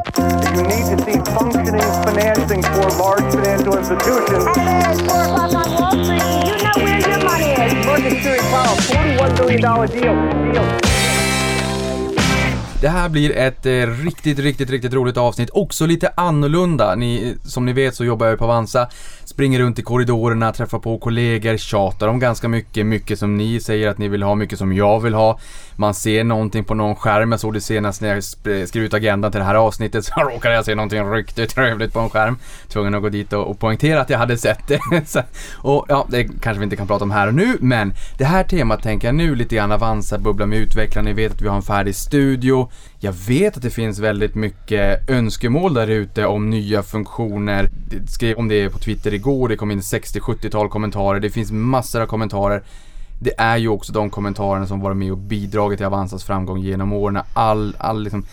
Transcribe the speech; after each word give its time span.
You 0.00 0.62
need 0.64 0.86
to 0.88 0.96
see 1.04 1.18
functioning 1.34 1.80
financing 2.04 2.62
for 2.62 2.88
large 2.96 3.34
financial 3.34 3.76
institutions. 3.76 4.46
At 4.56 4.96
4 4.96 5.24
o'clock 5.24 5.54
on 5.54 5.74
Wall 5.74 6.04
Street, 6.04 6.22
you 6.46 6.56
know 6.62 6.76
where 6.76 7.00
your 7.00 7.24
money 7.24 7.50
is. 7.52 8.22
Series 8.22 8.40
Powell, 8.42 8.76
$41 8.76 9.36
billion 9.36 9.60
deal. 9.60 10.52
deal. 10.52 11.09
Det 12.80 12.88
här 12.88 13.08
blir 13.08 13.36
ett 13.36 13.66
eh, 13.66 13.72
riktigt, 14.04 14.38
riktigt, 14.38 14.70
riktigt 14.70 14.92
roligt 14.92 15.16
avsnitt. 15.16 15.50
Också 15.52 15.86
lite 15.86 16.12
annorlunda. 16.14 16.94
Ni, 16.94 17.36
som 17.44 17.66
ni 17.66 17.72
vet 17.72 17.94
så 17.94 18.04
jobbar 18.04 18.26
jag 18.26 18.38
på 18.38 18.44
Avanza. 18.44 18.88
Springer 19.24 19.60
runt 19.60 19.78
i 19.78 19.82
korridorerna, 19.82 20.52
träffar 20.52 20.78
på 20.78 20.98
kollegor, 20.98 21.56
tjatar 21.56 22.08
om 22.08 22.18
ganska 22.18 22.48
mycket. 22.48 22.86
Mycket 22.86 23.18
som 23.18 23.36
ni 23.36 23.60
säger 23.60 23.88
att 23.88 23.98
ni 23.98 24.08
vill 24.08 24.22
ha, 24.22 24.34
mycket 24.34 24.58
som 24.58 24.72
jag 24.72 25.00
vill 25.00 25.14
ha. 25.14 25.38
Man 25.76 25.94
ser 25.94 26.24
någonting 26.24 26.64
på 26.64 26.74
någon 26.74 26.96
skärm. 26.96 27.30
Jag 27.30 27.40
såg 27.40 27.54
det 27.54 27.60
senast 27.60 28.00
när 28.00 28.08
jag 28.08 28.24
skrev 28.68 28.84
ut 28.84 28.94
agendan 28.94 29.32
till 29.32 29.38
det 29.38 29.44
här 29.44 29.54
avsnittet 29.54 30.04
så 30.04 30.14
råkade 30.20 30.54
jag 30.54 30.64
se 30.64 30.74
någonting 30.74 31.12
riktigt 31.12 31.50
trevligt 31.50 31.92
på 31.92 32.00
en 32.00 32.10
skärm. 32.10 32.38
Tvungen 32.68 32.94
att 32.94 33.02
gå 33.02 33.08
dit 33.08 33.32
och, 33.32 33.50
och 33.50 33.58
poängtera 33.58 34.00
att 34.00 34.10
jag 34.10 34.18
hade 34.18 34.36
sett 34.38 34.68
det. 34.68 34.80
Så, 35.06 35.22
och 35.56 35.86
ja, 35.88 36.06
det 36.08 36.24
kanske 36.24 36.58
vi 36.58 36.64
inte 36.64 36.76
kan 36.76 36.86
prata 36.86 37.04
om 37.04 37.10
här 37.10 37.26
och 37.26 37.34
nu, 37.34 37.56
men 37.60 37.94
det 38.18 38.24
här 38.24 38.44
temat 38.44 38.82
tänker 38.82 39.08
jag 39.08 39.14
nu 39.14 39.34
lite 39.34 39.56
grann 39.56 39.72
Avanza, 39.72 40.18
bubbla 40.18 40.46
med 40.46 40.58
utvecklarna. 40.58 41.08
Ni 41.08 41.14
vet 41.14 41.32
att 41.32 41.42
vi 41.42 41.48
har 41.48 41.56
en 41.56 41.62
färdig 41.62 41.94
studio. 41.94 42.69
Jag 42.98 43.12
vet 43.12 43.56
att 43.56 43.62
det 43.62 43.70
finns 43.70 43.98
väldigt 43.98 44.34
mycket 44.34 45.10
önskemål 45.10 45.74
där 45.74 45.86
ute 45.86 46.26
om 46.26 46.50
nya 46.50 46.82
funktioner. 46.82 47.70
Jag 47.90 48.08
skrev 48.08 48.36
om 48.36 48.48
det 48.48 48.70
på 48.70 48.78
Twitter 48.78 49.14
igår, 49.14 49.48
det 49.48 49.56
kom 49.56 49.70
in 49.70 49.80
60-70-tal 49.80 50.68
kommentarer. 50.68 51.20
Det 51.20 51.30
finns 51.30 51.52
massor 51.52 52.00
av 52.00 52.06
kommentarer. 52.06 52.62
Det 53.20 53.32
är 53.38 53.56
ju 53.56 53.68
också 53.68 53.92
de 53.92 54.10
kommentarerna 54.10 54.66
som 54.66 54.80
varit 54.80 54.96
med 54.96 55.12
och 55.12 55.18
bidragit 55.18 55.78
till 55.78 55.86
Avanzas 55.86 56.24
framgång 56.24 56.58
genom 56.60 56.92
åren. 56.92 57.18
All, 57.34 57.76
all 57.78 58.02
liksom 58.02 58.24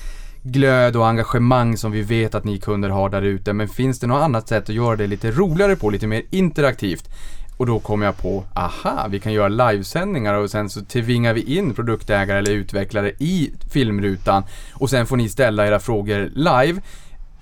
glöd 0.44 0.96
och 0.96 1.08
engagemang 1.08 1.78
som 1.78 1.92
vi 1.92 2.02
vet 2.02 2.36
att 2.36 2.44
ni 2.44 2.58
kunder 2.58 2.90
har 2.90 3.10
där 3.10 3.22
ute. 3.22 3.54
Men 3.54 3.68
finns 3.68 4.00
det 4.00 4.08
något 4.08 4.22
annat 4.22 4.48
sätt 4.48 4.64
att 4.64 4.76
göra 4.76 4.96
det 4.96 5.08
lite 5.08 5.32
roligare 5.32 5.76
på, 5.76 5.90
lite 5.90 6.08
mer 6.08 6.24
interaktivt? 6.30 7.10
Och 7.58 7.66
då 7.66 7.80
kom 7.80 8.02
jag 8.02 8.18
på, 8.18 8.44
aha, 8.54 9.08
vi 9.10 9.20
kan 9.20 9.34
göra 9.34 9.48
livesändningar 9.48 10.34
och 10.34 10.52
sen 10.52 10.70
så 10.70 10.82
tvingar 10.82 11.34
vi 11.34 11.58
in 11.58 11.74
produktägare 11.74 12.38
eller 12.38 12.52
utvecklare 12.52 13.12
i 13.20 13.52
filmrutan 13.72 14.44
och 14.74 14.90
sen 14.90 15.08
får 15.08 15.18
ni 15.18 15.30
ställa 15.30 15.68
era 15.68 15.80
frågor 15.80 16.32
live. 16.36 16.82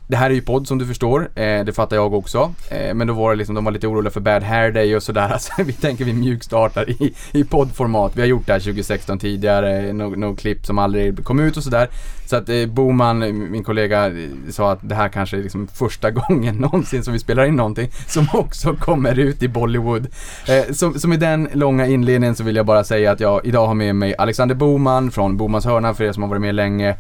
Det 0.07 0.15
här 0.15 0.29
är 0.29 0.33
ju 0.33 0.41
podd 0.41 0.67
som 0.67 0.77
du 0.77 0.85
förstår, 0.85 1.29
eh, 1.35 1.65
det 1.65 1.75
fattar 1.75 1.95
jag 1.95 2.13
också. 2.13 2.53
Eh, 2.69 2.93
men 2.93 3.07
då 3.07 3.13
var 3.13 3.29
det 3.29 3.35
liksom, 3.35 3.55
de 3.55 3.65
var 3.65 3.71
lite 3.71 3.87
oroliga 3.87 4.11
för 4.11 4.19
Bad 4.21 4.43
Hair 4.43 4.71
Day 4.71 4.95
och 4.95 5.03
sådär. 5.03 5.29
Alltså, 5.35 5.51
vi 5.63 5.73
tänker 5.73 6.05
vi 6.05 6.13
mjukstartar 6.13 6.89
i, 6.89 7.13
i 7.31 7.43
poddformat. 7.43 8.11
Vi 8.15 8.21
har 8.21 8.27
gjort 8.27 8.47
det 8.47 8.53
här 8.53 8.59
2016 8.59 9.19
tidigare, 9.19 9.93
något 9.93 10.17
no 10.17 10.35
klipp 10.35 10.65
som 10.65 10.79
aldrig 10.79 11.23
kom 11.23 11.39
ut 11.39 11.57
och 11.57 11.63
sådär. 11.63 11.87
Så 12.25 12.35
att 12.35 12.49
eh, 12.49 12.65
Boman, 12.65 13.19
min 13.51 13.63
kollega, 13.63 14.11
sa 14.49 14.71
att 14.71 14.79
det 14.81 14.95
här 14.95 15.09
kanske 15.09 15.37
är 15.37 15.41
liksom 15.41 15.67
första 15.67 16.11
gången 16.27 16.55
någonsin 16.55 17.03
som 17.03 17.13
vi 17.13 17.19
spelar 17.19 17.45
in 17.45 17.55
någonting 17.55 17.89
som 18.07 18.27
också 18.33 18.75
kommer 18.75 19.19
ut 19.19 19.43
i 19.43 19.47
Bollywood. 19.47 20.07
Eh, 20.47 20.73
som, 20.73 20.99
så 20.99 21.07
med 21.07 21.19
den 21.19 21.49
långa 21.53 21.87
inledningen 21.87 22.35
så 22.35 22.43
vill 22.43 22.55
jag 22.55 22.65
bara 22.65 22.83
säga 22.83 23.11
att 23.11 23.19
jag 23.19 23.45
idag 23.45 23.67
har 23.67 23.73
med 23.73 23.95
mig 23.95 24.15
Alexander 24.17 24.55
Boman 24.55 25.11
från 25.11 25.37
Bomans 25.37 25.65
hörna 25.65 25.93
för 25.93 26.03
er 26.03 26.11
som 26.11 26.23
har 26.23 26.29
varit 26.29 26.41
med 26.41 26.55
länge 26.55 26.95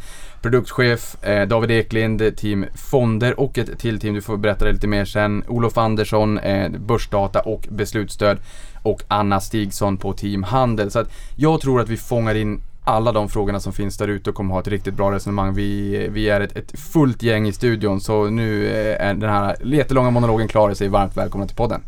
produktchef, 0.45 1.23
eh, 1.23 1.47
David 1.47 1.71
Eklind, 1.71 2.37
team 2.37 2.65
Fonder 2.75 3.39
och 3.39 3.57
ett 3.57 3.79
till 3.79 3.99
team, 3.99 4.13
du 4.13 4.21
får 4.21 4.37
berätta 4.37 4.65
det 4.65 4.71
lite 4.71 4.87
mer 4.87 5.05
sen. 5.05 5.43
Olof 5.47 5.77
Andersson, 5.77 6.37
eh, 6.37 6.71
Börsdata 6.71 7.39
och 7.39 7.67
Beslutsstöd 7.69 8.37
och 8.83 9.01
Anna 9.07 9.39
Stigsson 9.39 9.97
på 9.97 10.13
team 10.13 10.43
Handel. 10.43 10.91
Så 10.91 10.99
att 10.99 11.11
jag 11.35 11.61
tror 11.61 11.81
att 11.81 11.89
vi 11.89 11.97
fångar 11.97 12.35
in 12.35 12.61
alla 12.83 13.11
de 13.11 13.29
frågorna 13.29 13.59
som 13.59 13.73
finns 13.73 13.97
där 13.97 14.07
ute 14.07 14.29
och 14.29 14.35
kommer 14.35 14.53
ha 14.53 14.61
ett 14.61 14.67
riktigt 14.67 14.93
bra 14.93 15.11
resonemang. 15.11 15.53
Vi, 15.53 16.07
vi 16.11 16.29
är 16.29 16.41
ett, 16.41 16.57
ett 16.57 16.79
fullt 16.79 17.23
gäng 17.23 17.47
i 17.47 17.53
studion 17.53 18.01
så 18.01 18.25
nu 18.25 18.67
eh, 18.67 19.07
är 19.07 19.13
den 19.13 19.29
här 19.29 19.55
jättelånga 19.63 20.09
monologen 20.09 20.47
klar 20.47 20.69
och 20.69 20.77
säger 20.77 20.91
varmt 20.91 21.17
välkomna 21.17 21.47
till 21.47 21.57
podden. 21.57 21.81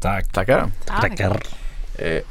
Tack. 0.00 0.32
Tackar. 0.32 0.66
Tackar. 0.86 1.42
Eh, 1.98 2.22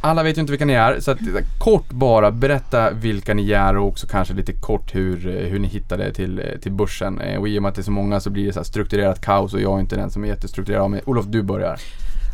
alla 0.00 0.22
vet 0.22 0.36
ju 0.36 0.40
inte 0.40 0.52
vilka 0.52 0.64
ni 0.64 0.72
är, 0.72 1.00
så 1.00 1.10
att, 1.10 1.18
kort 1.58 1.90
bara 1.90 2.30
berätta 2.30 2.90
vilka 2.90 3.34
ni 3.34 3.52
är 3.52 3.76
och 3.76 3.86
också 3.86 4.06
kanske 4.06 4.34
lite 4.34 4.52
kort 4.52 4.94
hur, 4.94 5.26
eh, 5.26 5.50
hur 5.50 5.58
ni 5.58 5.68
hittade 5.68 6.12
till, 6.12 6.38
eh, 6.38 6.60
till 6.62 6.72
börsen. 6.72 7.20
Eh, 7.20 7.40
och 7.40 7.48
i 7.48 7.58
och 7.58 7.62
med 7.62 7.68
att 7.68 7.74
det 7.74 7.80
är 7.80 7.84
så 7.84 7.90
många 7.90 8.20
så 8.20 8.30
blir 8.30 8.46
det 8.46 8.52
så 8.52 8.58
här 8.58 8.64
strukturerat 8.64 9.20
kaos 9.20 9.54
och 9.54 9.60
jag 9.60 9.76
är 9.76 9.80
inte 9.80 9.96
den 9.96 10.10
som 10.10 10.24
är 10.24 10.28
jättestrukturerad 10.28 10.82
av 10.82 10.90
mig. 10.90 11.00
Olof, 11.04 11.26
du 11.26 11.42
börjar. 11.42 11.80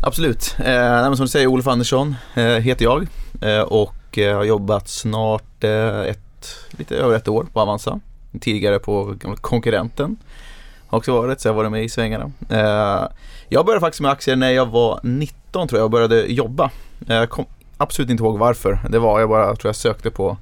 Absolut. 0.02 0.56
Eh, 0.64 1.14
som 1.14 1.24
du 1.24 1.28
säger, 1.28 1.46
Olof 1.46 1.66
Andersson 1.66 2.14
eh, 2.34 2.44
heter 2.44 2.84
jag 2.84 3.06
eh, 3.40 3.60
och 3.60 4.18
eh, 4.18 4.36
har 4.36 4.44
jobbat 4.44 4.88
snart 4.88 5.64
eh, 5.64 6.00
ett, 6.00 6.56
lite 6.70 6.96
över 6.96 7.16
ett 7.16 7.28
år 7.28 7.46
på 7.52 7.60
Avanza. 7.60 8.00
Tidigare 8.40 8.78
på 8.78 9.14
konkurrenten. 9.40 10.16
Har 10.86 10.98
också 10.98 11.12
varit, 11.12 11.40
så 11.40 11.48
jag 11.48 11.52
har 11.52 11.56
varit 11.56 11.72
med 11.72 11.84
i 11.84 11.88
svängarna. 11.88 12.32
Eh, 12.48 13.08
jag 13.48 13.66
började 13.66 13.80
faktiskt 13.80 14.00
med 14.00 14.10
aktier 14.10 14.36
när 14.36 14.50
jag 14.50 14.66
var 14.66 15.00
19 15.02 15.68
tror 15.68 15.78
jag 15.78 15.84
och 15.84 15.90
började 15.90 16.32
jobba. 16.32 16.70
Jag 17.06 17.30
kom 17.30 17.46
absolut 17.76 18.10
inte 18.10 18.22
ihåg 18.22 18.38
varför. 18.38 18.78
Det 18.88 18.98
var 18.98 19.20
jag 19.20 19.28
bara, 19.28 19.56
tror 19.56 19.68
jag 19.68 19.76
sökte 19.76 20.10
på 20.10 20.36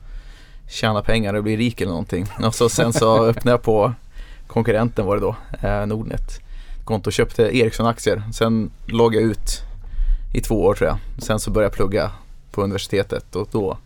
tjäna 0.68 1.02
pengar 1.02 1.34
och 1.34 1.42
bli 1.42 1.56
rik 1.56 1.80
eller 1.80 1.90
någonting. 1.90 2.26
Och 2.44 2.54
så 2.54 2.68
sen 2.68 2.92
så 2.92 3.24
öppnade 3.24 3.50
jag 3.50 3.62
på 3.62 3.92
konkurrenten 4.46 5.06
var 5.06 5.16
det 5.16 5.20
då, 5.20 5.36
eh, 5.68 5.86
Nordnet. 5.86 6.40
Konto 6.84 7.08
och 7.08 7.12
köpte 7.12 7.56
Ericsson-aktier. 7.56 8.22
Sen 8.32 8.70
låg 8.86 9.14
jag 9.14 9.22
ut 9.22 9.62
i 10.34 10.40
två 10.40 10.64
år 10.64 10.74
tror 10.74 10.88
jag. 10.88 10.98
Sen 11.18 11.40
så 11.40 11.50
började 11.50 11.66
jag 11.66 11.76
plugga 11.76 12.10
på 12.50 12.62
universitetet 12.62 13.36
och 13.36 13.48
då 13.52 13.78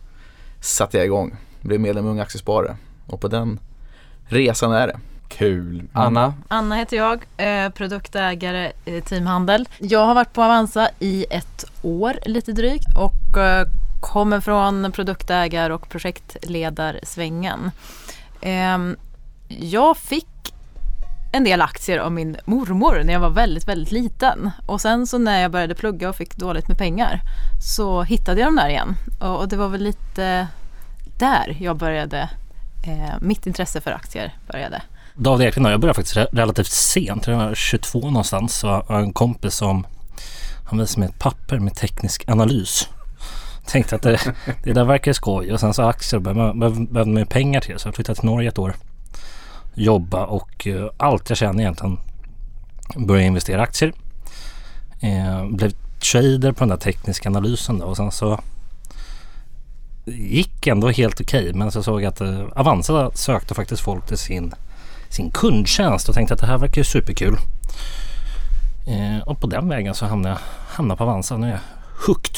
satte 0.61 0.97
jag 0.97 1.05
igång. 1.05 1.35
Blev 1.61 1.79
medlem 1.79 2.05
i 2.05 2.09
Unga 2.09 2.21
Aktiesparare. 2.21 2.77
Och 3.07 3.21
på 3.21 3.27
den 3.27 3.59
resan 4.25 4.71
är 4.71 4.87
det. 4.87 4.99
Kul. 5.27 5.83
Anna? 5.93 6.33
Anna 6.47 6.75
heter 6.75 6.97
jag, 6.97 7.25
eh, 7.37 7.69
produktägare 7.69 8.71
i 8.85 9.01
Team 9.01 9.27
Handel. 9.27 9.67
Jag 9.77 10.05
har 10.05 10.15
varit 10.15 10.33
på 10.33 10.43
Avanza 10.43 10.89
i 10.99 11.25
ett 11.29 11.65
år 11.81 12.19
lite 12.25 12.51
drygt 12.51 12.97
och 12.97 13.37
eh, 13.37 13.67
kommer 14.01 14.39
från 14.39 14.91
produktägar 14.91 15.69
och 15.69 15.89
projektledarsvängen. 15.89 17.71
Eh, 18.41 18.77
jag 19.47 19.97
fick 19.97 20.27
en 21.31 21.43
del 21.43 21.61
aktier 21.61 21.97
av 21.97 22.11
min 22.11 22.37
mormor 22.45 23.01
när 23.03 23.13
jag 23.13 23.19
var 23.19 23.29
väldigt, 23.29 23.67
väldigt 23.67 23.91
liten. 23.91 24.51
Och 24.65 24.81
sen 24.81 25.07
så 25.07 25.17
när 25.17 25.41
jag 25.41 25.51
började 25.51 25.75
plugga 25.75 26.09
och 26.09 26.15
fick 26.15 26.35
dåligt 26.35 26.67
med 26.67 26.77
pengar 26.77 27.21
så 27.75 28.03
hittade 28.03 28.41
jag 28.41 28.47
dem 28.47 28.55
där 28.55 28.69
igen. 28.69 28.95
Och, 29.19 29.39
och 29.39 29.47
det 29.47 29.57
var 29.57 29.69
väl 29.69 29.83
lite 29.83 30.47
där 31.19 31.57
jag 31.59 31.77
började, 31.77 32.29
eh, 32.87 33.15
mitt 33.21 33.47
intresse 33.47 33.81
för 33.81 33.91
aktier 33.91 34.35
började. 34.47 34.81
David 35.19 35.47
Eklund 35.47 35.65
och 35.65 35.73
jag 35.73 35.79
började 35.79 35.95
faktiskt 35.95 36.17
relativt 36.17 36.71
sent. 36.71 37.27
Jag 37.27 37.37
var 37.37 37.55
22 37.55 37.99
någonstans. 37.99 38.55
Så 38.55 38.67
jag 38.67 38.83
har 38.87 38.99
en 38.99 39.13
kompis 39.13 39.53
som 39.53 39.87
han 40.65 40.79
visade 40.79 40.99
mig 40.99 41.09
ett 41.09 41.19
papper 41.19 41.59
med 41.59 41.75
teknisk 41.75 42.29
analys. 42.29 42.89
Tänkte 43.65 43.95
att 43.95 44.01
det, 44.01 44.19
det 44.63 44.73
där 44.73 44.83
verkar 44.83 45.13
skoj 45.13 45.53
och 45.53 45.59
sen 45.59 45.73
så 45.73 45.83
aktier 45.83 46.19
behövde 46.19 47.05
man 47.05 47.25
pengar 47.25 47.61
till. 47.61 47.79
Så 47.79 47.87
jag 47.87 47.95
flyttade 47.95 48.19
till 48.19 48.29
Norge 48.29 48.49
ett 48.49 48.59
år. 48.59 48.75
Jobba 49.73 50.25
och 50.25 50.67
eh, 50.67 50.89
allt 50.97 51.29
jag 51.29 51.37
känner 51.37 51.61
egentligen 51.61 51.97
började 52.95 53.27
investera 53.27 53.59
i 53.59 53.63
aktier. 53.63 53.93
Eh, 54.99 55.45
blev 55.45 55.71
trader 56.11 56.51
på 56.51 56.59
den 56.59 56.69
där 56.69 56.77
tekniska 56.77 57.29
analysen 57.29 57.79
då 57.79 57.85
och 57.85 57.97
sen 57.97 58.11
så 58.11 58.39
gick 60.05 60.67
ändå 60.67 60.89
helt 60.89 61.21
okej 61.21 61.53
men 61.53 61.71
så 61.71 61.83
såg 61.83 62.01
jag 62.01 62.09
att 62.09 62.21
eh, 62.21 62.45
Avanza 62.55 63.11
sökte 63.13 63.53
faktiskt 63.53 63.81
folk 63.81 64.05
till 64.05 64.17
sin 64.17 64.53
sin 65.09 65.31
kundtjänst 65.31 66.09
och 66.09 66.15
tänkte 66.15 66.33
att 66.33 66.39
det 66.39 66.47
här 66.47 66.57
verkar 66.57 66.83
superkul. 66.83 67.37
Eh, 68.87 69.27
och 69.27 69.41
på 69.41 69.47
den 69.47 69.69
vägen 69.69 69.93
så 69.93 70.05
hamnade 70.05 70.35
jag 70.35 70.39
hamnade 70.75 70.97
på 70.97 71.03
Avanza. 71.03 71.37
Nu 71.37 71.47
är 71.47 71.51
jag 71.51 71.59
hooked. 72.07 72.35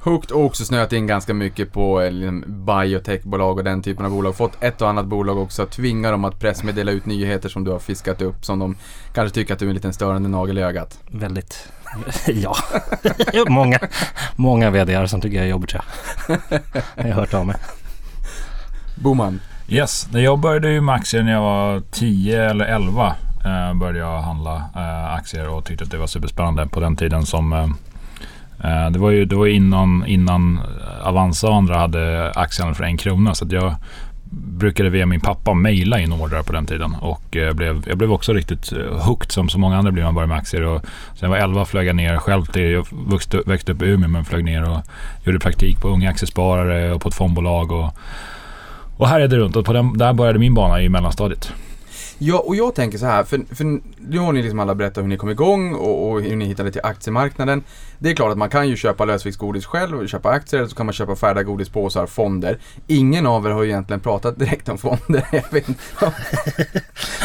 Hooked 0.00 0.30
och 0.30 0.44
också 0.44 0.64
snöat 0.64 0.92
in 0.92 1.06
ganska 1.06 1.34
mycket 1.34 1.72
på 1.72 2.00
eh, 2.00 2.10
liksom, 2.10 2.44
biotechbolag 2.66 3.58
och 3.58 3.64
den 3.64 3.82
typen 3.82 4.04
av 4.04 4.10
bolag. 4.10 4.36
Fått 4.36 4.62
ett 4.62 4.82
och 4.82 4.88
annat 4.88 5.06
bolag 5.06 5.38
också 5.38 5.66
tvinga 5.66 6.10
dem 6.10 6.24
att 6.24 6.40
pressmeddela 6.40 6.90
ut 6.90 7.06
nyheter 7.06 7.48
som 7.48 7.64
du 7.64 7.70
har 7.70 7.78
fiskat 7.78 8.22
upp 8.22 8.44
som 8.44 8.58
de 8.58 8.76
kanske 9.14 9.34
tycker 9.34 9.54
att 9.54 9.58
du 9.58 9.64
är 9.64 9.68
en 9.68 9.74
liten 9.74 9.92
störande 9.92 10.28
nagel 10.28 10.58
i 10.58 10.62
ögat. 10.62 10.98
Väldigt, 11.06 11.68
ja. 12.26 12.56
många, 13.48 13.78
många 14.36 14.70
VDR 14.70 15.06
som 15.06 15.20
tycker 15.20 15.36
jag 15.36 15.46
är 15.46 15.50
jobbigt. 15.50 15.74
Ja. 15.74 15.82
Jag 16.96 17.04
har 17.04 17.12
hört 17.12 17.34
av 17.34 17.46
mig. 17.46 17.56
Boman. 18.94 19.40
Yes, 19.70 20.08
jag 20.12 20.38
började 20.38 20.70
ju 20.70 20.80
med 20.80 20.94
aktier 20.94 21.22
när 21.22 21.32
jag 21.32 21.40
var 21.40 21.82
10 21.90 22.50
eller 22.50 22.64
11. 22.64 23.14
Eh, 23.44 23.74
började 23.74 23.98
jag 23.98 24.22
handla 24.22 24.56
eh, 24.76 25.14
aktier 25.14 25.48
och 25.48 25.64
tyckte 25.64 25.84
att 25.84 25.90
det 25.90 25.98
var 25.98 26.06
superspännande 26.06 26.66
på 26.66 26.80
den 26.80 26.96
tiden 26.96 27.26
som 27.26 27.52
eh, 27.52 27.64
eh 28.70 28.90
det 28.90 28.98
var 28.98 29.10
ju 29.10 29.24
det 29.24 29.36
var 29.36 29.46
innan, 29.46 30.06
innan 30.06 30.58
eh, 30.58 31.08
Avanza 31.08 31.48
och 31.48 31.54
andra 31.54 31.78
hade 31.78 32.32
aktiehandel 32.34 32.74
för 32.74 32.84
en 32.84 32.96
krona. 32.96 33.34
Så 33.34 33.44
att 33.44 33.52
jag 33.52 33.74
brukade 34.30 34.90
via 34.90 35.06
min 35.06 35.20
pappa 35.20 35.54
mejla 35.54 36.00
in 36.00 36.12
ordrar 36.12 36.42
på 36.42 36.52
den 36.52 36.66
tiden. 36.66 36.94
Och 37.00 37.36
eh, 37.36 37.52
blev, 37.52 37.84
jag 37.88 37.98
blev 37.98 38.12
också 38.12 38.32
riktigt 38.32 38.72
hooked 39.06 39.32
som 39.32 39.48
så 39.48 39.58
många 39.58 39.78
andra 39.78 39.92
blir 39.92 40.04
man 40.04 40.14
börjar 40.14 40.28
med 40.28 40.38
aktier. 40.38 40.62
Och 40.62 40.82
sen 41.14 41.20
jag 41.20 41.28
var 41.28 41.36
11 41.36 41.64
flög 41.64 41.86
jag 41.86 41.96
ner 41.96 42.16
själv 42.16 42.44
till, 42.44 42.70
jag 42.70 42.86
växte, 43.10 43.42
växte 43.46 43.72
upp 43.72 43.82
i 43.82 43.86
Umeå 43.86 44.08
men 44.08 44.24
flög 44.24 44.44
ner 44.44 44.70
och 44.70 44.80
gjorde 45.24 45.38
praktik 45.38 45.80
på 45.80 45.88
Unga 45.88 46.10
Aktiesparare 46.10 46.92
och 46.92 47.00
på 47.00 47.08
ett 47.08 47.14
fondbolag. 47.14 47.72
Och, 47.72 47.94
och 48.98 49.08
här 49.08 49.20
är 49.20 49.28
det 49.28 49.36
runt 49.36 49.56
och 49.56 49.64
på 49.64 49.72
den, 49.72 49.98
där 49.98 50.12
började 50.12 50.38
min 50.38 50.54
bana 50.54 50.82
i 50.82 50.88
mellanstadiet. 50.88 51.52
Ja, 52.18 52.38
och 52.38 52.56
jag 52.56 52.74
tänker 52.74 52.98
så 52.98 53.06
här, 53.06 53.24
för, 53.24 53.54
för 53.54 53.64
nu 53.98 54.18
har 54.18 54.32
ni 54.32 54.42
liksom 54.42 54.58
alla 54.58 54.74
berättat 54.74 55.04
hur 55.04 55.08
ni 55.08 55.16
kom 55.16 55.30
igång 55.30 55.74
och, 55.74 56.10
och 56.10 56.22
hur 56.22 56.36
ni 56.36 56.44
hittade 56.44 56.72
till 56.72 56.80
aktiemarknaden. 56.84 57.62
Det 57.98 58.10
är 58.10 58.14
klart 58.14 58.32
att 58.32 58.38
man 58.38 58.50
kan 58.50 58.68
ju 58.68 58.76
köpa 58.76 59.04
lösviktsgodis 59.04 59.66
själv 59.66 59.98
och 59.98 60.08
köpa 60.08 60.28
aktier 60.28 60.60
eller 60.60 60.68
så 60.68 60.76
kan 60.76 60.86
man 60.86 60.92
köpa 60.92 61.16
färdiga 61.16 61.42
godispåsar, 61.42 62.06
fonder. 62.06 62.58
Ingen 62.86 63.26
av 63.26 63.46
er 63.46 63.50
har 63.50 63.62
ju 63.62 63.68
egentligen 63.68 64.00
pratat 64.00 64.38
direkt 64.38 64.68
om 64.68 64.78
fonder. 64.78 65.24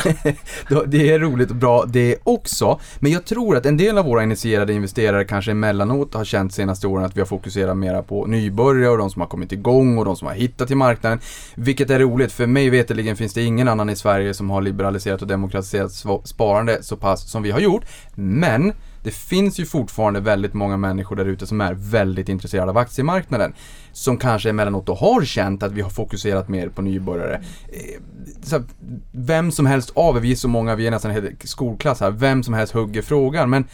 Det 0.87 1.11
är 1.11 1.19
roligt 1.19 1.49
och 1.49 1.55
bra 1.55 1.85
det 1.85 2.17
också. 2.23 2.79
Men 2.99 3.11
jag 3.11 3.25
tror 3.25 3.57
att 3.57 3.65
en 3.65 3.77
del 3.77 3.97
av 3.97 4.05
våra 4.05 4.23
initierade 4.23 4.73
investerare 4.73 5.25
kanske 5.25 5.51
emellanåt 5.51 6.13
har 6.13 6.25
känt 6.25 6.53
senaste 6.53 6.87
åren 6.87 7.05
att 7.05 7.15
vi 7.15 7.21
har 7.21 7.27
fokuserat 7.27 7.77
mera 7.77 8.03
på 8.03 8.25
nybörjare 8.25 8.91
och 8.91 8.97
de 8.97 9.09
som 9.09 9.21
har 9.21 9.27
kommit 9.27 9.51
igång 9.51 9.97
och 9.97 10.05
de 10.05 10.15
som 10.15 10.27
har 10.27 10.35
hittat 10.35 10.67
till 10.67 10.77
marknaden. 10.77 11.19
Vilket 11.55 11.89
är 11.89 11.99
roligt, 11.99 12.31
för 12.31 12.47
mig 12.47 12.69
veterligen 12.69 13.15
finns 13.15 13.33
det 13.33 13.43
ingen 13.43 13.67
annan 13.67 13.89
i 13.89 13.95
Sverige 13.95 14.33
som 14.33 14.49
har 14.49 14.61
liberaliserat 14.61 15.21
och 15.21 15.27
demokratiserat 15.27 15.91
sparande 16.23 16.83
så 16.83 16.97
pass 16.97 17.31
som 17.31 17.43
vi 17.43 17.51
har 17.51 17.59
gjort. 17.59 17.85
Men 18.15 18.73
det 19.03 19.11
finns 19.11 19.59
ju 19.59 19.65
fortfarande 19.65 20.19
väldigt 20.19 20.53
många 20.53 20.77
människor 20.77 21.15
där 21.15 21.25
ute 21.25 21.47
som 21.47 21.61
är 21.61 21.73
väldigt 21.73 22.29
intresserade 22.29 22.71
av 22.71 22.77
aktiemarknaden. 22.77 23.53
Som 23.91 24.17
kanske 24.17 24.49
emellanåt 24.49 24.85
då 24.85 24.93
har 24.93 25.25
känt 25.25 25.63
att 25.63 25.71
vi 25.71 25.81
har 25.81 25.89
fokuserat 25.89 26.49
mer 26.49 26.69
på 26.69 26.81
nybörjare. 26.81 27.35
Eh, 27.67 28.01
så 28.41 28.63
vem 29.11 29.51
som 29.51 29.65
helst 29.65 29.91
av 29.95 30.17
er, 30.17 30.21
vi 30.21 30.31
är 30.31 30.35
så 30.35 30.47
många, 30.47 30.75
vi 30.75 30.87
är 30.87 30.91
nästan 30.91 31.11
en 31.11 31.23
hel 31.23 31.35
skolklass 31.43 31.99
här, 31.99 32.11
vem 32.11 32.43
som 32.43 32.53
helst 32.53 32.73
hugger 32.73 33.01
frågan. 33.01 33.49
Men 33.49 33.65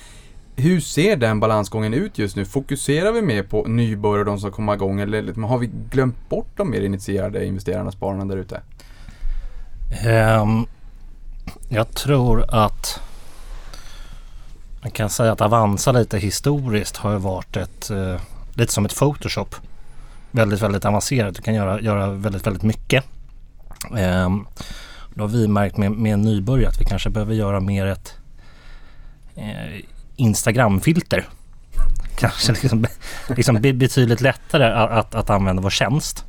hur 0.55 0.79
ser 0.79 1.15
den 1.15 1.39
balansgången 1.39 1.93
ut 1.93 2.17
just 2.17 2.35
nu? 2.35 2.45
Fokuserar 2.45 3.11
vi 3.11 3.21
mer 3.21 3.43
på 3.43 3.63
nybörjare 3.63 4.23
de 4.23 4.39
som 4.39 4.51
kommer 4.51 4.73
igång 4.73 4.99
eller 4.99 5.21
liksom, 5.21 5.43
har 5.43 5.57
vi 5.57 5.69
glömt 5.89 6.29
bort 6.29 6.47
de 6.55 6.69
mer 6.69 6.81
initierade 6.81 7.45
investerarna 7.45 7.87
och 7.87 7.93
spararna 7.93 8.25
där 8.25 8.37
ute? 8.37 8.61
Um, 10.41 10.67
jag 11.69 11.91
tror 11.95 12.45
att 12.49 13.01
man 14.81 14.91
kan 14.91 15.09
säga 15.09 15.31
att 15.31 15.41
Avanza 15.41 15.91
lite 15.91 16.17
historiskt 16.17 16.97
har 16.97 17.11
ju 17.11 17.17
varit 17.17 17.57
ett, 17.57 17.89
eh, 17.89 18.21
lite 18.53 18.73
som 18.73 18.85
ett 18.85 18.95
Photoshop. 18.95 19.55
Väldigt, 20.31 20.61
väldigt 20.61 20.85
avancerat. 20.85 21.35
Du 21.35 21.41
kan 21.41 21.53
göra, 21.53 21.81
göra 21.81 22.07
väldigt, 22.07 22.47
väldigt 22.47 22.63
mycket. 22.63 23.05
Eh, 23.97 24.29
då 25.13 25.23
har 25.23 25.27
vi 25.27 25.47
märkt 25.47 25.77
med, 25.77 25.91
med 25.91 26.13
en 26.13 26.21
nybörjare 26.21 26.69
att 26.69 26.81
vi 26.81 26.85
kanske 26.85 27.09
behöver 27.09 27.33
göra 27.33 27.59
mer 27.59 27.85
ett 27.85 28.13
eh, 29.35 29.81
Instagramfilter. 30.15 31.27
Kanske 32.15 32.51
liksom, 32.51 32.85
liksom 33.35 33.61
betydligt 33.61 34.21
lättare 34.21 34.65
att, 34.65 34.91
att, 34.91 35.15
att 35.15 35.29
använda 35.29 35.61
vår 35.61 35.69
tjänst. 35.69 36.25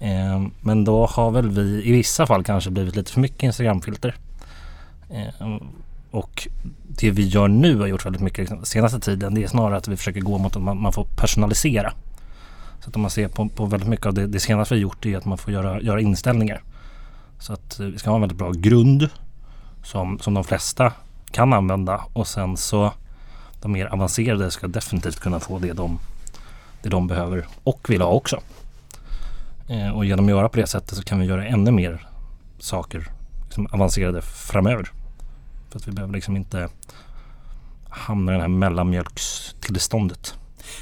Eh, 0.00 0.46
men 0.60 0.84
då 0.84 1.06
har 1.06 1.30
väl 1.30 1.50
vi 1.50 1.82
i 1.84 1.92
vissa 1.92 2.26
fall 2.26 2.44
kanske 2.44 2.70
blivit 2.70 2.96
lite 2.96 3.12
för 3.12 3.20
mycket 3.20 3.42
Instagramfilter. 3.42 4.14
Eh, 5.10 5.56
och 6.12 6.48
det 6.88 7.10
vi 7.10 7.26
gör 7.26 7.48
nu 7.48 7.78
har 7.78 7.86
gjort 7.86 8.06
väldigt 8.06 8.22
mycket 8.22 8.38
liksom, 8.38 8.64
senaste 8.64 9.00
tiden. 9.00 9.34
Det 9.34 9.42
är 9.42 9.48
snarare 9.48 9.76
att 9.76 9.88
vi 9.88 9.96
försöker 9.96 10.20
gå 10.20 10.38
mot 10.38 10.56
att 10.56 10.62
man, 10.62 10.80
man 10.80 10.92
får 10.92 11.04
personalisera. 11.16 11.92
Så 12.80 12.88
att 12.88 12.96
om 12.96 13.02
man 13.02 13.10
ser 13.10 13.28
på, 13.28 13.48
på 13.48 13.66
väldigt 13.66 13.88
mycket 13.88 14.06
av 14.06 14.14
det, 14.14 14.26
det 14.26 14.40
senaste 14.40 14.74
vi 14.74 14.80
har 14.80 14.82
gjort 14.82 15.06
är 15.06 15.16
att 15.16 15.24
man 15.24 15.38
får 15.38 15.52
göra, 15.52 15.80
göra 15.80 16.00
inställningar. 16.00 16.62
Så 17.38 17.52
att 17.52 17.80
eh, 17.80 17.86
vi 17.86 17.98
ska 17.98 18.10
ha 18.10 18.14
en 18.14 18.20
väldigt 18.20 18.38
bra 18.38 18.50
grund 18.50 19.08
som, 19.84 20.18
som 20.18 20.34
de 20.34 20.44
flesta 20.44 20.92
kan 21.30 21.52
använda 21.52 22.04
och 22.12 22.26
sen 22.26 22.56
så 22.56 22.92
de 23.60 23.72
mer 23.72 23.86
avancerade 23.86 24.50
ska 24.50 24.66
definitivt 24.66 25.20
kunna 25.20 25.40
få 25.40 25.58
det 25.58 25.72
de, 25.72 25.98
det 26.82 26.88
de 26.88 27.06
behöver 27.06 27.46
och 27.64 27.90
vill 27.90 28.02
ha 28.02 28.08
också. 28.08 28.40
Eh, 29.68 29.96
och 29.96 30.04
genom 30.04 30.24
att 30.24 30.30
göra 30.30 30.48
på 30.48 30.56
det 30.56 30.66
sättet 30.66 30.98
så 30.98 31.02
kan 31.02 31.20
vi 31.20 31.26
göra 31.26 31.46
ännu 31.46 31.70
mer 31.70 32.06
saker 32.58 33.08
liksom 33.44 33.66
avancerade 33.70 34.22
framöver. 34.22 34.92
För 35.72 35.78
att 35.78 35.88
vi 35.88 35.92
behöver 35.92 36.14
liksom 36.14 36.36
inte 36.36 36.68
hamna 37.88 38.32
i 38.32 38.34
det 38.34 38.40
här 38.40 38.48
mellanmjölkstillståndet. 38.48 40.34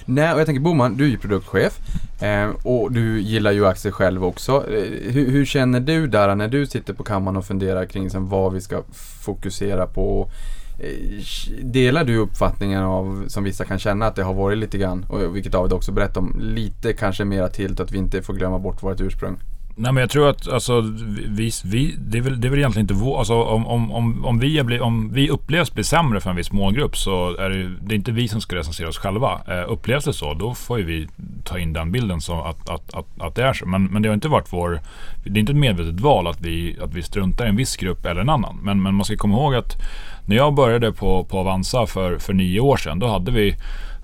Nej, 0.04 0.32
och 0.32 0.40
jag 0.40 0.46
tänker 0.46 0.60
Boman, 0.60 0.96
du 0.96 1.04
är 1.04 1.08
ju 1.08 1.19
produktchef 1.19 1.78
eh, 2.22 2.50
och 2.62 2.92
du 2.92 3.20
gillar 3.20 3.52
ju 3.52 3.66
aktier 3.66 3.92
själv 3.92 4.25
också. 4.25 4.52
Eh, 4.52 5.12
hur, 5.12 5.31
hur 5.31 5.44
känner 5.44 5.81
du 5.81 6.06
där 6.06 6.34
när 6.34 6.48
du 6.48 6.66
sitter 6.66 6.94
på 6.94 7.04
kammaren 7.04 7.37
och 7.37 7.44
funderar 7.44 7.87
kring 7.87 8.10
sen 8.10 8.28
vad 8.28 8.52
vi 8.52 8.60
ska 8.60 8.82
fokusera 9.25 9.87
på? 9.87 10.31
Eh, 10.78 11.22
delar 11.62 12.04
du 12.04 12.16
uppfattningen 12.16 12.82
av, 12.82 13.25
som 13.28 13.44
vissa 13.44 13.64
kan 13.64 13.78
känna, 13.78 14.06
att 14.06 14.16
det 14.16 14.22
har 14.22 14.34
varit 14.34 14.58
lite 14.58 14.78
grann, 14.78 15.06
och 15.08 15.37
vilket 15.37 15.52
David 15.52 15.72
också 15.72 15.92
berättade 15.92 16.19
om, 16.19 16.40
lite 16.40 16.92
kanske 16.92 17.25
mera 17.25 17.48
till 17.48 17.82
att 17.82 17.92
vi 17.92 17.98
inte 17.98 18.22
får 18.22 18.34
glömma 18.34 18.58
bort 18.58 18.82
vårt 18.82 19.00
ursprung? 19.00 19.37
Nej 19.80 19.92
men 19.92 20.00
jag 20.00 20.10
tror 20.10 20.28
att 20.28 20.48
alltså, 20.48 20.80
vi, 21.28 21.50
vi, 21.64 21.94
det, 21.98 22.18
är 22.18 22.22
väl, 22.22 22.40
det 22.40 22.48
är 22.48 22.50
väl 22.50 22.58
egentligen 22.58 22.84
inte 22.84 22.94
vår... 22.94 23.18
Alltså, 23.18 23.42
om, 23.42 23.66
om, 23.66 23.92
om, 23.92 24.24
om, 24.24 24.38
vi 24.38 24.58
är 24.58 24.64
bli, 24.64 24.80
om 24.80 25.12
vi 25.12 25.30
upplevs 25.30 25.74
bli 25.74 25.84
sämre 25.84 26.20
för 26.20 26.30
en 26.30 26.36
viss 26.36 26.52
målgrupp 26.52 26.96
så 26.96 27.36
är 27.36 27.50
det, 27.50 27.56
ju- 27.56 27.76
det 27.82 27.94
är 27.94 27.96
inte 27.96 28.12
vi 28.12 28.28
som 28.28 28.40
ska 28.40 28.56
recensera 28.56 28.88
oss 28.88 28.98
själva. 28.98 29.40
Eh, 29.48 29.72
upplevs 29.72 30.04
det 30.04 30.12
så, 30.12 30.34
då 30.34 30.54
får 30.54 30.78
ju 30.78 30.84
vi 30.84 31.08
ta 31.44 31.58
in 31.58 31.72
den 31.72 31.92
bilden 31.92 32.20
så 32.20 32.42
att, 32.42 32.68
att, 32.70 32.94
att, 32.94 33.06
att 33.20 33.34
det 33.34 33.42
är 33.44 33.52
så. 33.52 33.66
Men, 33.66 33.84
men 33.84 34.02
det 34.02 34.08
har 34.08 34.14
inte 34.14 34.28
varit 34.28 34.52
vår... 34.52 34.80
Det 35.24 35.38
är 35.38 35.40
inte 35.40 35.52
ett 35.52 35.58
medvetet 35.58 36.00
val 36.00 36.26
att 36.26 36.40
vi, 36.40 36.76
att 36.82 36.94
vi 36.94 37.02
struntar 37.02 37.46
i 37.46 37.48
en 37.48 37.56
viss 37.56 37.76
grupp 37.76 38.06
eller 38.06 38.20
en 38.20 38.30
annan. 38.30 38.58
Men, 38.62 38.82
men 38.82 38.94
man 38.94 39.04
ska 39.04 39.16
komma 39.16 39.34
ihåg 39.34 39.54
att 39.54 39.76
när 40.26 40.36
jag 40.36 40.54
började 40.54 40.92
på, 40.92 41.24
på 41.24 41.38
Avanza 41.38 41.86
för, 41.86 42.18
för 42.18 42.32
nio 42.32 42.60
år 42.60 42.76
sedan, 42.76 42.98
då 42.98 43.06
hade 43.06 43.30
vi 43.30 43.54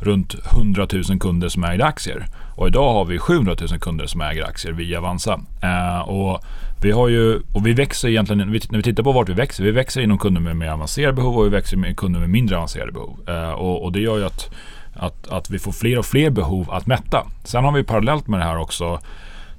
runt 0.01 0.35
100 0.53 0.87
000 1.09 1.19
kunder 1.21 1.49
som 1.49 1.65
ägde 1.65 1.85
aktier. 1.85 2.27
Och 2.57 2.67
idag 2.67 2.93
har 2.93 3.05
vi 3.05 3.19
700 3.19 3.57
000 3.71 3.81
kunder 3.81 4.07
som 4.07 4.21
äger 4.21 4.45
aktier 4.45 4.73
via 4.73 4.99
Avanza. 4.99 5.41
Eh, 5.63 6.09
och 6.09 6.45
vi 6.83 6.91
har 6.91 7.09
ju, 7.09 7.41
och 7.53 7.67
vi 7.67 7.73
växer 7.73 8.09
egentligen, 8.09 8.39
när 8.39 8.77
vi 8.77 8.83
tittar 8.83 9.03
på 9.03 9.13
vart 9.13 9.29
vi 9.29 9.33
växer, 9.33 9.65
vi 9.65 9.71
växer 9.71 10.01
inom 10.01 10.19
kunder 10.19 10.41
med 10.41 10.57
mer 10.57 10.69
avancerade 10.69 11.13
behov 11.13 11.39
och 11.39 11.47
vi 11.47 11.51
växer 11.51 11.77
med 11.77 11.97
kunder 11.97 12.21
med 12.21 12.31
mindre 12.31 12.57
avancerade 12.57 12.93
behov. 12.93 13.19
Eh, 13.29 13.51
och, 13.51 13.85
och 13.85 13.93
det 13.93 14.01
gör 14.01 14.19
ju 14.19 14.25
att, 14.25 14.51
att, 14.95 15.29
att 15.29 15.51
vi 15.51 15.59
får 15.59 15.73
fler 15.73 15.99
och 15.99 16.07
fler 16.07 16.31
behov 16.31 16.71
att 16.71 16.87
mätta. 16.87 17.27
Sen 17.45 17.65
har 17.65 17.73
vi 17.73 17.85
parallellt 17.85 18.27
med 18.27 18.41
det 18.41 18.45
här 18.45 18.59
också 18.59 19.01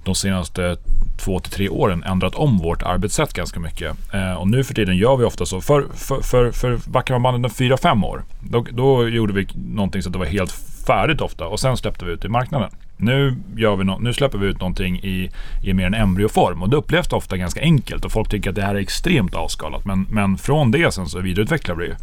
de 0.03 0.15
senaste 0.15 0.77
två 1.17 1.39
till 1.39 1.51
tre 1.51 1.69
åren 1.69 2.03
ändrat 2.03 2.35
om 2.35 2.57
vårt 2.57 2.83
arbetssätt 2.83 3.33
ganska 3.33 3.59
mycket. 3.59 4.13
Eh, 4.13 4.33
och 4.33 4.47
nu 4.47 4.63
för 4.63 4.73
tiden 4.73 4.97
gör 4.97 5.17
vi 5.17 5.25
ofta 5.25 5.45
så. 5.45 5.61
För, 5.61 5.85
för, 5.93 6.21
för, 6.21 6.51
för 6.51 6.89
backar 6.89 7.13
man 7.13 7.23
bandet 7.23 7.57
fyra 7.57 7.77
fem 7.77 8.03
år, 8.03 8.23
då, 8.41 8.65
då 8.71 9.07
gjorde 9.07 9.33
vi 9.33 9.47
någonting 9.55 10.01
så 10.01 10.09
att 10.09 10.13
det 10.13 10.19
var 10.19 10.25
helt 10.25 10.51
färdigt 10.87 11.21
ofta 11.21 11.47
och 11.47 11.59
sen 11.59 11.77
släppte 11.77 12.05
vi 12.05 12.11
ut 12.11 12.25
i 12.25 12.29
marknaden. 12.29 12.69
Nu, 12.97 13.35
gör 13.55 13.75
vi 13.75 13.83
no- 13.83 14.01
nu 14.01 14.13
släpper 14.13 14.37
vi 14.37 14.47
ut 14.47 14.59
någonting 14.59 14.99
i, 14.99 15.29
i 15.63 15.73
mer 15.73 15.85
en 15.85 15.93
embryoform 15.93 16.61
och 16.61 16.69
det 16.69 16.77
upplevs 16.77 17.13
ofta 17.13 17.37
ganska 17.37 17.61
enkelt 17.61 18.05
och 18.05 18.11
folk 18.11 18.29
tycker 18.29 18.49
att 18.49 18.55
det 18.55 18.61
här 18.61 18.75
är 18.75 18.79
extremt 18.79 19.35
avskalat. 19.35 19.85
Men, 19.85 20.07
men 20.09 20.37
från 20.37 20.71
det 20.71 20.93
sen 20.93 21.07
så 21.07 21.19
vidareutvecklar 21.19 21.75
vi 21.75 21.85
ju. 21.85 21.95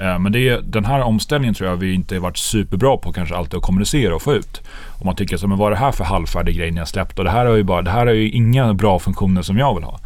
Eh, 0.00 0.18
men 0.18 0.32
det 0.32 0.48
är, 0.48 0.60
den 0.60 0.84
här 0.84 1.02
omställningen 1.02 1.54
tror 1.54 1.70
jag 1.70 1.76
vi 1.76 1.94
inte 1.94 2.14
har 2.14 2.20
varit 2.20 2.36
superbra 2.36 2.96
på 2.96 3.12
kanske 3.12 3.36
alltid 3.36 3.54
att 3.54 3.62
kommunicera 3.62 4.14
och 4.14 4.22
få 4.22 4.34
ut. 4.34 4.62
Och 4.98 5.06
man 5.06 5.16
tycker 5.16 5.36
så, 5.36 5.48
men 5.48 5.58
vad 5.58 5.66
är 5.66 5.70
det 5.70 5.80
här 5.80 5.92
för 5.92 6.04
halvfärdig 6.04 6.56
grej 6.56 6.70
ni 6.70 6.78
har 6.78 6.86
släppt? 6.86 7.18
Och 7.18 7.24
det 7.24 7.30
här 7.30 7.46
är 7.46 7.56
ju 7.56 7.62
bara, 7.62 7.82
det 7.82 7.90
här 7.90 8.06
är 8.06 8.14
ju 8.14 8.30
inga 8.30 8.74
bra 8.74 8.98
funktioner 8.98 9.42
som 9.42 9.58
jag 9.58 9.74
vill 9.74 9.84
ha. 9.84 10.00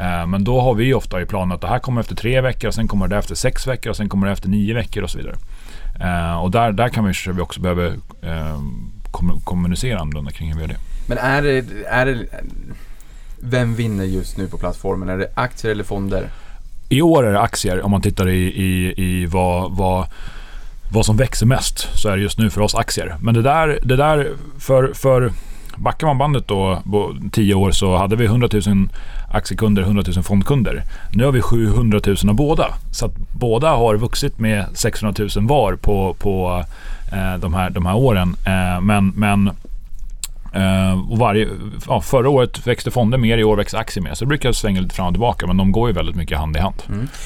Eh, 0.00 0.26
men 0.26 0.44
då 0.44 0.60
har 0.60 0.74
vi 0.74 0.94
ofta 0.94 1.20
i 1.20 1.26
planen 1.26 1.52
att 1.52 1.60
det 1.60 1.68
här 1.68 1.78
kommer 1.78 2.00
efter 2.00 2.14
tre 2.14 2.40
veckor, 2.40 2.68
och 2.68 2.74
sen 2.74 2.88
kommer 2.88 3.08
det 3.08 3.16
efter 3.16 3.34
sex 3.34 3.66
veckor 3.66 3.90
och 3.90 3.96
sen 3.96 4.08
kommer 4.08 4.26
det 4.26 4.32
efter 4.32 4.48
nio 4.48 4.74
veckor 4.74 5.02
och 5.02 5.10
så 5.10 5.18
vidare. 5.18 5.34
Eh, 6.00 6.42
och 6.42 6.50
där, 6.50 6.72
där 6.72 6.88
kan 6.88 7.04
vi, 7.04 7.12
vi 7.32 7.40
också 7.40 7.60
behöva 7.60 7.92
kommunicera 9.44 9.98
annorlunda 9.98 10.30
kring 10.30 10.48
hur 10.48 10.54
vi 10.54 10.60
gör 10.60 10.68
det. 10.68 10.78
Men 11.06 11.18
är 11.18 11.42
det, 11.42 11.64
är 11.86 12.06
det... 12.06 12.26
Vem 13.40 13.74
vinner 13.74 14.04
just 14.04 14.36
nu 14.36 14.48
på 14.48 14.58
plattformen? 14.58 15.08
Är 15.08 15.18
det 15.18 15.30
aktier 15.34 15.72
eller 15.72 15.84
fonder? 15.84 16.28
I 16.88 17.02
år 17.02 17.26
är 17.26 17.32
det 17.32 17.40
aktier 17.40 17.82
om 17.82 17.90
man 17.90 18.02
tittar 18.02 18.28
i, 18.28 18.44
i, 18.46 18.94
i 18.96 19.26
vad, 19.26 19.76
vad, 19.76 20.06
vad 20.92 21.06
som 21.06 21.16
växer 21.16 21.46
mest. 21.46 21.88
Så 21.94 22.08
är 22.08 22.16
det 22.16 22.22
just 22.22 22.38
nu 22.38 22.50
för 22.50 22.60
oss 22.60 22.74
aktier. 22.74 23.16
Men 23.20 23.34
det 23.34 23.42
där, 23.42 23.78
det 23.82 23.96
där 23.96 24.32
för, 24.58 24.92
för 24.94 25.32
backar 25.76 26.06
man 26.06 26.18
bandet 26.18 26.48
då 26.48 26.82
10 27.32 27.54
år 27.54 27.70
så 27.70 27.96
hade 27.96 28.16
vi 28.16 28.24
100 28.24 28.48
000 28.52 28.88
aktiekunder, 29.32 29.82
100 29.82 30.02
000 30.14 30.24
fondkunder. 30.24 30.82
Nu 31.12 31.24
har 31.24 31.32
vi 31.32 31.42
700 31.42 32.00
000 32.06 32.16
av 32.28 32.34
båda. 32.34 32.74
Så 32.92 33.06
att 33.06 33.16
båda 33.32 33.70
har 33.70 33.96
vuxit 33.96 34.38
med 34.38 34.66
600 34.74 35.26
000 35.36 35.46
var 35.46 35.76
på, 35.76 36.14
på 36.18 36.64
de, 37.40 37.54
här, 37.54 37.70
de 37.70 37.86
här 37.86 37.96
åren. 37.96 38.36
Eh, 38.46 38.80
men 38.80 39.12
men 39.16 39.50
Eh, 40.52 41.10
och 41.10 41.18
varje, 41.18 41.48
ja, 41.86 42.00
förra 42.00 42.28
året 42.28 42.66
växte 42.66 42.90
fonder 42.90 43.18
mer, 43.18 43.38
i 43.38 43.44
år 43.44 43.56
växer 43.56 43.78
aktier 43.78 44.04
mer. 44.04 44.14
Så 44.14 44.24
det 44.24 44.28
brukar 44.28 44.52
svänga 44.52 44.80
lite 44.80 44.94
fram 44.94 45.06
och 45.06 45.12
tillbaka, 45.12 45.46
men 45.46 45.56
de 45.56 45.72
går 45.72 45.88
ju 45.88 45.94
väldigt 45.94 46.16
mycket 46.16 46.38
hand 46.38 46.56
i 46.56 46.60
hand. 46.60 46.82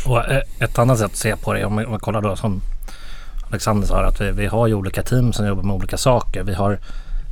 Och 0.06 0.30
eh, 0.30 0.42
ett 0.58 0.78
annat 0.78 0.98
sätt 0.98 1.06
att 1.06 1.16
se 1.16 1.36
på 1.36 1.52
det 1.52 1.64
om 1.64 1.76
vi, 1.76 1.84
om 1.84 1.92
vi 1.92 1.98
kollar 1.98 2.20
då 2.20 2.36
som 2.36 2.60
Alexander 3.48 3.86
sa 3.86 4.04
att 4.04 4.20
vi, 4.20 4.30
vi 4.30 4.46
har 4.46 4.66
ju 4.66 4.74
olika 4.74 5.02
team 5.02 5.32
som 5.32 5.46
jobbar 5.46 5.62
med 5.62 5.76
olika 5.76 5.96
saker. 5.96 6.42
Vi 6.42 6.54
har 6.54 6.78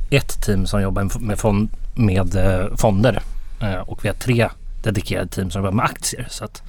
ett 0.09 0.41
team 0.41 0.65
som 0.65 0.81
jobbar 0.81 1.19
med, 1.19 1.39
fond, 1.39 1.69
med 1.95 2.35
eh, 2.35 2.75
fonder 2.75 3.21
eh, 3.61 3.75
och 3.75 4.05
vi 4.05 4.07
har 4.07 4.15
tre 4.15 4.49
dedikerade 4.83 5.27
team 5.27 5.51
som 5.51 5.61
jobbar 5.61 5.75
med 5.75 5.85
aktier. 5.85 6.27
Så 6.29 6.45
att 6.45 6.63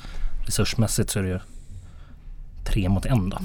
resursmässigt 0.47 1.11
så 1.11 1.19
är 1.19 1.23
det 1.23 1.29
ju 1.29 1.41
tre 2.65 2.89
mot 2.89 3.07
en 3.07 3.31
då. 3.31 3.39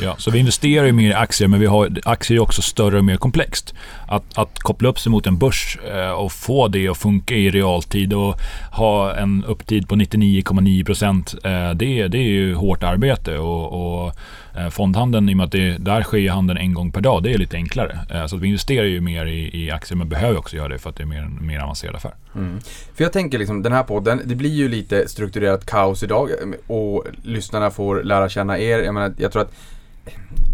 Ja, 0.00 0.14
så 0.18 0.30
vi 0.30 0.38
investerar 0.38 0.86
ju 0.86 0.92
mer 0.92 1.10
i 1.10 1.14
aktier, 1.14 1.48
men 1.48 1.60
vi 1.60 1.66
har, 1.66 1.90
aktier 2.04 2.38
är 2.38 2.42
också 2.42 2.62
större 2.62 2.98
och 2.98 3.04
mer 3.04 3.16
komplext. 3.16 3.74
Att, 4.08 4.38
att 4.38 4.58
koppla 4.58 4.88
upp 4.88 4.98
sig 4.98 5.12
mot 5.12 5.26
en 5.26 5.38
börs 5.38 5.78
eh, 5.94 6.10
och 6.10 6.32
få 6.32 6.68
det 6.68 6.88
att 6.88 6.98
funka 6.98 7.34
i 7.34 7.50
realtid 7.50 8.12
och 8.12 8.40
ha 8.72 9.14
en 9.14 9.44
upptid 9.44 9.88
på 9.88 9.94
99,9 9.94 10.84
procent, 10.84 11.34
eh, 11.44 11.70
det, 11.70 12.08
det 12.08 12.18
är 12.18 12.22
ju 12.22 12.54
hårt 12.54 12.82
arbete. 12.82 13.38
Och, 13.38 14.04
och 14.04 14.14
Eh, 14.56 14.68
fondhandeln, 14.68 15.28
i 15.28 15.32
och 15.32 15.36
med 15.36 15.44
att 15.44 15.52
det, 15.52 15.76
där 15.78 16.02
sker 16.02 16.18
ju 16.18 16.28
handeln 16.28 16.58
en 16.58 16.74
gång 16.74 16.92
per 16.92 17.00
dag, 17.00 17.22
det 17.22 17.32
är 17.32 17.38
lite 17.38 17.56
enklare. 17.56 17.98
Eh, 18.10 18.26
så 18.26 18.36
att 18.36 18.42
vi 18.42 18.46
investerar 18.46 18.86
ju 18.86 19.00
mer 19.00 19.26
i, 19.26 19.64
i 19.64 19.70
aktier, 19.70 19.96
men 19.98 20.08
behöver 20.08 20.38
också 20.38 20.56
göra 20.56 20.68
det 20.68 20.78
för 20.78 20.90
att 20.90 20.96
det 20.96 21.02
är 21.02 21.06
mer, 21.06 21.22
en 21.22 21.46
mer 21.46 21.60
avancerad 21.60 21.96
affär. 21.96 22.14
Mm. 22.34 22.60
För 22.94 23.04
jag 23.04 23.12
tänker 23.12 23.38
liksom 23.38 23.62
den 23.62 23.72
här 23.72 23.82
podden, 23.82 24.20
det 24.24 24.34
blir 24.34 24.50
ju 24.50 24.68
lite 24.68 25.08
strukturerat 25.08 25.66
kaos 25.66 26.02
idag 26.02 26.30
eh, 26.30 26.74
och 26.76 27.04
lyssnarna 27.22 27.70
får 27.70 28.02
lära 28.02 28.28
känna 28.28 28.58
er. 28.58 28.78
Jag 28.78 28.94
menar, 28.94 29.14
jag 29.16 29.32
tror 29.32 29.42
att 29.42 29.54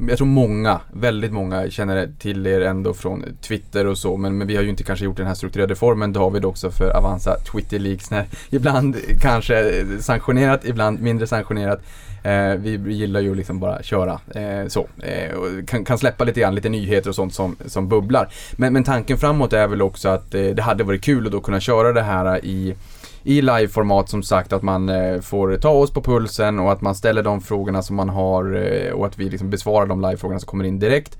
jag 0.08 0.18
tror 0.18 0.26
många, 0.26 0.80
väldigt 0.92 1.32
många 1.32 1.70
känner 1.70 2.08
till 2.18 2.46
er 2.46 2.60
ändå 2.60 2.94
från 2.94 3.24
Twitter 3.40 3.86
och 3.86 3.98
så 3.98 4.16
men, 4.16 4.38
men 4.38 4.46
vi 4.46 4.56
har 4.56 4.62
ju 4.62 4.68
inte 4.68 4.82
kanske 4.82 5.04
gjort 5.04 5.16
den 5.16 5.26
här 5.26 5.34
strukturerade 5.34 5.76
formen 5.76 6.12
David 6.12 6.44
också 6.44 6.70
för 6.70 6.96
Avanza 6.96 7.36
Twitter 7.52 7.78
Leaks 7.78 8.10
när 8.10 8.26
ibland 8.50 8.96
kanske 9.20 9.84
sanktionerat, 10.00 10.64
ibland 10.64 11.00
mindre 11.00 11.26
sanktionerat. 11.26 11.82
Eh, 12.22 12.54
vi 12.54 12.92
gillar 12.92 13.20
ju 13.20 13.34
liksom 13.34 13.60
bara 13.60 13.82
köra 13.82 14.20
eh, 14.34 14.68
så. 14.68 14.87
Eh, 15.02 15.34
och 15.34 15.68
kan, 15.68 15.84
kan 15.84 15.98
släppa 15.98 16.25
lite 16.25 16.40
grann, 16.40 16.54
lite 16.54 16.68
nyheter 16.68 17.08
och 17.08 17.14
sånt 17.14 17.34
som, 17.34 17.56
som 17.66 17.88
bubblar. 17.88 18.28
Men, 18.52 18.72
men 18.72 18.84
tanken 18.84 19.18
framåt 19.18 19.52
är 19.52 19.66
väl 19.66 19.82
också 19.82 20.08
att 20.08 20.34
eh, 20.34 20.42
det 20.42 20.62
hade 20.62 20.84
varit 20.84 21.04
kul 21.04 21.26
att 21.26 21.32
då 21.32 21.40
kunna 21.40 21.60
köra 21.60 21.92
det 21.92 22.02
här 22.02 22.44
i 22.44 22.75
i 23.22 23.42
liveformat 23.42 24.08
som 24.08 24.22
sagt 24.22 24.52
att 24.52 24.62
man 24.62 24.88
eh, 24.88 25.20
får 25.20 25.56
ta 25.56 25.70
oss 25.70 25.90
på 25.90 26.02
pulsen 26.02 26.58
och 26.58 26.72
att 26.72 26.80
man 26.80 26.94
ställer 26.94 27.22
de 27.22 27.40
frågorna 27.40 27.82
som 27.82 27.96
man 27.96 28.08
har 28.08 28.56
eh, 28.56 28.92
och 28.92 29.06
att 29.06 29.18
vi 29.18 29.28
liksom 29.28 29.50
besvarar 29.50 29.87
de 29.87 30.00
livefrågorna 30.00 30.40
som 30.40 30.46
kommer 30.46 30.64
in 30.64 30.78
direkt. 30.78 31.18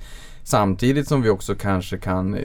Samtidigt 0.49 1.09
som 1.09 1.23
vi 1.23 1.31
också 1.31 1.55
kanske 1.55 1.99
kan 1.99 2.35
eh, 2.35 2.41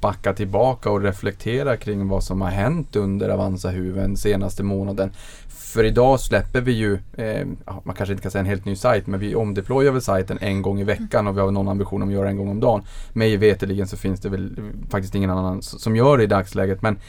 backa 0.00 0.32
tillbaka 0.32 0.90
och 0.90 1.02
reflektera 1.02 1.76
kring 1.76 2.08
vad 2.08 2.24
som 2.24 2.40
har 2.40 2.50
hänt 2.50 2.96
under 2.96 3.28
Avanza-huven 3.28 4.16
senaste 4.16 4.62
månaden. 4.62 5.10
För 5.48 5.84
idag 5.84 6.20
släpper 6.20 6.60
vi 6.60 6.72
ju, 6.72 6.98
eh, 7.16 7.46
man 7.84 7.94
kanske 7.96 8.12
inte 8.12 8.22
kan 8.22 8.30
säga 8.30 8.40
en 8.40 8.46
helt 8.46 8.64
ny 8.64 8.76
sajt, 8.76 9.06
men 9.06 9.20
vi 9.20 9.34
omdeployar 9.34 9.92
väl 9.92 10.02
sajten 10.02 10.38
en 10.40 10.62
gång 10.62 10.80
i 10.80 10.84
veckan 10.84 11.26
och 11.26 11.36
vi 11.36 11.40
har 11.40 11.50
någon 11.50 11.68
ambition 11.68 12.02
om 12.02 12.08
att 12.08 12.14
göra 12.14 12.24
det 12.24 12.30
en 12.30 12.36
gång 12.36 12.48
om 12.48 12.60
dagen. 12.60 12.82
Mig 13.12 13.36
veterligen 13.36 13.86
så 13.86 13.96
finns 13.96 14.20
det 14.20 14.28
väl 14.28 14.58
eh, 14.58 14.90
faktiskt 14.90 15.14
ingen 15.14 15.30
annan 15.30 15.62
som 15.62 15.96
gör 15.96 16.18
det 16.18 16.24
i 16.24 16.26
dagsläget. 16.26 16.82
Men 16.82 16.94
eh, 16.94 17.00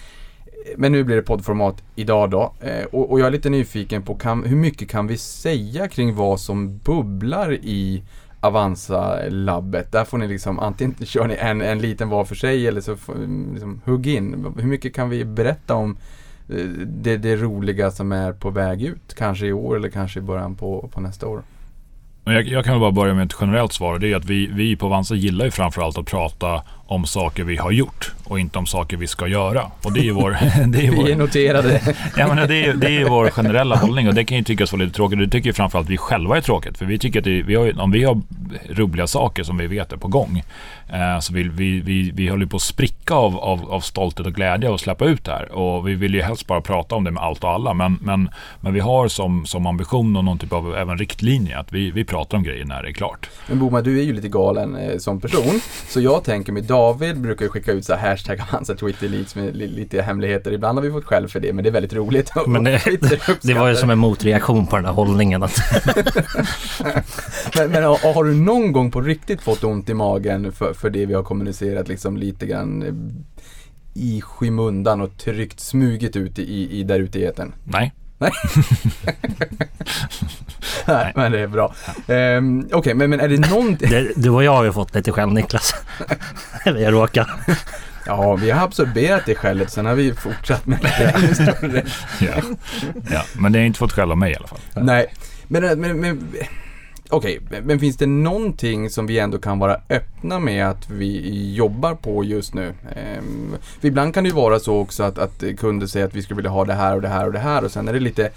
men 0.77 0.91
nu 0.91 1.03
blir 1.03 1.15
det 1.15 1.21
poddformat 1.21 1.83
idag 1.95 2.29
då. 2.29 2.53
Eh, 2.61 2.85
och, 2.85 3.11
och, 3.11 3.19
jag 3.19 3.27
är 3.27 3.31
lite 3.31 3.49
nyfiken 3.49 4.01
på 4.01 4.15
kan, 4.15 4.43
hur 4.43 4.57
mycket 4.57 4.89
kan 4.89 5.07
vi 5.07 5.17
säga 5.17 5.87
kring 5.87 6.15
vad 6.15 6.39
som 6.39 6.77
bubblar 6.77 7.53
i 7.53 8.03
Avanza-labbet. 8.41 9.91
Där 9.91 10.05
får 10.05 10.17
ni 10.17 10.27
liksom 10.27 10.59
antingen 10.59 10.95
kör 11.05 11.27
ni 11.27 11.35
en, 11.39 11.61
en 11.61 11.79
liten 11.79 12.09
var 12.09 12.25
för 12.25 12.35
sig 12.35 12.67
eller 12.67 12.81
så 12.81 12.95
får, 12.95 13.15
mm, 13.15 13.49
liksom, 13.53 13.81
hugg 13.85 14.07
in. 14.07 14.53
Hur 14.57 14.67
mycket 14.67 14.95
kan 14.95 15.09
vi 15.09 15.25
berätta 15.25 15.75
om 15.75 15.97
eh, 16.49 16.65
det, 16.85 17.17
det 17.17 17.35
roliga 17.35 17.91
som 17.91 18.11
är 18.11 18.33
på 18.33 18.49
väg 18.49 18.81
ut? 18.81 19.15
Kanske 19.17 19.45
i 19.45 19.53
år 19.53 19.75
eller 19.75 19.89
kanske 19.89 20.19
i 20.19 20.21
början 20.21 20.55
på, 20.55 20.89
på 20.93 21.01
nästa 21.01 21.27
år. 21.27 21.43
Jag, 22.23 22.47
jag 22.47 22.65
kan 22.65 22.73
väl 22.73 22.81
bara 22.81 22.91
börja 22.91 23.13
med 23.13 23.25
ett 23.25 23.37
generellt 23.41 23.73
svar. 23.73 23.99
Det 23.99 24.11
är 24.11 24.15
att 24.15 24.25
vi, 24.25 24.47
vi 24.47 24.75
på 24.75 24.85
Avanza 24.85 25.15
gillar 25.15 25.45
ju 25.45 25.51
framförallt 25.51 25.97
att 25.97 26.05
prata 26.05 26.61
om 26.89 27.05
saker 27.05 27.43
vi 27.43 27.57
har 27.57 27.71
gjort 27.71 28.11
och 28.23 28.39
inte 28.39 28.59
om 28.59 28.65
saker 28.65 28.97
vi 28.97 29.07
ska 29.07 29.27
göra. 29.27 29.71
Och 29.83 29.93
det 29.93 30.07
är 30.07 30.11
vår... 30.11 30.31
Det 30.67 30.87
är 30.87 30.91
vår 30.91 31.03
vi 31.03 31.11
är 31.11 31.15
noterade. 31.15 31.81
ja, 32.17 32.27
men 32.27 32.47
det, 32.47 32.65
är, 32.65 32.73
det 32.73 32.97
är 32.97 33.09
vår 33.09 33.29
generella 33.29 33.75
hållning 33.75 34.07
och 34.07 34.13
det 34.13 34.23
kan 34.23 34.37
ju 34.37 34.43
tyckas 34.43 34.71
vara 34.71 34.83
lite 34.83 34.95
tråkigt. 34.95 35.19
Det 35.19 35.27
tycker 35.27 35.53
framförallt 35.53 35.89
vi 35.89 35.97
själva 35.97 36.37
är 36.37 36.41
tråkigt. 36.41 36.77
För 36.77 36.85
vi 36.85 36.99
tycker 36.99 37.19
att 37.19 37.25
det, 37.25 37.41
vi 37.41 37.55
har, 37.55 37.81
om 37.81 37.91
vi 37.91 38.03
har 38.03 38.21
roliga 38.69 39.07
saker 39.07 39.43
som 39.43 39.57
vi 39.57 39.67
vet 39.67 39.91
är 39.91 39.97
på 39.97 40.07
gång 40.07 40.43
eh, 40.89 41.19
så 41.19 41.33
vill 41.33 41.49
vi, 41.49 41.79
vi, 41.79 42.11
vi 42.11 42.27
håller 42.27 42.45
på 42.45 42.55
att 42.55 42.61
spricka 42.61 43.13
av, 43.13 43.37
av, 43.37 43.71
av 43.71 43.79
stolthet 43.79 44.27
och 44.27 44.33
glädje 44.33 44.69
och 44.69 44.79
släppa 44.79 45.05
ut 45.05 45.25
det 45.25 45.31
här. 45.31 45.51
Och 45.51 45.87
vi 45.87 45.95
vill 45.95 46.13
ju 46.13 46.21
helst 46.21 46.47
bara 46.47 46.61
prata 46.61 46.95
om 46.95 47.03
det 47.03 47.11
med 47.11 47.23
allt 47.23 47.43
och 47.43 47.49
alla. 47.49 47.73
Men, 47.73 47.99
men, 48.01 48.29
men 48.61 48.73
vi 48.73 48.79
har 48.79 49.07
som, 49.07 49.45
som 49.45 49.65
ambition 49.65 50.15
och 50.15 50.25
någon 50.25 50.37
typ 50.37 50.53
av 50.53 50.75
även 50.75 50.97
riktlinje 50.97 51.59
att 51.59 51.73
vi, 51.73 51.91
vi 51.91 52.05
pratar 52.05 52.37
om 52.37 52.43
grejer 52.43 52.65
när 52.65 52.83
det 52.83 52.89
är 52.89 52.93
klart. 52.93 53.29
Men 53.47 53.59
Boma, 53.59 53.81
du 53.81 53.99
är 53.99 54.03
ju 54.03 54.13
lite 54.13 54.29
galen 54.29 54.75
eh, 54.75 54.97
som 54.97 55.21
person. 55.21 55.61
Så 55.87 56.01
jag 56.01 56.23
tänker 56.23 56.51
mig 56.51 56.63
David 56.79 57.21
brukar 57.21 57.45
ju 57.45 57.49
skicka 57.49 57.71
ut 57.71 57.85
så 57.85 57.93
här 57.95 58.09
hashtag 58.09 58.39
Avanza 58.49 58.75
Twitter 58.75 59.09
Leaks 59.09 59.35
med 59.35 59.55
lite 59.55 60.01
hemligheter. 60.01 60.51
Ibland 60.51 60.77
har 60.77 60.83
vi 60.83 60.91
fått 60.91 61.05
skäll 61.05 61.27
för 61.27 61.39
det, 61.39 61.53
men 61.53 61.63
det 61.63 61.69
är 61.69 61.71
väldigt 61.71 61.93
roligt. 61.93 62.31
Men 62.47 62.63
det, 62.63 62.81
det 63.41 63.53
var 63.53 63.69
ju 63.69 63.75
som 63.75 63.89
en 63.89 63.99
motreaktion 63.99 64.67
på 64.67 64.75
den 64.75 64.85
här 64.85 64.93
hållningen. 64.93 65.43
Att 65.43 65.57
men, 67.57 67.71
men 67.71 67.83
har, 67.83 68.13
har, 68.13 68.23
du 68.23 68.33
någon 68.33 68.71
gång 68.71 68.91
på 68.91 69.01
riktigt 69.01 69.41
fått 69.41 69.63
ont 69.63 69.89
i 69.89 69.93
magen 69.93 70.51
för, 70.51 70.73
för 70.73 70.89
det 70.89 71.05
vi 71.05 71.13
har 71.13 71.23
kommunicerat 71.23 71.87
liksom 71.87 72.17
lite 72.17 72.45
grann 72.45 72.83
eh, 72.83 72.93
i 73.93 74.21
skymundan 74.21 75.01
och 75.01 75.17
tryckt 75.17 75.59
smugit 75.59 76.15
ut 76.15 76.39
i, 76.39 76.79
i 76.79 76.83
där 76.83 76.99
ute 76.99 77.19
i 77.19 77.25
etern? 77.25 77.53
Nej. 77.63 77.93
Nej. 78.21 78.31
Nej, 80.85 81.13
men 81.15 81.31
det 81.31 81.39
är 81.39 81.47
bra. 81.47 81.73
Um, 82.07 82.59
Okej, 82.59 82.75
okay, 82.75 82.93
men, 82.93 83.09
men 83.09 83.19
är 83.19 83.27
det 83.27 83.49
någonting... 83.49 83.89
du 84.15 84.29
och 84.29 84.43
jag 84.43 84.51
har 84.51 84.63
ju 84.63 84.71
fått 84.71 84.95
lite 84.95 85.11
skäll 85.11 85.33
Niklas. 85.33 85.75
vi 86.65 86.85
råkar. 86.85 87.31
Ja, 88.05 88.35
vi 88.35 88.51
har 88.51 88.65
absorberat 88.65 89.21
det 89.25 89.35
skället, 89.35 89.71
sen 89.71 89.85
har 89.85 89.95
vi 89.95 90.13
fortsatt 90.13 90.67
med 90.67 90.79
det 91.61 91.85
ja. 92.19 92.33
ja, 93.09 93.23
men 93.33 93.51
det 93.51 93.59
har 93.59 93.65
inte 93.65 93.79
fått 93.79 93.93
skäll 93.93 94.11
av 94.11 94.17
mig 94.17 94.31
i 94.31 94.35
alla 94.35 94.47
fall. 94.47 94.59
Nej, 94.73 95.13
men, 95.47 95.81
men, 95.81 95.99
men 95.99 96.33
Okej, 97.11 97.39
okay, 97.45 97.61
men 97.61 97.79
finns 97.79 97.97
det 97.97 98.05
någonting 98.05 98.89
som 98.89 99.07
vi 99.07 99.19
ändå 99.19 99.37
kan 99.37 99.59
vara 99.59 99.81
öppna 99.89 100.39
med 100.39 100.69
att 100.69 100.89
vi 100.89 101.53
jobbar 101.53 101.95
på 101.95 102.23
just 102.23 102.53
nu? 102.53 102.73
Ehm, 102.95 103.55
ibland 103.81 104.13
kan 104.13 104.23
det 104.23 104.27
ju 104.27 104.35
vara 104.35 104.59
så 104.59 104.77
också 104.77 105.03
att, 105.03 105.17
att 105.17 105.43
kunder 105.57 105.87
säger 105.87 106.05
att 106.05 106.15
vi 106.15 106.21
skulle 106.21 106.35
vilja 106.35 106.51
ha 106.51 106.65
det 106.65 106.73
här 106.73 106.95
och 106.95 107.01
det 107.01 107.07
här 107.07 107.25
och 107.25 107.33
det 107.33 107.39
här 107.39 107.63
och 107.63 107.71
sen 107.71 107.87
är 107.87 107.93
det 107.93 107.99
lite 107.99 108.29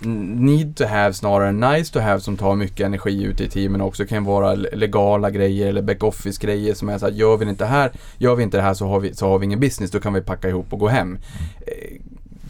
need 0.00 0.76
to 0.76 0.84
have 0.84 1.12
snarare 1.12 1.48
än 1.48 1.60
nice 1.60 1.92
to 1.92 2.00
have 2.00 2.20
som 2.20 2.36
tar 2.36 2.54
mycket 2.54 2.86
energi 2.86 3.22
ute 3.22 3.44
i 3.44 3.48
teamen 3.48 3.80
också. 3.80 4.02
Det 4.02 4.08
kan 4.08 4.24
vara 4.24 4.54
legala 4.54 5.30
grejer 5.30 5.66
eller 5.66 5.82
backoffice 5.82 6.38
grejer 6.40 6.74
som 6.74 6.88
är 6.88 6.98
så 6.98 7.06
att 7.06 7.14
gör 7.14 7.36
vi 7.36 7.48
inte 7.48 7.64
det 7.64 7.68
här, 7.68 7.92
gör 8.18 8.34
vi 8.34 8.42
inte 8.42 8.56
det 8.56 8.62
här 8.62 8.74
så 8.74 8.86
har 8.86 9.00
vi, 9.00 9.14
så 9.14 9.28
har 9.28 9.38
vi 9.38 9.44
ingen 9.44 9.60
business. 9.60 9.90
Då 9.90 10.00
kan 10.00 10.12
vi 10.12 10.20
packa 10.20 10.48
ihop 10.48 10.72
och 10.72 10.78
gå 10.78 10.88
hem. 10.88 11.18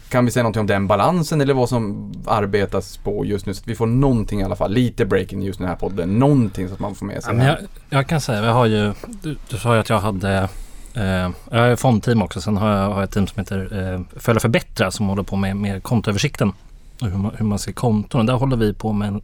Kan 0.09 0.25
vi 0.25 0.31
säga 0.31 0.43
någonting 0.43 0.59
om 0.59 0.67
den 0.67 0.87
balansen 0.87 1.41
eller 1.41 1.53
vad 1.53 1.69
som 1.69 2.13
arbetas 2.27 2.97
på 2.97 3.25
just 3.25 3.45
nu? 3.45 3.53
Så 3.53 3.61
att 3.61 3.67
vi 3.67 3.75
får 3.75 3.87
någonting 3.87 4.41
i 4.41 4.43
alla 4.43 4.55
fall, 4.55 4.71
lite 4.71 5.05
breaking 5.05 5.39
news 5.39 5.55
i 5.55 5.59
den 5.59 5.67
här 5.67 5.75
podden. 5.75 6.19
Någonting 6.19 6.67
så 6.67 6.73
att 6.73 6.79
man 6.79 6.95
får 6.95 7.05
med 7.05 7.23
sig 7.23 7.35
ja, 7.35 7.43
jag, 7.43 7.57
jag, 7.89 8.07
kan 8.07 8.21
säga, 8.21 8.45
jag 8.45 8.53
har 8.53 8.65
ju, 8.65 8.93
du, 9.07 9.35
du 9.49 9.57
sa 9.57 9.73
ju 9.73 9.79
att 9.79 9.89
jag 9.89 9.99
hade 9.99 10.49
Eh, 10.93 11.29
jag 11.51 11.59
har 11.69 11.75
fondteam 11.75 12.21
också. 12.21 12.41
Sen 12.41 12.57
har 12.57 12.69
jag, 12.69 12.89
har 12.89 12.95
jag 12.95 13.03
ett 13.03 13.11
team 13.11 13.27
som 13.27 13.39
heter 13.39 13.93
eh, 13.93 14.19
Följa 14.19 14.39
Förbättra 14.39 14.91
som 14.91 15.07
håller 15.07 15.23
på 15.23 15.35
med, 15.35 15.55
med 15.55 15.83
kontoöversikten. 15.83 16.53
Hur, 17.01 17.09
man, 17.09 17.31
hur 17.37 17.45
man 17.45 17.59
ser 17.59 17.71
konton. 17.71 18.21
Och 18.21 18.27
där 18.27 18.33
håller 18.33 18.57
vi 18.57 18.73
på 18.73 18.93
med, 18.93 19.21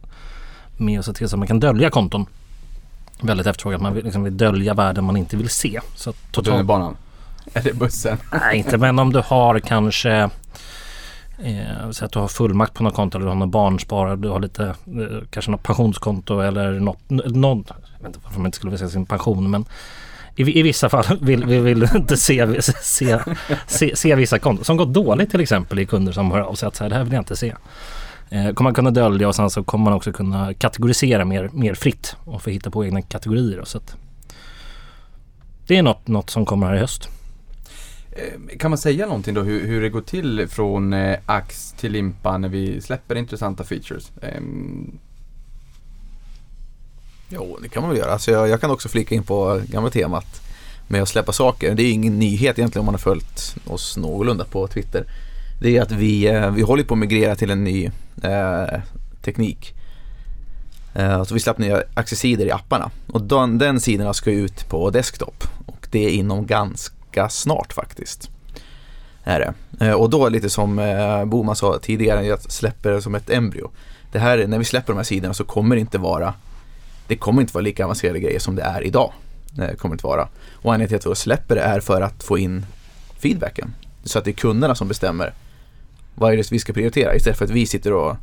med 0.76 0.98
att 0.98 1.04
se 1.04 1.12
till 1.12 1.28
så 1.28 1.36
att 1.36 1.38
man 1.38 1.48
kan 1.48 1.60
dölja 1.60 1.90
konton. 1.90 2.26
Väldigt 3.20 3.46
efterfrågat. 3.46 3.80
Man 3.80 3.94
vill, 3.94 4.04
liksom 4.04 4.22
vill 4.22 4.36
dölja 4.36 4.74
värden 4.74 5.04
man 5.04 5.16
inte 5.16 5.36
vill 5.36 5.48
se. 5.48 5.80
Så 5.94 6.12
totalt... 6.12 6.46
Tunnelbanan? 6.46 6.96
Eller 7.54 7.72
bussen? 7.72 8.18
Nej, 8.32 8.58
inte 8.58 8.78
men 8.78 8.98
om 8.98 9.12
du 9.12 9.22
har 9.26 9.60
kanske 9.60 10.30
Eh, 11.38 11.90
så 11.90 12.04
att 12.04 12.12
du 12.12 12.18
har 12.18 12.28
fullmakt 12.28 12.74
på 12.74 12.82
något 12.82 12.94
konto 12.94 13.18
eller 13.18 13.26
du 13.26 13.30
har 13.30 13.36
något 13.36 13.48
barnsparande, 13.48 14.28
du 14.28 14.32
har 14.32 14.40
lite, 14.40 14.64
eh, 14.64 15.28
kanske 15.30 15.50
något 15.50 15.62
pensionskonto 15.62 16.40
eller 16.40 16.72
något, 16.72 17.10
något 17.10 17.66
jag 17.68 17.98
vet 17.98 18.06
inte 18.06 18.18
varför 18.22 18.38
man 18.38 18.46
inte 18.46 18.56
skulle 18.56 18.70
vilja 18.70 18.86
se 18.86 18.92
sin 18.92 19.06
pension 19.06 19.50
men 19.50 19.64
i, 20.36 20.58
i 20.58 20.62
vissa 20.62 20.88
fall 20.88 21.04
vill 21.20 21.44
vi 21.44 21.60
vill 21.60 21.88
inte 21.94 22.16
se, 22.16 22.62
se, 22.62 23.18
se, 23.66 23.96
se 23.96 24.14
vissa 24.14 24.38
konton 24.38 24.64
som 24.64 24.76
gått 24.76 24.94
dåligt 24.94 25.30
till 25.30 25.40
exempel 25.40 25.78
i 25.78 25.86
kunder 25.86 26.12
som 26.12 26.30
hör 26.30 26.40
av 26.40 26.54
sig 26.54 26.66
att 26.66 26.76
så 26.76 26.84
här, 26.84 26.88
det 26.90 26.96
här 26.96 27.04
vill 27.04 27.12
jag 27.12 27.20
inte 27.20 27.36
se. 27.36 27.54
Eh, 28.30 28.52
kommer 28.52 28.62
man 28.62 28.74
kunna 28.74 28.90
dölja 28.90 29.28
och 29.28 29.34
sen 29.34 29.50
så 29.50 29.64
kommer 29.64 29.84
man 29.84 29.92
också 29.92 30.12
kunna 30.12 30.54
kategorisera 30.54 31.24
mer, 31.24 31.50
mer 31.52 31.74
fritt 31.74 32.16
och 32.24 32.42
få 32.42 32.50
hitta 32.50 32.70
på 32.70 32.84
egna 32.84 33.02
kategorier. 33.02 33.64
Så 33.64 33.78
att 33.78 33.96
det 35.66 35.76
är 35.76 35.82
något, 35.82 36.08
något 36.08 36.30
som 36.30 36.46
kommer 36.46 36.66
här 36.66 36.74
i 36.74 36.78
höst. 36.78 37.08
Eh, 38.16 38.58
kan 38.58 38.70
man 38.70 38.78
säga 38.78 39.06
någonting 39.06 39.34
då 39.34 39.42
hur, 39.42 39.66
hur 39.66 39.82
det 39.82 39.88
går 39.88 40.00
till 40.00 40.48
från 40.48 40.92
eh, 40.92 41.18
ax 41.26 41.72
till 41.72 41.92
limpa 41.92 42.38
när 42.38 42.48
vi 42.48 42.80
släpper 42.80 43.14
intressanta 43.14 43.64
features? 43.64 44.12
Eh, 44.22 44.40
Jo, 47.28 47.58
det 47.62 47.68
kan 47.68 47.82
man 47.82 47.90
väl 47.90 47.98
göra. 47.98 48.12
Alltså 48.12 48.30
jag, 48.30 48.48
jag, 48.48 48.60
kan 48.60 48.70
också 48.70 48.88
flika 48.88 49.14
in 49.14 49.22
på 49.22 49.60
gamla 49.68 49.90
temat 49.90 50.42
med 50.88 51.02
att 51.02 51.08
släppa 51.08 51.32
saker. 51.32 51.74
Det 51.74 51.82
är 51.82 51.92
ingen 51.92 52.18
nyhet 52.18 52.58
egentligen 52.58 52.80
om 52.80 52.86
man 52.86 52.94
har 52.94 52.98
följt 52.98 53.56
oss 53.66 53.96
någorlunda 53.96 54.44
på 54.44 54.66
Twitter. 54.66 55.04
Det 55.60 55.76
är 55.76 55.82
att 55.82 55.92
vi, 55.92 56.26
eh, 56.26 56.50
vi 56.50 56.62
håller 56.62 56.84
på 56.84 56.94
att 56.94 57.00
migrera 57.00 57.36
till 57.36 57.50
en 57.50 57.64
ny 57.64 57.90
eh, 58.22 58.80
teknik. 59.22 59.74
Eh, 60.94 61.24
så 61.24 61.34
vi 61.34 61.40
släpper 61.40 61.62
nya 61.62 61.82
accessidor 61.94 62.46
i 62.46 62.50
apparna 62.50 62.90
och 63.06 63.22
den, 63.22 63.58
den 63.58 63.80
sidorna 63.80 64.14
ska 64.14 64.30
ut 64.30 64.68
på 64.68 64.90
desktop 64.90 65.44
och 65.66 65.88
det 65.90 66.04
är 66.06 66.10
inom 66.10 66.46
ganska 66.46 66.95
snart 67.28 67.72
faktiskt. 67.72 68.30
Är 69.24 69.40
det. 69.40 69.84
Eh, 69.86 69.92
och 69.92 70.10
då 70.10 70.28
lite 70.28 70.50
som 70.50 70.78
eh, 70.78 71.24
Boman 71.24 71.56
sa 71.56 71.78
tidigare, 71.78 72.26
jag 72.26 72.42
släpper 72.42 72.90
det 72.90 73.02
som 73.02 73.14
ett 73.14 73.30
embryo. 73.30 73.70
Det 74.12 74.18
här, 74.18 74.46
när 74.46 74.58
vi 74.58 74.64
släpper 74.64 74.92
de 74.92 74.96
här 74.96 75.04
sidorna 75.04 75.34
så 75.34 75.44
kommer 75.44 75.76
det 75.76 75.80
inte 75.80 75.98
vara 75.98 76.34
det 77.06 77.16
kommer 77.16 77.40
inte 77.40 77.54
vara 77.54 77.62
lika 77.62 77.84
avancerade 77.84 78.20
grejer 78.20 78.38
som 78.38 78.56
det 78.56 78.62
är 78.62 78.84
idag. 78.84 79.12
Det 79.50 79.76
kommer 79.78 79.94
inte 79.94 80.06
vara. 80.06 80.28
Och 80.52 80.72
anledningen 80.72 81.00
till 81.00 81.10
att 81.10 81.18
vi 81.18 81.20
släpper 81.20 81.54
det 81.54 81.60
är 81.60 81.80
för 81.80 82.00
att 82.00 82.22
få 82.22 82.38
in 82.38 82.66
feedbacken. 83.18 83.74
Så 84.04 84.18
att 84.18 84.24
det 84.24 84.30
är 84.30 84.32
kunderna 84.32 84.74
som 84.74 84.88
bestämmer 84.88 85.34
vad 86.14 86.32
är 86.32 86.36
det 86.36 86.52
vi 86.52 86.58
ska 86.58 86.72
prioritera. 86.72 87.14
Istället 87.14 87.38
för 87.38 87.44
att 87.44 87.50
vi 87.50 87.66
sitter 87.66 87.92
och 87.92 88.16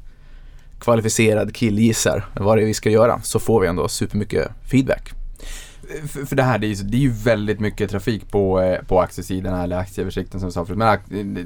kvalificerad 0.79 1.55
killgissar 1.55 2.25
vad 2.33 2.57
det 2.57 2.61
är 2.61 2.65
vi 2.65 2.73
ska 2.73 2.89
göra 2.89 3.21
så 3.21 3.39
får 3.39 3.61
vi 3.61 3.67
ändå 3.67 3.87
supermycket 3.87 4.51
feedback. 4.71 5.22
För, 6.07 6.25
för 6.25 6.35
det 6.35 6.43
här, 6.43 6.57
det 6.57 6.67
är, 6.67 6.69
ju, 6.69 6.75
det 6.83 6.97
är 6.97 7.01
ju 7.01 7.11
väldigt 7.11 7.59
mycket 7.59 7.89
trafik 7.91 8.31
på, 8.31 8.61
eh, 8.61 8.81
på 8.83 9.01
aktiesidan 9.01 9.59
eller 9.59 9.77
aktieöversikten 9.77 10.39
som 10.39 10.49
vi 10.49 10.53
sa 10.53 10.65
förut. 10.65 10.77
Men 10.77 10.97
det- 11.09 11.23
det- 11.23 11.43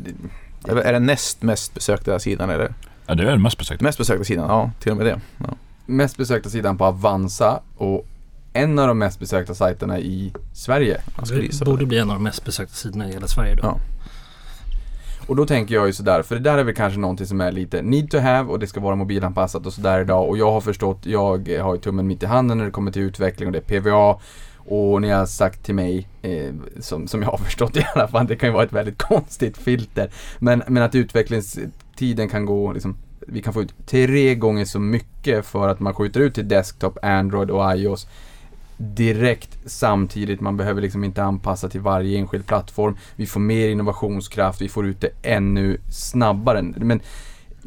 det- 0.64 0.84
Är 0.84 0.94
det 0.94 1.00
näst 1.00 1.42
mest 1.42 1.74
besökta 1.74 2.20
sidan 2.20 2.50
eller? 2.50 2.74
Ja, 3.06 3.16
det 3.16 3.24
är 3.24 3.28
den 3.32 3.42
mest 3.42 3.58
besökta. 3.58 3.84
Mest 3.86 3.98
besökta 3.98 4.24
sidan, 4.24 4.46
ja 4.50 4.72
till 4.80 4.92
och 4.92 4.98
med 4.98 5.06
det. 5.06 5.20
Ja. 5.38 5.46
mest 5.86 6.18
besökta 6.18 6.50
sidan 6.50 6.78
på 6.78 6.86
Avanza 6.86 7.60
och 7.78 8.06
en 8.54 8.80
av 8.80 8.88
de 8.88 8.98
mest 8.98 9.20
besökta 9.20 9.56
sajterna 9.56 10.00
i 10.00 10.34
Sverige. 10.54 11.02
Det 11.60 11.66
borde 11.66 11.86
bli 11.86 11.98
en 11.98 12.10
av 12.10 12.16
de 12.16 12.24
mest 12.24 12.46
besökta 12.46 12.74
sidorna 12.76 13.10
i 13.10 13.14
hela 13.14 13.28
Sverige 13.28 13.56
då. 13.56 13.62
Ja. 13.64 13.78
Och 15.28 15.36
då 15.36 15.46
tänker 15.46 15.76
jag 15.76 15.88
ju 15.88 15.94
sådär, 15.94 16.22
för 16.22 16.36
det 16.36 16.42
där 16.42 16.58
är 16.58 16.64
väl 16.64 16.76
kanske 16.76 17.00
någonting 17.00 17.28
som 17.28 17.42
är 17.42 17.52
lite 17.52 17.82
need 17.82 18.12
to 18.12 18.18
have 18.18 18.52
och 18.52 18.60
det 18.60 18.68
ska 18.68 18.80
vara 18.80 18.96
mobilanpassat 18.96 19.66
och 19.66 19.74
sådär 19.74 20.02
idag. 20.02 20.30
Och 20.30 20.38
jag 20.38 20.52
har 20.52 20.62
förstått, 20.62 21.06
jag 21.06 21.50
har 21.62 21.76
ju 21.76 21.82
tummen 21.82 22.08
mitt 22.08 22.24
i 22.24 22.26
handen 22.26 22.58
när 22.58 22.66
det 22.66 22.72
kommer 22.72 22.92
till 22.92 23.02
utveckling 23.02 23.48
och 23.48 23.54
det 23.54 23.72
är 23.72 23.80
PVA. 23.80 24.20
Och 24.70 25.02
ni 25.02 25.10
har 25.10 25.26
sagt 25.26 25.66
till 25.66 25.76
mig, 25.76 26.08
eh, 26.22 26.54
som, 26.80 27.08
som 27.08 27.22
jag 27.22 27.30
har 27.30 27.38
förstått 27.46 27.78
i 27.78 27.86
alla 27.96 28.08
fall, 28.08 28.28
det 28.28 28.36
kan 28.36 28.50
ju 28.50 28.54
vara 28.54 28.64
ett 28.64 28.74
väldigt 28.74 28.98
konstigt 29.04 29.58
filter. 29.58 30.10
Men, 30.40 30.64
men 30.68 30.84
att 30.84 30.96
utvecklingstiden 30.96 32.30
kan 32.30 32.46
gå, 32.46 32.74
liksom, 32.74 32.98
vi 33.20 33.42
kan 33.42 33.54
få 33.54 33.62
ut 33.62 33.74
tre 33.86 34.36
gånger 34.36 34.66
så 34.66 34.80
mycket 34.80 35.46
för 35.46 35.70
att 35.70 35.80
man 35.80 35.94
skjuter 35.94 36.20
ut 36.20 36.36
till 36.36 36.48
desktop, 36.48 36.98
Android 37.02 37.50
och 37.52 37.78
iOS 37.78 38.08
direkt 38.78 39.58
samtidigt. 39.66 40.42
Man 40.42 40.58
behöver 40.58 40.82
liksom 40.82 41.04
inte 41.04 41.24
anpassa 41.24 41.70
till 41.70 41.82
varje 41.82 42.18
enskild 42.18 42.48
plattform. 42.48 42.98
Vi 43.16 43.26
får 43.26 43.40
mer 43.40 43.70
innovationskraft, 43.70 44.62
vi 44.62 44.70
får 44.70 44.88
ut 44.88 45.02
det 45.02 45.10
ännu 45.22 45.78
snabbare. 45.90 46.62
Men 46.62 47.02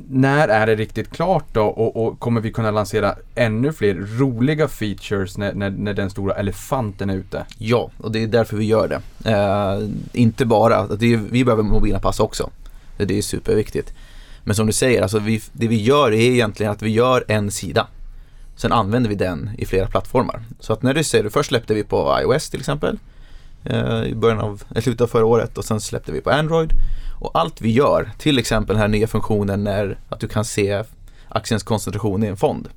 när 0.08 0.48
är 0.48 0.66
det 0.66 0.74
riktigt 0.74 1.10
klart 1.10 1.44
då 1.52 1.62
och, 1.62 2.06
och 2.06 2.20
kommer 2.20 2.40
vi 2.40 2.52
kunna 2.52 2.70
lansera 2.70 3.14
ännu 3.34 3.72
fler 3.72 3.94
roliga 3.94 4.68
features 4.68 5.38
när, 5.38 5.54
när, 5.54 5.70
när 5.70 5.94
den 5.94 6.10
stora 6.10 6.34
elefanten 6.34 7.10
är 7.10 7.16
ute? 7.16 7.46
Ja, 7.58 7.90
och 7.98 8.12
det 8.12 8.22
är 8.22 8.26
därför 8.26 8.56
vi 8.56 8.64
gör 8.64 8.88
det. 8.88 9.30
Eh, 9.30 9.88
inte 10.12 10.46
bara, 10.46 10.86
det 10.86 11.12
är, 11.12 11.16
vi 11.16 11.44
behöver 11.44 11.62
mobilanpassa 11.62 12.22
också. 12.22 12.50
Det 12.96 13.18
är 13.18 13.22
superviktigt. 13.22 13.94
Men 14.44 14.54
som 14.54 14.66
du 14.66 14.72
säger, 14.72 15.02
alltså 15.02 15.18
vi, 15.18 15.42
det 15.52 15.68
vi 15.68 15.82
gör 15.82 16.12
är 16.12 16.20
egentligen 16.20 16.72
att 16.72 16.82
vi 16.82 16.90
gör 16.90 17.24
en 17.28 17.50
sida. 17.50 17.86
Sen 18.60 18.72
använder 18.72 19.10
vi 19.10 19.16
den 19.16 19.50
i 19.58 19.66
flera 19.66 19.86
plattformar. 19.86 20.42
Så 20.58 20.72
att 20.72 20.82
när 20.82 20.94
du 20.94 21.04
säger, 21.04 21.28
först 21.28 21.48
släppte 21.48 21.74
vi 21.74 21.84
på 21.84 22.18
iOS 22.22 22.50
till 22.50 22.60
exempel. 22.60 22.98
Eh, 23.64 24.02
I 24.02 24.14
början 24.14 24.40
av, 24.40 24.62
slutet 24.80 25.00
av 25.00 25.06
förra 25.06 25.24
året 25.24 25.58
och 25.58 25.64
sen 25.64 25.80
släppte 25.80 26.12
vi 26.12 26.20
på 26.20 26.30
Android. 26.30 26.72
Och 27.20 27.30
allt 27.34 27.60
vi 27.60 27.70
gör, 27.70 28.10
till 28.18 28.38
exempel 28.38 28.74
den 28.74 28.80
här 28.80 28.88
nya 28.88 29.06
funktionen 29.06 29.64
när 29.64 29.98
att 30.08 30.20
du 30.20 30.28
kan 30.28 30.44
se 30.44 30.84
aktiens 31.28 31.62
koncentration 31.62 32.24
i 32.24 32.26
en 32.26 32.36
fond. 32.36 32.68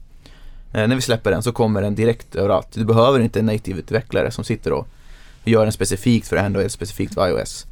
Eh, 0.74 0.88
när 0.88 0.96
vi 0.96 1.02
släpper 1.02 1.32
den 1.32 1.44
så 1.44 1.52
kommer 1.52 1.82
den 1.82 1.96
direkt 1.96 2.36
överallt. 2.36 2.68
Du 2.74 2.86
behöver 2.86 3.20
inte 3.20 3.40
en 3.40 3.46
native-utvecklare 3.46 4.32
som 4.32 4.44
sitter 4.44 4.74
och 4.74 4.88
gör 5.44 5.64
den 5.64 5.72
specifikt 5.72 6.28
för 6.28 6.38
Android, 6.38 6.72
specifikt 6.72 7.14
för 7.14 7.28
iOS. 7.30 7.66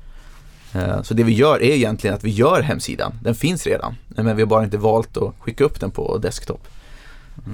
Eh, 0.74 1.02
Så 1.02 1.14
det 1.14 1.24
vi 1.24 1.34
gör 1.34 1.62
är 1.62 1.76
egentligen 1.76 2.16
att 2.16 2.24
vi 2.24 2.30
gör 2.30 2.62
hemsidan. 2.62 3.14
Den 3.24 3.36
finns 3.36 3.68
redan. 3.68 3.96
Men 4.08 4.36
vi 4.36 4.42
har 4.42 4.48
bara 4.48 4.64
inte 4.64 4.78
valt 4.78 5.18
att 5.18 5.34
skicka 5.40 5.64
upp 5.64 5.80
den 5.80 5.92
på 5.92 6.18
desktop. 6.18 6.68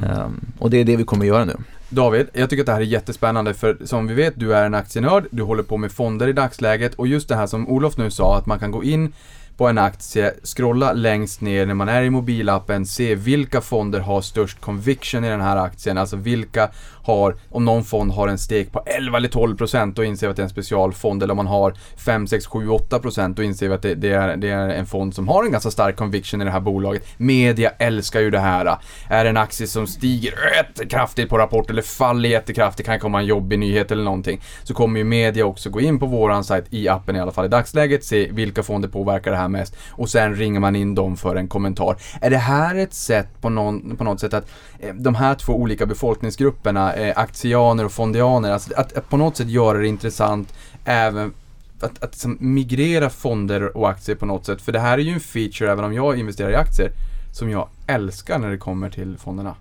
Ehm, 0.03 0.41
Och 0.59 0.69
det 0.69 0.77
är 0.77 0.85
det 0.85 0.95
vi 0.95 1.03
kommer 1.03 1.25
göra 1.25 1.45
nu. 1.45 1.55
David, 1.89 2.27
jag 2.33 2.49
tycker 2.49 2.63
att 2.63 2.65
det 2.65 2.71
här 2.71 2.79
är 2.79 2.85
jättespännande 2.85 3.53
för 3.53 3.77
som 3.85 4.07
vi 4.07 4.13
vet, 4.13 4.33
du 4.39 4.53
är 4.53 4.65
en 4.65 4.73
aktienörd, 4.73 5.25
du 5.31 5.43
håller 5.43 5.63
på 5.63 5.77
med 5.77 5.91
fonder 5.91 6.27
i 6.27 6.33
dagsläget 6.33 6.95
och 6.95 7.07
just 7.07 7.29
det 7.29 7.35
här 7.35 7.47
som 7.47 7.67
Olof 7.69 7.97
nu 7.97 8.11
sa, 8.11 8.37
att 8.37 8.45
man 8.45 8.59
kan 8.59 8.71
gå 8.71 8.83
in 8.83 9.13
på 9.57 9.67
en 9.67 9.77
aktie, 9.77 10.33
scrolla 10.43 10.93
längst 10.93 11.41
ner 11.41 11.65
när 11.65 11.73
man 11.73 11.89
är 11.89 12.03
i 12.03 12.09
mobilappen, 12.09 12.85
se 12.85 13.15
vilka 13.15 13.61
fonder 13.61 13.99
har 13.99 14.21
störst 14.21 14.61
conviction 14.61 15.23
i 15.23 15.29
den 15.29 15.41
här 15.41 15.57
aktien, 15.57 15.97
alltså 15.97 16.15
vilka 16.15 16.69
har, 17.07 17.35
om 17.49 17.65
någon 17.65 17.83
fond 17.83 18.11
har 18.11 18.27
en 18.27 18.37
steg 18.37 18.71
på 18.71 18.83
11 18.85 19.17
eller 19.17 19.29
12 19.29 19.57
procent, 19.57 19.95
då 19.95 20.03
inser 20.03 20.27
vi 20.27 20.31
att 20.31 20.35
det 20.37 20.41
är 20.41 20.43
en 20.43 20.49
specialfond, 20.49 21.23
eller 21.23 21.31
om 21.31 21.37
man 21.37 21.47
har 21.47 21.73
5, 21.97 22.27
6, 22.27 22.45
7, 22.45 22.69
8 22.69 22.99
procent, 22.99 23.37
då 23.37 23.43
inser 23.43 23.67
vi 23.67 23.73
att 23.73 23.81
det, 23.81 23.95
det, 23.95 24.11
är, 24.11 24.37
det 24.37 24.49
är 24.49 24.69
en 24.69 24.85
fond 24.85 25.15
som 25.15 25.27
har 25.27 25.43
en 25.43 25.51
ganska 25.51 25.71
stark 25.71 25.95
conviction 25.95 26.41
i 26.41 26.45
det 26.45 26.51
här 26.51 26.59
bolaget. 26.59 27.03
Media 27.17 27.69
älskar 27.69 28.19
ju 28.19 28.29
det 28.29 28.39
här. 28.39 28.77
Är 29.09 29.23
det 29.23 29.29
en 29.29 29.37
aktie 29.37 29.67
som 29.67 29.87
stiger 29.87 30.33
jättekraftigt 30.57 31.29
på 31.29 31.37
rapport 31.37 31.69
eller 31.69 31.81
faller 31.81 32.29
jättekraftigt, 32.29 32.87
kan 32.87 32.99
komma 32.99 33.19
en 33.19 33.25
jobbig 33.25 33.59
nyhet 33.59 33.91
eller 33.91 34.03
någonting, 34.03 34.41
så 34.63 34.73
kommer 34.73 34.99
ju 34.99 35.03
media 35.03 35.45
också 35.45 35.69
gå 35.69 35.81
in 35.81 35.99
på 35.99 36.05
våran 36.05 36.43
sajt, 36.43 36.65
i 36.69 36.87
appen 36.87 37.15
i 37.15 37.19
alla 37.19 37.31
fall 37.31 37.45
i 37.45 37.49
dagsläget, 37.49 38.03
se 38.03 38.31
vilka 38.31 38.63
fonder 38.63 38.89
påverkar 38.89 39.31
det 39.31 39.37
här 39.37 39.46
mest 39.49 39.75
och 39.89 40.09
sen 40.09 40.35
ringer 40.35 40.59
man 40.59 40.75
in 40.75 40.95
dem 40.95 41.17
för 41.17 41.35
en 41.35 41.47
kommentar. 41.47 41.95
Är 42.21 42.29
det 42.29 42.37
här 42.37 42.75
ett 42.75 42.93
sätt 42.93 43.27
på, 43.41 43.49
någon, 43.49 43.97
på 43.97 44.03
något 44.03 44.19
sätt 44.19 44.33
att 44.33 44.49
eh, 44.79 44.95
de 44.95 45.15
här 45.15 45.35
två 45.35 45.53
olika 45.53 45.85
befolkningsgrupperna, 45.85 46.93
eh, 46.93 47.13
aktianer 47.17 47.85
och 47.85 47.91
fondianer, 47.91 48.51
alltså 48.51 48.73
att, 48.75 48.97
att 48.97 49.09
på 49.09 49.17
något 49.17 49.37
sätt 49.37 49.47
göra 49.47 49.77
det 49.77 49.87
intressant 49.87 50.53
även 50.85 51.33
att, 51.79 52.03
att 52.03 52.11
liksom 52.11 52.37
migrera 52.39 53.09
fonder 53.09 53.77
och 53.77 53.89
aktier 53.89 54.15
på 54.15 54.25
något 54.25 54.45
sätt. 54.45 54.61
För 54.61 54.71
det 54.71 54.79
här 54.79 54.97
är 54.97 55.01
ju 55.01 55.13
en 55.13 55.19
feature, 55.19 55.71
även 55.71 55.85
om 55.85 55.93
jag 55.93 56.19
investerar 56.19 56.51
i 56.51 56.55
aktier, 56.55 56.91
som 57.33 57.49
jag 57.49 57.67
älskar 57.87 58.39
när 58.39 58.49
det 58.49 58.57
kommer 58.57 58.89
till 58.89 59.17
fonderna. 59.17 59.55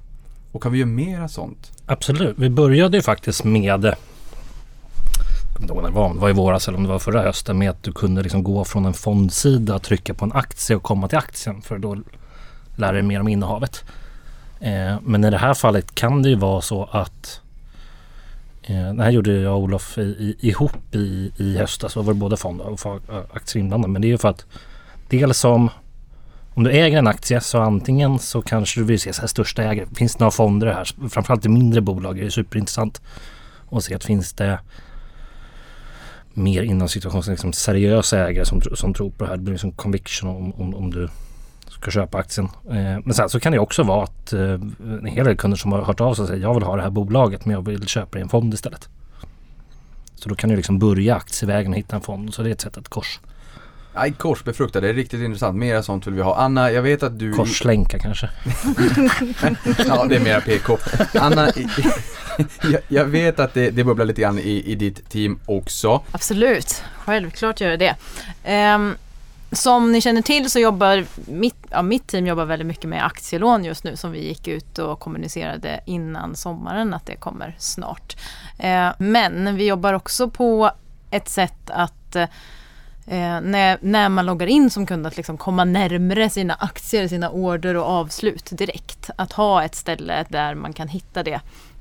Och 0.53 0.63
kan 0.63 0.73
vi 0.73 0.79
göra 0.79 0.89
mera 0.89 1.29
sånt? 1.29 1.73
Absolut. 1.87 2.39
Vi 2.39 2.51
började 2.51 2.97
ju 2.97 3.03
faktiskt 3.03 3.45
med 3.45 3.95
kommer 5.57 5.65
inte 5.65 5.75
ihåg 5.75 5.83
när 5.83 5.91
det 5.91 5.97
var, 5.97 6.07
om 6.07 6.15
det 6.15 6.21
var 6.21 6.31
i 6.31 6.33
våras 6.33 6.69
eller 6.69 6.79
om 6.79 6.85
det 6.85 6.91
var 6.91 6.99
förra 6.99 7.23
hösten 7.23 7.59
med 7.59 7.71
att 7.71 7.83
du 7.83 7.93
kunde 7.93 8.23
liksom 8.23 8.45
gå 8.45 8.65
från 8.65 8.85
en 8.85 8.95
fondsida, 8.95 9.79
trycka 9.79 10.15
på 10.15 10.25
en 10.25 10.33
aktie 10.33 10.77
och 10.77 10.83
komma 10.83 11.09
till 11.09 11.19
aktien 11.19 11.63
för 11.63 11.79
då 11.79 11.97
lära 12.77 12.93
dig 12.93 13.03
mer 13.03 13.21
om 13.21 13.29
innehavet. 13.29 13.85
Eh, 14.61 14.97
men 15.03 15.25
i 15.25 15.31
det 15.31 15.39
här 15.39 15.55
fallet 15.55 15.95
kan 15.95 16.23
det 16.23 16.29
ju 16.29 16.37
vara 16.37 16.61
så 16.61 16.85
att 16.85 17.41
eh, 18.63 18.95
det 18.95 19.03
här 19.03 19.11
gjorde 19.11 19.33
jag 19.33 19.55
och 19.55 19.63
Olof 19.63 19.99
i, 19.99 20.03
i, 20.03 20.49
ihop 20.49 20.95
i, 20.95 21.33
i 21.37 21.59
höstas. 21.59 21.95
Då 21.95 22.03
var 22.03 22.13
det 22.13 22.19
både 22.19 22.37
fond 22.37 22.61
och 22.61 22.87
eh, 22.87 23.23
aktier 23.33 23.63
inblandade. 23.63 23.93
Men 23.93 24.03
det 24.03 24.09
är 24.09 24.11
ju 24.11 24.19
för 24.19 24.29
att 24.29 24.47
dels 25.09 25.39
som 25.39 25.71
om 26.55 26.65
du 26.65 26.71
äger 26.71 26.99
en 26.99 27.07
aktie 27.07 27.41
så 27.41 27.61
antingen 27.61 28.19
så 28.19 28.43
kanske 28.43 28.81
du 28.81 28.85
vill 28.85 29.01
se 29.01 29.13
så 29.13 29.21
här 29.21 29.29
största 29.29 29.63
ägare. 29.63 29.87
Finns 29.95 30.17
det 30.17 30.21
några 30.21 30.31
fonder 30.31 30.67
här? 30.67 31.09
Framförallt 31.09 31.47
i 31.47 31.49
mindre 31.49 31.81
bolag 31.81 32.19
är 32.19 32.25
det 32.25 32.31
superintressant 32.31 33.01
att 33.71 33.85
se 33.85 33.95
att 33.95 34.05
finns 34.05 34.33
det 34.33 34.59
mer 36.37 36.63
inom 36.63 36.89
situationen 36.89 37.25
liksom 37.31 37.53
seriösa 37.53 38.29
ägare 38.29 38.45
som, 38.45 38.61
som 38.61 38.95
tror 38.95 39.11
på 39.11 39.25
det 39.25 39.31
här. 39.31 39.37
Det 39.37 39.43
blir 39.43 39.53
liksom 39.53 39.73
conviction 39.73 40.31
om, 40.31 40.53
om, 40.55 40.75
om 40.75 40.91
du 40.91 41.09
ska 41.69 41.91
köpa 41.91 42.19
aktien. 42.19 42.49
Eh, 42.69 42.99
men 43.05 43.15
sen 43.15 43.29
så 43.29 43.41
kan 43.41 43.53
det 43.53 43.59
också 43.59 43.83
vara 43.83 44.05
att 44.05 44.33
eh, 44.33 44.41
en 44.81 45.07
hel 45.07 45.25
del 45.25 45.37
kunder 45.37 45.57
som 45.57 45.73
har 45.73 45.83
hört 45.83 46.01
av 46.01 46.15
sig 46.15 46.23
och 46.23 46.29
säger 46.29 46.43
jag 46.43 46.55
vill 46.55 46.63
ha 46.63 46.77
det 46.77 46.83
här 46.83 46.91
bolaget 46.91 47.45
men 47.45 47.55
jag 47.55 47.67
vill 47.67 47.87
köpa 47.87 48.09
det 48.13 48.19
i 48.19 48.23
en 48.23 48.29
fond 48.29 48.55
istället. 48.55 48.89
Så 50.15 50.29
då 50.29 50.35
kan 50.35 50.51
du 50.51 50.57
liksom 50.57 50.79
börja 50.79 51.15
aktievägen 51.15 51.73
och 51.73 51.79
hitta 51.79 51.97
en 51.97 52.03
fond. 52.03 52.35
Så 52.35 52.43
det 52.43 52.49
är 52.49 52.53
ett 52.53 52.61
sätt 52.61 52.77
att 52.77 52.89
kors, 52.89 53.21
Nej, 53.97 54.13
korsbefruktad, 54.13 54.81
det 54.81 54.89
är 54.89 54.95
riktigt 54.95 55.21
intressant. 55.21 55.57
Mera 55.57 55.83
sånt 55.83 56.07
vill 56.07 56.15
vi 56.15 56.23
ha. 56.23 56.37
Anna, 56.37 56.71
jag 56.71 56.83
vet 56.83 57.03
att 57.03 57.19
du... 57.19 57.33
korslänka 57.33 57.99
kanske. 57.99 58.31
Ja, 59.87 60.05
det 60.09 60.17
är 60.17 60.21
mera 60.21 60.41
PK. 60.41 60.79
Anna, 61.15 61.49
jag, 62.63 62.81
jag 62.89 63.05
vet 63.05 63.41
att 63.41 63.55
det, 63.55 63.71
det 63.71 63.85
bubblar 63.85 64.05
lite 64.05 64.21
grann 64.21 64.39
i, 64.39 64.63
i 64.67 64.75
ditt 64.75 65.09
team 65.09 65.39
också. 65.47 66.03
Absolut, 66.13 66.83
självklart 66.99 67.61
gör 67.61 67.71
det 67.71 67.77
det. 67.77 67.97
Ehm, 68.45 68.95
som 69.53 69.93
ni 69.93 70.01
känner 70.01 70.23
till 70.23 70.51
så 70.51 70.59
jobbar 70.59 71.05
mitt, 71.27 71.57
ja, 71.71 71.83
mitt 71.83 72.07
team 72.07 72.27
jobbar 72.27 72.45
väldigt 72.45 72.67
mycket 72.67 72.89
med 72.89 73.07
aktielån 73.07 73.65
just 73.65 73.85
nu 73.85 73.97
som 73.97 74.13
vi 74.13 74.29
gick 74.29 74.49
ut 74.49 74.79
och 74.79 75.01
kommunicerade 75.01 75.81
innan 75.87 76.37
sommaren 76.37 76.95
att 76.95 77.07
det 77.07 77.17
kommer 77.17 77.57
snart. 77.59 78.17
Eh, 78.59 78.89
men 78.99 79.57
vi 79.57 79.67
jobbar 79.67 79.93
också 79.93 80.31
på 80.31 80.71
ett 81.11 81.29
sätt 81.29 81.71
att 81.71 82.17
eh, 83.07 83.41
när, 83.41 83.79
när 83.81 84.09
man 84.09 84.27
loggar 84.27 84.47
in 84.47 84.71
som 84.71 84.87
kund 84.87 85.07
att 85.07 85.17
liksom 85.17 85.37
komma 85.37 85.65
närmre 85.65 86.31
sina 86.31 86.55
aktier, 86.55 87.09
sina 87.09 87.31
order 87.31 87.75
och 87.75 87.85
avslut 87.85 88.51
direkt. 88.51 89.11
Att 89.17 89.33
ha 89.33 89.65
ett 89.65 89.75
ställe 89.75 90.25
där 90.29 90.55
man 90.55 90.73
kan 90.73 90.89
hitta 90.89 91.23
det 91.23 91.41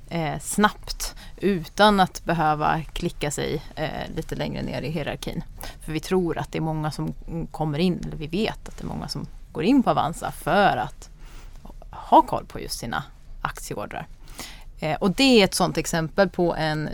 eh, 0.10 0.40
snabbt 0.40 1.16
utan 1.38 2.00
att 2.00 2.26
behöva 2.26 2.82
klicka 2.82 3.32
sig 3.32 3.64
eh, 3.76 4.16
lite 4.16 4.36
längre 4.36 4.64
ner 4.64 4.82
i 4.82 4.90
hierarkin. 4.90 5.44
För 5.82 5.92
vi 5.92 6.00
tror 6.00 6.38
att 6.38 6.52
det 6.52 6.58
är 6.58 6.62
många 6.62 6.92
som 6.92 7.14
kommer 7.52 7.80
in, 7.80 8.04
eller 8.08 8.18
vi 8.18 8.28
vet 8.28 8.70
att 8.70 8.78
det 8.78 8.84
är 8.84 8.88
många 8.88 9.08
som 9.08 9.28
går 9.52 9.64
in 9.64 9.84
på 9.84 9.90
Avanza 9.90 10.32
för 10.32 10.78
att 10.78 11.10
ha 11.90 12.22
koll 12.22 12.46
på 12.46 12.60
just 12.60 12.80
sina 12.80 13.04
aktieordrar. 13.42 14.08
Eh, 14.80 14.96
och 14.96 15.12
det 15.12 15.42
är 15.42 15.44
ett 15.44 15.54
sådant 15.54 15.78
exempel 15.78 16.30
på 16.30 16.56
en 16.56 16.90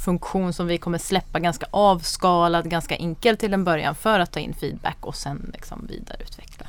funktion 0.00 0.52
som 0.52 0.66
vi 0.66 0.78
kommer 0.78 0.98
släppa 0.98 1.38
ganska 1.38 1.66
avskalad, 1.70 2.70
ganska 2.70 2.96
enkelt 2.96 3.40
till 3.40 3.54
en 3.54 3.64
början 3.64 3.94
för 3.94 4.20
att 4.20 4.32
ta 4.32 4.40
in 4.40 4.54
feedback 4.54 4.96
och 5.00 5.16
sen 5.16 5.50
liksom 5.54 5.86
vidareutveckla. 5.86 6.66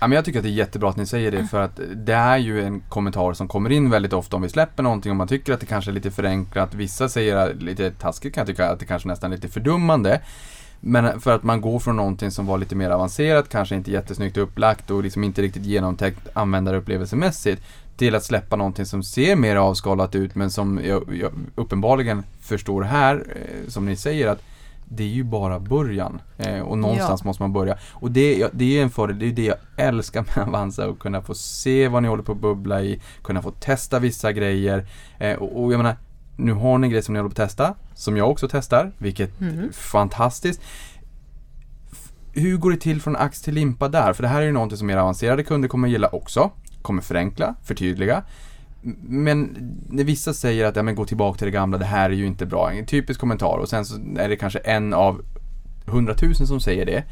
Ja, 0.00 0.08
men 0.08 0.16
jag 0.16 0.24
tycker 0.24 0.38
att 0.38 0.42
det 0.42 0.48
är 0.48 0.52
jättebra 0.52 0.90
att 0.90 0.96
ni 0.96 1.06
säger 1.06 1.30
det 1.30 1.46
för 1.46 1.60
att 1.60 1.80
det 1.94 2.14
är 2.14 2.36
ju 2.36 2.62
en 2.64 2.80
kommentar 2.80 3.32
som 3.32 3.48
kommer 3.48 3.70
in 3.70 3.90
väldigt 3.90 4.12
ofta 4.12 4.36
om 4.36 4.42
vi 4.42 4.48
släpper 4.48 4.82
någonting 4.82 5.10
och 5.10 5.16
man 5.16 5.28
tycker 5.28 5.52
att 5.52 5.60
det 5.60 5.66
kanske 5.66 5.90
är 5.90 5.92
lite 5.92 6.10
förenklat. 6.10 6.74
Vissa 6.74 7.08
säger 7.08 7.54
lite 7.54 7.90
taskigt 7.90 8.34
kan 8.34 8.40
jag 8.40 8.46
tycka 8.46 8.70
att 8.70 8.80
det 8.80 8.86
kanske 8.86 9.08
nästan 9.08 9.32
är 9.32 9.36
lite 9.36 9.48
fördummande. 9.48 10.20
Men 10.80 11.20
för 11.20 11.34
att 11.34 11.42
man 11.42 11.60
går 11.60 11.78
från 11.78 11.96
någonting 11.96 12.30
som 12.30 12.46
var 12.46 12.58
lite 12.58 12.74
mer 12.74 12.90
avancerat, 12.90 13.48
kanske 13.48 13.74
inte 13.74 13.90
jättesnyggt 13.90 14.36
upplagt 14.36 14.90
och 14.90 15.02
liksom 15.02 15.24
inte 15.24 15.42
riktigt 15.42 15.66
genomtänkt 15.66 16.28
användarupplevelsemässigt 16.32 17.62
till 17.96 18.14
att 18.14 18.24
släppa 18.24 18.56
någonting 18.56 18.86
som 18.86 19.02
ser 19.02 19.36
mer 19.36 19.56
avskalat 19.56 20.14
ut 20.14 20.34
men 20.34 20.50
som 20.50 20.80
jag, 20.84 21.16
jag 21.20 21.32
uppenbarligen 21.54 22.22
förstår 22.40 22.82
här, 22.82 23.24
eh, 23.36 23.68
som 23.68 23.86
ni 23.86 23.96
säger 23.96 24.28
att 24.28 24.42
det 24.94 25.02
är 25.02 25.08
ju 25.08 25.24
bara 25.24 25.60
början 25.60 26.20
eh, 26.38 26.60
och 26.60 26.78
någonstans 26.78 27.20
Ja. 27.24 27.26
måste 27.28 27.42
man 27.42 27.52
börja. 27.52 27.78
Och 27.92 28.10
det, 28.10 28.48
det 28.52 28.78
är 28.78 28.82
en 28.82 28.90
fördel, 28.90 29.18
det 29.18 29.26
är 29.26 29.32
det 29.32 29.44
jag 29.44 29.56
älskar 29.76 30.24
med 30.36 30.48
Avanza 30.48 30.84
att 30.88 30.98
kunna 30.98 31.22
få 31.22 31.34
se 31.34 31.88
vad 31.88 32.02
ni 32.02 32.08
håller 32.08 32.22
på 32.22 32.32
att 32.32 32.38
bubbla 32.40 32.82
i, 32.82 33.00
kunna 33.22 33.42
få 33.42 33.50
testa 33.50 33.98
vissa 33.98 34.32
grejer 34.32 34.86
eh, 35.18 35.34
och, 35.36 35.64
och 35.64 35.72
jag 35.72 35.78
menar 35.78 35.96
nu 36.36 36.52
har 36.52 36.78
ni 36.78 36.88
grejer 36.88 37.02
som 37.02 37.12
ni 37.14 37.18
håller 37.20 37.34
på 37.34 37.42
att 37.42 37.48
testa, 37.48 37.74
som 37.94 38.16
jag 38.16 38.30
också 38.30 38.48
testar, 38.50 38.92
vilket 38.98 39.40
Mm. 39.40 39.58
är 39.58 39.72
fantastiskt. 39.72 40.60
Hur 42.34 42.56
går 42.56 42.70
det 42.70 42.76
till 42.76 43.00
från 43.02 43.16
ax 43.16 43.42
till 43.42 43.54
limpa 43.54 43.88
där? 43.88 44.12
För 44.12 44.22
det 44.22 44.28
här 44.28 44.40
är 44.42 44.46
ju 44.46 44.52
någonting 44.52 44.78
som 44.78 44.86
mer 44.86 44.96
avancerade 44.96 45.42
kunder 45.44 45.68
kommer 45.68 45.88
gilla 45.88 46.08
också. 46.08 46.50
Kommer 46.82 47.02
förenkla, 47.02 47.54
förtydliga. 47.64 48.22
Men 49.02 49.56
när 49.88 50.04
vissa 50.04 50.34
säger 50.34 50.64
att 50.64 50.76
ja, 50.76 50.82
men 50.82 50.94
gå 50.94 51.04
tillbaka 51.04 51.38
till 51.38 51.46
det 51.46 51.50
gamla, 51.50 51.78
det 51.78 51.84
här 51.84 52.10
är 52.10 52.14
ju 52.14 52.26
inte 52.26 52.46
bra. 52.46 52.72
En 52.72 52.86
typisk 52.86 53.20
kommentar 53.20 53.58
och 53.58 53.68
sen 53.68 53.84
så 53.84 53.94
är 54.16 54.28
det 54.28 54.36
kanske 54.36 54.58
en 54.58 54.94
av 54.94 55.22
hundratusen 55.86 56.46
som 56.46 56.60
säger 56.60 56.86
det. 56.86 57.04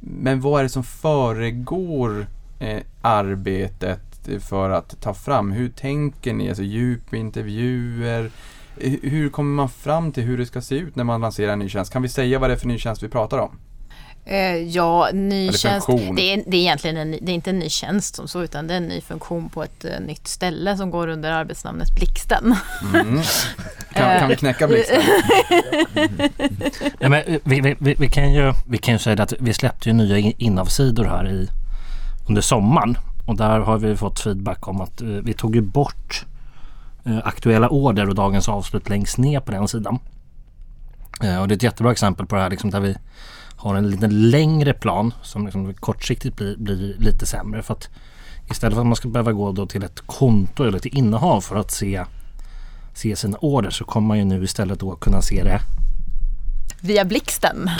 Men 0.00 0.40
vad 0.40 0.60
är 0.60 0.62
det 0.62 0.68
som 0.68 0.84
föregår 0.84 2.26
eh, 2.58 2.80
arbetet 3.02 4.00
för 4.40 4.70
att 4.70 5.00
ta 5.00 5.14
fram? 5.14 5.52
Hur 5.52 5.68
tänker 5.68 6.32
ni? 6.32 6.48
Alltså 6.48 6.62
djupintervjuer? 6.62 8.30
Hur 9.02 9.30
kommer 9.30 9.54
man 9.54 9.68
fram 9.68 10.12
till 10.12 10.22
hur 10.22 10.38
det 10.38 10.46
ska 10.46 10.60
se 10.60 10.74
ut 10.74 10.96
när 10.96 11.04
man 11.04 11.20
lanserar 11.20 11.52
en 11.52 11.58
ny 11.58 11.68
tjänst? 11.68 11.92
Kan 11.92 12.02
vi 12.02 12.08
säga 12.08 12.38
vad 12.38 12.50
det 12.50 12.54
är 12.54 12.58
för 12.58 12.68
ny 12.68 12.78
tjänst 12.78 13.02
vi 13.02 13.08
pratar 13.08 13.38
om? 13.38 13.50
Eh, 14.30 14.56
ja, 14.56 15.10
ny 15.12 15.52
tjänst. 15.52 15.86
Det 16.16 16.32
är, 16.32 16.42
det 16.46 16.56
är 16.56 16.60
egentligen 16.60 16.96
en, 16.96 17.10
ny- 17.10 17.18
det 17.22 17.32
är 17.32 17.34
inte 17.34 17.50
en 17.50 17.58
ny 17.58 17.68
tjänst 17.68 18.16
som 18.16 18.28
så 18.28 18.42
utan 18.42 18.66
det 18.66 18.74
är 18.74 18.76
en 18.76 18.88
ny 18.88 19.00
funktion 19.00 19.48
på 19.50 19.62
ett 19.62 19.84
eh, 19.84 20.00
nytt 20.00 20.28
ställe 20.28 20.76
som 20.76 20.90
går 20.90 21.08
under 21.08 21.30
arbetsnamnet 21.32 21.94
Blixten. 21.94 22.54
Mm. 22.94 23.20
Kan, 23.94 24.18
kan 24.18 24.28
vi 24.28 24.36
knäcka 24.36 24.66
blixten? 24.68 25.02
Ja, 26.98 27.08
men 27.08 27.22
vi, 27.44 27.60
vi, 27.60 27.76
vi, 27.80 27.94
vi, 27.98 28.08
kan 28.08 28.32
ju, 28.32 28.52
vi 28.68 28.78
kan 28.78 28.94
ju 28.94 28.98
säga 28.98 29.22
att 29.22 29.32
vi 29.40 29.54
släppte 29.54 29.88
ju 29.88 29.92
nya 29.92 30.18
in- 30.18 30.34
inavsidor 30.38 31.04
här 31.04 31.28
i, 31.28 31.48
under 32.28 32.42
sommaren. 32.42 32.98
Och 33.26 33.36
där 33.36 33.60
har 33.60 33.78
vi 33.78 33.96
fått 33.96 34.20
feedback 34.20 34.68
om 34.68 34.80
att 34.80 35.00
eh, 35.00 35.06
vi 35.08 35.32
tog 35.34 35.54
ju 35.54 35.60
bort 35.62 36.26
eh, 37.04 37.18
aktuella 37.24 37.68
order 37.68 38.08
och 38.08 38.14
dagens 38.14 38.48
avslut 38.48 38.88
längst 38.88 39.18
ner 39.18 39.40
på 39.40 39.52
den 39.52 39.68
sidan. 39.68 39.98
Och 41.40 41.48
det 41.48 41.52
är 41.54 41.56
ett 41.56 41.62
jättebra 41.62 41.92
exempel 41.92 42.26
på 42.26 42.34
det 42.36 42.42
här 42.42 42.50
liksom, 42.50 42.70
där 42.70 42.80
vi 42.80 42.96
har 43.60 43.74
en 43.74 43.90
lite 43.90 44.06
längre 44.06 44.72
plan 44.72 45.14
som 45.22 45.44
liksom 45.44 45.74
kortsiktigt 45.74 46.36
blir, 46.36 46.56
blir 46.56 46.94
lite 46.98 47.26
sämre. 47.26 47.62
För 47.62 47.74
att 47.74 47.88
istället 48.50 48.74
för 48.74 48.80
att 48.80 48.86
man 48.86 48.96
ska 48.96 49.08
behöva 49.08 49.32
gå 49.32 49.52
då 49.52 49.66
till 49.66 49.82
ett 49.82 50.00
konto 50.06 50.64
eller 50.64 50.78
till 50.78 50.98
innehav 50.98 51.40
för 51.40 51.56
att 51.56 51.70
se, 51.70 52.04
se 52.94 53.16
sina 53.16 53.38
order 53.38 53.70
så 53.70 53.84
kommer 53.84 54.08
man 54.08 54.18
ju 54.18 54.24
nu 54.24 54.44
istället 54.44 54.80
då 54.80 54.96
kunna 54.96 55.22
se 55.22 55.42
det 55.42 55.60
Via 56.80 57.04
Blixten. 57.04 57.70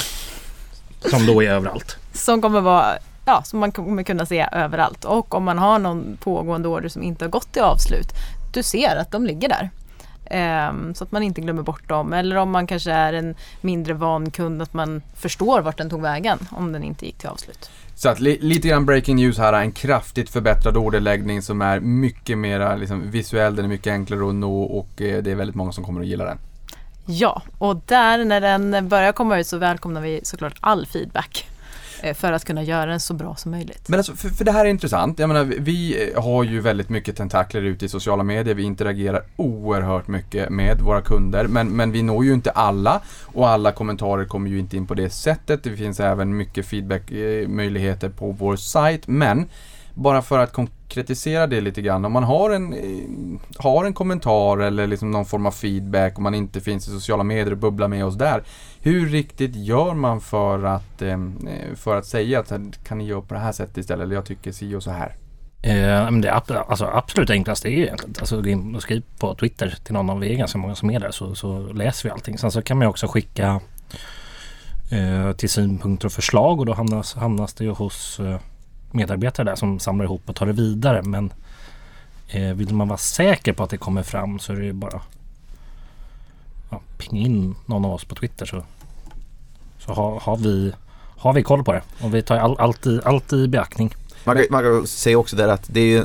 som 1.11 1.27
då 1.27 1.43
är 1.43 1.51
överallt. 1.51 1.97
Som 2.12 2.43
kommer 2.43 2.61
vara 2.61 2.99
Ja, 3.25 3.43
som 3.43 3.61
man 3.61 3.73
kommer 3.73 4.03
kunna 4.03 4.27
se 4.27 4.49
överallt. 4.53 5.05
Och 5.05 5.35
om 5.35 5.45
man 5.45 5.59
har 5.59 5.79
någon 5.79 6.16
pågående 6.21 6.69
order 6.69 6.88
som 6.88 7.03
inte 7.03 7.25
har 7.25 7.31
gått 7.31 7.53
till 7.53 7.62
avslut. 7.62 8.09
Du 8.53 8.62
ser 8.62 8.97
att 8.97 9.11
de 9.11 9.27
ligger 9.27 9.49
där. 9.49 9.71
Ehm, 10.31 10.95
så 10.95 11.05
att 11.05 11.12
man 11.12 11.23
inte 11.23 11.40
glömmer 11.40 11.62
bort 11.62 11.88
dem. 11.88 12.12
Eller 12.12 12.37
om 12.37 12.51
man 12.51 12.66
kanske 12.66 12.93
är 12.93 13.12
en 13.12 13.35
mindre 13.61 13.95
van 13.95 14.31
kund 14.31 14.62
att 14.62 14.75
man 14.75 15.03
förstår 15.14 15.61
vart 15.61 15.79
den 15.79 15.90
tog 15.90 16.03
vägen 16.03 16.38
om 16.51 16.73
den 16.73 16.83
inte 16.83 17.07
gick 17.07 17.19
till 17.19 17.29
avslut. 17.29 17.71
Så 17.95 18.09
att 18.09 18.21
li, 18.21 18.38
lite 18.40 18.69
grann 18.69 18.87
breaking 18.87 19.16
news 19.16 19.38
här, 19.38 19.53
en 19.53 19.73
kraftigt 19.73 20.31
förbättrad 20.31 20.77
orderläggning 20.77 21.43
som 21.43 21.62
är 21.62 21.81
mycket 21.81 22.38
mer 22.38 22.77
liksom, 22.77 23.11
visuell, 23.11 23.57
den 23.57 23.64
är 23.64 23.69
mycket 23.69 23.90
enklare 23.93 24.29
att 24.29 24.35
nå 24.35 24.62
och 24.62 25.03
eh, 25.03 25.23
det 25.23 25.31
är 25.31 25.35
väldigt 25.35 25.57
många 25.57 25.73
som 25.73 25.85
kommer 25.85 26.01
att 26.01 26.07
gilla 26.07 26.25
den. 26.25 26.38
Ja, 27.07 27.43
och 27.59 27.83
där 27.87 28.25
när 28.25 28.40
den 28.40 28.88
börjar 28.88 29.12
komma 29.12 29.38
ut 29.38 29.47
så 29.47 29.59
välkomnar 29.59 30.01
vi 30.01 30.21
såklart 30.23 30.55
all 30.61 30.87
feedback. 30.87 31.47
Eh, 32.03 32.15
för 32.15 32.33
att 32.33 32.45
kunna 32.45 32.63
göra 32.63 32.87
den 32.87 33.01
så 33.01 33.15
bra 33.15 33.37
som 33.37 33.51
möjligt. 33.51 33.89
Men 33.89 33.99
alltså, 34.01 34.13
för, 34.17 34.29
för 34.29 34.45
det 34.45 34.53
här 34.53 34.65
är 34.65 34.69
intressant. 34.71 35.19
Jag 35.19 35.29
menar, 35.29 35.45
vi- 35.45 36.11
eh, 36.15 36.23
har 36.23 36.45
ju 36.45 36.61
väldigt 36.61 36.89
mycket 36.89 37.17
tentakler 37.17 37.63
ute 37.63 37.85
i 37.85 37.89
sociala 37.89 38.23
medier. 38.23 38.55
Vi 38.55 38.63
interagerar 38.63 39.23
oerhört 39.37 40.09
mycket 40.09 40.51
med 40.51 40.81
våra 40.81 41.01
kunder. 41.01 41.47
Men, 41.47 41.69
men 41.77 41.93
vi 41.93 42.03
når 42.03 42.25
ju 42.25 42.33
inte 42.35 42.51
alla. 42.51 43.01
Och 43.25 43.49
alla 43.49 43.73
kommentarer 43.73 44.25
kommer 44.25 44.51
ju 44.51 44.59
inte 44.59 44.77
in 44.77 44.87
på 44.87 44.95
det 44.95 45.11
sättet. 45.11 45.63
Det 45.65 45.77
finns 45.77 46.01
även 46.01 46.37
mycket 46.37 46.67
feedbackmöjligheter 46.67 48.07
eh, 48.09 48.13
på 48.15 48.33
vår 48.33 48.57
sajt. 48.57 49.09
Men 49.09 49.49
bara 49.95 50.23
för 50.23 50.39
att 50.39 50.53
konkretisera 50.53 51.47
det 51.47 51.61
lite 51.61 51.83
grann. 51.83 52.05
Om 52.05 52.13
man 52.13 52.25
har 52.25 52.51
en, 52.51 52.75
har 53.59 53.85
en 53.85 53.93
kommentar 53.93 54.59
eller 54.59 54.87
liksom 54.87 55.11
någon 55.11 55.25
form 55.25 55.47
av 55.47 55.51
feedback 55.51 56.17
och 56.17 56.23
man 56.23 56.35
inte 56.35 56.61
finns 56.61 56.89
i 56.89 56.91
sociala 56.91 57.23
medier 57.23 57.53
och 57.53 57.59
bubblar 57.59 57.89
med 57.89 58.05
oss 58.05 58.15
där. 58.19 58.43
Hur 58.83 59.09
riktigt 59.09 59.57
gör 59.57 59.95
man 59.95 60.21
för 60.21 60.64
att, 60.64 61.03
ehm, 61.03 61.49
eh, 61.49 61.75
för 61.77 61.97
att 61.97 62.07
säga 62.07 62.40
att 62.40 62.51
eh, 62.51 62.59
kan 62.85 62.99
ni 62.99 63.05
göra 63.07 63.21
på 63.21 63.35
det 63.35 63.40
här 63.40 63.53
sättet 63.53 63.77
istället? 63.77 64.05
Eller 64.05 64.14
jag 64.14 64.25
tycker 64.25 64.53
si 64.53 64.75
och 64.75 64.83
så 64.83 64.90
här. 64.90 65.16
Eh, 65.62 66.11
men 66.11 66.21
det 66.21 66.33
ab- 66.35 66.64
alltså, 66.69 66.85
absolut 66.87 67.31
enklaste 67.31 67.69
är 67.69 67.71
ju 67.71 67.83
egentligen 67.83 68.14
alltså, 68.21 68.43
gå 68.43 68.49
in 68.49 68.75
och 68.75 68.83
skriv 68.83 69.03
på 69.19 69.35
Twitter 69.35 69.79
till 69.85 69.95
någon 69.95 70.11
av 70.11 70.19
vi 70.19 70.33
är 70.33 70.37
ganska 70.37 70.59
många 70.59 70.75
som 70.75 70.90
är 70.90 71.01
där 71.01 71.11
så, 71.11 71.35
så 71.35 71.59
läser 71.73 72.09
vi 72.09 72.12
allting. 72.12 72.38
Sen 72.38 72.51
så 72.51 72.62
kan 72.62 72.79
man 72.79 72.85
ju 72.85 72.88
också 72.88 73.07
skicka 73.07 73.61
eh, 74.90 75.33
till 75.33 75.49
synpunkter 75.51 76.07
och 76.07 76.12
förslag 76.12 76.61
och 76.61 76.66
då 76.66 76.75
hamnas, 76.75 77.14
hamnas 77.14 77.55
det 77.55 77.64
ju 77.64 77.71
hos 77.71 78.21
eh, 78.21 78.38
medarbetare 78.93 79.45
där 79.51 79.57
som 79.57 79.79
samlar 79.79 80.05
ihop 80.05 80.23
och 80.29 80.37
tar 80.37 80.47
det 80.47 80.53
vidare. 80.53 81.03
Men 81.03 81.33
eh, 82.29 82.53
vill 82.55 82.75
man 82.75 82.88
vara 82.88 82.99
säker 82.99 83.53
på 83.53 83.62
att 83.62 83.71
det 83.71 83.77
kommer 83.77 84.03
fram 84.03 84.38
så 84.38 84.53
är 84.53 84.57
det 84.57 84.64
ju 84.64 84.73
bara 84.73 85.01
ja, 86.71 86.81
pinga 86.99 87.21
in 87.21 87.55
någon 87.67 87.85
av 87.85 87.93
oss 87.93 88.05
på 88.05 88.15
Twitter 88.15 88.47
så, 88.47 88.63
så 89.79 89.93
har, 89.93 90.21
har, 90.21 90.37
vi, 90.37 90.73
har 91.17 91.33
vi 91.33 91.43
koll 91.43 91.65
på 91.65 91.73
det. 91.73 91.83
Och 92.01 92.15
vi 92.15 92.23
tar 92.23 92.37
all, 92.37 92.57
alltid, 92.59 93.01
alltid 93.05 93.39
i 93.39 93.49
beaktning. 93.49 93.95
Man 94.25 94.37
kan, 94.37 94.47
man 94.51 94.63
kan 94.63 94.87
säga 94.87 95.19
också 95.19 95.37
där 95.37 95.49
att 95.49 95.65
det 95.67 95.95
är 95.97 96.05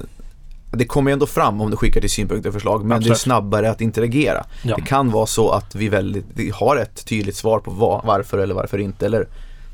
det 0.71 0.86
kommer 0.86 1.12
ändå 1.12 1.25
fram 1.25 1.62
om 1.62 1.71
du 1.71 1.78
skickar 1.78 2.01
till 2.01 2.10
synpunkter 2.10 2.49
och 2.49 2.54
förslag 2.54 2.80
men 2.80 2.89
det 2.89 2.93
är 2.93 2.97
Absolut. 2.97 3.19
snabbare 3.19 3.71
att 3.71 3.82
interagera. 3.82 4.45
Ja. 4.63 4.75
Det 4.75 4.82
kan 4.82 5.12
vara 5.12 5.25
så 5.25 5.49
att 5.49 5.75
vi, 5.75 5.89
väldigt, 5.89 6.25
vi 6.34 6.49
har 6.49 6.78
ett 6.78 7.06
tydligt 7.06 7.36
svar 7.36 7.60
på 7.60 7.71
vad, 7.71 8.06
varför 8.06 8.38
eller 8.38 8.56
varför 8.56 8.78
inte 8.78 9.06
eller 9.06 9.28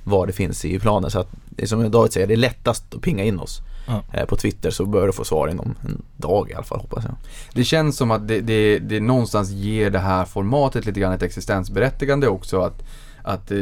vad 0.04 0.28
det 0.28 0.34
finns 0.34 0.66
i 0.66 0.80
planen. 0.80 1.12
Så 1.12 1.20
att 1.20 1.30
som 1.66 1.92
David 1.92 2.14
säger, 2.14 2.28
det 2.28 2.34
är 2.34 2.38
lättast 2.38 2.96
att 2.96 3.02
pinga 3.02 3.24
in 3.24 3.40
oss. 3.40 3.62
Ja. 3.88 4.04
Eh, 4.14 4.26
På 4.26 4.36
Twitter 4.36 4.72
så 4.72 4.86
bör 4.86 5.08
du 5.08 5.14
få 5.14 5.24
svar 5.24 5.48
inom 5.48 5.76
en 5.82 6.02
dag 6.18 6.50
i 6.50 6.54
alla 6.54 6.64
fall 6.64 6.80
hoppas 6.80 7.04
jag. 7.04 7.16
Det 7.54 7.64
känns 7.64 7.98
som 7.98 8.12
att 8.12 8.28
det, 8.28 8.42
det, 8.42 8.80
det 8.80 9.00
någonstans 9.00 9.50
ger 9.50 9.90
det 9.90 10.00
här 10.00 10.26
formatet 10.26 10.86
lite 10.86 11.00
grann 11.00 11.14
ett 11.14 11.24
existensberättigande 11.24 12.28
också. 12.28 12.62
Att, 12.62 12.84
att 13.24 13.52
eh, 13.52 13.58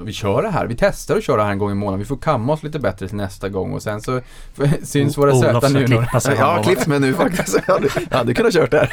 vi 0.00 0.12
kör 0.12 0.42
det 0.42 0.50
här, 0.50 0.66
vi 0.66 0.76
testar 0.76 1.16
att 1.16 1.24
köra 1.24 1.36
det 1.36 1.42
här 1.44 1.50
en 1.50 1.58
gång 1.58 1.70
i 1.70 1.74
månaden. 1.74 1.98
Vi 1.98 2.04
får 2.04 2.16
kamma 2.16 2.52
oss 2.52 2.62
lite 2.62 2.78
bättre 2.78 3.08
till 3.08 3.16
nästa 3.16 3.48
gång 3.48 3.72
och 3.72 3.82
sen 3.82 4.00
så 4.00 4.20
syns 4.82 5.18
våra 5.18 5.34
söta 5.34 5.60
ska 5.60 5.78
nu. 5.78 5.86
klippa 5.86 6.20
sig. 6.20 6.36
Jag 6.38 6.46
har 6.46 6.62
klippt 6.62 6.86
mig 6.86 7.00
nu 7.00 7.14
faktiskt. 7.14 7.58
Jag 7.66 7.74
hade, 7.74 7.88
jag 8.10 8.18
hade 8.18 8.34
kunnat 8.34 8.54
kört 8.54 8.70
det 8.70 8.78
här. 8.78 8.90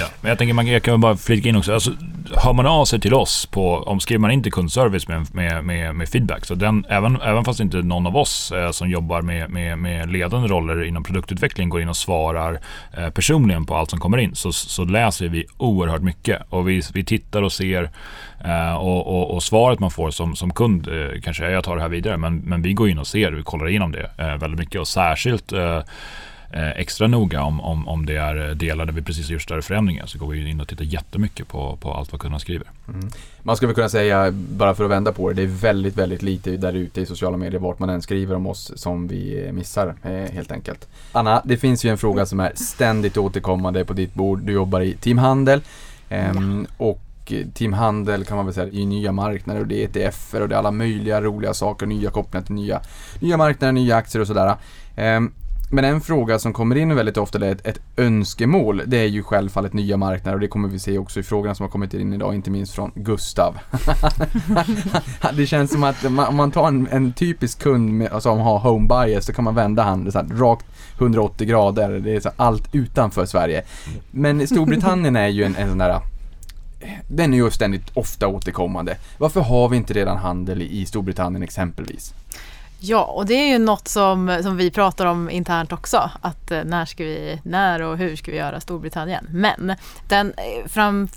Ja, 0.00 0.06
men 0.20 0.28
jag 0.28 0.38
tänker 0.38 0.54
man 0.54 0.66
jag 0.66 0.82
kan 0.82 1.00
bara 1.00 1.16
flika 1.16 1.48
in 1.48 1.56
också. 1.56 1.74
Alltså, 1.74 1.90
hör 2.36 2.52
man 2.52 2.66
av 2.66 2.84
sig 2.84 3.00
till 3.00 3.14
oss 3.14 3.46
på, 3.46 3.76
om 3.76 4.00
skriver 4.00 4.20
man 4.20 4.30
in 4.30 4.42
till 4.42 4.52
kundservice 4.52 5.08
med, 5.08 5.34
med, 5.34 5.64
med, 5.64 5.94
med 5.94 6.08
feedback. 6.08 6.44
Så 6.44 6.54
den, 6.54 6.84
även, 6.88 7.20
även 7.20 7.44
fast 7.44 7.60
inte 7.60 7.76
någon 7.76 8.06
av 8.06 8.16
oss 8.16 8.52
eh, 8.52 8.70
som 8.70 8.90
jobbar 8.90 9.22
med, 9.22 9.50
med, 9.50 9.78
med 9.78 10.12
ledande 10.12 10.48
roller 10.48 10.84
inom 10.84 11.04
produktutveckling 11.04 11.68
går 11.68 11.80
in 11.80 11.88
och 11.88 11.96
svarar 11.96 12.60
eh, 12.96 13.10
personligen 13.10 13.66
på 13.66 13.76
allt 13.76 13.90
som 13.90 14.00
kommer 14.00 14.18
in. 14.18 14.34
Så, 14.34 14.52
så 14.52 14.84
läser 14.84 15.28
vi 15.28 15.46
oerhört 15.56 16.02
mycket. 16.02 16.42
Och 16.48 16.68
vi, 16.68 16.82
vi 16.92 17.04
tittar 17.04 17.42
och 17.42 17.52
ser. 17.52 17.90
Eh, 18.44 18.74
och, 18.74 19.06
och, 19.06 19.34
och 19.34 19.42
svaret 19.42 19.80
man 19.80 19.90
får 19.90 20.10
som, 20.10 20.36
som 20.36 20.52
kund 20.52 20.88
eh, 20.88 21.20
kanske 21.22 21.46
är 21.46 21.50
jag 21.50 21.64
tar 21.64 21.76
det 21.76 21.82
här 21.82 21.88
vidare. 21.88 22.16
Men, 22.16 22.38
men 22.38 22.62
vi 22.62 22.72
går 22.72 22.88
in 22.88 22.98
och 22.98 23.06
ser, 23.06 23.32
vi 23.32 23.42
kollar 23.42 23.68
igenom 23.68 23.92
det 23.92 24.10
eh, 24.18 24.36
väldigt 24.36 24.60
mycket. 24.60 24.80
Och 24.80 24.88
särskilt 24.88 25.52
eh, 25.52 25.82
eh, 26.50 26.70
extra 26.70 27.06
noga 27.06 27.42
om, 27.42 27.60
om, 27.60 27.88
om 27.88 28.06
det 28.06 28.16
är 28.16 28.54
delar 28.54 28.86
där 28.86 28.92
vi 28.92 29.02
precis 29.02 29.26
har 29.26 29.32
gjort 29.32 29.42
större 29.42 29.62
förändringar 29.62 30.06
så 30.06 30.18
går 30.18 30.28
vi 30.28 30.50
in 30.50 30.60
och 30.60 30.68
tittar 30.68 30.84
jättemycket 30.84 31.48
på, 31.48 31.76
på 31.80 31.92
allt 31.92 32.12
vad 32.12 32.20
kunderna 32.20 32.38
skriver. 32.38 32.66
Man 33.42 33.56
skulle 33.56 33.66
väl 33.66 33.74
kunna 33.74 33.88
säga, 33.88 34.30
bara 34.32 34.74
för 34.74 34.84
att 34.84 34.90
vända 34.90 35.12
på 35.12 35.28
det, 35.28 35.34
det 35.34 35.42
är 35.42 35.46
väldigt, 35.46 35.96
väldigt 35.96 36.22
lite 36.22 36.56
där 36.56 36.72
ute 36.72 37.00
i 37.00 37.06
sociala 37.06 37.36
medier 37.36 37.60
vart 37.60 37.78
man 37.78 37.90
än 37.90 38.02
skriver 38.02 38.34
om 38.34 38.46
oss 38.46 38.72
som 38.76 39.08
vi 39.08 39.46
eh, 39.46 39.52
missar 39.52 39.94
helt 40.32 40.52
enkelt. 40.52 40.88
Anna, 41.12 41.42
det 41.44 41.56
finns 41.56 41.84
ju 41.84 41.90
en 41.90 41.98
fråga 41.98 42.26
som 42.26 42.40
är 42.40 42.52
ständigt 42.54 43.16
återkommande 43.16 43.84
på 43.84 43.92
ditt 43.92 44.14
bord. 44.14 44.40
Du 44.40 44.52
jobbar 44.52 44.80
i 44.80 44.94
Team 44.94 45.18
Handel 45.18 45.60
ehm, 46.08 46.66
och 46.76 47.00
och 47.28 47.32
eh, 47.32 47.46
Team 47.54 47.72
Handel 47.72 48.24
kan 48.24 48.36
man 48.36 48.46
väl 48.46 48.54
säga 48.54 48.68
i 48.68 48.86
nya 48.86 49.12
marknader 49.12 49.60
och 49.60 49.66
det 49.66 49.84
är 49.84 50.08
ETFer 50.08 50.40
och 50.40 50.48
det 50.48 50.54
är 50.54 50.58
alla 50.58 50.70
möjliga 50.70 51.20
roliga 51.20 51.54
saker, 51.54 51.86
nya 51.86 52.10
kopplingar 52.10 52.46
till 52.46 52.54
nya, 52.54 52.80
nya 53.20 53.36
marknader, 53.36 53.72
nya 53.72 53.96
aktier 53.96 54.20
och 54.20 54.26
sådär. 54.26 54.54
Ehm, 54.96 55.32
men 55.70 55.84
en 55.84 56.00
fråga 56.00 56.38
som 56.38 56.52
kommer 56.52 56.76
in 56.76 56.94
väldigt 56.94 57.16
ofta, 57.16 57.38
eller 57.38 57.52
ett, 57.52 57.66
ett 57.66 57.80
önskemål, 57.96 58.82
det 58.86 58.98
är 58.98 59.06
ju 59.06 59.22
självfallet 59.22 59.72
nya 59.72 59.96
marknader 59.96 60.34
och 60.34 60.40
det 60.40 60.48
kommer 60.48 60.68
vi 60.68 60.78
se 60.78 60.98
också 60.98 61.20
i 61.20 61.22
frågorna 61.22 61.54
som 61.54 61.64
har 61.64 61.70
kommit 61.70 61.94
in 61.94 62.12
idag, 62.12 62.34
inte 62.34 62.50
minst 62.50 62.74
från 62.74 62.92
Gustav. 62.94 63.58
det 65.36 65.46
känns 65.46 65.70
som 65.70 65.84
att 65.84 66.10
man, 66.10 66.26
om 66.28 66.36
man 66.36 66.50
tar 66.50 66.68
en, 66.68 66.88
en 66.90 67.12
typisk 67.12 67.62
kund 67.62 67.92
med, 67.92 68.12
alltså, 68.12 68.28
som 68.28 68.38
har 68.38 68.58
home 68.58 68.88
bias 68.88 69.26
så 69.26 69.32
kan 69.32 69.44
man 69.44 69.54
vända 69.54 69.82
handen 69.82 70.12
så 70.12 70.18
här, 70.18 70.26
rakt 70.26 70.66
180 70.98 71.46
grader, 71.46 71.90
det 71.90 72.16
är 72.16 72.20
så 72.20 72.28
här, 72.28 72.36
allt 72.36 72.74
utanför 72.74 73.26
Sverige. 73.26 73.62
Men 74.10 74.46
Storbritannien 74.46 75.16
är 75.16 75.28
ju 75.28 75.44
en, 75.44 75.56
en 75.56 75.68
sån 75.68 75.78
där 75.78 76.00
den 77.08 77.34
är 77.34 77.38
ju 77.38 77.50
ständigt 77.50 77.90
ofta 77.94 78.28
återkommande. 78.28 78.96
Varför 79.18 79.40
har 79.40 79.68
vi 79.68 79.76
inte 79.76 79.92
redan 79.94 80.16
handel 80.16 80.62
i 80.62 80.86
Storbritannien 80.86 81.42
exempelvis? 81.42 82.14
Ja, 82.80 83.04
och 83.04 83.26
det 83.26 83.34
är 83.34 83.46
ju 83.46 83.58
något 83.58 83.88
som, 83.88 84.40
som 84.42 84.56
vi 84.56 84.70
pratar 84.70 85.06
om 85.06 85.30
internt 85.30 85.72
också. 85.72 86.10
Att 86.20 86.50
eh, 86.50 86.64
när 86.64 86.84
ska 86.84 87.04
vi, 87.04 87.40
när 87.42 87.82
och 87.82 87.98
hur 87.98 88.16
ska 88.16 88.30
vi 88.30 88.36
göra 88.36 88.60
Storbritannien? 88.60 89.26
Men 89.30 89.74
den 90.08 90.32
eh, 90.36 90.68
fram, 90.68 91.08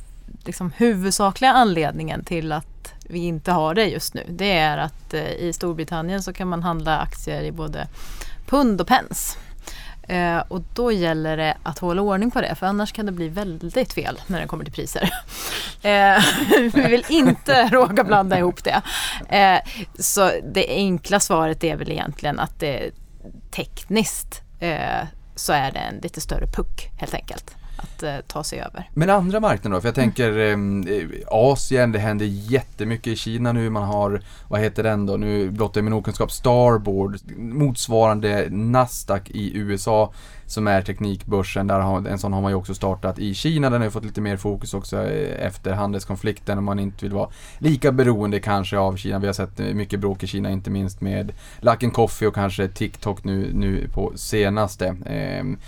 liksom, 0.45 0.71
huvudsakliga 0.77 1.51
anledningen 1.51 2.23
till 2.23 2.51
att 2.51 2.93
vi 3.09 3.19
inte 3.19 3.51
har 3.51 3.73
det 3.73 3.85
just 3.85 4.13
nu, 4.13 4.25
det 4.29 4.51
är 4.51 4.77
att 4.77 5.13
eh, 5.13 5.31
i 5.31 5.53
Storbritannien 5.53 6.23
så 6.23 6.33
kan 6.33 6.47
man 6.47 6.63
handla 6.63 6.99
aktier 6.99 7.43
i 7.43 7.51
både 7.51 7.87
pund 8.45 8.81
och 8.81 8.87
pence. 8.87 9.37
Eh, 10.11 10.43
och 10.47 10.61
då 10.73 10.91
gäller 10.91 11.37
det 11.37 11.57
att 11.63 11.79
hålla 11.79 12.01
ordning 12.01 12.31
på 12.31 12.41
det 12.41 12.55
för 12.55 12.65
annars 12.65 12.91
kan 12.91 13.05
det 13.05 13.11
bli 13.11 13.29
väldigt 13.29 13.93
fel 13.93 14.19
när 14.27 14.41
det 14.41 14.47
kommer 14.47 14.63
till 14.63 14.73
priser. 14.73 15.09
Eh, 15.83 16.23
vi 16.73 16.87
vill 16.87 17.05
inte 17.09 17.67
råka 17.71 18.03
blanda 18.03 18.37
ihop 18.37 18.63
det. 18.63 18.81
Eh, 19.29 19.59
så 19.99 20.31
det 20.53 20.67
enkla 20.69 21.19
svaret 21.19 21.63
är 21.63 21.75
väl 21.75 21.91
egentligen 21.91 22.39
att 22.39 22.59
det 22.59 22.91
tekniskt 23.51 24.41
eh, 24.59 25.07
så 25.35 25.53
är 25.53 25.71
det 25.71 25.79
en 25.79 25.97
lite 25.97 26.21
större 26.21 26.47
puck 26.47 26.89
helt 26.97 27.13
enkelt 27.13 27.55
att 27.81 28.03
eh, 28.03 28.15
ta 28.27 28.43
sig 28.43 28.59
över. 28.59 28.89
Men 28.93 29.09
andra 29.09 29.39
marknader 29.39 29.75
då? 29.75 29.81
För 29.81 29.87
jag 29.87 29.95
tänker 29.95 30.37
eh, 30.37 30.57
Asien, 31.27 31.91
det 31.91 31.99
händer 31.99 32.25
jättemycket 32.25 33.07
i 33.07 33.15
Kina 33.15 33.51
nu. 33.51 33.69
Man 33.69 33.83
har, 33.83 34.21
vad 34.47 34.59
heter 34.59 34.83
den 34.83 35.05
då? 35.05 35.17
Nu 35.17 35.49
blottar 35.49 35.79
jag 35.79 35.83
min 35.83 35.93
okunskap. 35.93 36.31
Starboard, 36.31 37.19
motsvarande 37.37 38.47
Nasdaq 38.49 39.29
i 39.29 39.57
USA 39.57 40.13
som 40.51 40.67
är 40.67 40.81
teknikbörsen. 40.81 41.67
Där 41.67 41.79
har, 41.79 42.07
en 42.07 42.19
sån 42.19 42.33
har 42.33 42.41
man 42.41 42.51
ju 42.51 42.55
också 42.55 42.73
startat 42.73 43.19
i 43.19 43.33
Kina. 43.33 43.69
Den 43.69 43.81
har 43.81 43.85
ju 43.85 43.91
fått 43.91 44.05
lite 44.05 44.21
mer 44.21 44.37
fokus 44.37 44.73
också 44.73 45.03
eh, 45.03 45.45
efter 45.45 45.73
handelskonflikten 45.73 46.57
om 46.57 46.63
man 46.63 46.79
inte 46.79 47.05
vill 47.05 47.13
vara 47.13 47.29
lika 47.57 47.91
beroende 47.91 48.39
kanske 48.39 48.77
av 48.77 48.95
Kina. 48.95 49.19
Vi 49.19 49.25
har 49.25 49.33
sett 49.33 49.59
eh, 49.59 49.65
mycket 49.65 49.99
bråk 49.99 50.23
i 50.23 50.27
Kina, 50.27 50.51
inte 50.51 50.69
minst 50.69 51.01
med 51.01 51.31
Luckin 51.59 51.91
Coffee 51.91 52.27
och 52.27 52.35
kanske 52.35 52.67
TikTok 52.67 53.23
nu, 53.23 53.51
nu 53.53 53.87
på 53.93 54.11
senaste. 54.15 54.95
Ehm, 55.05 55.53
eh, 55.53 55.59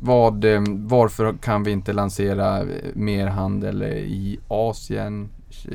vad, 0.00 0.44
eh, 0.44 0.62
varför 0.68 1.34
kan 1.42 1.62
vi 1.62 1.70
inte 1.70 1.92
lansera 1.92 2.60
eh, 2.60 2.66
mer 2.94 3.26
handel 3.26 3.82
eh, 3.82 3.88
i 3.88 4.38
Asien, 4.48 5.28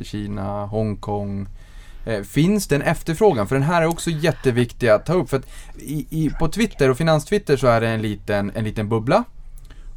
Kina, 0.04 0.66
Hongkong? 0.66 1.48
Finns 2.24 2.68
det 2.68 2.76
en 2.76 2.82
efterfrågan? 2.82 3.48
För 3.48 3.56
den 3.56 3.64
här 3.64 3.82
är 3.82 3.88
också 3.88 4.10
jätteviktig 4.10 4.88
att 4.88 5.06
ta 5.06 5.14
upp. 5.14 5.30
För 5.30 5.42
i, 5.78 6.08
i, 6.10 6.30
på 6.40 6.48
Twitter 6.48 6.90
och 6.90 6.98
finanstwitter 6.98 7.58
så 7.58 7.68
är 7.68 7.82
det 7.82 7.88
en 7.88 8.02
liten, 8.02 8.52
en 8.56 8.64
liten 8.64 8.90
bubbla. 8.90 9.24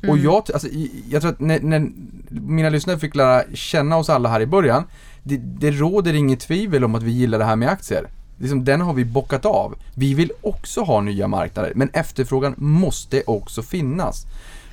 Och 0.09 0.19
jag, 0.19 0.35
alltså, 0.35 0.69
jag 1.09 1.23
tror 1.23 1.33
att 1.33 1.41
när, 1.41 1.61
när 1.61 1.91
mina 2.31 2.69
lyssnare 2.69 2.99
fick 2.99 3.15
lära 3.15 3.43
känna 3.55 3.97
oss 3.97 4.11
alla 4.11 4.29
här 4.29 4.41
i 4.41 4.47
början, 4.47 4.85
det, 5.23 5.37
det 5.37 5.71
råder 5.71 6.15
inget 6.15 6.41
tvivel 6.41 6.85
om 6.85 6.95
att 6.95 7.03
vi 7.03 7.11
gillar 7.11 7.39
det 7.39 7.45
här 7.45 7.57
med 7.57 7.69
aktier. 7.69 8.09
Liksom, 8.39 8.65
den 8.65 8.81
har 8.81 8.95
vi 8.95 9.05
bockat 9.05 9.45
av. 9.45 9.75
Vi 9.95 10.15
vill 10.15 10.33
också 10.41 10.83
ha 10.83 11.01
nya 11.01 11.29
marknader, 11.29 11.73
men 11.75 11.91
efterfrågan 11.93 12.55
måste 12.57 13.23
också 13.27 13.63
finnas. 13.63 14.27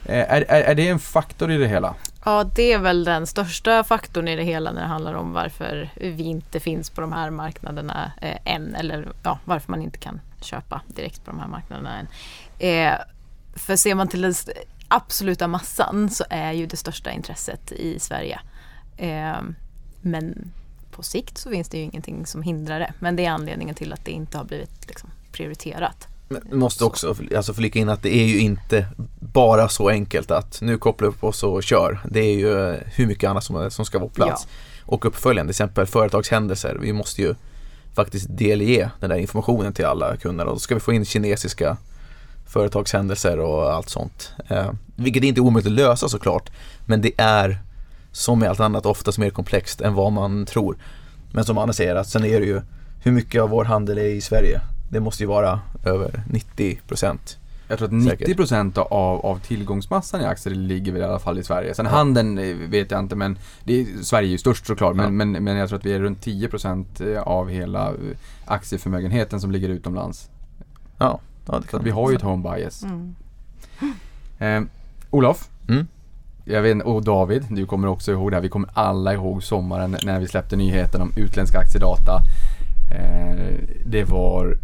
Eh, 0.06 0.32
är, 0.32 0.46
är, 0.48 0.62
är 0.62 0.76
det 0.76 0.88
en 0.88 1.00
faktor 1.00 1.52
i 1.52 1.58
det 1.58 1.68
hela? 1.68 1.96
Ja, 2.26 2.44
det 2.44 2.74
är 2.74 2.80
väl 2.80 3.04
den 3.04 3.28
största 3.28 3.84
faktorn 3.84 4.28
i 4.28 4.36
det 4.36 4.44
hela 4.44 4.72
när 4.72 4.82
det 4.82 4.88
handlar 4.88 5.14
om 5.14 5.34
varför 5.34 5.90
vi 5.96 6.24
inte 6.24 6.60
finns 6.60 6.90
på 6.90 7.02
de 7.02 7.14
här 7.14 7.30
marknaderna 7.30 8.12
eh, 8.22 8.54
än. 8.54 8.76
Eller 8.76 9.12
ja, 9.24 9.40
varför 9.46 9.72
man 9.72 9.82
inte 9.82 9.98
kan 9.98 10.22
köpa 10.42 10.82
direkt 10.88 11.26
på 11.26 11.32
de 11.32 11.40
här 11.40 11.48
marknaderna 11.48 12.00
än. 12.00 12.08
Eh, 12.60 12.94
för 13.56 13.76
ser 13.76 13.96
man 13.96 14.08
till 14.08 14.22
den 14.22 14.34
absoluta 14.88 15.48
massan 15.48 16.10
så 16.10 16.24
är 16.30 16.52
ju 16.52 16.66
det 16.66 16.78
största 16.78 17.12
intresset 17.12 17.72
i 17.72 18.00
Sverige. 18.00 18.40
Eh, 18.98 19.42
men 20.02 20.52
på 20.92 21.04
sikt 21.04 21.38
så 21.38 21.50
finns 21.50 21.70
det 21.70 21.78
ju 21.78 21.84
ingenting 21.84 22.26
som 22.26 22.42
hindrar 22.42 22.80
det. 22.80 22.94
Men 23.00 23.16
det 23.16 23.26
är 23.26 23.30
anledningen 23.30 23.76
till 23.76 23.94
att 23.94 24.06
det 24.06 24.12
inte 24.12 24.38
har 24.38 24.46
blivit 24.46 24.88
liksom, 24.88 25.10
prioriterat. 25.32 26.08
Men 26.30 26.60
måste 26.60 26.86
också 26.86 27.16
alltså 27.36 27.54
flika 27.54 27.80
in 27.80 27.90
att 27.90 28.04
det 28.04 28.16
är 28.16 28.26
ju 28.26 28.40
inte 28.40 28.88
bara 29.20 29.70
så 29.70 29.90
enkelt 29.90 30.32
att 30.32 30.62
nu 30.62 30.78
kopplar 30.78 31.08
vi 31.08 31.16
upp 31.16 31.24
oss 31.24 31.44
och 31.44 31.64
kör. 31.64 32.00
Det 32.10 32.20
är 32.20 32.34
ju 32.34 32.70
eh, 32.70 32.80
hur 32.86 33.08
mycket 33.08 33.30
annat 33.30 33.44
som, 33.44 33.72
som 33.72 33.86
ska 33.86 34.00
vara 34.00 34.10
på 34.10 34.16
plats. 34.16 34.48
Och 34.86 35.06
uppföljande, 35.06 35.54
till 35.54 35.64
exempel 35.64 35.86
företagshändelser. 35.86 36.78
Vi 36.82 36.94
måste 36.94 37.22
ju 37.22 37.36
faktiskt 37.94 38.28
delge 38.30 38.92
den 39.00 39.10
där 39.10 39.18
informationen 39.18 39.74
till 39.74 39.86
alla 39.86 40.18
kunder 40.18 40.46
och 40.46 40.54
då 40.54 40.60
ska 40.60 40.76
vi 40.76 40.82
få 40.82 40.94
in 40.94 41.06
kinesiska 41.06 41.78
företagshändelser 42.48 43.40
och 43.40 43.74
allt 43.74 43.90
sånt. 43.90 44.32
Eh, 44.48 44.72
vilket 44.96 45.24
inte 45.24 45.40
är 45.40 45.44
omöjligt 45.44 45.68
att 45.68 45.78
lösa 45.78 46.10
såklart. 46.10 46.50
Men 46.86 47.02
det 47.02 47.12
är 47.18 47.60
som 48.12 48.40
med 48.40 48.50
allt 48.50 48.60
annat 48.60 48.86
oftast 48.86 49.18
mer 49.18 49.30
komplext 49.30 49.82
än 49.82 49.94
vad 49.94 50.12
man 50.12 50.46
tror. 50.46 50.78
Men 51.34 51.46
som 51.46 51.58
Anna 51.58 51.74
säger, 51.74 51.96
att 51.96 52.08
sen 52.08 52.26
är 52.26 52.40
det 52.40 52.46
ju 52.46 52.62
hur 53.04 53.12
mycket 53.12 53.42
av 53.42 53.50
vår 53.50 53.66
handel 53.66 53.98
är 53.98 54.06
i 54.06 54.22
Sverige. 54.22 54.62
Det 54.90 55.00
måste 55.00 55.24
ju 55.24 55.28
vara 55.28 55.60
över 55.86 56.24
90 56.30 56.80
procent. 56.88 57.38
Jag 57.68 57.78
tror 57.78 57.98
att 57.98 58.04
Säkert. 58.04 58.38
90% 58.38 58.78
av, 58.80 59.26
av 59.26 59.40
tillgångsmassan 59.40 60.22
i 60.22 60.26
aktier 60.26 60.56
ligger 60.56 60.92
väl 60.92 61.02
i 61.02 61.06
alla 61.06 61.20
fall 61.20 61.40
i 61.40 61.44
Sverige. 61.44 61.76
Sen 61.76 61.86
handeln 61.86 62.38
eh, 62.38 62.56
vet 62.56 62.92
jag 62.92 63.00
inte 63.00 63.16
men 63.16 63.38
det 63.64 63.82
är, 63.82 64.04
Sverige 64.04 64.28
är 64.28 64.32
ju 64.32 64.38
störst 64.38 64.66
såklart 64.68 64.96
men, 64.96 65.06
Ja. 65.06 65.12
men, 65.12 65.32
men 65.44 65.58
jag 65.58 65.70
tror 65.70 65.80
att 65.80 65.86
vi 65.86 65.94
är 65.94 66.00
runt 66.00 66.26
10% 66.26 67.18
av 67.18 67.50
hela 67.50 67.88
eh, 67.90 67.96
aktieförmögenheten 68.46 69.42
som 69.42 69.52
ligger 69.52 69.70
utomlands. 69.70 70.30
Ja, 70.98 71.20
ja 71.46 71.54
det 71.60 71.62
Så 71.62 71.68
kan 71.68 71.80
att 71.80 71.86
vi 71.86 71.90
har 71.92 72.10
ju 72.10 72.16
ett 72.16 72.22
home 72.22 72.56
bias. 72.56 72.84
Mm. 72.84 73.16
Eh, 74.40 74.62
Olof? 75.10 75.50
Mm. 75.70 75.88
Jag 76.46 76.62
vet, 76.62 76.84
och 76.84 77.04
David, 77.04 77.46
du 77.50 77.66
kommer 77.66 77.88
också 77.88 78.12
ihåg 78.12 78.32
det 78.32 78.36
här. 78.36 78.42
Vi 78.42 78.50
kommer 78.50 78.70
alla 78.74 79.14
ihåg 79.14 79.44
sommaren 79.44 79.98
när 80.04 80.20
vi 80.20 80.28
släppte 80.28 80.56
nyheten 80.56 81.02
om 81.02 81.14
utländska 81.16 81.60
aktiedata. 81.60 82.22
Eh, 82.92 83.54
det 83.86 84.04
var 84.04 84.58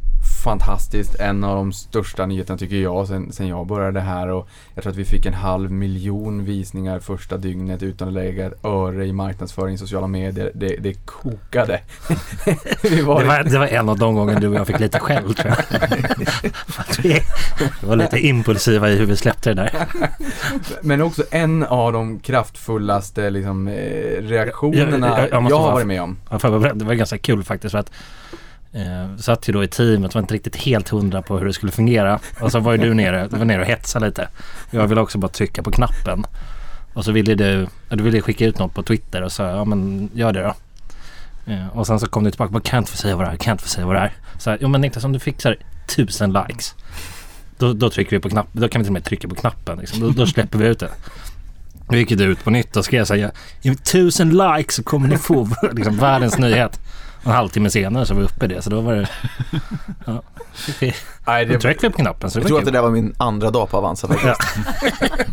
fantastiskt. 0.48 1.16
En 1.20 1.44
av 1.44 1.56
de 1.56 1.74
största 1.74 2.26
nyheterna 2.26 2.58
tycker 2.58 2.76
jag 2.76 3.08
sen, 3.08 3.32
sen 3.32 3.48
jag 3.48 3.68
började 3.68 4.00
här 4.00 4.28
och 4.28 4.48
jag 4.76 4.84
tror 4.84 4.92
att 4.92 4.98
vi 4.98 5.06
fick 5.06 5.26
en 5.26 5.34
halv 5.34 5.72
miljon 5.72 6.46
visningar 6.46 7.00
första 7.00 7.38
dygnet 7.38 7.84
utan 7.84 8.08
att 8.08 8.14
lägga 8.14 8.46
ett 8.46 8.66
öre 8.66 9.06
i 9.06 9.14
marknadsföring 9.14 9.76
i 9.76 9.78
sociala 9.78 10.08
medier. 10.08 10.52
Det, 10.56 10.76
det 10.80 10.94
kokade. 11.06 11.80
Det 12.82 13.02
var, 13.04 13.44
det 13.44 13.60
var 13.60 13.68
en 13.68 13.90
av 13.90 13.98
de 13.98 14.16
gånger 14.16 14.40
du 14.40 14.48
och 14.48 14.56
jag 14.56 14.68
fick 14.68 14.80
lite 14.80 15.00
skäll 15.00 15.36
tror 15.36 15.54
jag. 15.54 15.82
Vi 17.82 17.88
var 17.88 17.96
lite 17.96 18.20
impulsiva 18.20 18.90
i 18.90 18.96
hur 18.98 19.06
vi 19.06 19.16
släppte 19.18 19.54
det 19.54 19.56
där. 19.56 19.88
Men 20.82 21.02
också 21.02 21.24
en 21.32 21.64
av 21.64 21.94
de 21.94 22.20
kraftfullaste 22.20 23.30
liksom, 23.30 23.68
eh, 23.68 23.74
reaktionerna 24.22 25.08
Jag- 25.08 25.20
jag- 25.20 25.44
jag 25.44 25.52
jag, 25.52 25.60
har 25.60 25.72
varit 25.72 25.88
med 25.88 26.02
om. 26.02 26.18
Det 26.76 26.86
var 26.86 26.94
ganska 26.94 27.18
kul 27.18 27.44
faktiskt 27.44 27.72
för 27.72 27.80
att 27.80 27.92
eh, 28.78 29.18
satt 29.18 29.50
ju 29.50 29.54
då 29.54 29.64
i 29.64 29.68
teamet 29.68 30.14
var 30.14 30.22
inte 30.22 30.34
riktigt 30.34 30.56
helt 30.56 30.90
hundra 30.90 31.22
på 31.22 31.38
hur 31.38 31.46
det 31.46 31.54
skulle 31.54 31.72
fungera. 31.72 32.20
Och 32.42 32.52
så 32.52 32.60
var 32.60 32.72
ju 32.72 32.78
du 32.78 32.94
nere, 32.94 33.28
du 33.28 33.38
var 33.38 33.46
nere 33.46 33.62
och 33.62 33.68
hetsade 33.68 34.06
lite. 34.06 34.28
Jag 34.72 34.88
ville 34.88 35.02
också 35.02 35.18
bara 35.18 35.28
trycka 35.28 35.64
på 35.64 35.72
knappen. 35.72 36.26
Och 36.94 37.06
så 37.06 37.12
ville 37.12 37.36
du, 37.36 37.68
du 37.90 38.04
ville 38.04 38.22
skicka 38.22 38.46
ut 38.46 38.60
något 38.60 38.74
på 38.74 38.84
Twitter 38.84 39.22
och 39.22 39.32
sa 39.32 39.48
ja 39.50 39.66
men 39.66 40.10
gör 40.14 40.34
det 40.34 40.42
då. 40.42 40.54
Eh, 41.54 41.68
och 41.68 41.88
sen 41.88 42.00
så 42.00 42.08
kom 42.08 42.24
du 42.24 42.32
tillbaka 42.32 42.48
och 42.48 42.54
bara 42.54 42.62
kan 42.62 42.78
jag 42.78 42.82
inte 42.82 42.92
få 42.92 42.98
säga 42.98 43.16
vad 43.16 43.26
det 43.26 43.32
är, 43.32 43.38
kan 43.38 43.52
jag 43.52 43.54
inte 43.54 43.64
få 43.64 43.70
säga 43.70 43.86
vad 43.86 43.96
det 43.96 44.00
är. 44.00 44.14
Så 44.40 44.50
här, 44.50 44.58
jo 44.62 44.68
men 44.68 44.82
Niklas 44.82 45.04
om 45.04 45.14
du 45.14 45.20
fixar 45.20 45.58
tusen 45.96 46.34
likes. 46.34 46.76
Då, 47.58 47.74
då 47.74 47.90
trycker 47.90 48.16
vi 48.16 48.20
på 48.20 48.30
knappen, 48.30 48.62
då 48.62 48.70
kan 48.70 48.82
vi 48.82 48.84
till 48.84 48.90
och 48.90 48.94
med 48.94 49.04
trycka 49.04 49.28
på 49.28 49.36
knappen 49.36 49.78
liksom. 49.78 50.00
då, 50.00 50.10
då 50.10 50.28
släpper 50.28 50.58
vi 50.58 50.68
ut 50.68 50.80
det. 50.80 50.90
Då 51.90 51.98
gick 51.98 52.10
du 52.10 52.24
ut 52.24 52.44
på 52.44 52.50
nytt 52.50 52.78
och 52.78 52.86
skrev 52.86 53.06
så 53.06 53.16
här, 53.16 53.32
tusen 53.76 54.30
likes 54.30 54.76
så 54.76 54.84
kommer 54.84 55.08
ni 55.08 55.18
få 55.18 55.50
liksom, 55.74 55.98
världens 55.98 56.38
nyhet. 56.38 56.80
En 57.24 57.32
halvtimme 57.32 57.70
senare 57.70 58.06
så 58.06 58.14
var 58.14 58.22
vi 58.22 58.26
uppe 58.28 58.46
i 58.46 58.48
det 58.48 58.62
så 58.62 58.70
då 58.70 58.82
var 58.82 58.94
det... 58.96 59.08
Ja, 60.06 60.22
Nej, 61.28 61.46
då 61.46 61.60
tryckte 61.60 61.88
vi 61.88 61.92
på 61.94 61.98
knappen 61.98 62.32
så 62.32 62.40
det 62.40 62.42
Jag 62.44 62.48
tror 62.48 62.56
var 62.58 62.62
att 62.62 62.66
det 62.66 62.72
där 62.72 62.82
var 62.82 62.90
min 62.90 63.14
andra 63.18 63.52
dag 63.52 63.70
på 63.70 63.78
Avanza 63.78 64.08
faktiskt. 64.08 64.58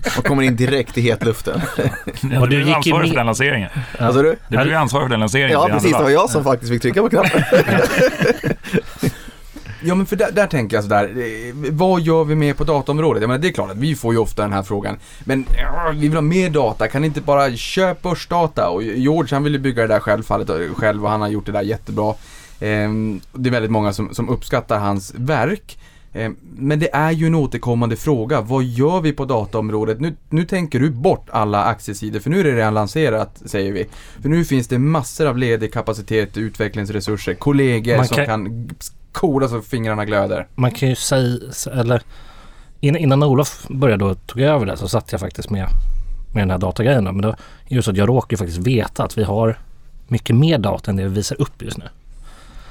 Man 0.16 0.23
kommer 0.25 0.42
in 0.42 0.57
direkt 0.57 0.99
i 0.99 1.01
hetluften. 1.01 1.61
Och 2.40 2.49
du 2.49 2.57
är 2.57 2.61
gick 2.61 2.68
ju 2.68 2.75
ansvarig 2.75 3.01
med- 3.03 3.09
för 3.09 3.16
den 3.16 3.27
lanseringen. 3.27 3.70
Alltså 3.99 4.23
du? 4.23 4.37
Du 4.49 4.57
blev 4.59 4.77
ansvarig 4.77 5.05
för 5.05 5.11
den 5.11 5.20
lanseringen. 5.20 5.51
Ja 5.53 5.64
din 5.66 5.75
precis, 5.75 5.90
det 5.90 5.97
andra 5.97 6.05
var 6.05 6.11
dag. 6.12 6.23
jag 6.23 6.31
som 6.31 6.44
faktiskt 6.44 6.73
fick 6.73 6.83
trycka 6.83 7.03
på 7.03 7.09
knappen. 7.09 7.42
Ja 9.87 9.94
men 9.94 10.07
för 10.07 10.16
där, 10.16 10.33
där 10.33 10.47
tänker 10.47 10.77
jag 10.77 10.85
sådär, 10.85 11.05
eh, 11.05 11.55
vad 11.70 12.01
gör 12.01 12.25
vi 12.25 12.35
mer 12.35 12.55
på 12.55 12.64
dataområdet? 12.64 13.20
Jag 13.23 13.29
menar 13.29 13.38
det 13.42 13.49
är 13.49 13.53
klart 13.53 13.70
att 13.70 13.77
vi 13.77 13.94
får 13.94 14.12
ju 14.14 14.18
ofta 14.20 14.42
den 14.42 14.53
här 14.53 14.62
frågan. 14.62 14.97
Men 15.25 15.47
ja, 15.59 15.90
vi 15.94 16.01
vill 16.01 16.14
ha 16.14 16.20
mer 16.20 16.51
data, 16.51 16.88
kan 16.88 17.01
ni 17.03 17.07
inte 17.07 17.20
bara 17.20 17.57
köpa 17.57 18.09
börsdata? 18.09 18.68
Och 18.68 18.83
George 18.83 19.35
han 19.35 19.44
vill 19.44 19.53
ju 19.53 19.59
bygga 19.59 19.83
det 19.83 19.88
där 19.88 20.01
självfallet 20.01 20.51
eh, 20.51 20.57
själv 20.77 21.05
och 21.05 21.11
han 21.11 21.20
har 21.20 21.29
gjort 21.29 21.47
det 21.47 21.53
där 21.53 21.62
jättebra. 21.62 22.14
Ehm, 22.61 23.20
det 23.33 23.49
är 23.49 23.53
väldigt 23.53 23.70
många 23.70 23.92
som, 23.92 24.14
som 24.14 24.29
uppskattar 24.29 24.79
hans 24.79 25.14
verk. 25.16 25.79
Ehm, 26.12 26.37
Men 26.57 26.79
det 26.79 26.94
är 26.94 27.11
ju 27.11 27.27
en 27.27 27.35
återkommande 27.35 27.97
fråga. 27.97 28.40
Vad 28.40 28.64
gör 28.64 29.01
vi 29.01 29.12
på 29.12 29.25
dataområdet? 29.25 30.01
Nu, 30.01 30.14
nu 30.31 30.44
tänker 30.44 30.81
du 30.81 30.90
bort 30.90 31.27
alla 31.31 31.64
aktiesidor 31.64 32.20
för 32.20 32.31
nu 32.31 32.40
är 32.40 32.44
det 32.44 32.53
redan 32.57 32.75
lanserat, 32.75 33.42
säger 33.47 33.73
vi. 33.73 33.87
För 34.23 34.29
nu 34.29 34.44
finns 34.44 34.68
det 34.68 34.79
massor 34.79 35.27
av 35.27 35.38
ledig 35.38 35.73
kapacitet, 35.73 36.37
utvecklingsresurser, 36.37 37.35
kollegor 37.35 37.97
Man 37.97 38.07
som 38.07 38.16
kan- 38.27 38.70
kan 39.14 39.20
koda 39.31 39.48
så 39.48 39.62
fingrarna 39.62 40.05
glöder. 40.05 40.46
Man 40.55 40.70
kan 40.70 40.88
ju 40.88 40.94
säga, 40.94 41.38
eller 41.72 42.03
innan, 42.81 43.22
Olof 43.22 43.66
började 43.68 44.05
och 44.05 44.27
tog 44.27 44.40
över 44.40 44.66
det 44.66 44.77
så 44.77 44.88
satt 44.88 45.12
jag 45.12 45.20
faktiskt 45.20 45.50
med, 45.50 45.66
med 46.35 46.42
den 46.42 46.50
här 46.50 46.59
datagrejen. 46.59 47.05
då. 47.05 47.12
Men 47.12 47.22
då 47.22 47.29
är 47.68 47.77
det 47.77 47.83
så 47.83 47.90
att 47.90 47.96
jag 47.96 48.09
råkar 48.09 48.33
ju 48.35 48.37
faktiskt 48.37 48.59
veta 48.59 49.05
att 49.05 49.18
vi 49.18 49.24
har 49.24 49.59
mycket 50.09 50.37
mer 50.37 50.59
data 50.59 50.90
än 50.90 50.96
det 50.96 51.03
vi 51.03 51.09
visar 51.14 51.40
upp 51.40 51.62
just 51.62 51.79
nu. 51.79 51.85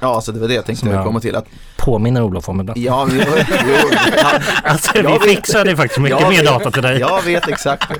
Ja, 0.00 0.14
alltså 0.14 0.32
det 0.32 0.40
var 0.40 0.48
det 0.48 0.54
jag 0.54 0.64
tänkte 0.66 0.88
jag- 0.88 1.04
komma 1.04 1.20
till. 1.20 1.36
Att, 1.36 1.46
Påminner 1.76 2.22
Olof 2.22 2.48
om 2.48 2.60
ibland. 2.60 2.78
ja, 2.80 3.06
men, 3.06 3.16
jo, 3.16 3.32
jo, 3.68 3.88
ja, 4.16 4.30
Alltså 4.64 4.90
Jag 4.98 5.02
vi 5.02 5.08
vet- 5.12 5.22
fixade 5.22 5.76
faktiskt 5.76 6.00
mycket 6.00 6.20
jag 6.20 6.28
mer 6.30 6.36
vet- 6.36 6.46
data 6.46 6.70
till 6.70 6.82
dig. 6.82 7.00
Jag 7.00 7.22
vet 7.22 7.48
exakt. 7.48 7.90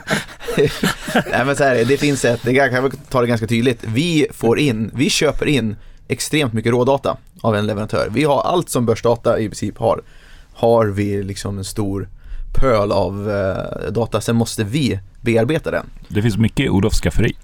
Nej 1.15 1.45
men 1.47 1.57
så 1.57 1.65
här, 1.65 1.75
är 1.75 1.85
det, 1.85 1.97
finns 1.97 2.25
ett, 2.25 2.41
det 2.43 2.55
kan 2.55 2.73
jag 2.75 2.83
väl 2.83 2.91
ta 3.11 3.21
det 3.21 3.27
ganska 3.27 3.47
tydligt. 3.47 3.85
Vi 3.87 4.27
får 4.31 4.59
in, 4.59 4.91
vi 4.95 5.11
köper 5.11 5.47
in 5.47 5.77
extremt 6.09 6.53
mycket 6.53 6.73
rådata 6.73 7.17
av 7.45 7.57
en 7.57 7.67
leverantör. 7.67 8.09
Vi 8.11 8.25
har 8.25 8.41
allt 8.41 8.69
som 8.69 8.87
börsdata 8.87 9.39
i 9.39 9.49
princip 9.49 9.79
har. 9.79 10.03
Har 10.55 10.87
vi 10.87 11.23
liksom 11.23 11.59
en 11.59 11.65
stor 11.65 12.09
pöl 12.55 12.93
av 12.93 13.31
eh, 13.31 13.93
data, 13.93 14.21
sen 14.21 14.37
måste 14.37 14.65
vi 14.65 15.01
bearbeta 15.21 15.71
den. 15.71 15.87
Det 16.09 16.23
finns 16.23 16.37
mycket 16.37 16.67
i 16.67 16.69
Olofs 16.69 17.01
skafferi. 17.01 17.37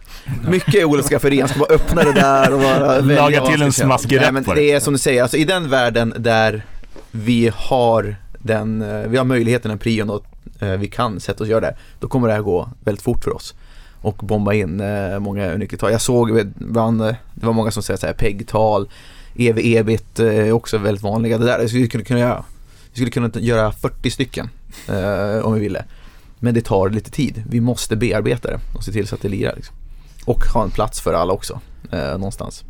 Mycket 0.48 0.84
Olof 0.84 1.06
skafferi, 1.06 1.40
han 1.40 1.48
ska 1.48 1.58
bara 1.58 1.74
öppna 1.74 2.02
det 2.02 2.12
där 2.12 2.54
och 2.54 2.60
bara 2.60 3.00
Laga 3.00 3.46
till 3.46 3.62
en 3.62 3.72
smaskig 3.72 4.20
rätt 4.20 4.34
men 4.34 4.44
på 4.44 4.54
det. 4.54 4.60
Det 4.60 4.72
är 4.72 4.80
som 4.80 4.92
du 4.92 4.98
säger, 4.98 5.22
alltså 5.22 5.36
i 5.36 5.44
den 5.44 5.70
världen 5.70 6.14
där 6.16 6.64
vi 7.10 7.52
har 7.54 8.16
den, 8.38 8.82
eh, 8.82 9.08
vi 9.08 9.16
har 9.16 9.24
möjligheten, 9.24 9.68
den 9.68 9.78
prion 9.78 10.10
och 10.10 10.24
eh, 10.60 10.68
vi 10.68 10.86
kan 10.88 11.20
sätta 11.20 11.34
oss 11.34 11.40
och 11.40 11.46
göra 11.46 11.60
det, 11.60 11.76
då 12.00 12.08
kommer 12.08 12.28
det 12.28 12.34
här 12.34 12.40
gå 12.40 12.68
väldigt 12.84 13.04
fort 13.04 13.24
för 13.24 13.36
oss. 13.36 13.54
Och 14.02 14.16
bomba 14.16 14.52
in 14.52 14.80
eh, 14.80 15.18
många 15.18 15.54
nyckeltal. 15.54 15.92
Jag 15.92 16.00
såg 16.00 16.52
bland, 16.54 17.02
eh, 17.02 17.14
det 17.34 17.46
var 17.46 17.52
många 17.52 17.70
som 17.70 17.82
säger 17.82 17.98
så 17.98 18.06
här 18.06 18.14
PEG-tal, 18.14 18.88
EV, 19.34 19.58
ebit 19.58 20.18
är 20.18 20.46
eh, 20.46 20.54
också 20.54 20.78
väldigt 20.78 21.02
vanliga. 21.02 21.38
Det 21.38 21.44
där 21.44 21.66
skulle 21.66 21.82
vi 21.82 21.88
kunna, 21.88 22.04
kunna 22.04 22.20
göra. 22.20 22.44
Vi 22.90 22.96
skulle 22.96 23.10
kunna 23.10 23.30
göra 23.34 23.72
40 23.72 24.10
stycken 24.10 24.48
eh, 24.88 25.44
om 25.44 25.54
vi 25.54 25.60
ville. 25.60 25.84
Men 26.38 26.54
det 26.54 26.60
tar 26.60 26.90
lite 26.90 27.10
tid. 27.10 27.42
Vi 27.50 27.60
måste 27.60 27.96
bearbeta 27.96 28.48
det 28.48 28.60
och 28.74 28.84
se 28.84 28.92
till 28.92 29.06
så 29.06 29.14
att 29.14 29.22
det 29.22 29.28
lirar. 29.28 29.56
Liksom. 29.56 29.76
Och 30.24 30.44
ha 30.44 30.62
en 30.62 30.70
plats 30.70 31.00
för 31.00 31.14
alla 31.14 31.32
också, 31.32 31.60
eh, 31.90 32.12
någonstans. 32.12 32.64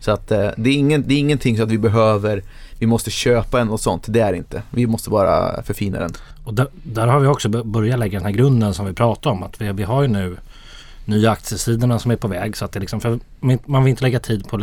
Så 0.00 0.10
att 0.10 0.30
eh, 0.30 0.50
det, 0.56 0.70
är 0.70 0.74
ingen, 0.74 1.04
det 1.06 1.14
är 1.14 1.18
ingenting 1.18 1.56
så 1.56 1.62
att 1.62 1.70
vi 1.70 1.78
behöver, 1.78 2.42
vi 2.78 2.86
måste 2.86 3.10
köpa 3.10 3.60
en 3.60 3.70
och 3.70 3.80
sånt. 3.80 4.04
Det 4.08 4.20
är 4.20 4.32
det 4.32 4.38
inte. 4.38 4.62
Vi 4.70 4.86
måste 4.86 5.10
bara 5.10 5.62
förfina 5.62 5.98
den. 5.98 6.12
Och 6.44 6.54
där, 6.54 6.66
där 6.82 7.06
har 7.06 7.20
vi 7.20 7.26
också 7.26 7.48
börjat 7.48 7.98
lägga 7.98 8.18
den 8.18 8.26
här 8.26 8.32
grunden 8.32 8.74
som 8.74 8.86
vi 8.86 8.92
pratade 8.92 9.32
om. 9.32 9.42
Att 9.42 9.60
vi, 9.60 9.72
vi 9.72 9.82
har 9.82 10.02
ju 10.02 10.08
nu 10.08 10.36
nya 11.04 11.30
aktiesidorna 11.30 11.98
som 11.98 12.10
är 12.10 12.16
på 12.16 12.28
väg. 12.28 12.56
Så 12.56 12.64
att 12.64 12.72
det 12.72 12.80
liksom, 12.80 13.00
för 13.00 13.18
man 13.66 13.84
vill 13.84 13.90
inte 13.90 14.02
lägga 14.02 14.20
tid 14.20 14.48
på 14.48 14.56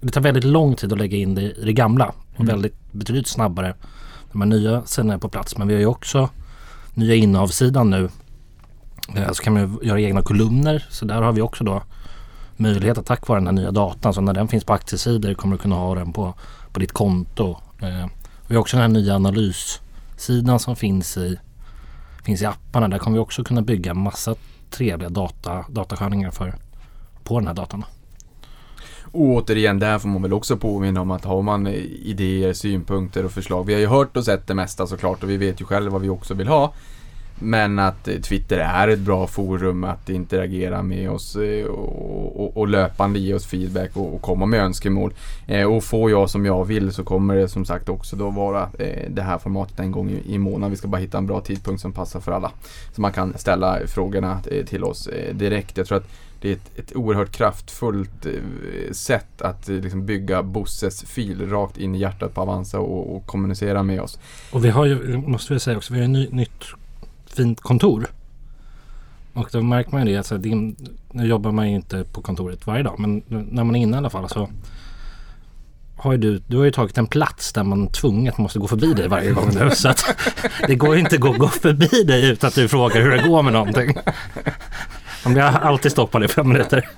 det. 0.00 0.08
Tar 0.12 0.20
väldigt 0.20 0.44
lång 0.44 0.74
tid 0.74 0.92
att 0.92 0.98
lägga 0.98 1.16
in 1.16 1.34
det 1.34 1.42
i 1.42 1.64
det 1.64 1.72
gamla. 1.72 2.06
Och 2.34 2.40
Mm. 2.40 2.46
väldigt 2.46 2.92
betydligt 2.92 3.26
snabbare 3.28 3.74
när 4.32 4.38
här 4.52 4.58
nya 4.58 4.82
är 5.10 5.18
på 5.18 5.28
plats. 5.28 5.58
Men 5.58 5.68
vi 5.68 5.74
har 5.74 5.80
ju 5.80 5.86
också 5.86 6.28
nya 6.94 7.14
innehavssidan 7.14 7.90
nu. 7.90 8.08
Eh, 9.16 9.32
Så 9.32 9.42
kan 9.42 9.52
man 9.52 9.78
göra 9.82 10.00
egna 10.00 10.22
kolumner. 10.22 10.86
Så 10.90 11.04
där 11.04 11.22
har 11.22 11.32
vi 11.32 11.40
också 11.40 11.64
då 11.64 11.82
möjlighet 12.56 12.98
att 12.98 13.06
tack 13.06 13.28
vare 13.28 13.38
den 13.40 13.46
här 13.46 13.52
nya 13.54 13.70
datan. 13.70 14.14
Så 14.14 14.20
när 14.20 14.32
den 14.32 14.48
finns 14.48 14.64
på 14.64 14.72
aktiesidor 14.72 15.34
kommer 15.34 15.56
du 15.56 15.62
kunna 15.62 15.76
ha 15.76 15.94
den 15.94 16.12
på, 16.12 16.34
på 16.72 16.80
ditt 16.80 16.92
konto. 16.92 17.56
Eh, 17.82 18.06
Vi 18.48 18.54
har 18.54 18.60
också 18.60 18.76
den 18.76 18.82
här 18.82 19.00
nya 19.00 19.14
analyssidan 19.14 20.58
som 20.58 20.76
finns 20.76 21.16
i, 21.16 21.38
finns 22.24 22.42
i 22.42 22.46
apparna. 22.46 22.88
Där 22.88 22.98
kommer 22.98 23.14
vi 23.14 23.20
också 23.20 23.44
kunna 23.44 23.62
bygga 23.62 23.94
massa 23.94 24.34
trevliga 24.70 25.08
data, 25.08 25.64
datasköningar 25.68 26.30
för, 26.30 26.54
på 27.24 27.38
den 27.38 27.46
här 27.46 27.54
datan. 27.54 27.84
Och 29.16 29.22
återigen, 29.22 29.78
där 29.78 29.98
får 29.98 30.08
man 30.08 30.22
väl 30.22 30.32
också 30.32 30.56
påminna 30.56 31.00
om 31.00 31.10
att 31.10 31.24
har 31.24 31.42
man 31.42 31.66
idéer, 31.66 32.52
synpunkter 32.52 33.24
och 33.24 33.32
förslag. 33.32 33.66
Vi 33.66 33.72
har 33.72 33.80
ju 33.80 33.86
hört 33.86 34.16
och 34.16 34.24
sett 34.24 34.46
det 34.46 34.54
mesta 34.54 34.86
såklart 34.86 35.22
och 35.22 35.30
vi 35.30 35.36
vet 35.36 35.60
ju 35.60 35.64
själva 35.64 35.90
vad 35.90 36.02
vi 36.02 36.08
också 36.08 36.34
vill 36.34 36.48
ha. 36.48 36.72
Men 37.38 37.78
att 37.78 38.08
eh, 38.08 38.20
Twitter 38.20 38.58
är 38.58 38.88
ett 38.88 38.98
bra 38.98 39.26
forum 39.26 39.84
att 39.84 40.08
interagera 40.08 40.82
med 40.82 41.10
oss 41.10 41.36
eh, 41.36 41.66
och, 41.66 42.44
och, 42.44 42.56
och 42.56 42.68
löpande 42.68 43.18
ge 43.18 43.34
oss 43.34 43.46
feedback 43.46 43.90
och, 43.94 44.14
och 44.14 44.22
komma 44.22 44.46
med 44.46 44.60
önskemål. 44.60 45.14
Eh, 45.46 45.64
och 45.64 45.84
får 45.84 46.10
jag 46.10 46.30
som 46.30 46.46
jag 46.46 46.64
vill 46.64 46.92
så 46.92 47.04
kommer 47.04 47.36
det 47.36 47.48
som 47.48 47.64
sagt 47.64 47.88
också 47.88 48.16
då 48.16 48.30
vara 48.30 48.62
eh, 48.78 49.10
det 49.10 49.22
här 49.22 49.38
formatet 49.38 49.80
en 49.80 49.92
gång 49.92 50.10
i, 50.10 50.34
i 50.34 50.38
månaden. 50.38 50.70
Vi 50.70 50.76
ska 50.76 50.88
bara 50.88 51.00
hitta 51.00 51.18
en 51.18 51.26
bra 51.26 51.40
tidpunkt 51.40 51.82
som 51.82 51.92
passar 51.92 52.20
för 52.20 52.32
alla. 52.32 52.50
Så 52.94 53.00
man 53.00 53.12
kan 53.12 53.38
ställa 53.38 53.78
frågorna 53.86 54.38
eh, 54.50 54.64
till 54.64 54.84
oss 54.84 55.06
eh, 55.06 55.34
direkt. 55.34 55.76
Jag 55.76 55.86
tror 55.86 55.98
att 55.98 56.08
det 56.46 56.52
är 56.52 56.56
ett, 56.56 56.78
ett 56.78 56.96
oerhört 56.96 57.30
kraftfullt 57.30 58.26
eh, 58.26 58.32
sätt 58.92 59.42
att 59.42 59.68
eh, 59.68 59.74
liksom 59.74 60.06
bygga 60.06 60.42
Bosses 60.42 61.02
fil 61.02 61.50
rakt 61.50 61.78
in 61.78 61.94
i 61.94 61.98
hjärtat 61.98 62.34
på 62.34 62.40
Avanza 62.40 62.78
och, 62.78 63.16
och 63.16 63.26
kommunicera 63.26 63.82
med 63.82 64.00
oss. 64.00 64.18
Och 64.52 64.64
vi 64.64 64.70
har 64.70 64.84
ju, 64.84 65.16
måste 65.16 65.52
vi 65.54 65.60
säga 65.60 65.76
också, 65.76 65.94
vi 65.94 65.98
har 65.98 66.04
ett 66.04 66.10
ny, 66.10 66.28
nytt 66.30 66.64
fint 67.26 67.60
kontor. 67.60 68.06
Och 69.32 69.48
då 69.52 69.62
märker 69.62 69.92
man 69.92 70.06
ju 70.06 70.12
det, 70.12 70.18
alltså, 70.18 70.38
din, 70.38 70.76
nu 71.10 71.26
jobbar 71.26 71.52
man 71.52 71.70
ju 71.70 71.76
inte 71.76 72.04
på 72.04 72.22
kontoret 72.22 72.66
varje 72.66 72.82
dag 72.82 72.94
men 72.98 73.22
när 73.28 73.64
man 73.64 73.76
är 73.76 73.80
inne 73.80 73.96
i 73.96 73.98
alla 73.98 74.10
fall 74.10 74.28
så 74.28 74.48
har 75.96 76.12
ju 76.12 76.18
du, 76.18 76.42
du 76.46 76.56
har 76.56 76.64
ju 76.64 76.70
tagit 76.70 76.98
en 76.98 77.06
plats 77.06 77.52
där 77.52 77.64
man 77.64 77.88
tvunget 77.88 78.38
måste 78.38 78.58
gå 78.58 78.68
förbi 78.68 78.94
dig 78.94 79.08
varje 79.08 79.32
gång 79.32 79.50
nu. 79.54 79.70
Så 79.74 79.88
att 79.88 80.04
det 80.66 80.74
går 80.74 80.94
ju 80.94 81.00
inte 81.00 81.14
att 81.14 81.20
gå, 81.20 81.32
gå 81.32 81.48
förbi 81.48 82.04
dig 82.04 82.30
utan 82.30 82.48
att 82.48 82.54
du 82.54 82.68
frågar 82.68 83.02
hur 83.02 83.10
det 83.10 83.28
går 83.28 83.42
med 83.42 83.52
någonting. 83.52 83.96
Man 85.26 85.32
blir 85.34 85.42
alltid 85.44 85.92
stoppad 85.92 86.24
i 86.24 86.28
fem 86.28 86.48
minuter. 86.48 86.88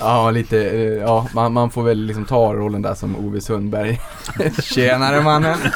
Ja, 0.00 0.30
lite, 0.30 0.58
eh, 0.70 0.82
ja, 0.82 1.26
man, 1.34 1.52
man 1.52 1.70
får 1.70 1.82
väl 1.82 1.98
liksom 2.06 2.24
ta 2.24 2.54
rollen 2.54 2.82
där 2.82 2.94
som 2.94 3.16
Ove 3.16 3.40
Sundberg. 3.40 4.00
Tjenare 4.62 5.20
mannen! 5.20 5.58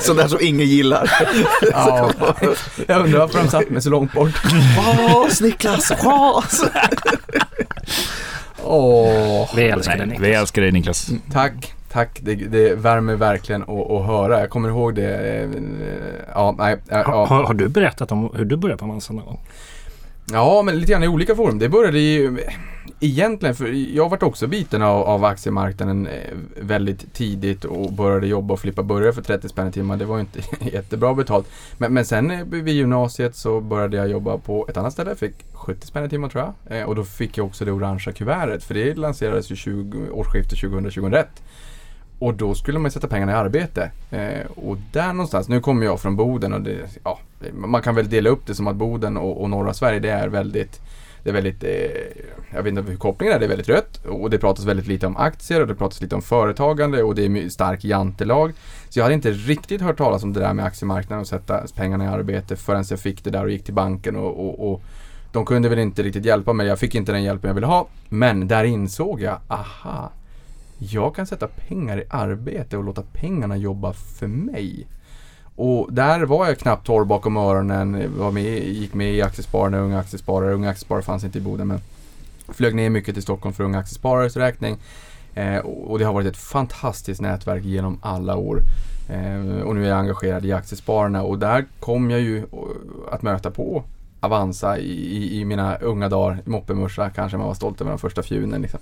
Sånt 0.00 0.18
där 0.18 0.28
som 0.28 0.38
ingen 0.40 0.66
gillar. 0.66 1.10
Ja, 1.72 2.10
jag 2.86 3.00
undrar 3.04 3.18
varför 3.18 3.38
de 3.38 3.48
satt 3.48 3.70
mig 3.70 3.82
så 3.82 3.90
långt 3.90 4.12
bort. 4.12 4.42
Ras 4.76 5.40
Niklas, 5.40 5.90
ras! 5.90 6.64
Åh, 8.62 9.50
Vi 9.56 9.68
älskar 9.68 9.96
dig 9.96 10.06
Niklas. 10.06 10.22
vi 10.28 10.32
älskar 10.34 10.62
dig 10.62 10.72
Niklas. 10.72 11.10
tack, 11.32 11.74
tack. 11.92 12.18
Det, 12.22 12.34
det 12.34 12.74
värmer 12.74 13.14
verkligen 13.14 13.62
att, 13.62 13.90
att 13.90 14.06
höra. 14.06 14.40
Jag 14.40 14.50
kommer 14.50 14.68
ihåg 14.68 14.94
det. 14.94 15.40
eh, 15.42 15.48
Ja, 16.34 16.54
nej, 16.58 16.76
ja, 16.88 17.02
Har, 17.02 17.44
har, 17.44 17.54
du 17.54 17.68
berättat 17.68 18.12
om 18.12 18.30
hur 18.34 18.44
du 18.44 18.56
började 18.56 18.78
på 18.78 18.84
Avanza 18.84 19.12
någon 19.12 19.24
gång? 19.24 19.40
Ja, 20.32 20.62
men 20.62 20.80
lite 20.80 20.92
grann 20.92 21.02
i 21.02 21.08
olika 21.08 21.36
forum. 21.36 21.58
Det 21.58 21.68
började 21.68 21.98
ju 21.98 22.38
egentligen, 23.00 23.54
för 23.54 23.66
jag 23.96 24.08
varit 24.08 24.22
också 24.22 24.46
biten 24.46 24.82
av, 24.82 25.02
av 25.02 25.24
aktiemarknaden 25.24 26.06
eh, 26.06 26.36
väldigt 26.60 27.14
tidigt 27.14 27.64
och 27.64 27.92
började 27.92 28.26
jobba 28.26 28.54
och 28.54 28.60
flippa 28.60 28.82
burgare 28.82 29.12
för 29.12 29.22
30 29.22 29.48
spänn 29.48 29.68
i 29.68 29.72
timmen. 29.72 29.98
Det 29.98 30.04
var 30.04 30.16
ju 30.16 30.20
inte 30.20 30.40
jättebra 30.72 31.14
betalt. 31.14 31.46
Men, 31.78 31.94
men 31.94 32.04
sen 32.04 32.30
eh, 32.30 32.44
vid 32.44 32.68
gymnasiet 32.74 33.36
så 33.36 33.60
började 33.60 33.96
jag 33.96 34.08
jobba 34.08 34.38
på 34.38 34.66
ett 34.68 34.76
annat 34.76 34.92
ställe. 34.92 35.14
Fick 35.16 35.34
70 35.52 35.86
spänn 35.86 36.04
i 36.04 36.08
timmen 36.08 36.30
tror 36.30 36.52
jag. 36.66 36.88
Och 36.88 36.94
då 36.94 37.04
fick 37.04 37.38
jag 37.38 37.46
också 37.46 37.64
det 37.64 37.72
orangea 37.72 38.12
kuvertet 38.14 38.64
för 38.64 38.74
det 38.74 38.94
lanserades 38.94 39.50
ju 39.50 39.56
20, 39.56 40.10
årsskiftet 40.12 40.58
2000-2001. 40.58 41.24
Och 42.18 42.34
då 42.34 42.54
skulle 42.54 42.78
man 42.78 42.90
sätta 42.90 43.08
pengarna 43.08 43.32
i 43.32 43.34
arbete. 43.34 43.90
Eh, 44.10 44.50
och 44.56 44.76
där 44.92 45.12
någonstans, 45.12 45.48
nu 45.48 45.60
kommer 45.60 45.86
jag 45.86 46.00
från 46.00 46.16
Boden 46.16 46.52
och 46.52 46.60
det, 46.60 47.00
ja, 47.04 47.18
man 47.52 47.82
kan 47.82 47.94
väl 47.94 48.08
dela 48.08 48.30
upp 48.30 48.46
det 48.46 48.54
som 48.54 48.66
att 48.66 48.76
Boden 48.76 49.16
och, 49.16 49.42
och 49.42 49.50
norra 49.50 49.74
Sverige 49.74 50.00
det 50.00 50.10
är 50.10 50.28
väldigt 50.28 50.80
det 51.22 51.30
är 51.30 51.34
väldigt, 51.34 51.64
eh, 51.64 51.70
jag 52.50 52.62
vet 52.62 52.70
inte 52.70 52.90
hur 52.90 52.96
kopplingen 52.96 53.34
är, 53.34 53.38
det 53.38 53.46
är 53.46 53.48
väldigt 53.48 53.68
rött 53.68 54.04
och 54.06 54.30
det 54.30 54.38
pratas 54.38 54.64
väldigt 54.64 54.86
lite 54.86 55.06
om 55.06 55.16
aktier 55.16 55.60
och 55.60 55.66
det 55.66 55.74
pratas 55.74 56.00
lite 56.00 56.14
om 56.14 56.22
företagande 56.22 57.02
och 57.02 57.14
det 57.14 57.24
är 57.24 57.48
stark 57.48 57.84
jantelag. 57.84 58.52
Så 58.88 58.98
jag 58.98 59.04
hade 59.04 59.14
inte 59.14 59.30
riktigt 59.30 59.80
hört 59.80 59.96
talas 59.96 60.22
om 60.22 60.32
det 60.32 60.40
där 60.40 60.54
med 60.54 60.64
aktiemarknaden 60.64 61.20
och 61.20 61.26
sätta 61.26 61.62
pengarna 61.74 62.04
i 62.04 62.06
arbete 62.06 62.56
förrän 62.56 62.84
jag 62.90 63.00
fick 63.00 63.24
det 63.24 63.30
där 63.30 63.44
och 63.44 63.50
gick 63.50 63.64
till 63.64 63.74
banken 63.74 64.16
och, 64.16 64.46
och, 64.46 64.72
och 64.72 64.82
de 65.32 65.46
kunde 65.46 65.68
väl 65.68 65.78
inte 65.78 66.02
riktigt 66.02 66.24
hjälpa 66.24 66.52
mig. 66.52 66.66
Jag 66.66 66.78
fick 66.78 66.94
inte 66.94 67.12
den 67.12 67.22
hjälpen 67.22 67.48
jag 67.48 67.54
ville 67.54 67.66
ha. 67.66 67.86
Men 68.08 68.48
där 68.48 68.64
insåg 68.64 69.20
jag, 69.20 69.38
aha, 69.48 70.10
jag 70.78 71.14
kan 71.14 71.26
sätta 71.26 71.48
pengar 71.48 71.98
i 71.98 72.04
arbete 72.10 72.76
och 72.76 72.84
låta 72.84 73.02
pengarna 73.02 73.56
jobba 73.56 73.92
för 73.92 74.26
mig. 74.26 74.86
Och 75.56 75.92
där 75.92 76.20
var 76.20 76.46
jag 76.46 76.58
knappt 76.58 76.86
torr 76.86 77.04
bakom 77.04 77.36
öronen, 77.36 78.18
var 78.18 78.30
med, 78.30 78.68
gick 78.68 78.94
med 78.94 79.14
i 79.14 79.22
Aktiespararna, 79.22 79.78
Unga 79.78 79.98
Aktiesparare. 79.98 80.54
Unga 80.54 80.70
Aktiesparare 80.70 81.02
fanns 81.02 81.24
inte 81.24 81.38
i 81.38 81.40
Boden 81.40 81.68
men 81.68 81.80
flög 82.48 82.74
ner 82.74 82.90
mycket 82.90 83.14
till 83.14 83.22
Stockholm 83.22 83.54
för 83.54 83.64
Unga 83.64 83.78
Aktiesparares 83.78 84.36
räkning. 84.36 84.76
Eh, 85.34 85.58
och 85.58 85.98
det 85.98 86.04
har 86.04 86.12
varit 86.12 86.26
ett 86.26 86.36
fantastiskt 86.36 87.20
nätverk 87.20 87.64
genom 87.64 87.98
alla 88.02 88.36
år. 88.36 88.62
Eh, 89.08 89.60
och 89.60 89.74
nu 89.74 89.84
är 89.84 89.88
jag 89.88 89.98
engagerad 89.98 90.44
i 90.44 90.52
Aktiespararna 90.52 91.22
och 91.22 91.38
där 91.38 91.64
kom 91.80 92.10
jag 92.10 92.20
ju 92.20 92.38
eh, 92.38 92.44
att 93.10 93.22
möta 93.22 93.50
på 93.50 93.84
Avanza 94.20 94.78
i, 94.78 95.40
i, 95.40 95.44
mina 95.44 95.76
unga 95.76 96.08
dagar. 96.08 96.38
Moppemorsa 96.44 97.10
kanske 97.10 97.38
man 97.38 97.46
var 97.46 97.54
stolt 97.54 97.80
över 97.80 97.90
de 97.90 97.98
första 97.98 98.22
fjunen. 98.22 98.62
Liksom. 98.62 98.80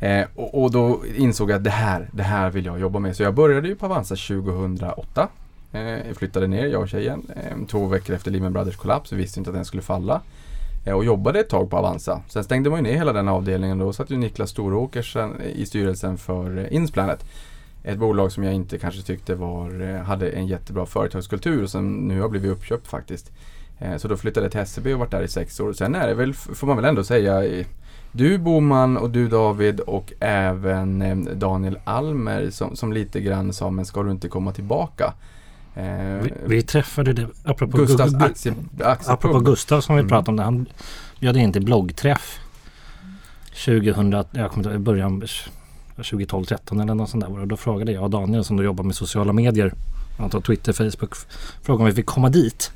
Eh, 0.00 0.26
och, 0.34 0.62
och 0.62 0.70
då 0.70 1.00
insåg 1.16 1.50
jag 1.50 1.56
att 1.56 1.64
det 1.64 1.70
här, 1.70 2.08
det 2.12 2.22
här 2.22 2.50
vill 2.50 2.64
jag 2.66 2.80
jobba 2.80 2.98
med. 2.98 3.16
Så 3.16 3.22
jag 3.22 3.34
började 3.34 3.68
ju 3.68 3.76
på 3.76 3.86
Avanza 3.86 4.16
2008. 4.16 5.28
Eh, 5.72 5.80
jag 5.80 6.16
flyttade 6.16 6.46
ner, 6.46 6.66
jag 6.66 6.82
och 6.82 6.88
tjejen. 6.88 7.22
Eh, 7.36 7.66
två 7.66 7.86
veckor 7.86 8.16
efter 8.16 8.30
Lehman 8.30 8.52
Brothers 8.52 8.76
kollaps. 8.76 9.12
Vi 9.12 9.16
visste 9.16 9.40
inte 9.40 9.50
att 9.50 9.56
den 9.56 9.64
skulle 9.64 9.82
falla. 9.82 10.20
Eh, 10.84 10.94
och 10.94 11.04
jobbade 11.04 11.40
ett 11.40 11.48
tag 11.48 11.70
på 11.70 11.76
Avanza. 11.76 12.20
Sen 12.28 12.44
stängde 12.44 12.70
man 12.70 12.78
ju 12.78 12.82
ner 12.82 12.98
hela 12.98 13.12
den 13.12 13.28
avdelningen. 13.28 13.78
Då 13.78 13.92
satt 13.92 14.10
ju 14.10 14.16
Niklas 14.16 14.50
Storåkers 14.50 15.12
sen 15.12 15.40
eh, 15.40 15.60
i 15.60 15.66
styrelsen 15.66 16.18
för 16.18 16.58
eh, 16.58 16.74
Insplanet. 16.74 17.24
Ett 17.82 17.98
bolag 17.98 18.32
som 18.32 18.44
jag 18.44 18.54
inte 18.54 18.78
kanske 18.78 19.02
tyckte 19.02 19.34
var, 19.34 19.80
eh, 19.80 20.02
hade 20.02 20.30
en 20.30 20.46
jättebra 20.46 20.86
företagskultur 20.86 21.62
och 21.62 21.70
som 21.70 22.08
nu 22.08 22.20
har 22.20 22.28
blivit 22.28 22.52
uppköpt 22.52 22.86
faktiskt. 22.86 23.32
Eh, 23.78 23.96
så 23.96 24.08
då 24.08 24.16
flyttade 24.16 24.44
jag 24.44 24.52
till 24.52 24.66
SEB 24.66 24.86
och 24.86 24.98
varit 24.98 25.10
där 25.10 25.22
i 25.22 25.28
sex 25.28 25.60
år. 25.60 25.72
Sen 25.72 25.94
är 25.94 26.08
det 26.08 26.14
väl, 26.14 26.34
får 26.34 26.66
man 26.66 26.76
väl 26.76 26.84
ändå 26.84 27.04
säga, 27.04 27.64
du 28.18 28.38
Boman 28.38 28.96
och 28.96 29.10
du 29.10 29.28
David 29.28 29.80
och 29.80 30.12
även 30.20 31.02
eh, 31.02 31.16
Daniel 31.16 31.78
Almer 31.84 32.50
som, 32.50 32.76
som 32.76 32.92
lite 32.92 33.20
grann 33.20 33.52
sa, 33.52 33.70
men 33.70 33.84
ska 33.86 34.02
du 34.02 34.10
inte 34.10 34.28
komma 34.28 34.52
tillbaka? 34.52 35.12
Eh, 35.74 35.84
Vi, 36.22 36.32
vi 36.46 36.62
träffade 36.62 37.12
det, 37.12 37.28
apropå, 37.44 37.76
Gustavs 37.76 38.12
Gu- 38.12 38.24
aktie, 38.24 38.54
apropå 39.06 39.40
Gustav 39.40 39.80
som 39.80 39.94
vi 39.94 40.00
Mm. 40.00 40.08
pratade 40.08 40.30
om 40.30 40.36
det. 40.36 40.42
Han 40.42 40.66
bjöd 41.20 41.36
in 41.36 41.52
till 41.52 41.64
bloggträff 41.64 42.38
2000, 43.64 44.12
jag 44.12 44.50
kommer 44.50 44.66
inte 44.68 44.78
början 44.78 45.22
2012, 45.96 46.44
13 46.44 46.80
eller 46.80 46.94
något 46.94 47.10
sånt 47.10 47.24
där. 47.24 47.40
Och 47.40 47.48
då 47.48 47.56
frågade 47.56 47.92
jag 47.92 48.02
och 48.04 48.10
Daniel 48.10 48.44
som 48.44 48.56
då 48.56 48.62
jobbar 48.62 48.84
med 48.84 48.94
sociala 48.94 49.32
medier, 49.32 49.72
antar 50.18 50.40
Twitter, 50.40 50.72
Facebook, 50.72 51.14
frågade 51.62 51.82
om 51.82 51.86
vi 51.86 51.92
fick 51.92 52.06
komma 52.06 52.28
dit. 52.28 52.72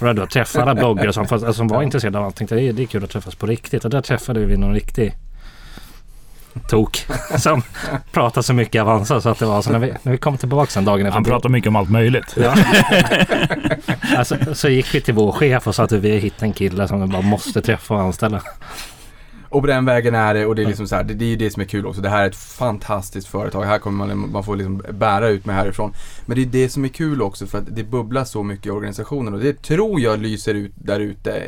Och 0.00 0.14
då 0.14 0.26
träffa 0.26 0.62
alla 0.62 0.74
bloggare 0.74 1.12
som, 1.12 1.26
fast- 1.26 1.54
som 1.54 1.68
var 1.68 1.82
intresserade 1.82 2.18
av 2.18 2.24
allt. 2.24 2.36
Tänkte 2.36 2.54
det 2.54 2.62
är, 2.62 2.72
det 2.72 2.82
är 2.82 2.86
kul 2.86 3.04
att 3.04 3.10
träffas 3.10 3.34
på 3.34 3.46
riktigt. 3.46 3.84
Och 3.84 3.90
där 3.90 4.00
träffade 4.00 4.40
vi 4.40 4.56
någon 4.56 4.74
riktig 4.74 5.14
tok 6.68 7.06
som 7.38 7.62
pratade 8.12 8.44
så 8.44 8.52
mycket 8.54 8.82
Avanza 8.82 9.20
så 9.20 9.28
att 9.28 9.38
det 9.38 9.46
var 9.46 9.62
så 9.62 9.72
när 9.72 9.78
vi, 9.78 9.92
när 10.02 10.12
vi 10.12 10.18
kom 10.18 10.38
tillbaka 10.38 10.70
sen 10.70 10.84
dagen 10.84 11.06
efter. 11.06 11.14
Han 11.14 11.24
pratar 11.24 11.48
mycket 11.48 11.68
om 11.68 11.76
allt 11.76 11.90
möjligt. 11.90 12.36
Ja. 12.36 12.54
alltså, 14.16 14.36
så 14.54 14.68
gick 14.68 14.94
vi 14.94 15.00
till 15.00 15.14
vår 15.14 15.32
chef 15.32 15.66
och 15.66 15.74
sa 15.74 15.82
att 15.82 15.92
vi 15.92 16.10
har 16.10 16.18
hittat 16.18 16.42
en 16.42 16.52
kille 16.52 16.88
som 16.88 17.00
vi 17.00 17.06
bara 17.06 17.22
måste 17.22 17.62
träffa 17.62 17.94
och 17.94 18.00
anställa. 18.00 18.42
Och 19.50 19.60
på 19.60 19.66
den 19.66 19.84
vägen 19.84 20.14
är 20.14 20.34
det 20.34 20.46
och 20.46 20.54
det 20.54 20.62
är 20.62 20.66
liksom 20.66 20.88
så 20.88 20.96
här, 20.96 21.04
det, 21.04 21.14
det 21.14 21.24
är 21.24 21.28
ju 21.28 21.36
det 21.36 21.50
som 21.50 21.62
är 21.62 21.66
kul 21.66 21.86
också. 21.86 22.00
Det 22.00 22.08
här 22.08 22.22
är 22.22 22.26
ett 22.26 22.36
fantastiskt 22.36 23.28
företag. 23.28 23.64
Här 23.64 23.78
kommer 23.78 24.06
man, 24.06 24.30
man 24.30 24.44
får 24.44 24.56
liksom 24.56 24.82
bära 24.90 25.28
ut 25.28 25.46
med 25.46 25.56
härifrån. 25.56 25.92
Men 26.26 26.36
det 26.36 26.42
är 26.42 26.46
det 26.46 26.68
som 26.68 26.84
är 26.84 26.88
kul 26.88 27.22
också 27.22 27.46
för 27.46 27.58
att 27.58 27.76
det 27.76 27.84
bubblar 27.84 28.24
så 28.24 28.42
mycket 28.42 28.66
i 28.66 28.70
organisationen 28.70 29.34
och 29.34 29.40
det 29.40 29.62
tror 29.62 30.00
jag 30.00 30.18
lyser 30.18 30.54
ut 30.54 30.72
där 30.74 31.00
ute. 31.00 31.42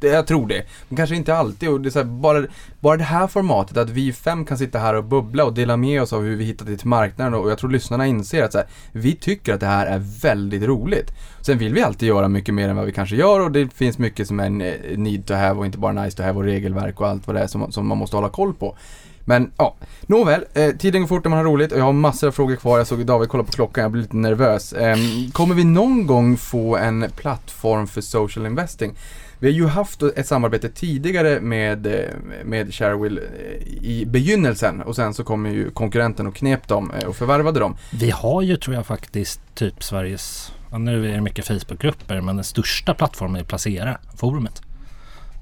Jag 0.00 0.26
tror 0.26 0.48
det. 0.48 0.66
Men 0.88 0.96
kanske 0.96 1.16
inte 1.16 1.36
alltid 1.36 1.68
och 1.68 1.80
det 1.80 1.88
är 1.88 1.90
så 1.90 1.98
här, 1.98 2.06
bara, 2.06 2.46
bara 2.80 2.96
det 2.96 3.04
här 3.04 3.26
formatet 3.26 3.76
att 3.76 3.90
vi 3.90 4.12
fem 4.12 4.44
kan 4.44 4.58
sitta 4.58 4.78
här 4.78 4.94
och 4.94 5.04
bubbla 5.04 5.44
och 5.44 5.54
dela 5.54 5.76
med 5.76 6.02
oss 6.02 6.12
av 6.12 6.22
hur 6.22 6.36
vi 6.36 6.44
hittat 6.44 6.66
det 6.66 6.76
till 6.76 6.88
marknaden 6.88 7.34
och 7.34 7.50
jag 7.50 7.58
tror 7.58 7.70
lyssnarna 7.70 8.06
inser 8.06 8.42
att 8.42 8.52
så 8.52 8.58
här, 8.58 8.66
vi 8.92 9.16
tycker 9.16 9.54
att 9.54 9.60
det 9.60 9.66
här 9.66 9.86
är 9.86 9.98
väldigt 10.22 10.62
roligt. 10.62 11.12
Sen 11.46 11.58
vill 11.58 11.74
vi 11.74 11.82
alltid 11.82 12.08
göra 12.08 12.28
mycket 12.28 12.54
mer 12.54 12.68
än 12.68 12.76
vad 12.76 12.86
vi 12.86 12.92
kanske 12.92 13.16
gör 13.16 13.40
och 13.40 13.50
det 13.50 13.74
finns 13.74 13.98
mycket 13.98 14.28
som 14.28 14.40
är 14.40 14.50
need 14.96 15.26
to 15.26 15.34
have 15.34 15.58
och 15.58 15.66
inte 15.66 15.78
bara 15.78 15.92
nice 15.92 16.16
to 16.16 16.22
have 16.22 16.38
och 16.38 16.44
regelverk 16.44 17.00
och 17.00 17.08
allt 17.08 17.26
vad 17.26 17.36
det 17.36 17.40
är 17.40 17.46
som, 17.46 17.72
som 17.72 17.86
man 17.86 17.98
måste 17.98 18.16
hålla 18.16 18.28
koll 18.28 18.54
på. 18.54 18.76
Men 19.24 19.50
ja, 19.56 19.74
nåväl, 20.02 20.44
eh, 20.54 20.70
tiden 20.70 21.00
går 21.00 21.08
fort 21.08 21.24
när 21.24 21.30
man 21.30 21.38
har 21.38 21.44
roligt 21.44 21.72
och 21.72 21.78
jag 21.78 21.84
har 21.84 21.92
massor 21.92 22.28
av 22.28 22.32
frågor 22.32 22.56
kvar. 22.56 22.78
Jag 22.78 22.86
såg 22.86 23.06
David 23.06 23.28
kolla 23.28 23.44
på 23.44 23.52
klockan, 23.52 23.82
jag 23.82 23.92
blir 23.92 24.02
lite 24.02 24.16
nervös. 24.16 24.72
Eh, 24.72 24.96
kommer 25.32 25.54
vi 25.54 25.64
någon 25.64 26.06
gång 26.06 26.36
få 26.36 26.76
en 26.76 27.06
plattform 27.16 27.86
för 27.86 28.00
social 28.00 28.46
investing? 28.46 28.94
Vi 29.38 29.46
har 29.46 29.54
ju 29.54 29.66
haft 29.66 30.02
ett 30.02 30.26
samarbete 30.26 30.68
tidigare 30.68 31.40
med, 31.40 31.86
eh, 31.86 32.10
med 32.44 32.74
Sharewill 32.74 33.18
eh, 33.18 33.84
i 33.84 34.04
begynnelsen 34.06 34.82
och 34.82 34.96
sen 34.96 35.14
så 35.14 35.24
kom 35.24 35.46
ju 35.46 35.70
konkurrenten 35.70 36.26
och 36.26 36.34
knep 36.34 36.68
dem 36.68 36.90
eh, 36.90 37.08
och 37.08 37.16
förvärvade 37.16 37.60
dem. 37.60 37.76
Vi 37.92 38.10
har 38.10 38.42
ju 38.42 38.56
tror 38.56 38.76
jag 38.76 38.86
faktiskt 38.86 39.40
typ 39.54 39.82
Sveriges, 39.82 40.52
nu 40.78 41.08
är 41.10 41.14
det 41.14 41.20
mycket 41.20 41.46
Facebookgrupper, 41.46 42.20
men 42.20 42.36
den 42.36 42.44
största 42.44 42.94
plattformen 42.94 43.40
är 43.40 43.44
Placera, 43.44 43.98
forumet. 44.16 44.62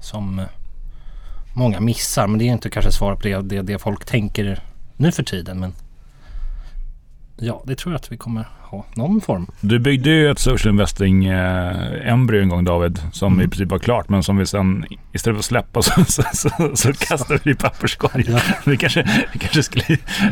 Som 0.01 0.39
eh, 0.39 0.45
många 1.53 1.79
missar, 1.79 2.27
men 2.27 2.39
det 2.39 2.45
är 2.45 2.51
inte 2.53 2.69
kanske 2.69 2.91
svar 2.91 3.15
på 3.15 3.21
det, 3.21 3.41
det, 3.41 3.61
det 3.61 3.79
folk 3.79 4.05
tänker 4.05 4.63
nu 4.97 5.11
för 5.11 5.23
tiden. 5.23 5.59
Men 5.59 5.73
ja, 7.37 7.63
det 7.65 7.75
tror 7.75 7.93
jag 7.93 7.99
att 7.99 8.11
vi 8.11 8.17
kommer 8.17 8.45
ha 8.61 8.85
någon 8.95 9.21
form. 9.21 9.47
Du 9.61 9.79
byggde 9.79 10.09
ju 10.09 10.31
ett 10.31 10.39
social 10.39 10.71
investing 10.73 11.25
eh, 11.25 12.11
embryo 12.11 12.41
en 12.41 12.49
gång 12.49 12.63
David, 12.65 12.99
som 13.11 13.33
Mm. 13.33 13.45
i 13.45 13.47
princip 13.49 13.69
var 13.71 13.79
klart, 13.79 14.09
men 14.09 14.23
som 14.23 14.37
vi 14.37 14.45
sen 14.45 14.85
istället 15.13 15.35
för 15.35 15.39
att 15.39 15.45
släppa 15.45 15.81
så, 15.81 16.03
så, 16.05 16.23
så, 16.33 16.49
så 16.75 16.93
kastade 16.93 17.39
vi 17.43 17.51
i 17.51 17.55
papperskorgen. 17.55 18.33
Ja. 18.33 18.39
Vi, 18.65 18.77
kanske, 18.77 19.03
vi, 19.33 19.39
kanske 19.39 19.63
skulle, 19.63 19.83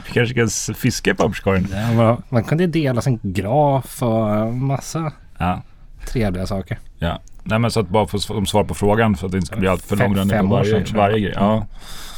vi 0.06 0.12
kanske 0.14 0.36
kan 0.36 0.46
s- 0.46 0.70
fiska 0.76 1.12
i 1.12 1.14
papperskorgen. 1.14 1.68
Ja, 1.74 1.92
man- 1.94 2.22
man 2.30 2.44
kunde 2.44 2.68
dela 2.68 3.02
sin 3.02 3.20
graf 3.24 4.04
och 4.04 4.54
massa 4.54 5.12
Ja. 5.38 5.62
Trevliga 6.08 6.48
saker. 6.48 6.80
Ja. 7.00 7.20
Nej 7.44 7.60
men 7.60 7.72
så 7.72 7.80
att 7.80 7.90
bara 7.90 8.08
få 8.08 8.20
som 8.20 8.46
svar 8.46 8.64
på 8.64 8.74
frågan 8.74 9.16
för 9.16 9.26
att 9.26 9.32
det 9.32 9.38
inte 9.38 9.48
ska 9.48 9.56
bli 9.56 9.68
allt 9.68 9.86
för 9.86 9.96
långrandigt 9.96 10.38
fem 10.38 10.50
på 10.50 10.54
år 10.54 10.58
varje, 10.58 10.86
sedan, 10.86 10.98
varje 10.98 11.20
grej. 11.20 11.34
Ja. 11.36 11.66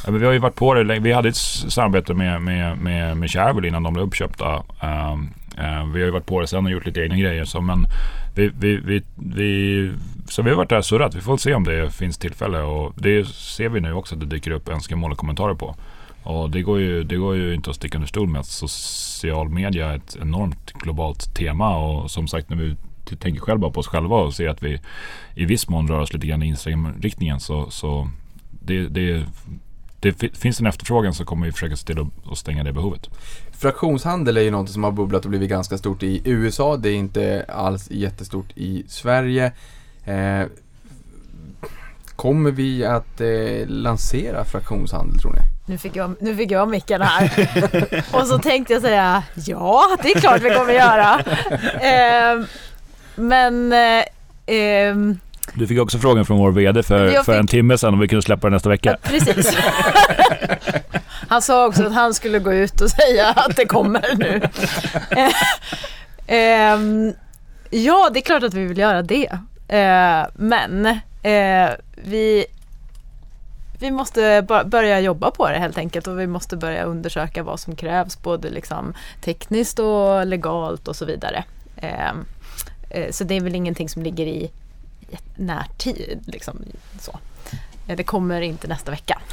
Ja, 0.04 0.10
men 0.10 0.20
vi 0.20 0.26
har 0.26 0.32
ju 0.32 0.38
varit 0.38 0.54
på 0.54 0.74
det 0.74 0.84
länge. 0.84 1.00
Vi 1.00 1.12
hade 1.12 1.28
ett 1.28 1.36
samarbete 1.36 2.14
med, 2.14 2.42
med, 2.42 2.78
med, 2.78 3.16
med 3.16 3.30
Shareville 3.30 3.68
innan 3.68 3.82
de 3.82 3.92
blev 3.92 4.06
uppköpta. 4.06 4.62
Ehm, 4.80 5.30
eh, 5.58 5.86
vi 5.92 6.00
har 6.00 6.06
ju 6.06 6.10
varit 6.10 6.26
på 6.26 6.40
det 6.40 6.46
sen 6.46 6.66
och 6.66 6.72
gjort 6.72 6.86
lite 6.86 7.00
egna 7.00 7.16
grejer. 7.16 7.44
Så, 7.44 7.60
men 7.60 7.86
vi, 8.34 8.50
vi, 8.58 8.76
vi, 8.76 9.02
vi, 9.16 9.92
så 10.28 10.42
vi 10.42 10.50
har 10.50 10.56
varit 10.56 10.68
där 10.68 10.78
och 10.78 10.84
surrat. 10.84 11.14
Vi 11.14 11.20
får 11.20 11.36
se 11.36 11.54
om 11.54 11.64
det 11.64 11.90
finns 11.90 12.18
tillfälle. 12.18 12.58
Och 12.58 12.92
det 12.96 13.28
ser 13.28 13.68
vi 13.68 13.80
nu 13.80 13.92
också 13.92 14.14
att 14.14 14.20
det 14.20 14.26
dyker 14.26 14.50
upp 14.50 14.68
önskemål 14.68 15.12
och 15.12 15.18
kommentarer 15.18 15.54
på. 15.54 15.76
Och 16.22 16.50
det 16.50 16.62
går, 16.62 16.80
ju, 16.80 17.04
det 17.04 17.16
går 17.16 17.36
ju 17.36 17.54
inte 17.54 17.70
att 17.70 17.76
sticka 17.76 17.98
under 17.98 18.08
stol 18.08 18.28
med 18.28 18.40
att 18.40 18.46
social 18.46 19.48
media 19.48 19.90
är 19.90 19.96
ett 19.96 20.16
enormt 20.22 20.72
globalt 20.72 21.34
tema. 21.34 21.76
Och 21.76 22.10
som 22.10 22.28
sagt 22.28 22.50
när 22.50 22.56
vi 22.56 22.76
tänker 23.04 23.40
själva 23.40 23.70
på 23.70 23.80
oss 23.80 23.86
själva 23.86 24.16
och 24.16 24.34
ser 24.34 24.48
att 24.48 24.62
vi 24.62 24.80
i 25.34 25.44
viss 25.44 25.68
mån 25.68 25.88
rör 25.88 26.00
oss 26.00 26.12
lite 26.12 26.26
grann 26.26 26.42
i 26.42 26.46
Instagram-riktningen 26.46 27.40
så, 27.40 27.70
så 27.70 28.10
det, 28.50 28.88
det, 28.88 29.24
det 30.00 30.12
fi- 30.12 30.30
finns 30.34 30.60
en 30.60 30.66
efterfrågan 30.66 31.14
så 31.14 31.24
kommer 31.24 31.46
vi 31.46 31.52
försöka 31.52 31.76
se 31.76 31.86
till 31.86 32.00
att, 32.00 32.32
att 32.32 32.38
stänga 32.38 32.64
det 32.64 32.72
behovet. 32.72 33.10
Fraktionshandel 33.58 34.36
är 34.36 34.40
ju 34.40 34.50
något 34.50 34.70
som 34.70 34.84
har 34.84 34.90
bubblat 34.92 35.24
och 35.24 35.30
blivit 35.30 35.50
ganska 35.50 35.78
stort 35.78 36.02
i 36.02 36.22
USA. 36.24 36.76
Det 36.76 36.88
är 36.88 36.94
inte 36.94 37.44
alls 37.48 37.90
jättestort 37.90 38.52
i 38.54 38.84
Sverige. 38.88 39.52
Eh, 40.04 40.42
kommer 42.16 42.50
vi 42.50 42.84
att 42.84 43.20
eh, 43.20 43.66
lansera 43.66 44.44
fraktionshandel 44.44 45.20
tror 45.20 45.32
ni? 45.32 45.38
Nu 45.66 45.78
fick 45.78 45.96
jag, 45.96 46.14
nu 46.20 46.36
fick 46.36 46.50
jag 46.50 46.68
micken 46.68 47.02
här. 47.02 47.48
Och 48.20 48.26
så 48.26 48.38
tänkte 48.38 48.72
jag 48.72 48.82
säga 48.82 49.22
ja, 49.34 49.82
det 50.02 50.08
är 50.12 50.20
klart 50.20 50.42
vi 50.42 50.50
kommer 50.54 50.72
göra. 50.72 51.20
Ehm, 51.80 52.46
men 53.16 53.72
eh, 53.72 54.04
ehm, 54.46 55.18
Du 55.54 55.66
fick 55.66 55.78
också 55.80 55.98
frågan 55.98 56.26
från 56.26 56.38
vår 56.38 56.50
VD 56.50 56.82
för, 56.82 57.06
Jag 57.12 57.24
för 57.24 57.34
en 57.38 57.42
fick- 57.42 57.50
timme 57.50 57.78
sedan 57.78 57.94
om 57.94 58.00
vi 58.00 58.08
kunde 58.08 58.22
släppa 58.22 58.46
det 58.46 58.54
nästa 58.54 58.68
vecka. 58.68 58.96
precis. 59.02 59.56
Han 61.28 61.42
sa 61.42 61.66
också 61.66 61.86
att 61.86 61.92
han 61.94 62.14
skulle 62.14 62.38
gå 62.38 62.52
ut 62.52 62.80
och 62.80 62.90
säga 62.90 63.28
att 63.28 63.56
det 63.56 63.66
kommer 63.66 64.04
nu. 64.16 64.42
Ehm, 66.26 67.12
ja, 67.70 68.10
det 68.12 68.18
är 68.18 68.22
klart 68.22 68.42
att 68.42 68.54
vi 68.54 68.64
vill 68.64 68.78
göra 68.78 69.02
det. 69.02 69.26
Eh, 69.68 70.26
men 70.34 70.86
eh, 71.22 71.70
vi, 72.04 72.46
vi 73.78 73.90
måste 73.90 74.46
börja 74.66 75.00
jobba 75.00 75.30
på 75.30 75.48
det 75.48 75.58
helt 75.58 75.78
enkelt 75.78 76.06
och 76.06 76.20
vi 76.20 76.26
måste 76.26 76.56
börja 76.56 76.82
undersöka 76.84 77.42
vad 77.42 77.60
som 77.60 77.76
krävs 77.76 78.22
både 78.22 78.50
liksom 78.50 78.94
tekniskt 79.24 79.78
och 79.78 80.26
legalt 80.26 80.88
och 80.88 80.96
så 80.96 81.04
vidare. 81.04 81.44
Eh, 82.94 83.10
så 83.10 83.24
det 83.24 83.34
är 83.34 83.40
väl 83.40 83.54
ingenting 83.54 83.88
som 83.88 84.02
ligger 84.02 84.26
i 84.26 84.50
närtid. 85.36 86.20
Liksom, 86.26 86.58
så. 87.00 87.18
Eh, 87.86 87.96
det 87.96 88.02
kommer 88.02 88.40
inte 88.40 88.68
nästa 88.68 88.90
vecka. 88.90 89.18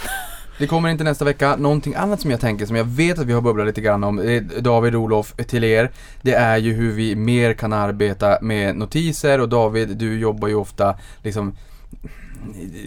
Det 0.57 0.67
kommer 0.67 0.89
inte 0.89 1.03
nästa 1.03 1.25
vecka. 1.25 1.55
Någonting 1.55 1.95
annat 1.95 2.21
som 2.21 2.31
jag 2.31 2.39
tänker, 2.39 2.65
som 2.65 2.75
jag 2.75 2.83
vet 2.83 3.19
att 3.19 3.25
vi 3.25 3.33
har 3.33 3.41
bubblat 3.41 3.67
lite 3.67 3.81
grann 3.81 4.03
om, 4.03 4.19
eh, 4.19 4.41
David 4.41 4.95
och 4.95 5.01
Olof, 5.01 5.33
till 5.47 5.63
er. 5.63 5.91
Det 6.21 6.33
är 6.33 6.57
ju 6.57 6.73
hur 6.73 6.91
vi 6.91 7.15
mer 7.15 7.53
kan 7.53 7.73
arbeta 7.73 8.37
med 8.41 8.75
notiser 8.75 9.39
och 9.41 9.49
David, 9.49 9.97
du 9.97 10.19
jobbar 10.19 10.47
ju 10.47 10.55
ofta 10.55 10.97
liksom 11.23 11.55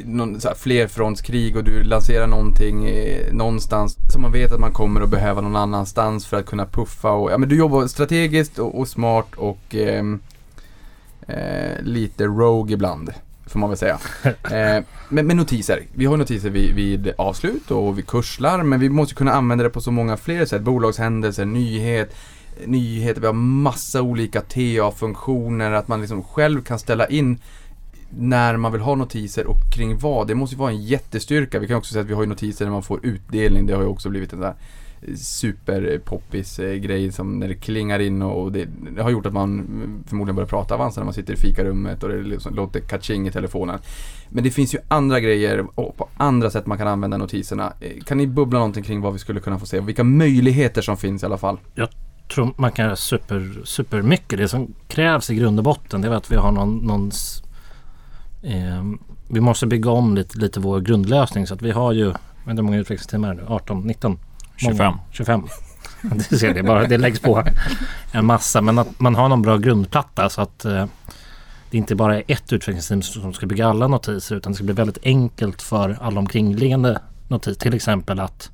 någon, 0.04 0.40
så 0.40 0.48
här, 0.48 0.54
flerfrontskrig 0.54 1.56
och 1.56 1.64
du 1.64 1.82
lanserar 1.82 2.26
någonting 2.26 2.86
eh, 2.86 3.32
någonstans 3.32 3.96
som 4.12 4.22
man 4.22 4.32
vet 4.32 4.52
att 4.52 4.60
man 4.60 4.72
kommer 4.72 5.00
att 5.00 5.10
behöva 5.10 5.40
någon 5.40 5.56
annanstans 5.56 6.26
för 6.26 6.36
att 6.36 6.46
kunna 6.46 6.66
puffa 6.66 7.10
och, 7.10 7.30
ja 7.30 7.38
men 7.38 7.48
du 7.48 7.56
jobbar 7.56 7.86
strategiskt 7.86 8.58
och, 8.58 8.78
och 8.78 8.88
smart 8.88 9.34
och 9.36 9.74
eh, 9.74 10.02
eh, 11.26 11.82
lite 11.82 12.24
rogue 12.24 12.74
ibland. 12.74 13.12
får 13.46 13.58
man 13.58 13.70
väl 13.70 13.78
säga. 13.78 13.98
Eh, 14.24 14.84
men, 15.08 15.26
men 15.26 15.36
notiser, 15.36 15.82
vi 15.92 16.06
har 16.06 16.16
notiser 16.16 16.50
vid, 16.50 16.74
vid 16.74 17.12
avslut 17.18 17.70
och 17.70 17.98
vid 17.98 18.06
kurslar, 18.06 18.62
men 18.62 18.80
vi 18.80 18.88
måste 18.88 19.14
kunna 19.14 19.32
använda 19.32 19.64
det 19.64 19.70
på 19.70 19.80
så 19.80 19.90
många 19.90 20.16
fler 20.16 20.44
sätt. 20.44 20.62
Bolagshändelser, 20.62 21.44
nyhet, 21.44 22.16
nyheter, 22.66 23.20
vi 23.20 23.26
har 23.26 23.34
massa 23.34 24.02
olika 24.02 24.40
TA-funktioner, 24.40 25.72
att 25.72 25.88
man 25.88 26.00
liksom 26.00 26.22
själv 26.22 26.62
kan 26.62 26.78
ställa 26.78 27.06
in 27.06 27.38
när 28.18 28.56
man 28.56 28.72
vill 28.72 28.80
ha 28.80 28.94
notiser 28.94 29.46
och 29.46 29.56
kring 29.74 29.98
vad. 29.98 30.26
Det 30.26 30.34
måste 30.34 30.54
ju 30.54 30.58
vara 30.58 30.70
en 30.70 30.82
jättestyrka. 30.82 31.58
Vi 31.58 31.66
kan 31.66 31.76
också 31.76 31.92
säga 31.92 32.02
att 32.02 32.10
vi 32.10 32.14
har 32.14 32.22
ju 32.22 32.28
notiser 32.28 32.64
när 32.64 32.72
man 32.72 32.82
får 32.82 33.06
utdelning. 33.06 33.66
Det 33.66 33.74
har 33.74 33.82
ju 33.82 33.88
också 33.88 34.10
blivit 34.10 34.32
en 34.32 34.38
sån 34.38 34.46
där 34.46 34.54
superpoppis 35.16 36.58
eh, 36.58 36.74
grej 36.74 37.12
som 37.12 37.38
när 37.38 37.48
det 37.48 37.54
klingar 37.54 37.98
in 37.98 38.22
och 38.22 38.52
det, 38.52 38.68
det 38.96 39.02
har 39.02 39.10
gjort 39.10 39.26
att 39.26 39.32
man 39.32 39.66
förmodligen 40.06 40.36
börjar 40.36 40.48
prata 40.48 40.74
Avanza 40.74 41.00
när 41.00 41.04
man 41.04 41.14
sitter 41.14 41.34
i 41.34 41.36
fikarummet 41.36 42.02
och 42.02 42.08
det 42.08 42.22
liksom 42.22 42.54
låter 42.54 42.80
kaching 42.80 43.28
i 43.28 43.30
telefonen. 43.30 43.78
Men 44.28 44.44
det 44.44 44.50
finns 44.50 44.74
ju 44.74 44.78
andra 44.88 45.20
grejer 45.20 45.66
och 45.74 45.96
på 45.96 46.08
andra 46.16 46.50
sätt 46.50 46.66
man 46.66 46.78
kan 46.78 46.88
använda 46.88 47.16
notiserna. 47.16 47.72
Eh, 47.80 48.02
kan 48.04 48.18
ni 48.18 48.26
bubbla 48.26 48.58
någonting 48.58 48.84
kring 48.84 49.00
vad 49.00 49.12
vi 49.12 49.18
skulle 49.18 49.40
kunna 49.40 49.58
få 49.58 49.66
se? 49.66 49.80
Vilka 49.80 50.04
möjligheter 50.04 50.82
som 50.82 50.96
finns 50.96 51.22
i 51.22 51.26
alla 51.26 51.38
fall? 51.38 51.58
Jag 51.74 51.88
tror 52.34 52.54
man 52.56 52.72
kan 52.72 52.84
göra 52.84 52.96
super, 52.96 53.62
super 53.64 54.02
mycket. 54.02 54.38
Det 54.38 54.48
som 54.48 54.74
krävs 54.88 55.30
i 55.30 55.34
grund 55.34 55.58
och 55.58 55.64
botten 55.64 56.00
det 56.00 56.08
är 56.08 56.12
att 56.12 56.32
vi 56.32 56.36
har 56.36 56.52
någon, 56.52 56.76
någon 56.76 57.10
eh, 58.42 58.84
vi 59.28 59.40
måste 59.40 59.66
bygga 59.66 59.90
om 59.90 60.14
lite, 60.14 60.38
lite 60.38 60.60
vår 60.60 60.80
grundlösning 60.80 61.46
så 61.46 61.54
att 61.54 61.62
vi 61.62 61.70
har 61.70 61.92
ju, 61.92 62.04
jag 62.04 62.12
vet 62.12 62.50
inte 62.50 62.60
hur 62.60 62.62
många 62.62 62.78
utvecklingstimmar 62.78 63.30
är 63.30 63.34
det 63.34 63.42
nu? 63.42 63.48
18, 63.48 63.80
19? 63.80 64.18
25. 64.56 64.94
25. 65.10 65.42
Det 66.30 66.38
ser 66.38 66.54
det 66.54 66.62
bara, 66.62 66.86
det 66.86 66.98
läggs 66.98 67.20
på 67.20 67.42
en 68.12 68.26
massa. 68.26 68.60
Men 68.60 68.78
att 68.78 69.00
man 69.00 69.14
har 69.14 69.28
någon 69.28 69.42
bra 69.42 69.56
grundplatta 69.56 70.28
så 70.28 70.40
att 70.40 70.64
eh, 70.64 70.86
det 71.70 71.76
inte 71.78 71.94
bara 71.94 72.16
är 72.16 72.22
ett 72.26 72.52
utvecklingsteam 72.52 73.02
som 73.02 73.32
ska 73.34 73.46
bygga 73.46 73.68
alla 73.68 73.88
notiser 73.88 74.36
utan 74.36 74.52
det 74.52 74.56
ska 74.56 74.64
bli 74.64 74.74
väldigt 74.74 74.98
enkelt 75.04 75.62
för 75.62 75.98
alla 76.00 76.18
omkringliggande 76.20 77.00
notiser. 77.28 77.60
Till 77.60 77.74
exempel 77.74 78.20
att 78.20 78.50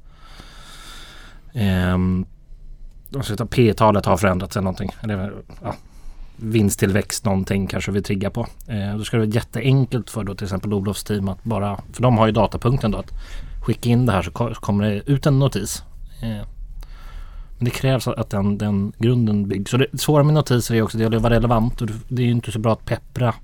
ta 3.37 3.47
P-talet 3.47 4.07
har 4.07 4.17
förändrats 4.17 4.57
eller 4.57 4.65
någonting. 4.65 4.91
Eller, 5.03 5.33
ja, 5.63 5.75
vinsttillväxt 6.37 7.25
någonting 7.25 7.67
kanske 7.67 7.91
vi 7.93 8.03
triggar 8.03 8.31
på. 8.31 8.47
Eh, 8.67 8.97
då 8.97 9.05
ska 9.05 9.17
det 9.17 9.27
vara 9.27 9.35
jätteenkelt 9.35 10.11
för 10.11 10.25
då 10.25 10.35
till 10.35 10.45
exempel 10.45 10.73
Olofs 10.75 11.05
team 11.05 11.29
att 11.29 11.45
bara, 11.45 11.81
för 11.93 12.03
de 12.03 12.19
har 12.19 12.27
ju 12.27 12.33
datapunkten 12.33 12.91
då 12.91 12.99
att 12.99 13.11
skicka 13.63 13.89
in 13.89 14.07
det 14.07 14.13
här 14.13 14.23
så 14.23 14.31
ko- 14.31 14.55
kommer 14.55 14.85
det 14.91 15.11
ut 15.11 15.27
en 15.27 15.39
notis. 15.39 15.83
Eh, 16.23 16.47
men 17.59 17.65
det 17.65 17.71
krävs 17.71 18.09
att 18.09 18.31
den, 18.31 18.59
den 18.59 18.93
grunden 18.99 19.49
byggs. 19.49 19.71
Så 19.71 19.77
det 19.77 20.01
svåra 20.01 20.23
med 20.23 20.35
notiser 20.35 20.75
är 20.75 20.83
också 20.83 20.99
det 20.99 21.05
att 21.05 21.23
vara 21.23 21.35
relevant 21.35 21.81
och 21.81 21.89
det- 22.09 22.23
är 22.23 22.27
ju 22.27 22.31
inte 22.33 22.53
så 22.53 22.59
bra 22.59 22.73
att 22.73 22.85
peppra 22.85 23.35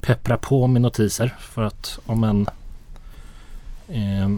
peppra 0.00 0.36
på 0.36 0.66
med 0.66 0.82
notiser 0.82 1.34
för 1.38 1.62
att 1.62 1.98
om 2.06 2.24
en 2.24 2.46
eh, 3.88 4.28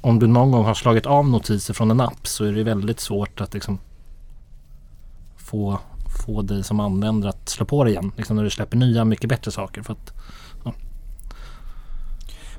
om 0.00 0.18
du 0.18 0.26
någon 0.26 0.50
gång 0.50 0.64
har 0.64 0.74
slagit 0.74 1.06
av 1.06 1.28
notiser 1.28 1.74
från 1.74 1.90
en 1.90 2.00
app 2.00 2.26
så 2.26 2.44
är 2.44 2.52
det 2.52 2.62
väldigt 2.62 3.00
svårt 3.00 3.40
att 3.40 3.54
liksom 3.54 3.78
få, 5.36 5.78
få 6.26 6.42
dig 6.42 6.64
som 6.64 6.80
användare 6.80 7.30
att 7.30 7.48
slå 7.48 7.66
på 7.66 7.84
det 7.84 7.90
igen. 7.90 8.12
Liksom 8.16 8.36
när 8.36 8.44
du 8.44 8.50
släpper 8.50 8.76
nya 8.76 9.04
mycket 9.04 9.28
bättre 9.28 9.50
saker. 9.50 9.82
För 9.82 9.92
att, 9.92 10.12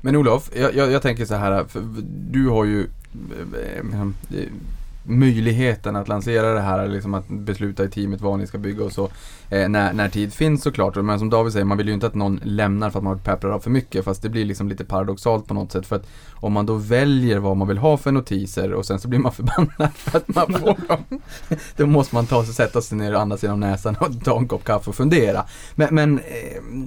Men 0.00 0.16
Olof, 0.16 0.50
jag, 0.56 0.74
jag, 0.74 0.92
jag 0.92 1.02
tänker 1.02 1.24
så 1.24 1.34
här, 1.34 1.64
för 1.64 1.82
du 2.30 2.48
har 2.48 2.64
ju 2.64 2.86
Eh, 3.12 4.46
möjligheten 5.02 5.96
att 5.96 6.08
lansera 6.08 6.54
det 6.54 6.60
här, 6.60 6.88
liksom 6.88 7.14
att 7.14 7.28
besluta 7.28 7.84
i 7.84 7.88
teamet 7.88 8.20
vad 8.20 8.38
ni 8.38 8.46
ska 8.46 8.58
bygga 8.58 8.84
och 8.84 8.92
så 8.92 9.04
eh, 9.50 9.68
när, 9.68 9.92
när 9.92 10.08
tid 10.08 10.32
finns 10.32 10.62
såklart. 10.62 10.96
Men 10.96 11.18
som 11.18 11.30
David 11.30 11.52
säger, 11.52 11.64
man 11.64 11.78
vill 11.78 11.88
ju 11.88 11.94
inte 11.94 12.06
att 12.06 12.14
någon 12.14 12.40
lämnar 12.44 12.90
för 12.90 12.98
att 12.98 13.04
man 13.04 13.12
har 13.12 13.20
pepprar 13.20 13.50
av 13.50 13.60
för 13.60 13.70
mycket 13.70 14.04
fast 14.04 14.22
det 14.22 14.28
blir 14.28 14.44
liksom 14.44 14.68
lite 14.68 14.84
paradoxalt 14.84 15.46
på 15.46 15.54
något 15.54 15.72
sätt 15.72 15.86
för 15.86 15.96
att 15.96 16.06
om 16.34 16.52
man 16.52 16.66
då 16.66 16.74
väljer 16.74 17.38
vad 17.38 17.56
man 17.56 17.68
vill 17.68 17.78
ha 17.78 17.96
för 17.96 18.12
notiser 18.12 18.72
och 18.72 18.86
sen 18.86 19.00
så 19.00 19.08
blir 19.08 19.18
man 19.18 19.32
förbannad 19.32 19.92
för 19.94 20.18
att 20.18 20.28
man 20.28 20.52
får 20.52 20.88
dem. 20.88 21.20
Då 21.76 21.86
måste 21.86 22.14
man 22.14 22.26
ta 22.26 22.44
sig, 22.44 22.54
sätta 22.54 22.80
sig 22.80 22.98
ner 22.98 23.14
och 23.14 23.20
andas 23.20 23.42
genom 23.42 23.60
näsan 23.60 23.96
och 24.00 24.24
ta 24.24 24.38
en 24.38 24.48
kopp 24.48 24.64
kaffe 24.64 24.90
och 24.90 24.96
fundera. 24.96 25.44
Men, 25.74 25.94
men 25.94 26.18
eh, 26.18 26.24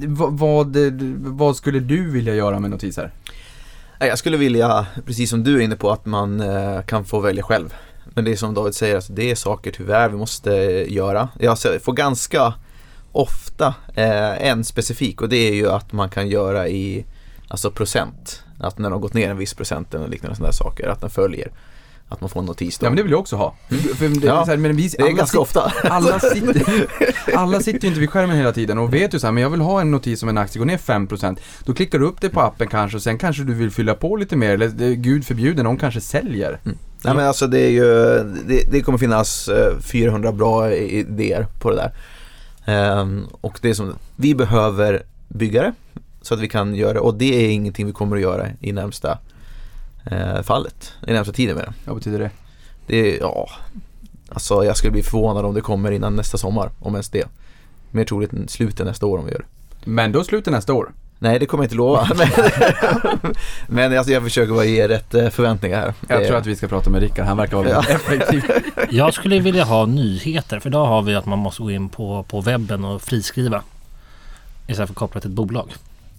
vad, 0.07 0.39
vad, 0.39 0.77
vad 1.17 1.55
skulle 1.55 1.79
du 1.79 2.11
vilja 2.11 2.35
göra 2.35 2.59
med 2.59 2.71
notiser? 2.71 3.11
Jag 4.07 4.17
skulle 4.17 4.37
vilja, 4.37 4.85
precis 5.05 5.29
som 5.29 5.43
du 5.43 5.57
är 5.57 5.61
inne 5.61 5.75
på, 5.75 5.91
att 5.91 6.05
man 6.05 6.41
eh, 6.41 6.81
kan 6.81 7.05
få 7.05 7.19
välja 7.19 7.43
själv. 7.43 7.73
Men 8.05 8.25
det 8.25 8.31
är 8.31 8.35
som 8.35 8.53
David 8.53 8.75
säger, 8.75 8.95
alltså, 8.95 9.13
det 9.13 9.31
är 9.31 9.35
saker 9.35 9.71
tyvärr 9.71 10.09
vi 10.09 10.17
måste 10.17 10.51
göra. 10.93 11.29
Jag 11.39 11.57
får 11.59 11.93
ganska 11.93 12.53
ofta 13.11 13.73
eh, 13.95 14.47
en 14.49 14.63
specifik 14.63 15.21
och 15.21 15.29
det 15.29 15.49
är 15.49 15.53
ju 15.53 15.69
att 15.69 15.91
man 15.91 16.09
kan 16.09 16.27
göra 16.27 16.67
i 16.67 17.05
alltså 17.47 17.71
procent. 17.71 18.43
Att 18.59 18.77
när 18.77 18.89
de 18.89 18.93
har 18.93 18.99
gått 18.99 19.13
ner 19.13 19.29
en 19.29 19.37
viss 19.37 19.53
procent 19.53 19.93
eller 19.93 20.07
liknande 20.07 20.35
sådana 20.35 20.53
saker, 20.53 20.87
att 20.87 21.01
den 21.01 21.09
följer. 21.09 21.51
Att 22.13 22.21
man 22.21 22.29
får 22.29 22.39
en 22.39 22.45
notis 22.45 22.77
då. 22.79 22.85
Ja 22.85 22.89
men 22.89 22.97
det 22.97 23.03
vill 23.03 23.11
jag 23.11 23.19
också 23.19 23.35
ha. 23.35 23.55
För 23.69 24.09
det, 24.21 24.27
Ja, 24.27 24.45
så 24.45 24.51
här, 24.51 24.57
men 24.57 24.75
vi, 24.75 24.87
det 24.87 24.99
är 24.99 25.03
alla 25.03 25.11
ganska 25.13 25.37
sit- 25.37 25.41
ofta. 25.41 25.73
Alla 25.83 26.19
sitter, 26.33 26.87
alla 27.35 27.59
sitter 27.59 27.81
ju 27.81 27.87
inte 27.87 27.99
vid 27.99 28.09
skärmen 28.09 28.37
hela 28.37 28.51
tiden 28.51 28.77
och 28.77 28.93
vet 28.93 29.13
ju 29.13 29.19
så 29.19 29.27
här, 29.27 29.31
men 29.31 29.43
jag 29.43 29.49
vill 29.49 29.61
ha 29.61 29.81
en 29.81 29.91
notis 29.91 30.23
om 30.23 30.29
en 30.29 30.37
aktie 30.37 30.59
går 30.59 30.65
ner 30.65 30.77
5%. 30.77 31.37
Då 31.65 31.73
klickar 31.73 31.99
du 31.99 32.05
upp 32.05 32.21
det 32.21 32.29
på 32.29 32.41
appen 32.41 32.67
kanske 32.67 32.97
och 32.97 33.03
sen 33.03 33.17
kanske 33.17 33.43
du 33.43 33.53
vill 33.53 33.71
fylla 33.71 33.93
på 33.93 34.15
lite 34.15 34.35
mer 34.35 34.49
eller 34.53 34.67
det, 34.67 34.95
gud 34.95 35.25
förbjude, 35.25 35.63
någon 35.63 35.77
kanske 35.77 36.01
säljer. 36.01 36.59
Nej 36.63 37.15
men 37.15 37.19
alltså 37.27 37.47
det 37.47 37.59
är 37.59 37.69
ju, 37.69 37.83
det, 38.47 38.71
det 38.71 38.81
kommer 38.81 38.97
finnas 38.97 39.47
eh, 39.47 39.79
400 39.79 40.31
bra 40.31 40.71
i- 40.73 40.99
idéer 40.99 41.47
på 41.61 41.69
det 41.69 41.75
där. 41.75 41.91
Ehm, 42.65 43.25
och 43.41 43.59
det 43.61 43.69
är 43.69 43.73
som, 43.73 43.95
vi 44.15 44.35
behöver 44.35 45.03
bygga 45.27 45.61
det 45.61 45.73
så 46.21 46.33
att 46.33 46.39
vi 46.39 46.49
kan 46.49 46.75
göra 46.75 46.93
det 46.93 46.99
och 46.99 47.13
det 47.15 47.45
är 47.45 47.49
ingenting 47.49 47.85
vi 47.85 47.91
kommer 47.91 48.15
att 48.15 48.21
göra 48.21 48.47
i 48.61 48.71
närmsta 48.71 49.11
eh, 49.11 49.17
fallet, 50.43 50.93
i 51.07 51.13
närmsta 51.13 51.33
tiden 51.33 51.55
med 51.55 51.65
det. 51.65 51.73
Vad 51.85 51.95
betyder 51.95 52.19
det? 52.19 52.29
Det 52.87 53.15
är, 53.15 53.19
ja, 53.19 53.49
alltså 54.29 54.65
jag 54.65 54.77
skulle 54.77 54.91
bli 54.91 55.03
förvånad 55.03 55.45
om 55.45 55.53
det 55.53 55.61
kommer 55.61 55.91
innan 55.91 56.15
nästa 56.15 56.37
sommar, 56.37 56.69
om 56.79 56.93
ens 56.95 57.09
det. 57.09 57.27
Mer 57.91 58.05
troligt 58.05 58.33
än 58.33 58.47
slutet 58.47 58.85
nästa 58.85 59.05
år 59.05 59.17
om 59.17 59.25
vi 59.25 59.31
gör 59.31 59.39
det. 59.39 59.45
Men 59.89 60.11
då 60.11 60.23
slutar 60.23 60.51
nästa 60.51 60.73
år. 60.73 60.91
Nej 61.19 61.39
det 61.39 61.45
kommer 61.45 61.63
jag 61.63 61.65
inte 61.65 61.75
lova. 61.75 62.07
Men, 62.15 62.27
men 63.67 63.97
alltså 63.97 64.13
jag 64.13 64.23
försöker 64.23 64.53
bara 64.53 64.65
ge 64.65 64.87
rätt 64.87 65.13
eh, 65.13 65.29
förväntningar 65.29 65.79
här. 65.81 65.93
Jag 66.07 66.19
Det- 66.21 66.27
tror 66.27 66.37
att 66.37 66.45
vi 66.45 66.55
ska 66.55 66.67
prata 66.67 66.89
med 66.89 67.01
Rickard, 67.01 67.25
han 67.25 67.37
verkar 67.37 67.57
vara 67.57 67.69
Ja. 67.69 67.81
väldigt 67.81 67.95
effektiv. 67.95 68.43
jag 68.89 69.13
skulle 69.13 69.39
vilja 69.39 69.63
ha 69.63 69.85
nyheter 69.85 70.59
för 70.59 70.69
idag 70.69 70.85
har 70.85 71.01
vi 71.01 71.15
att 71.15 71.25
man 71.25 71.39
måste 71.39 71.61
gå 71.63 71.71
in 71.71 71.89
på, 71.89 72.23
på 72.23 72.41
webben 72.41 72.85
och 72.85 73.01
friskriva. 73.01 73.61
Istället 74.67 74.87
för 74.89 74.93
att 74.93 74.97
koppla 74.97 75.21
till 75.21 75.29
ett 75.29 75.35
bolag. 75.35 75.73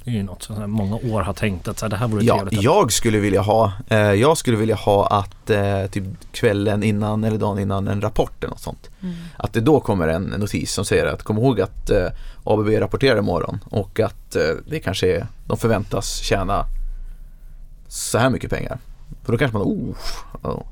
Det 0.04 0.10
är 0.10 0.14
ju 0.14 0.22
något 0.22 0.42
som 0.42 0.70
många 0.70 0.96
år 0.96 1.22
har 1.22 1.32
tänkt 1.32 1.68
att 1.68 1.78
så 1.78 1.84
här, 1.84 1.90
det 1.90 1.96
här 1.96 2.08
vore 2.08 2.24
Ja, 2.24 2.38
trevligt. 2.38 2.62
jag 2.62 2.92
skulle 2.92 3.18
vilja 3.18 3.40
ha, 3.40 3.72
eh, 3.88 3.98
jag 3.98 4.36
skulle 4.36 4.56
vilja 4.56 4.74
ha 4.74 5.06
att 5.06 5.50
eh, 5.50 5.86
typ 5.86 6.04
kvällen 6.32 6.82
innan 6.82 7.24
eller 7.24 7.38
dagen 7.38 7.58
innan 7.58 7.88
en 7.88 8.00
rapport 8.00 8.44
eller 8.44 8.50
något 8.50 8.60
sånt. 8.60 8.90
Mm. 9.02 9.14
Att 9.36 9.52
det 9.52 9.60
då 9.60 9.80
kommer 9.80 10.08
en 10.08 10.22
notis 10.22 10.72
som 10.72 10.84
säger 10.84 11.06
att 11.06 11.22
kom 11.22 11.38
ihåg 11.38 11.60
att 11.60 11.90
eh, 11.90 12.06
ABB 12.44 12.68
rapporterar 12.68 13.18
imorgon 13.18 13.58
och 13.70 14.00
att 14.00 14.36
eh, 14.36 14.42
det 14.66 14.80
kanske 14.80 15.16
är, 15.16 15.26
de 15.46 15.56
förväntas 15.56 16.16
tjäna 16.16 16.66
så 17.88 18.18
här 18.18 18.30
mycket 18.30 18.50
pengar. 18.50 18.78
För 19.22 19.32
då 19.32 19.38
kanske 19.38 19.58
man, 19.58 19.66
oh, 19.66 19.94
oh 20.42 20.62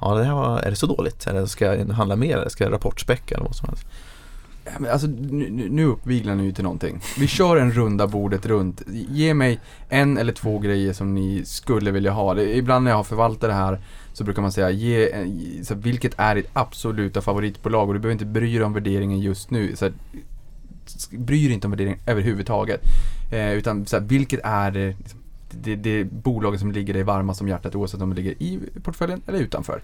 ja 0.00 0.14
det 0.14 0.24
här 0.24 0.34
var, 0.34 0.58
är 0.58 0.70
det 0.70 0.76
så 0.76 0.86
dåligt? 0.86 1.26
Eller 1.26 1.46
ska 1.46 1.64
jag 1.74 1.88
handla 1.88 2.16
mer? 2.16 2.36
Eller 2.36 2.48
ska 2.48 2.64
jag 2.64 2.72
rapportspäcka 2.72 3.34
eller 3.34 3.44
vad 3.44 3.56
som 3.56 3.68
helst? 3.68 3.86
Alltså, 4.90 5.06
nu, 5.06 5.68
nu- 5.70 5.84
uppviglar 5.84 6.34
ni 6.34 6.44
ju 6.44 6.52
till 6.52 6.64
någonting. 6.64 7.00
Vi 7.18 7.26
kör 7.26 7.56
en 7.56 7.72
runda 7.72 8.06
bordet 8.06 8.46
runt. 8.46 8.82
Ge 8.92 9.34
mig 9.34 9.60
en 9.88 10.18
eller 10.18 10.32
två 10.32 10.58
grejer 10.58 10.92
som 10.92 11.14
ni 11.14 11.42
skulle 11.44 11.90
vilja 11.90 12.10
ha. 12.12 12.40
Ibland 12.40 12.84
när 12.84 12.90
jag 12.90 12.96
har 12.96 13.04
förvaltat 13.04 13.50
det 13.50 13.54
här 13.54 13.80
så 14.12 14.24
brukar 14.24 14.42
man 14.42 14.52
säga, 14.52 14.70
ge, 14.70 15.10
eh, 15.10 15.26
så 15.62 15.74
här, 15.74 15.80
vilket 15.80 16.14
är 16.18 16.34
ditt 16.34 16.48
absoluta 16.52 17.20
favoritbolag? 17.20 17.88
Och 17.88 17.94
du 17.94 18.00
behöver 18.00 18.12
inte 18.12 18.24
bry 18.26 18.54
dig 18.54 18.62
om 18.64 18.72
värderingen 18.72 19.20
just 19.20 19.50
nu. 19.50 19.76
Så 19.76 19.84
här, 19.84 19.94
bry 21.18 21.44
dig 21.44 21.52
inte 21.52 21.66
om 21.66 21.70
värderingen 21.70 21.98
överhuvudtaget. 22.06 22.80
Eh, 23.32 23.52
utan 23.52 23.86
så 23.86 23.96
här, 23.96 24.04
vilket 24.04 24.40
är 24.44 24.70
det, 24.70 24.94
liksom, 24.98 25.20
det, 25.50 25.76
det 25.76 26.04
bolaget 26.04 26.60
som 26.60 26.72
ligger 26.72 26.94
dig 26.94 27.02
varmast 27.02 27.40
om 27.40 27.48
hjärtat 27.48 27.74
oavsett 27.74 28.02
om 28.02 28.10
det 28.10 28.16
ligger 28.16 28.42
i 28.42 28.60
portföljen 28.82 29.22
eller 29.26 29.38
utanför. 29.38 29.82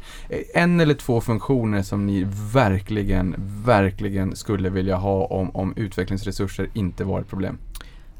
En 0.54 0.80
eller 0.80 0.94
två 0.94 1.20
funktioner 1.20 1.82
som 1.82 2.06
ni 2.06 2.26
verkligen, 2.52 3.34
verkligen 3.64 4.36
skulle 4.36 4.70
vilja 4.70 4.96
ha 4.96 5.24
om, 5.24 5.56
om 5.56 5.74
utvecklingsresurser 5.76 6.70
inte 6.74 7.04
var 7.04 7.20
ett 7.20 7.28
problem. 7.28 7.58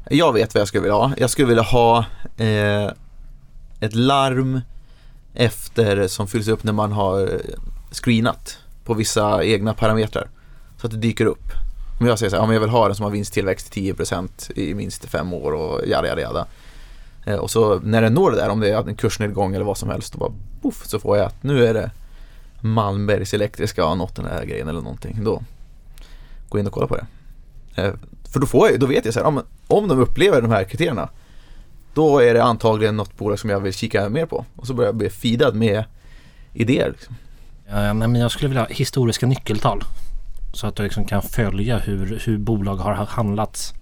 Jag 0.09 0.33
vet 0.33 0.53
vad 0.53 0.61
jag 0.61 0.67
skulle 0.67 0.81
vilja 0.81 0.95
ha. 0.95 1.13
Jag 1.17 1.29
skulle 1.29 1.47
vilja 1.47 1.63
ha 1.63 2.05
eh, 2.37 2.91
ett 3.79 3.95
larm 3.95 4.61
efter 5.33 6.07
som 6.07 6.27
fylls 6.27 6.47
upp 6.47 6.63
när 6.63 6.73
man 6.73 6.91
har 6.91 7.21
eh, 7.21 7.39
screenat 7.91 8.57
på 8.85 8.93
vissa 8.93 9.43
egna 9.43 9.73
parametrar. 9.73 10.29
Så 10.77 10.87
att 10.87 10.91
det 10.91 10.99
dyker 10.99 11.25
upp. 11.25 11.51
Om 11.99 12.07
jag 12.07 12.19
säger 12.19 12.29
så 12.29 12.35
här, 12.35 12.43
om 12.43 12.53
jag 12.53 12.59
vill 12.59 12.69
ha 12.69 12.87
den 12.87 12.95
som 12.95 13.03
har 13.03 13.11
vinsttillväxt 13.11 13.73
10% 13.73 14.51
i 14.55 14.73
minst 14.73 15.05
fem 15.05 15.33
år 15.33 15.51
och 15.51 15.87
jada 15.87 16.07
jada 16.07 16.21
jada. 16.21 16.47
Eh, 17.25 17.35
och 17.35 17.51
så 17.51 17.79
när 17.79 18.01
den 18.01 18.13
når 18.13 18.31
det 18.31 18.37
där, 18.37 18.49
om 18.49 18.59
det 18.59 18.69
är 18.69 18.89
en 18.89 18.95
kursnedgång 18.95 19.55
eller 19.55 19.65
vad 19.65 19.77
som 19.77 19.89
helst, 19.89 20.13
då 20.13 20.19
bara 20.19 20.33
poff, 20.61 20.85
så 20.85 20.99
får 20.99 21.17
jag 21.17 21.25
att 21.25 21.43
nu 21.43 21.65
är 21.65 21.73
det 21.73 21.91
Malmbergs 22.61 23.33
Elektriska 23.33 23.85
har 23.85 23.95
nått 23.95 24.15
den 24.15 24.25
här 24.25 24.45
grejen 24.45 24.67
eller 24.67 24.81
någonting. 24.81 25.23
Då 25.23 25.43
gå 26.49 26.59
in 26.59 26.67
och 26.67 26.73
kolla 26.73 26.87
på 26.87 26.95
det. 26.95 27.05
Eh, 27.75 27.93
för 28.33 28.39
då, 28.39 28.47
får 28.47 28.69
jag, 28.69 28.79
då 28.79 28.85
vet 28.85 29.05
jag 29.05 29.13
så 29.13 29.19
här, 29.19 29.27
om, 29.27 29.41
om 29.67 29.87
de 29.87 29.99
upplever 29.99 30.41
de 30.41 30.51
här 30.51 30.63
kriterierna 30.63 31.09
då 31.93 32.19
är 32.19 32.33
det 32.33 32.43
antagligen 32.43 32.97
något 32.97 33.17
bolag 33.17 33.39
som 33.39 33.49
jag 33.49 33.59
vill 33.59 33.73
kika 33.73 34.09
mer 34.09 34.25
på. 34.25 34.45
Och 34.55 34.67
så 34.67 34.73
börjar 34.73 34.87
jag 34.87 34.95
bli 34.95 35.09
feedad 35.09 35.55
med 35.55 35.83
idéer. 36.53 36.91
Liksom. 36.91 37.15
Ja, 37.67 37.93
men 37.93 38.15
jag 38.15 38.31
skulle 38.31 38.47
vilja 38.47 38.61
ha 38.61 38.69
historiska 38.69 39.25
nyckeltal. 39.25 39.83
Så 40.53 40.67
att 40.67 40.75
du 40.75 40.83
liksom 40.83 41.05
kan 41.05 41.21
följa 41.21 41.77
hur, 41.77 42.21
hur 42.25 42.37
bolag 42.37 42.75
har 42.75 42.93
handlats. 42.93 43.73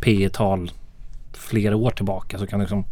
P 0.00 0.28
tal 0.32 0.70
flera 1.46 1.76
år 1.76 1.90
tillbaka 1.90 2.38
så 2.38 2.46
kan 2.46 2.58
du 2.58 2.62
liksom 2.62 2.84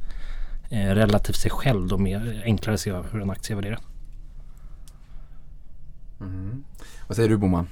eh, 0.71 0.95
relativt 0.95 1.37
sig 1.37 1.51
själv 1.51 1.89
då 1.89 1.99
mer 1.99 2.43
enklare 2.45 2.79
se 2.79 2.93
hur 2.93 3.23
en 3.23 3.31
aktie 3.31 3.55
är 3.55 3.57
värderad. 3.57 3.81
Mm. 6.21 6.65
Vad 7.07 7.17
säger 7.17 7.29
du 7.29 7.37
Boman? 7.37 7.69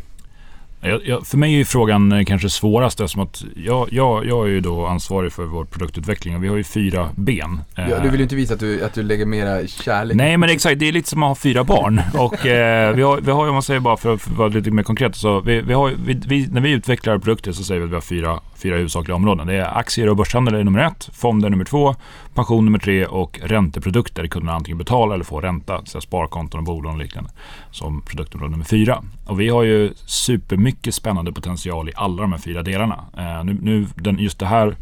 Jag, 0.84 1.06
jag, 1.06 1.26
för 1.26 1.36
mig 1.36 1.52
är 1.52 1.56
ju 1.56 1.64
frågan 1.64 2.12
eh, 2.12 2.24
kanske 2.24 2.48
svårast 2.48 3.00
eftersom 3.00 3.22
att 3.22 3.44
jag, 3.56 3.88
jag, 3.92 4.26
jag 4.26 4.46
är 4.46 4.50
ju 4.50 4.60
då 4.60 4.86
ansvarig 4.86 5.32
för 5.32 5.44
vår 5.44 5.64
produktutveckling 5.64 6.36
och 6.36 6.44
vi 6.44 6.48
har 6.48 6.56
ju 6.56 6.64
fyra 6.64 7.08
ben. 7.16 7.60
Ja, 7.74 7.98
du 8.02 8.08
vill 8.08 8.20
ju 8.20 8.22
inte 8.22 8.36
visa 8.36 8.54
att 8.54 8.60
du, 8.60 8.84
att 8.84 8.94
du 8.94 9.02
lägger 9.02 9.26
mera 9.26 9.66
kärlek. 9.66 10.16
Nej 10.16 10.36
men 10.36 10.50
exakt, 10.50 10.78
det 10.78 10.88
är 10.88 10.92
lite 10.92 11.08
som 11.08 11.22
att 11.22 11.28
ha 11.28 11.34
fyra 11.34 11.64
barn. 11.64 12.00
Och 12.14 12.46
eh, 12.46 12.94
vi, 12.94 13.02
har, 13.02 13.20
vi 13.20 13.30
har, 13.30 13.48
om 13.48 13.52
man 13.52 13.62
säger 13.62 13.80
bara 13.80 13.96
för 13.96 14.14
att 14.14 14.28
vara 14.28 14.48
lite 14.48 14.70
mer 14.70 14.82
konkret, 14.82 15.16
så 15.16 15.40
vi, 15.40 15.60
vi 15.60 15.74
har, 15.74 15.92
vi, 16.26 16.46
när 16.46 16.60
vi 16.60 16.70
utvecklar 16.70 17.18
produkter 17.18 17.52
så 17.52 17.64
säger 17.64 17.80
vi 17.80 17.84
att 17.84 17.90
vi 17.90 17.94
har 17.94 18.00
fyra, 18.00 18.40
fyra 18.54 18.74
huvudsakliga 18.74 19.16
områden. 19.16 19.46
Det 19.46 19.54
är 19.54 19.78
aktier 19.78 20.08
och 20.08 20.16
börshandel 20.16 20.54
är 20.54 20.64
nummer 20.64 20.80
ett, 20.86 21.10
fonder 21.12 21.50
nummer 21.50 21.64
två, 21.64 21.96
pension 22.34 22.64
nummer 22.64 22.78
tre 22.78 23.06
och 23.06 23.40
ränteprodukter. 23.42 24.26
Kunderna 24.26 24.56
antingen 24.56 24.78
betala 24.78 25.14
eller 25.14 25.24
få 25.24 25.40
ränta, 25.40 25.80
så 25.84 26.00
sparkonton 26.00 26.58
och 26.58 26.64
bolån 26.64 26.92
och 26.92 26.98
liknande, 26.98 27.30
som 27.70 28.02
produktområde 28.02 28.50
nummer 28.50 28.64
fyra. 28.64 29.02
Och 29.26 29.40
vi 29.40 29.48
har 29.48 29.62
ju 29.62 29.92
supermycket 30.06 30.94
spännande 30.94 31.32
potential 31.32 31.88
i 31.88 31.92
alla 31.94 32.22
de 32.22 32.32
här 32.32 32.38
fyra 32.38 32.62
delarna. 32.62 33.04
Eh, 33.16 33.44
nu, 33.44 33.58
nu 33.62 33.86
den, 33.96 34.18
just 34.18 34.38
det 34.38 34.46
här 34.46 34.76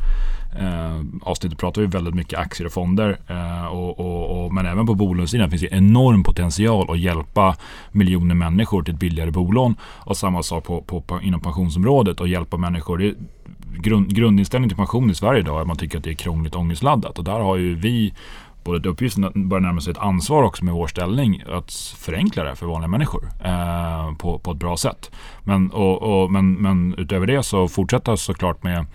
Eh, 0.58 1.00
avsnittet 1.22 1.58
pratar 1.58 1.80
vi 1.80 1.86
väldigt 1.86 2.14
mycket 2.14 2.38
aktier 2.38 2.66
och 2.66 2.72
fonder. 2.72 3.18
Eh, 3.26 3.66
och, 3.66 4.00
och, 4.00 4.44
och, 4.44 4.54
men 4.54 4.66
även 4.66 4.86
på 4.86 4.94
bolånesidan 4.94 5.50
finns 5.50 5.62
det 5.62 5.72
enorm 5.72 6.22
potential 6.22 6.90
att 6.90 6.98
hjälpa 6.98 7.56
miljoner 7.92 8.34
människor 8.34 8.82
till 8.82 8.94
ett 8.94 9.00
billigare 9.00 9.30
bolån. 9.30 9.76
Och 9.82 10.16
samma 10.16 10.42
sak 10.42 10.64
på, 10.64 10.82
på, 10.82 11.00
på, 11.00 11.20
inom 11.22 11.40
pensionsområdet 11.40 12.20
och 12.20 12.28
hjälpa 12.28 12.56
människor. 12.56 12.98
Det, 12.98 13.14
grund, 13.82 14.14
grundinställningen 14.14 14.68
till 14.68 14.76
pension 14.76 15.10
i 15.10 15.14
Sverige 15.14 15.40
idag 15.40 15.56
är 15.56 15.60
att 15.60 15.66
man 15.66 15.76
tycker 15.76 15.98
att 15.98 16.04
det 16.04 16.10
är 16.10 16.14
krångligt 16.14 16.54
och 16.54 16.60
ångestladdat. 16.60 17.18
Och 17.18 17.24
där 17.24 17.40
har 17.40 17.56
ju 17.56 17.74
vi 17.74 18.14
både 18.64 18.78
ett 18.78 18.86
uppgift 18.86 19.18
och 19.18 19.32
börjar 19.34 19.60
närma 19.60 19.80
sig 19.80 19.90
ett 19.90 19.98
ansvar 19.98 20.42
också 20.42 20.64
med 20.64 20.74
vår 20.74 20.86
ställning 20.86 21.42
att 21.52 21.72
förenkla 21.98 22.44
det 22.44 22.56
för 22.56 22.66
vanliga 22.66 22.88
människor 22.88 23.28
eh, 23.44 24.14
på, 24.14 24.38
på 24.38 24.50
ett 24.50 24.56
bra 24.58 24.76
sätt. 24.76 25.10
Men, 25.44 25.70
och, 25.70 26.02
och, 26.02 26.32
men, 26.32 26.52
men 26.52 26.94
utöver 26.98 27.26
det 27.26 27.42
så 27.42 27.68
fortsätta 27.68 28.16
såklart 28.16 28.62
med 28.62 28.86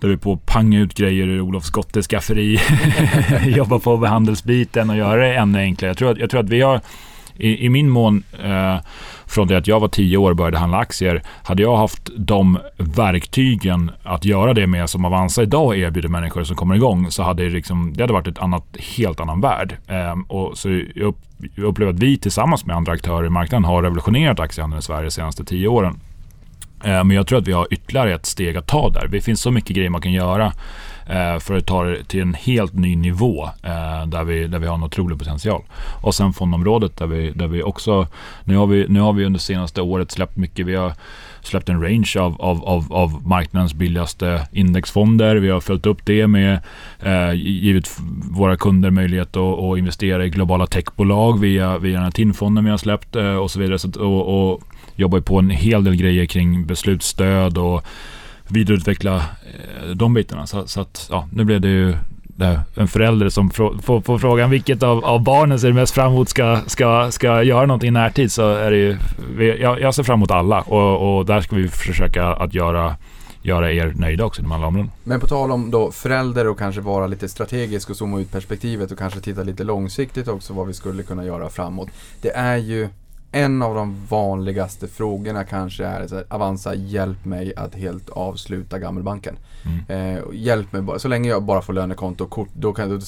där 0.00 0.08
vi 0.08 0.16
på 0.16 0.32
att 0.32 0.46
panga 0.46 0.78
ut 0.78 0.94
grejer 0.94 1.26
ur 1.26 1.40
Olof 1.40 1.64
Skottes 1.64 2.06
skafferi, 2.06 2.60
jobba 3.56 3.78
på 3.78 3.96
behandelsbiten 3.96 4.90
och 4.90 4.96
göra 4.96 5.16
det 5.16 5.34
ännu 5.34 5.58
enklare. 5.58 5.90
Jag 5.90 5.98
tror 5.98 6.10
att, 6.10 6.18
jag 6.18 6.30
tror 6.30 6.40
att 6.40 6.48
vi 6.48 6.60
har, 6.60 6.80
i, 7.36 7.66
i 7.66 7.68
min 7.68 7.88
mån, 7.88 8.22
eh, 8.44 8.76
från 9.26 9.48
det 9.48 9.56
att 9.56 9.66
jag 9.66 9.80
var 9.80 9.88
tio 9.88 10.16
år 10.16 10.30
och 10.30 10.36
började 10.36 10.58
handla 10.58 10.78
aktier, 10.78 11.22
hade 11.42 11.62
jag 11.62 11.76
haft 11.76 12.10
de 12.16 12.58
verktygen 12.76 13.90
att 14.02 14.24
göra 14.24 14.54
det 14.54 14.66
med 14.66 14.90
som 14.90 15.04
Avanza 15.04 15.42
idag 15.42 15.78
erbjuder 15.78 16.08
människor 16.08 16.44
som 16.44 16.56
kommer 16.56 16.74
igång, 16.74 17.10
så 17.10 17.22
hade 17.22 17.44
det, 17.44 17.50
liksom, 17.50 17.92
det 17.96 18.02
hade 18.02 18.12
varit 18.12 18.28
ett 18.28 18.38
annat, 18.38 18.76
helt 18.96 19.20
annan 19.20 19.40
värld. 19.40 19.76
Eh, 19.88 20.14
och 20.28 20.58
så 20.58 20.70
jag, 20.94 21.14
jag 21.54 21.64
upplever 21.64 21.92
att 21.92 21.98
vi 21.98 22.18
tillsammans 22.18 22.66
med 22.66 22.76
andra 22.76 22.92
aktörer 22.92 23.26
i 23.26 23.30
marknaden 23.30 23.64
har 23.64 23.82
revolutionerat 23.82 24.40
aktiehandeln 24.40 24.78
i 24.78 24.82
Sverige 24.82 25.04
de 25.04 25.10
senaste 25.10 25.44
tio 25.44 25.68
åren. 25.68 26.00
Ehm, 26.84 27.08
men 27.08 27.16
jag 27.16 27.26
tror 27.26 27.38
att 27.38 27.48
vi 27.48 27.52
har 27.52 27.66
ytterligare 27.70 28.14
ett 28.14 28.26
steg 28.26 28.56
att 28.56 28.66
ta 28.66 28.90
där. 28.90 29.08
Det 29.08 29.20
finns 29.20 29.40
så 29.40 29.50
mycket 29.50 29.76
grejer 29.76 29.90
man 29.90 30.00
kan 30.00 30.12
göra 30.12 30.52
Eh, 31.06 31.38
för 31.38 31.56
att 31.56 31.66
ta 31.66 31.84
det 31.84 32.04
till 32.04 32.20
en 32.20 32.34
helt 32.34 32.74
ny 32.74 32.96
nivå 32.96 33.44
eh, 33.44 34.06
där 34.06 34.24
vi, 34.24 34.46
där 34.46 34.58
vi 34.58 34.66
har 34.66 34.74
en 34.74 34.82
otrolig 34.82 35.18
potential. 35.18 35.62
Och 36.02 36.14
sen 36.14 36.32
fondområdet 36.32 36.96
där 36.96 37.06
vi, 37.06 37.30
där 37.30 37.46
vi 37.46 37.62
också, 37.62 38.06
nu 38.44 38.56
har 38.56 38.66
vi, 38.66 38.86
nu 38.88 39.00
har 39.00 39.12
vi 39.12 39.24
under 39.24 39.40
senaste 39.40 39.82
året 39.82 40.10
släppt 40.10 40.36
mycket. 40.36 40.66
Vi 40.66 40.74
har 40.74 40.92
släppt 41.42 41.68
en 41.68 41.82
range 41.82 42.12
av, 42.18 42.42
av, 42.42 42.64
av, 42.64 42.92
av 42.92 43.26
marknadens 43.26 43.74
billigaste 43.74 44.46
indexfonder. 44.52 45.36
Vi 45.36 45.50
har 45.50 45.60
följt 45.60 45.86
upp 45.86 46.06
det 46.06 46.26
med 46.26 46.60
eh, 47.00 47.32
givit 47.34 47.98
våra 48.30 48.56
kunder 48.56 48.90
möjlighet 48.90 49.36
att, 49.36 49.58
att 49.58 49.78
investera 49.78 50.24
i 50.26 50.30
globala 50.30 50.66
techbolag 50.66 51.40
via, 51.40 51.78
via 51.78 51.94
den 51.94 52.04
här 52.04 52.10
TIN-fonden 52.10 52.64
vi 52.64 52.70
har 52.70 52.78
släppt 52.78 53.16
eh, 53.16 53.36
och 53.36 53.50
så 53.50 53.60
vidare. 53.60 53.78
Så 53.78 54.00
och, 54.00 54.52
och 54.52 54.62
jobbar 54.96 55.20
på 55.20 55.38
en 55.38 55.50
hel 55.50 55.84
del 55.84 55.96
grejer 55.96 56.26
kring 56.26 56.66
beslutsstöd 56.66 57.58
och 57.58 57.84
vidareutveckla 58.54 59.16
eh, 59.16 59.90
de 59.94 60.14
bitarna. 60.14 60.46
Så, 60.46 60.66
så, 60.66 60.80
att 60.80 61.06
ja, 61.10 61.28
nu 61.32 61.44
blev 61.44 61.60
det 61.60 61.68
ju 61.68 61.96
det 62.36 62.60
en 62.74 62.88
förälder 62.88 63.28
som 63.28 63.50
får, 63.50 63.78
får, 63.78 64.00
får 64.00 64.18
frågan 64.18 64.50
vilket 64.50 64.82
av, 64.82 65.04
av 65.04 65.22
barnen 65.22 65.60
ser 65.60 65.72
mest 65.72 65.94
fram 65.94 66.12
emot 66.12 66.28
ska, 66.28 66.60
ska, 66.66 67.10
ska 67.10 67.42
göra 67.42 67.66
någonting 67.66 67.88
i 67.88 67.90
närtid 67.90 68.32
så 68.32 68.50
är 68.50 68.70
det 68.70 68.76
ju, 68.76 68.98
jag, 69.60 69.80
jag 69.80 69.94
ser 69.94 70.02
fram 70.02 70.18
emot 70.18 70.30
alla 70.30 70.60
och, 70.60 71.18
och 71.18 71.26
där 71.26 71.40
ska 71.40 71.56
vi 71.56 71.68
försöka 71.68 72.26
att 72.26 72.54
göra 72.54 72.96
göra 73.44 73.72
er 73.72 73.92
nöjda 73.96 74.24
också 74.24 74.40
inom 74.40 74.52
alla 74.52 74.66
områden. 74.66 74.90
Men 75.04 75.20
på 75.20 75.26
tal 75.26 75.50
om 75.50 75.70
då 75.70 75.90
förälder 75.90 76.46
och 76.46 76.58
kanske 76.58 76.80
vara 76.80 77.06
lite 77.06 77.28
strategisk 77.28 77.90
och 77.90 77.96
zooma 77.96 78.20
ut 78.20 78.32
perspektivet 78.32 78.90
och 78.90 78.98
kanske 78.98 79.20
titta 79.20 79.42
lite 79.42 79.64
långsiktigt 79.64 80.28
också 80.28 80.52
vad 80.52 80.66
vi 80.66 80.74
skulle 80.74 81.02
kunna 81.02 81.24
göra 81.24 81.48
framåt. 81.48 81.88
Det 82.20 82.30
är 82.30 82.56
ju 82.56 82.88
en 83.34 83.62
av 83.62 83.74
de 83.74 84.06
vanligaste 84.06 84.88
frågorna 84.88 85.44
kanske 85.44 85.84
är 85.84 86.06
så 86.06 86.14
här, 86.14 86.24
Avanza, 86.28 86.74
hjälp 86.74 87.24
mig 87.24 87.54
att 87.56 87.74
helt 87.74 88.10
avsluta 88.10 88.78
gammelbanken. 88.78 89.36
Mm. 89.64 90.16
Eh, 90.16 90.22
hjälp 90.32 90.72
mig 90.72 90.82
bara, 90.82 90.98
så 90.98 91.08
länge 91.08 91.28
jag 91.28 91.42
bara 91.42 91.62
får 91.62 91.72
lönekonto 91.72 92.24
och 92.24 92.30
kort, 92.30 92.48
då, 92.52 92.72
kan, 92.72 92.88
då, 92.88 92.98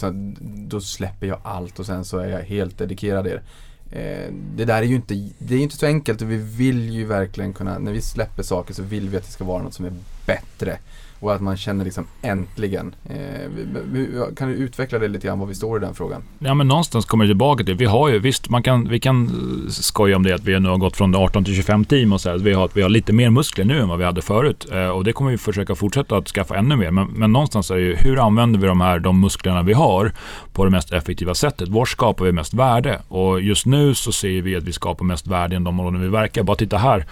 då, 0.68 0.81
släpper 0.81 1.27
jag 1.27 1.39
allt 1.43 1.79
och 1.79 1.87
sen 1.87 2.05
så 2.05 2.18
är 2.18 2.29
jag 2.29 2.41
helt 2.41 2.79
dedikerad 2.79 3.27
er. 3.27 3.43
Eh, 3.91 4.33
det 4.57 4.64
där 4.64 4.83
är 4.83 4.87
ju 4.87 4.95
inte, 4.95 5.31
det 5.39 5.55
är 5.55 5.59
inte 5.59 5.77
så 5.77 5.87
enkelt 5.87 6.22
och 6.22 6.31
vi 6.31 6.37
vill 6.37 6.91
ju 6.91 7.05
verkligen 7.05 7.53
kunna, 7.53 7.79
när 7.79 7.93
vi 7.93 8.01
släpper 8.01 8.43
saker 8.43 8.74
så 8.74 8.83
vill 8.83 9.09
vi 9.09 9.16
att 9.16 9.24
det 9.24 9.33
ska 9.33 9.45
vara 9.45 9.62
något 9.62 9.74
som 9.74 9.85
är 9.85 9.93
bättre. 10.27 10.79
Och 11.21 11.35
att 11.35 11.41
man 11.41 11.57
känner 11.57 11.85
liksom 11.85 12.07
äntligen. 12.23 12.95
Eh, 13.05 14.35
kan 14.37 14.49
du 14.49 14.55
utveckla 14.55 14.99
det 14.99 15.09
lite 15.09 15.27
grann 15.27 15.39
vad 15.39 15.49
vi 15.49 15.55
står 15.55 15.77
i 15.77 15.81
den 15.81 15.95
frågan? 15.95 16.23
Ja 16.39 16.55
men 16.55 16.69
någonstans 16.69 17.05
kommer 17.05 17.25
det 17.25 17.29
tillbaka 17.29 17.64
till, 17.64 17.75
vi 17.75 17.85
har 17.85 18.09
ju 18.09 18.19
visst, 18.19 18.49
man 18.49 18.62
kan, 18.62 18.89
vi 18.89 19.01
kan 19.01 19.31
skoja 19.71 20.17
om 20.17 20.23
det 20.23 20.33
att 20.33 20.45
vi 20.45 20.61
nu 20.61 20.69
har 20.69 20.77
gått 20.77 20.97
från 20.97 21.14
18 21.14 21.45
till 21.45 21.55
25 21.55 21.85
team 21.85 22.12
och 22.12 22.21
så 22.21 22.31
här, 22.31 22.39
vi 22.39 22.53
har, 22.53 22.71
vi 22.75 22.83
har 22.83 22.89
lite 22.89 23.12
mer 23.12 23.31
muskler 23.31 23.64
nu 23.64 23.81
än 23.81 23.89
vad 23.89 23.99
vi 23.99 24.05
hade 24.05 24.23
förut. 24.23 24.67
Eh, 24.73 24.89
och 24.89 25.05
det 25.05 25.12
kommer 25.12 25.31
vi 25.31 25.39
försöka 25.39 25.75
fortsätta 25.75 26.17
att 26.17 26.29
skaffa 26.29 26.57
ännu 26.57 26.77
mer. 26.77 26.91
Men, 26.91 27.07
men 27.07 27.33
någonstans 27.33 27.71
är 27.71 27.75
det 27.75 27.81
ju, 27.81 27.97
hur 27.97 28.27
använder 28.27 28.61
vi 28.61 28.67
de 28.67 28.81
här, 28.81 28.99
de 28.99 29.21
musklerna 29.21 29.62
vi 29.62 29.73
har 29.73 30.12
på 30.53 30.64
det 30.64 30.71
mest 30.71 30.93
effektiva 30.93 31.35
sättet? 31.35 31.69
Var 31.69 31.85
skapar 31.85 32.25
vi 32.25 32.33
mest 32.33 32.55
värde? 32.55 33.01
Och 33.09 33.41
just 33.41 33.67
nu 33.67 33.95
så 33.95 34.12
ser 34.12 34.43
vi 34.43 34.57
att 34.57 34.64
vi 34.64 34.73
skapar 34.73 35.05
mest 35.05 35.27
värde 35.27 35.57
i 35.57 35.59
de 35.59 35.67
områden 35.67 36.01
vi 36.01 36.09
verkar. 36.09 36.43
Bara 36.43 36.57
titta 36.57 36.79
här 36.79 37.07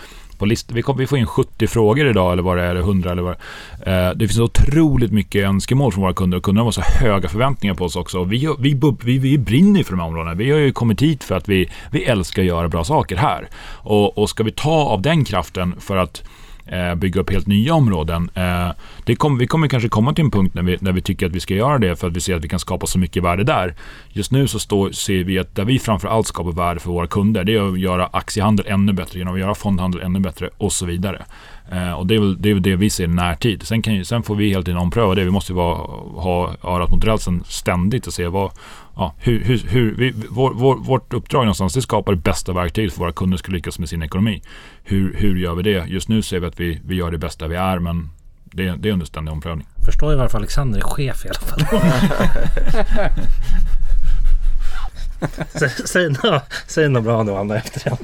på 0.49 0.75
vi, 0.75 0.83
kom, 0.83 0.97
vi 0.97 1.07
får 1.07 1.19
in 1.19 1.27
70 1.27 1.67
frågor 1.67 2.07
idag 2.07 2.33
eller 2.33 2.43
vad 2.43 2.57
det 2.57 2.63
är, 2.63 2.71
eller 2.71 2.81
100 2.81 3.13
eller 3.13 3.23
vad 3.23 3.37
det 3.85 3.91
eh, 3.91 4.11
Det 4.11 4.29
finns 4.29 4.41
otroligt 4.41 5.13
mycket 5.13 5.45
önskemål 5.45 5.93
från 5.93 6.03
våra 6.03 6.15
kunder 6.15 6.39
och 6.39 6.45
kunderna 6.45 6.65
har 6.65 6.73
så 6.73 6.81
höga 6.81 7.29
förväntningar 7.29 7.75
på 7.75 7.85
oss 7.85 7.97
också. 7.97 8.19
Och 8.19 8.33
vi, 8.33 8.55
vi, 8.59 8.81
vi, 9.05 9.19
vi 9.19 9.39
brinner 9.39 9.83
för 9.83 9.91
de 9.91 10.01
här 10.01 10.07
områdena. 10.07 10.35
Vi 10.35 10.51
har 10.51 10.59
ju 10.59 10.73
kommit 10.73 11.03
hit 11.03 11.25
för 11.25 11.35
att 11.35 11.49
vi, 11.49 11.71
vi 11.91 12.05
älskar 12.05 12.43
att 12.43 12.49
göra 12.49 12.69
bra 12.69 12.85
saker 12.85 13.17
här. 13.17 13.49
Och, 13.73 14.19
och 14.19 14.31
ska 14.31 14.43
vi 14.45 14.53
ta 14.53 14.85
av 14.85 15.03
den 15.03 15.25
kraften 15.25 15.75
för 15.81 15.97
att 15.97 16.23
Eh, 16.67 16.95
bygga 16.95 17.21
upp 17.21 17.31
helt 17.31 17.47
nya 17.47 17.75
områden. 17.75 18.31
Eh, 18.35 18.69
det 19.05 19.17
kom, 19.17 19.39
vi 19.39 19.47
kommer 19.47 19.69
kanske 19.69 19.89
komma 19.89 20.13
till 20.13 20.25
en 20.25 20.31
punkt 20.31 20.55
när 20.55 20.63
vi, 20.63 20.79
när 20.81 20.93
vi 20.93 21.01
tycker 21.01 21.27
att 21.27 21.33
vi 21.33 21.41
ska 21.41 21.55
göra 21.55 21.79
det 21.79 21.97
för 21.97 22.07
att 22.07 22.17
vi 22.17 22.21
ser 22.21 22.37
att 22.37 22.45
vi 22.45 22.49
kan 22.49 22.59
skapa 22.59 22.87
så 22.87 22.99
mycket 22.99 23.23
värde 23.23 23.45
där. 23.45 23.75
Just 24.09 24.33
nu 24.33 24.49
så 24.49 24.59
står, 24.59 24.91
ser 24.91 25.25
vi 25.25 25.39
att 25.39 25.55
där 25.55 25.65
vi 25.65 25.79
framförallt 25.79 26.27
skapar 26.27 26.53
värde 26.53 26.81
för 26.81 26.91
våra 26.91 27.07
kunder 27.07 27.45
det 27.45 27.55
är 27.55 27.73
att 27.73 27.79
göra 27.79 28.07
aktiehandel 28.07 28.67
ännu 28.69 28.93
bättre, 28.93 29.19
genom 29.19 29.35
att 29.35 29.41
göra 29.41 29.55
fondhandel 29.55 30.01
ännu 30.01 30.21
bättre 30.21 30.51
och 30.57 30.73
så 30.73 30.87
vidare. 30.87 31.25
Eh, 31.73 31.93
och 31.93 32.07
det 32.07 32.15
är, 32.15 32.21
väl, 32.21 32.43
det 32.43 32.51
är 32.51 32.55
väl 32.55 32.63
det 32.63 32.77
vi 32.77 32.91
ser 32.91 33.05
i 33.05 33.07
närtid. 33.07 33.63
Sen, 33.63 33.83
kan, 33.83 34.05
sen 34.05 34.23
får 34.23 34.35
vi 34.35 34.49
hela 34.49 34.63
tiden 34.63 34.81
ompröva 34.81 35.15
det. 35.15 35.25
Vi 35.25 35.31
måste 35.31 35.53
vara, 35.53 35.77
ha 36.21 36.55
örat 36.63 36.91
mot 36.91 37.05
rälsen 37.05 37.45
ständigt 37.47 38.07
och 38.07 38.13
se 38.13 38.27
vad, 38.27 38.53
ja, 38.97 39.15
hur, 39.19 39.45
hur, 39.45 39.59
hur 39.69 39.95
vi, 39.95 40.15
vår, 40.31 40.55
vår, 40.55 40.77
vårt 40.77 41.13
uppdrag 41.13 41.41
någonstans 41.41 41.75
det 41.75 41.83
skapar 41.83 42.13
det 42.13 42.23
bästa 42.23 42.53
verktyget 42.53 42.93
för 42.93 43.01
våra 43.01 43.13
kunder 43.13 43.39
ska 43.39 43.53
lyckas 43.53 43.79
med 43.79 43.89
sin 43.89 44.03
ekonomi. 44.03 44.43
Hur, 44.83 45.15
hur 45.15 45.37
gör 45.37 45.55
vi 45.55 45.63
det? 45.63 45.87
Just 45.87 46.09
nu 46.09 46.23
ser 46.23 46.41
vi 46.41 46.47
att 46.47 46.61
vi, 46.61 46.81
vi 46.85 46.95
gör 46.95 47.11
det 47.11 47.19
bästa 47.19 47.49
vi 47.49 47.57
är 47.57 47.79
men 47.79 48.11
det, 48.45 48.77
det 48.79 48.89
är 48.89 48.93
under 48.93 49.07
ständig 49.07 49.33
omprövning. 49.33 49.67
Förstår 49.85 50.13
ju 50.13 50.19
varför 50.19 50.39
Alexander 50.39 50.79
är 50.79 50.83
chef 50.83 51.25
i 51.25 51.29
alla 51.29 51.39
fall. 51.39 51.61
säg, 55.49 55.71
säg, 55.87 56.09
något, 56.09 56.43
säg 56.67 56.89
något 56.89 57.05
bra 57.05 57.23
nu 57.23 57.33
Anna 57.33 57.57
efter 57.57 57.91
det. 57.91 57.99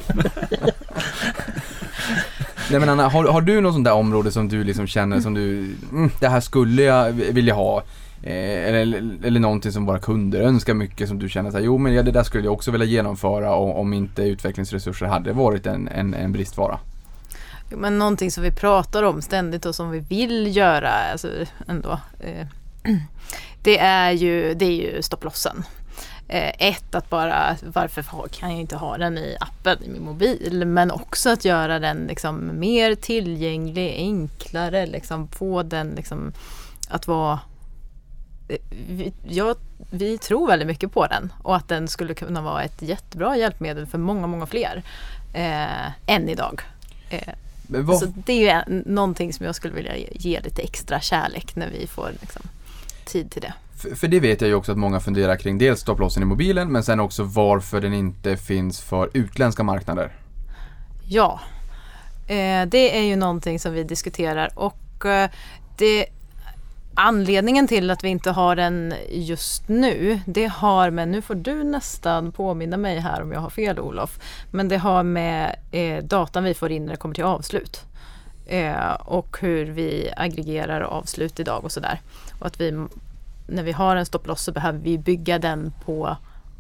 Nej 2.71 2.81
men 2.81 2.89
Anna, 2.89 3.09
har, 3.09 3.25
har 3.25 3.41
du 3.41 3.61
något 3.61 3.75
sånt 3.75 3.85
där 3.85 3.93
område 3.93 4.31
som 4.33 4.49
du 4.49 4.65
liksom 4.65 4.87
känner 4.87 5.21
som 5.21 5.35
du, 5.35 5.75
mm, 5.93 6.11
det 6.21 6.29
här 6.29 6.41
skulle 6.41 6.83
jag 6.83 7.13
vilja 7.13 7.55
ha? 7.55 7.83
Eh, 8.23 8.75
eller, 8.81 9.19
eller 9.25 9.41
någonting 9.41 9.73
som 9.73 9.87
våra 9.87 9.99
kunder 9.99 10.41
önskar 10.41 10.75
mycket 10.75 11.09
som 11.09 11.19
du 11.19 11.29
känner 11.29 11.57
att 11.57 11.65
jo 11.65 11.79
men 11.79 11.95
ja, 11.95 12.03
det 12.03 12.11
där 12.11 12.23
skulle 12.23 12.45
jag 12.45 12.53
också 12.53 12.71
vilja 12.71 12.87
genomföra 12.87 13.55
om, 13.55 13.71
om 13.71 13.93
inte 13.93 14.23
utvecklingsresurser 14.23 15.07
hade 15.07 15.33
varit 15.33 15.67
en, 15.67 15.89
en, 15.89 16.15
en 16.15 16.33
bristvara. 16.33 16.79
Jo, 17.71 17.79
Men 17.79 17.99
någonting 17.99 18.31
som 18.31 18.43
vi 18.43 18.51
pratar 18.51 19.03
om 19.03 19.23
ständigt 19.23 19.67
och 19.67 19.75
som 19.75 19.91
vi 19.91 19.99
vill 19.99 20.57
göra 20.57 20.91
alltså, 20.91 21.29
ändå. 21.69 22.01
Eh, 22.21 22.47
det, 23.63 23.79
är 23.79 24.11
ju, 24.11 24.55
det 24.55 24.65
är 24.65 24.95
ju 24.95 25.03
stopplossen. 25.03 25.65
Eh, 26.29 26.69
ett, 26.69 26.95
att 26.95 27.11
bara 27.11 27.57
varför 27.75 28.05
kan 28.29 28.51
jag 28.51 28.61
inte 28.61 28.77
ha 28.77 28.99
den 28.99 29.19
i 29.19 29.37
appen 29.41 29.85
i 29.85 29.89
min 29.89 30.05
mobil? 30.05 30.63
Men 30.67 30.91
också 30.91 31.31
att 31.31 31.45
göra 31.45 31.79
den 31.79 32.07
liksom 32.09 32.61
mer 32.61 32.95
tillgänglig, 32.95 33.95
enklare, 33.97 34.87
liksom 34.87 35.29
få 35.29 35.63
den 35.63 35.89
liksom 35.89 36.33
att 36.89 37.07
vara 37.07 37.39
vi, 38.89 39.13
jag, 39.23 39.57
vi 39.91 40.19
tror 40.19 40.47
väldigt 40.47 40.69
mycket 40.69 40.93
på 40.93 41.07
den 41.07 41.33
och 41.43 41.57
att 41.57 41.69
den 41.69 41.89
skulle 41.89 42.15
kunna 42.15 42.43
vara 42.43 42.63
ett 42.63 42.83
jättebra 42.83 43.37
hjälpmedel 43.37 43.87
för 43.87 43.99
många, 43.99 44.27
många 44.27 44.47
fler 44.47 44.83
eh, 45.33 46.11
än 46.15 46.29
idag. 46.29 46.61
Eh, 47.11 47.35
så 48.01 48.07
det 48.07 48.33
är 48.33 48.41
ju 48.41 48.49
en, 48.49 48.83
någonting 48.87 49.33
som 49.33 49.47
jag 49.47 49.55
skulle 49.55 49.75
vilja 49.75 49.97
ge, 49.97 50.09
ge 50.13 50.41
lite 50.41 50.63
extra 50.63 51.01
kärlek 51.01 51.57
när 51.57 51.71
vi 51.71 51.87
får 51.87 52.11
liksom, 52.21 52.43
tid 53.05 53.31
till 53.31 53.43
det. 53.43 53.53
för, 53.77 53.95
för 53.95 54.09
det 54.09 54.21
vet 54.21 54.41
jag 54.41 54.49
ju 54.49 54.55
också 54.55 54.73
att 54.73 54.79
många 54.79 55.01
funderar 55.01 55.37
kring 55.37 55.59
dels 55.59 55.81
stopplossen 55.81 56.23
i 56.23 56.27
mobilen 56.27 56.73
men 56.73 56.85
sen 56.85 57.01
också 57.01 57.23
varför 57.23 57.81
den 57.81 57.95
inte 57.95 58.37
finns 58.37 58.81
för 58.81 59.11
utländska 59.13 59.63
marknader. 59.63 60.13
Ja, 61.09 61.41
eh, 62.27 62.67
det 62.67 62.99
är 62.99 63.03
ju 63.03 63.17
någonting 63.17 63.61
som 63.61 63.73
vi 63.73 63.85
diskuterar 63.85 64.51
och 64.55 65.05
eh, 65.05 65.31
det 65.77 66.07
Anledningen 66.95 67.69
till 67.69 67.91
att 67.91 68.05
vi 68.05 68.09
inte 68.09 68.31
har 68.31 68.57
den 68.57 68.95
just 69.11 69.69
nu, 69.69 70.21
det 70.27 70.47
har 70.47 70.91
med, 70.91 71.09
nu 71.09 71.23
får 71.23 71.35
du 71.35 71.65
nästan 71.65 72.33
påminna 72.33 72.77
mig 72.77 72.99
här 72.99 73.23
om 73.23 73.33
jag 73.33 73.41
har 73.41 73.51
fel 73.51 73.79
Olof, 73.79 74.19
men 74.51 74.69
det 74.69 74.77
har 74.79 75.03
med 75.03 75.57
eh, 75.71 76.05
datan 76.05 76.45
vi 76.45 76.55
får 76.55 76.71
in 76.73 76.85
när 76.85 76.91
det 76.93 76.97
kommer 76.97 77.15
till 77.15 77.25
avslut. 77.25 77.81
Eh, 78.47 78.93
och 78.93 79.37
hur 79.41 79.65
vi 79.65 80.11
aggregerar 80.17 80.81
avslut 80.81 81.41
idag 81.41 81.65
och 81.65 81.73
sådär. 81.73 82.01
Och 82.39 82.47
att 82.47 82.61
vi, 82.61 82.87
när 83.47 83.63
vi 83.63 83.73
har 83.73 83.97
en 83.97 84.07
stopploss 84.07 84.43
så 84.43 84.53
behöver 84.53 84.79
vi 84.79 84.99
bygga 84.99 85.39
den 85.39 85.73
på, 85.85 86.17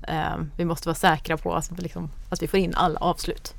eh, 0.08 0.36
vi 0.56 0.64
måste 0.64 0.88
vara 0.88 0.94
säkra 0.96 1.36
på 1.36 1.54
att, 1.54 1.70
liksom, 1.80 2.10
att 2.28 2.42
vi 2.42 2.48
får 2.48 2.58
in 2.58 2.74
alla 2.74 3.00
avslut. 3.00 3.54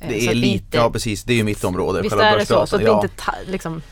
Eh, 0.00 0.08
Det 0.08 0.26
är 0.26 0.34
lite, 0.34 0.46
inte- 0.64 0.76
ja 0.76 0.90
precis, 0.90 1.24
det 1.24 1.32
är 1.32 1.36
ju 1.36 1.44
mitt 1.44 1.64
område. 1.64 2.02
Visst 2.02 2.16
är 2.16 2.38
det 2.38 2.46
så? 2.46 2.66
Så 2.66 2.76
att 2.76 2.82
vi 2.82 2.90
inte 2.90 3.08
ta, 3.08 3.32
liksom, 3.46 3.82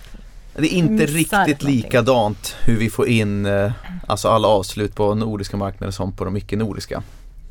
Det 0.61 0.75
är 0.75 0.77
inte 0.79 1.07
riktigt 1.07 1.33
någonting. 1.33 1.69
likadant 1.69 2.57
hur 2.65 2.77
vi 2.77 2.91
får 2.91 3.09
in 3.09 3.47
eh, 3.47 3.73
alltså 4.07 4.29
alla 4.29 4.49
avslut 4.49 4.95
på 4.95 5.15
nordiska 5.15 5.57
marknader 5.57 5.91
som 5.91 6.13
på 6.13 6.25
de 6.25 6.37
icke-nordiska. 6.37 7.03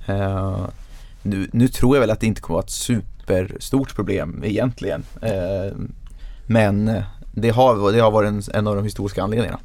Eh, 0.05 0.65
nu, 1.23 1.49
nu 1.53 1.67
tror 1.67 1.95
jag 1.95 2.01
väl 2.01 2.11
att 2.11 2.19
det 2.19 2.27
inte 2.27 2.41
kommer 2.41 2.59
att 2.59 2.63
vara 2.63 2.65
ett 2.65 2.71
superstort 2.71 3.95
problem 3.95 4.41
egentligen. 4.45 5.03
Eh, 5.21 5.77
men 6.47 7.01
det 7.31 7.49
har, 7.49 7.91
det 7.91 7.99
har 7.99 8.11
varit 8.11 8.27
en, 8.27 8.41
en 8.53 8.67
av 8.67 8.75
de 8.75 8.83
historiska 8.83 9.23
anledningarna. 9.23 9.59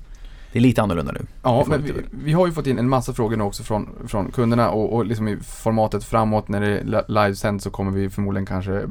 Det 0.53 0.59
är 0.59 0.62
lite 0.62 0.82
annorlunda 0.82 1.12
nu. 1.12 1.20
Ja, 1.43 1.64
men 1.68 1.82
vi 1.82 1.93
vi, 2.11 2.32
har 2.32 2.47
ju 2.47 2.53
fått 2.53 2.66
in 2.66 2.78
en 2.78 2.88
massa 2.88 3.12
frågor 3.12 3.36
nu 3.36 3.45
också 3.45 3.62
från, 3.62 3.88
från 4.07 4.30
kunderna 4.30 4.70
och, 4.70 4.93
och 4.95 5.07
liksom 5.07 5.28
i 5.28 5.36
formatet 5.36 6.05
framåt 6.05 6.49
när 6.49 6.61
det 6.61 6.78
är 6.78 6.84
li- 6.84 7.03
livesänd 7.09 7.62
så 7.62 7.70
kommer 7.70 7.90
vi 7.93 8.11
förmodligen 8.11 8.47
kanske, 8.47 8.82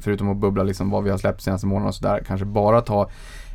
förutom 0.00 0.30
att 0.30 0.36
bubbla 0.36 0.62
liksom 0.62 0.90
vad 0.90 1.04
vi 1.04 1.10
har 1.10 1.18
släppt 1.18 1.42
senaste 1.42 1.66
månaden 1.66 1.88
och 1.88 1.94
sådär, 1.94 2.22
kanske 2.26 2.46
bara 2.46 2.80
ta 2.80 3.10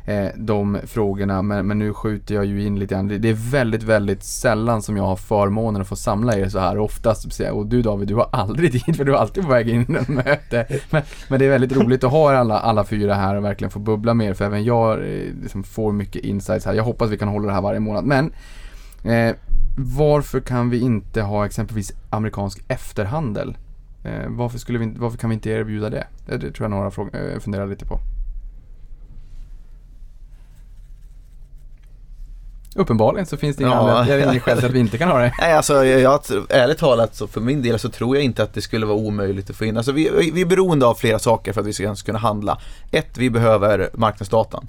eh, 0.06 0.28
de 0.36 0.78
frågorna. 0.84 1.42
Men, 1.42 1.66
men 1.66 1.78
nu 1.78 1.92
skjuter 1.92 2.34
jag 2.34 2.44
ju 2.44 2.66
in 2.66 2.78
lite 2.78 2.94
grann. 2.94 3.08
Det 3.08 3.18
det 3.18 3.28
är 3.28 3.50
väldigt, 3.50 3.82
väldigt 3.82 4.22
sällan 4.22 4.82
som 4.82 4.96
jag 4.96 5.04
har 5.04 5.16
förmånen 5.16 5.82
att 5.82 5.88
få 5.88 5.96
samla 5.96 6.36
er 6.36 6.48
så 6.48 6.58
här. 6.58 6.78
Oftast, 6.78 7.40
och 7.52 7.66
du 7.66 7.82
David, 7.82 8.08
du 8.08 8.14
har 8.14 8.28
aldrig 8.32 8.72
tid 8.84 8.96
för 8.96 9.04
du 9.04 9.12
är 9.12 9.16
alltid 9.16 9.42
på 9.42 9.50
väg 9.50 9.68
in 9.68 9.80
i 9.80 9.94
ett 9.94 10.08
möte. 10.08 10.66
Men, 10.90 11.02
men 11.28 11.38
det 11.38 11.44
är 11.44 11.50
väldigt 11.50 11.76
roligt 11.76 12.04
att 12.04 12.10
ha 12.10 12.32
er 12.32 12.34
alla, 12.34 12.58
alla 12.58 12.84
fyra 12.84 13.14
här 13.14 13.36
och 13.36 13.44
verkligen 13.44 13.70
få 13.70 13.78
bubbla 13.78 14.14
med 14.14 14.28
er. 14.28 14.34
För 14.34 14.44
även 14.44 14.64
jag 14.64 14.92
eh, 14.92 15.32
liksom 15.42 15.62
får 15.62 15.92
mycket 15.92 16.24
insights 16.24 16.66
här. 16.66 16.74
Jag 16.74 16.84
hoppas 16.84 17.10
vi 17.10 17.18
kan 17.18 17.28
hålla 17.28 17.46
det 17.46 17.52
här 17.52 17.62
varje 17.62 17.80
månad. 17.80 18.04
Men 18.04 18.32
eh, 19.04 19.36
varför 19.76 20.40
kan 20.40 20.70
vi 20.70 20.80
inte 20.80 21.22
ha 21.22 21.46
exempelvis 21.46 21.92
amerikansk 22.10 22.64
efterhandel? 22.68 23.56
Eh, 24.04 24.28
varför, 24.28 24.58
skulle 24.58 24.78
vi, 24.78 24.94
varför 24.96 25.18
kan 25.18 25.30
vi 25.30 25.34
inte 25.34 25.50
erbjuda 25.50 25.90
det? 25.90 26.06
Det, 26.26 26.38
tror 26.38 26.64
jag 26.64 26.70
några 26.70 26.90
frågor, 26.90 27.32
eh, 27.32 27.38
funderar 27.38 27.66
lite 27.66 27.84
på. 27.84 28.00
Uppenbarligen 32.76 33.26
så 33.26 33.36
finns 33.36 33.56
det 33.56 33.62
inga 33.62 33.72
Ja. 33.72 34.18
ingen 34.18 34.40
skäl 34.40 34.56
till 34.56 34.66
att 34.66 34.72
vi 34.72 34.78
inte 34.78 34.98
kan 34.98 35.08
ha 35.08 35.18
det. 35.18 35.32
Nej 35.40 35.52
alltså 35.52 35.84
jag, 35.84 36.00
jag, 36.00 36.20
ärligt 36.48 36.78
talat 36.78 37.16
så 37.16 37.26
för 37.26 37.40
min 37.40 37.62
del 37.62 37.78
så 37.78 37.88
tror 37.88 38.16
jag 38.16 38.24
inte 38.24 38.42
att 38.42 38.54
det 38.54 38.62
skulle 38.62 38.86
vara 38.86 38.96
omöjligt 38.96 39.50
att 39.50 39.56
få 39.56 39.64
in. 39.64 39.76
Alltså 39.76 39.92
vi, 39.92 40.30
vi 40.32 40.40
är 40.40 40.46
beroende 40.46 40.86
av 40.86 40.94
flera 40.94 41.18
saker 41.18 41.52
för 41.52 41.60
att 41.60 41.66
vi 41.66 41.72
ska 41.72 41.94
kunna 41.94 42.18
handla. 42.18 42.58
Ett, 42.90 43.18
vi 43.18 43.30
behöver 43.30 43.90
marknadsdatan 43.92 44.68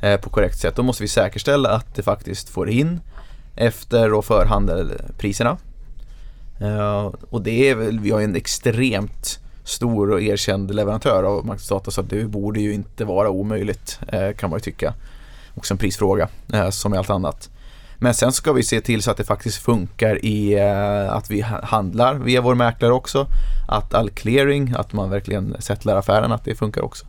eh, 0.00 0.20
på 0.20 0.30
korrekt 0.30 0.58
sätt. 0.58 0.76
Då 0.76 0.82
måste 0.82 1.02
vi 1.02 1.08
säkerställa 1.08 1.70
att 1.70 1.94
det 1.94 2.02
faktiskt 2.02 2.48
får 2.48 2.68
in 2.70 3.00
efter 3.56 4.12
och 4.12 4.24
förhandel 4.24 4.92
priserna. 5.18 5.56
Eh, 6.60 7.10
och 7.30 7.42
det 7.42 7.70
är 7.70 7.74
väl, 7.74 8.00
vi 8.00 8.10
har 8.10 8.20
en 8.20 8.36
extremt 8.36 9.38
stor 9.64 10.10
och 10.10 10.22
erkänd 10.22 10.74
leverantör 10.74 11.22
av 11.22 11.46
marknadsdata 11.46 11.90
så 11.90 12.02
det 12.02 12.24
borde 12.24 12.60
ju 12.60 12.74
inte 12.74 13.04
vara 13.04 13.30
omöjligt 13.30 14.00
eh, 14.08 14.32
kan 14.32 14.50
man 14.50 14.56
ju 14.56 14.62
tycka. 14.62 14.94
Också 15.54 15.74
en 15.74 15.78
prisfråga 15.78 16.28
eh, 16.52 16.70
som 16.70 16.94
i 16.94 16.96
allt 16.96 17.10
annat. 17.10 17.50
Men 17.98 18.14
sen 18.14 18.32
ska 18.32 18.52
vi 18.52 18.62
se 18.62 18.80
till 18.80 19.02
så 19.02 19.10
att 19.10 19.16
det 19.16 19.24
faktiskt 19.24 19.56
funkar 19.62 20.24
i 20.24 20.54
eh, 20.58 21.12
att 21.12 21.30
vi 21.30 21.40
ha- 21.40 21.64
handlar 21.64 22.14
via 22.14 22.40
vår 22.40 22.54
mäklare 22.54 22.92
också. 22.92 23.26
Att 23.68 23.94
all 23.94 24.10
clearing, 24.10 24.74
att 24.78 24.92
man 24.92 25.10
verkligen 25.10 25.56
settlar 25.58 25.96
affären, 25.96 26.32
att 26.32 26.44
det 26.44 26.54
funkar 26.54 26.80
också. 26.82 27.06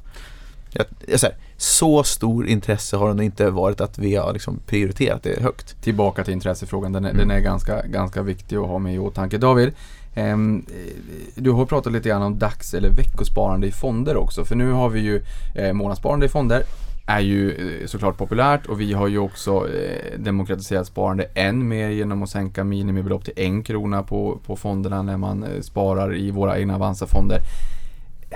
Jag, 0.70 0.86
jag 1.08 1.20
säger, 1.20 1.36
så 1.58 2.04
stor 2.04 2.48
intresse 2.48 2.98
har 2.98 3.08
det 3.08 3.14
nog 3.14 3.26
inte 3.26 3.50
varit 3.50 3.82
att 3.82 3.98
vi 3.98 4.16
har 4.16 4.34
liksom 4.34 4.60
prioriterat 4.68 5.24
det 5.24 5.42
högt. 5.42 5.82
Tillbaka 5.84 6.24
till 6.24 6.34
intressefrågan, 6.34 6.92
den 6.94 7.06
är, 7.06 7.10
Mm. 7.10 7.28
den 7.28 7.38
är 7.38 7.42
ganska, 7.42 7.82
ganska 7.88 8.22
viktig 8.22 8.56
att 8.56 8.68
ha 8.68 8.80
med 8.80 8.94
i 8.96 9.00
åtanke. 9.00 9.38
David, 9.38 9.72
ehm, 10.16 10.66
eh, 10.70 10.94
du 11.36 11.52
har 11.52 11.66
pratat 11.66 11.94
lite 11.94 12.10
grann 12.10 12.22
om 12.22 12.40
dags 12.40 12.74
eller 12.74 12.90
veckosparande 12.90 13.68
i 13.68 13.72
fonder 13.72 14.18
också. 14.18 14.46
För 14.46 14.56
nu 14.56 14.72
har 14.72 14.90
vi 14.90 15.00
ju 15.00 15.24
eh, 15.56 15.74
månadssparande 15.74 16.26
i 16.26 16.30
fonder 16.30 16.64
är 17.06 17.20
ju 17.20 17.52
eh, 17.52 17.88
såklart 17.88 18.18
populärt 18.18 18.66
och 18.66 18.82
vi 18.82 18.94
har 18.94 19.08
ju 19.08 19.18
också 19.18 19.70
eh, 19.70 20.20
demokratiserat 20.20 20.88
sparande 20.88 21.24
än 21.34 21.68
mer 21.68 21.90
genom 21.90 22.24
att 22.24 22.30
sänka 22.30 22.64
minimibelopp 22.64 23.26
till 23.26 23.34
en 23.36 23.64
krona 23.64 24.04
på, 24.04 24.40
på 24.46 24.56
fonderna 24.56 25.02
när 25.02 25.18
man 25.18 25.44
eh, 25.44 25.62
sparar 25.62 26.16
i 26.16 26.32
våra 26.32 26.60
egna 26.60 26.76
Avanza-fonder. 26.76 27.40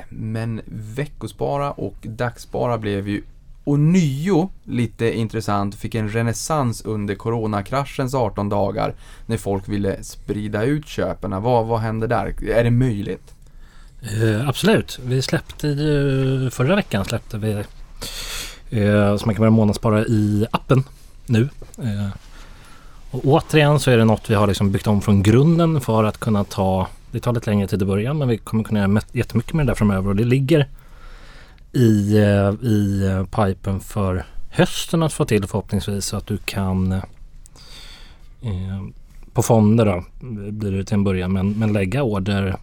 Men 0.10 0.62
veckospara 0.96 1.72
och 1.72 1.96
dagsspara 2.02 2.78
blev 2.78 3.08
ju 3.08 3.24
ånyo 3.64 4.50
lite 4.64 5.18
intressant, 5.18 5.76
fick 5.76 5.96
en 5.96 6.10
renässans 6.10 6.82
under 6.82 7.16
coronakraschens 7.16 8.14
18 8.14 8.50
dagar 8.50 8.96
när 9.26 9.38
folk 9.38 9.70
ville 9.70 10.04
sprida 10.04 10.64
ut 10.64 10.88
köpen. 10.88 11.42
Vad, 11.42 11.66
vad 11.66 11.80
händer 11.80 12.08
där? 12.08 12.50
Är 12.50 12.64
det 12.64 12.72
möjligt? 12.72 13.34
Eh, 14.02 14.48
absolut. 14.48 15.00
Vi 15.04 15.22
släppte 15.22 15.68
ju 15.68 16.50
förra 16.50 16.76
veckan 16.76 17.06
släppte 17.06 17.38
vi 17.38 17.64
eh, 18.70 19.18
så 19.18 19.26
man 19.26 19.36
kan 19.36 19.42
börja 19.42 19.52
månadsspara 19.52 20.06
i 20.06 20.48
appen 20.52 20.84
nu. 21.26 21.50
Eh, 21.78 22.10
och 23.12 23.26
återigen 23.26 23.80
så 23.80 23.92
är 23.92 23.98
det 23.98 24.06
något 24.06 24.30
vi 24.30 24.36
har 24.36 24.48
liksom 24.48 24.72
byggt 24.72 24.88
om 24.88 25.02
från 25.02 25.24
grunden 25.24 25.82
för 25.82 26.04
att 26.04 26.18
kunna 26.18 26.44
ta 26.44 26.88
det 27.12 27.20
tar 27.20 27.34
lite 27.34 27.50
längre 27.50 27.68
tid 27.68 27.82
i 27.82 27.86
början 27.86 28.18
men 28.18 28.28
vi 28.28 28.38
kommer 28.38 28.64
kunna 28.64 28.80
göra 28.80 29.02
jättemycket 29.12 29.54
med 29.54 29.66
det 29.66 29.70
där 29.70 29.76
framöver 29.76 30.10
och 30.10 30.16
det 30.16 30.24
ligger 30.24 30.68
i, 31.74 32.18
eh, 32.18 32.54
i 32.70 33.06
eh, 33.06 33.26
pipen 33.26 33.80
för 33.80 34.26
hösten 34.50 35.04
att 35.04 35.14
få 35.14 35.26
till 35.26 35.48
förhoppningsvis 35.48 36.06
så 36.06 36.18
att 36.18 36.28
du 36.28 36.38
kan 36.38 36.92
eh, 36.92 37.04
eh, 38.42 38.84
på 39.34 39.44
fonder 39.44 39.86
då 39.86 40.04
blir 40.52 40.72
det 40.72 40.84
till 40.84 40.94
en 40.94 41.04
början 41.04 41.34
men, 41.34 41.52
men 41.52 41.74
lägga 41.74 42.04
order 42.04 42.56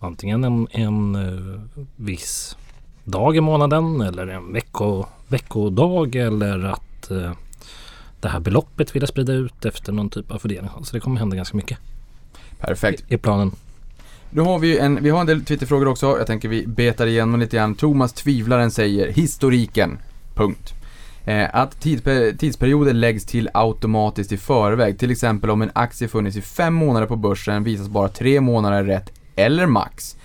antingen 0.00 0.44
en, 0.44 0.68
en 0.70 1.14
eh, 1.14 1.60
viss 1.96 2.56
dag 3.06 3.36
i 3.36 3.40
månaden 3.40 4.00
eller 4.00 4.26
en 4.26 4.52
vecko, 4.52 5.04
veckodag 5.28 6.16
eller 6.16 6.64
att 6.64 7.10
eh, 7.10 7.32
det 8.20 8.28
här 8.28 8.40
beloppet 8.40 8.94
vill 8.94 9.02
jag 9.02 9.08
sprida 9.08 9.32
ut 9.32 9.64
efter 9.64 9.92
någon 9.92 10.10
typ 10.10 10.30
av 10.30 10.38
fördelning. 10.38 10.70
Så 10.82 10.92
det 10.92 11.00
kommer 11.00 11.18
hända 11.20 11.36
ganska 11.36 11.56
mycket 11.56 11.78
Perfekt. 12.60 13.04
i 13.08 13.16
planen. 13.16 13.52
Då 14.30 14.44
har 14.44 14.58
vi 14.58 14.78
en, 14.78 15.02
vi 15.02 15.10
har 15.10 15.20
en 15.20 15.26
del 15.26 15.44
Twitterfrågor 15.44 15.88
också. 15.88 16.18
Jag 16.18 16.26
tänker 16.26 16.48
vi 16.48 16.66
betar 16.66 17.06
igenom 17.06 17.40
lite 17.40 17.56
grann. 17.56 17.74
Thomas 17.74 18.12
Tvivlaren 18.12 18.70
säger 18.70 19.12
historiken. 19.12 19.98
Punkt. 20.34 20.74
Eh, 21.24 21.54
att 21.54 21.84
tidspe- 21.84 22.36
tidsperioder 22.36 22.92
läggs 22.92 23.24
till 23.24 23.48
automatiskt 23.54 24.32
i 24.32 24.36
förväg. 24.36 24.98
Till 24.98 25.10
exempel 25.10 25.50
om 25.50 25.62
en 25.62 25.70
aktie 25.74 26.08
funnits 26.08 26.36
i 26.36 26.42
fem 26.42 26.74
månader 26.74 27.06
på 27.06 27.16
börsen 27.16 27.64
visas 27.64 27.88
bara 27.88 28.08
tre 28.08 28.40
månader 28.40 28.84
rätt 28.84 29.12
eller 29.36 29.66
max. 29.66 30.16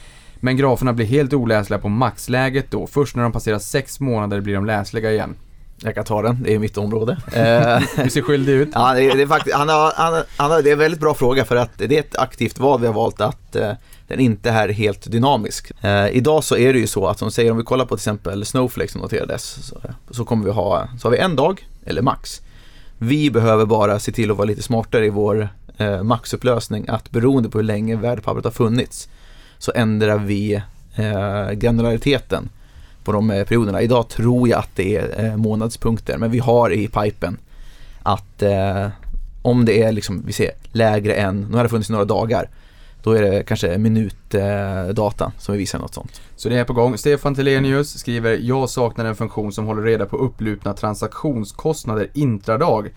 Men 0.43 0.57
graferna 0.57 0.93
blir 0.93 1.05
helt 1.05 1.33
oläsliga 1.33 1.79
på 1.79 1.89
maxläget 1.89 2.71
då. 2.71 2.87
Först 2.87 3.15
när 3.15 3.23
de 3.23 3.31
passerar 3.31 3.59
sex 3.59 3.99
månader 3.99 4.41
blir 4.41 4.53
de 4.55 4.65
läsliga 4.65 5.11
igen. 5.11 5.35
Jag 5.83 5.95
kan 5.95 6.03
ta 6.05 6.21
den, 6.21 6.43
det 6.43 6.53
är 6.53 6.59
mitt 6.59 6.77
område. 6.77 7.17
Du 8.03 8.09
ser 8.09 8.21
skyldig 8.21 8.53
ut. 8.53 8.69
Ja, 8.73 8.93
det 8.93 9.03
är, 9.03 9.15
det 9.15 9.21
är 9.23 9.27
faktiskt, 9.27 9.55
han 9.55 9.69
har, 9.69 9.93
han, 9.95 10.13
har- 10.13 10.23
han 10.37 10.51
har, 10.51 10.61
det 10.61 10.69
är 10.69 10.73
en 10.73 10.79
väldigt 10.79 10.99
bra 10.99 11.13
fråga 11.13 11.45
för 11.45 11.55
att 11.55 11.69
det 11.77 11.95
är 11.95 11.99
ett 11.99 12.17
aktivt 12.17 12.59
val 12.59 12.81
vi 12.81 12.87
har 12.87 12.93
valt 12.93 13.21
att 13.21 13.55
eh, 13.55 13.71
den 14.07 14.19
inte 14.19 14.49
är 14.49 14.69
helt 14.69 15.11
dynamisk. 15.11 15.71
Eh, 15.81 16.07
idag 16.09 16.43
så 16.43 16.57
är 16.57 16.73
det 16.73 16.79
ju 16.79 16.87
så 16.87 17.07
att 17.07 17.19
som 17.19 17.31
säger 17.31 17.51
om 17.51 17.57
vi 17.57 17.63
kollar 17.63 17.85
på 17.85 17.95
till 17.95 18.01
exempel 18.01 18.45
Snowflake 18.45 18.91
som 18.91 19.01
noterades 19.01 19.43
så, 19.67 19.81
så 20.09 20.25
kommer 20.25 20.45
vi 20.45 20.51
ha, 20.51 20.87
så 20.99 21.07
har 21.07 21.11
vi 21.11 21.17
en 21.17 21.35
dag 21.35 21.67
eller 21.85 22.01
max. 22.01 22.41
Vi 22.97 23.31
behöver 23.31 23.65
bara 23.65 23.99
se 23.99 24.11
till 24.11 24.31
att 24.31 24.37
vara 24.37 24.45
lite 24.47 24.63
smartare 24.63 25.05
i 25.05 25.09
vår 25.09 25.49
eh, 25.77 26.03
maxupplösning 26.03 26.85
att 26.89 27.11
beroende 27.11 27.49
på 27.49 27.57
hur 27.57 27.65
länge 27.65 27.95
värdepappret 27.95 28.45
har 28.45 28.51
funnits 28.51 29.09
så 29.61 29.71
ändrar 29.75 30.17
vi 30.17 30.53
eh, 30.95 31.51
granulariteten 31.51 32.49
på 33.03 33.11
de 33.11 33.31
eh, 33.31 33.45
perioderna. 33.45 33.81
Idag 33.81 34.09
tror 34.09 34.49
jag 34.49 34.59
att 34.59 34.75
det 34.75 34.95
är 34.95 35.25
eh, 35.25 35.37
månadspunkter 35.37 36.17
men 36.17 36.31
vi 36.31 36.39
har 36.39 36.73
i 36.73 36.87
pipen 36.87 37.37
att 38.03 38.41
eh, 38.41 38.87
om 39.41 39.65
det 39.65 39.83
är 39.83 39.91
liksom, 39.91 40.23
vi 40.25 40.33
ser 40.33 40.51
lägre 40.71 41.13
än, 41.13 41.41
nu 41.41 41.57
har 41.57 41.63
det 41.63 41.69
funnits 41.69 41.89
några 41.89 42.05
dagar, 42.05 42.49
då 43.03 43.11
är 43.11 43.21
det 43.21 43.43
kanske 43.43 43.77
minutdata 43.77 45.25
eh, 45.25 45.51
vi 45.51 45.57
visar 45.57 45.79
något 45.79 45.93
sånt. 45.93 46.21
Så 46.35 46.49
det 46.49 46.57
är 46.57 46.63
på 46.63 46.73
gång. 46.73 46.97
Stefan 46.97 47.35
Telenius 47.35 47.99
skriver 47.99 48.37
Jag 48.41 48.69
saknar 48.69 49.05
en 49.05 49.15
funktion 49.15 49.51
som 49.51 49.65
håller 49.65 49.81
reda 49.81 50.05
på 50.05 50.17
upplupna 50.17 50.73
transaktionskostnader 50.73 52.07
intradag. 52.13 52.89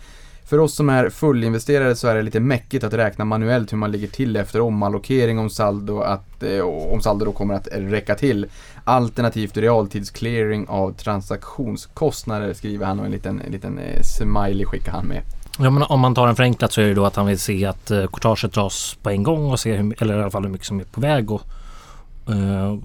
För 0.44 0.58
oss 0.58 0.74
som 0.74 0.88
är 0.88 1.10
fullinvesterare 1.10 1.96
så 1.96 2.08
är 2.08 2.14
det 2.14 2.22
lite 2.22 2.40
mäckigt 2.40 2.84
att 2.84 2.92
räkna 2.92 3.24
manuellt 3.24 3.72
hur 3.72 3.76
man 3.76 3.90
ligger 3.90 4.08
till 4.08 4.36
efter 4.36 4.60
omallokering 4.60 5.38
om 5.38 5.50
saldo, 5.50 6.00
att, 6.00 6.42
eh, 6.42 6.60
om 6.92 7.00
saldo 7.00 7.24
då 7.24 7.32
kommer 7.32 7.54
att 7.54 7.68
räcka 7.72 8.14
till. 8.14 8.46
Alternativt 8.84 9.56
realtidsclearing 9.56 10.68
av 10.68 10.92
transaktionskostnader 10.92 12.52
skriver 12.52 12.86
han 12.86 13.00
och 13.00 13.06
en 13.06 13.12
liten, 13.12 13.40
en 13.40 13.52
liten 13.52 13.78
eh, 13.78 14.02
smiley 14.02 14.64
skickar 14.64 14.92
han 14.92 15.06
med. 15.06 15.22
Ja, 15.58 15.70
men 15.70 15.82
om 15.82 16.00
man 16.00 16.14
tar 16.14 16.28
en 16.28 16.36
förenklat 16.36 16.72
så 16.72 16.80
är 16.80 16.86
det 16.86 16.94
då 16.94 17.06
att 17.06 17.16
han 17.16 17.26
vill 17.26 17.38
se 17.38 17.66
att 17.66 17.90
eh, 17.90 18.06
courtaget 18.06 18.52
dras 18.52 18.96
på 19.02 19.10
en 19.10 19.22
gång 19.22 19.52
och 19.52 19.60
se 19.60 19.76
hur, 19.76 20.02
eller 20.02 20.18
i 20.18 20.22
alla 20.22 20.30
fall 20.30 20.42
hur 20.42 20.50
mycket 20.50 20.66
som 20.66 20.80
är 20.80 20.84
på 20.84 21.00
väg 21.00 21.30
och, 21.30 21.42
eh, 22.28 22.78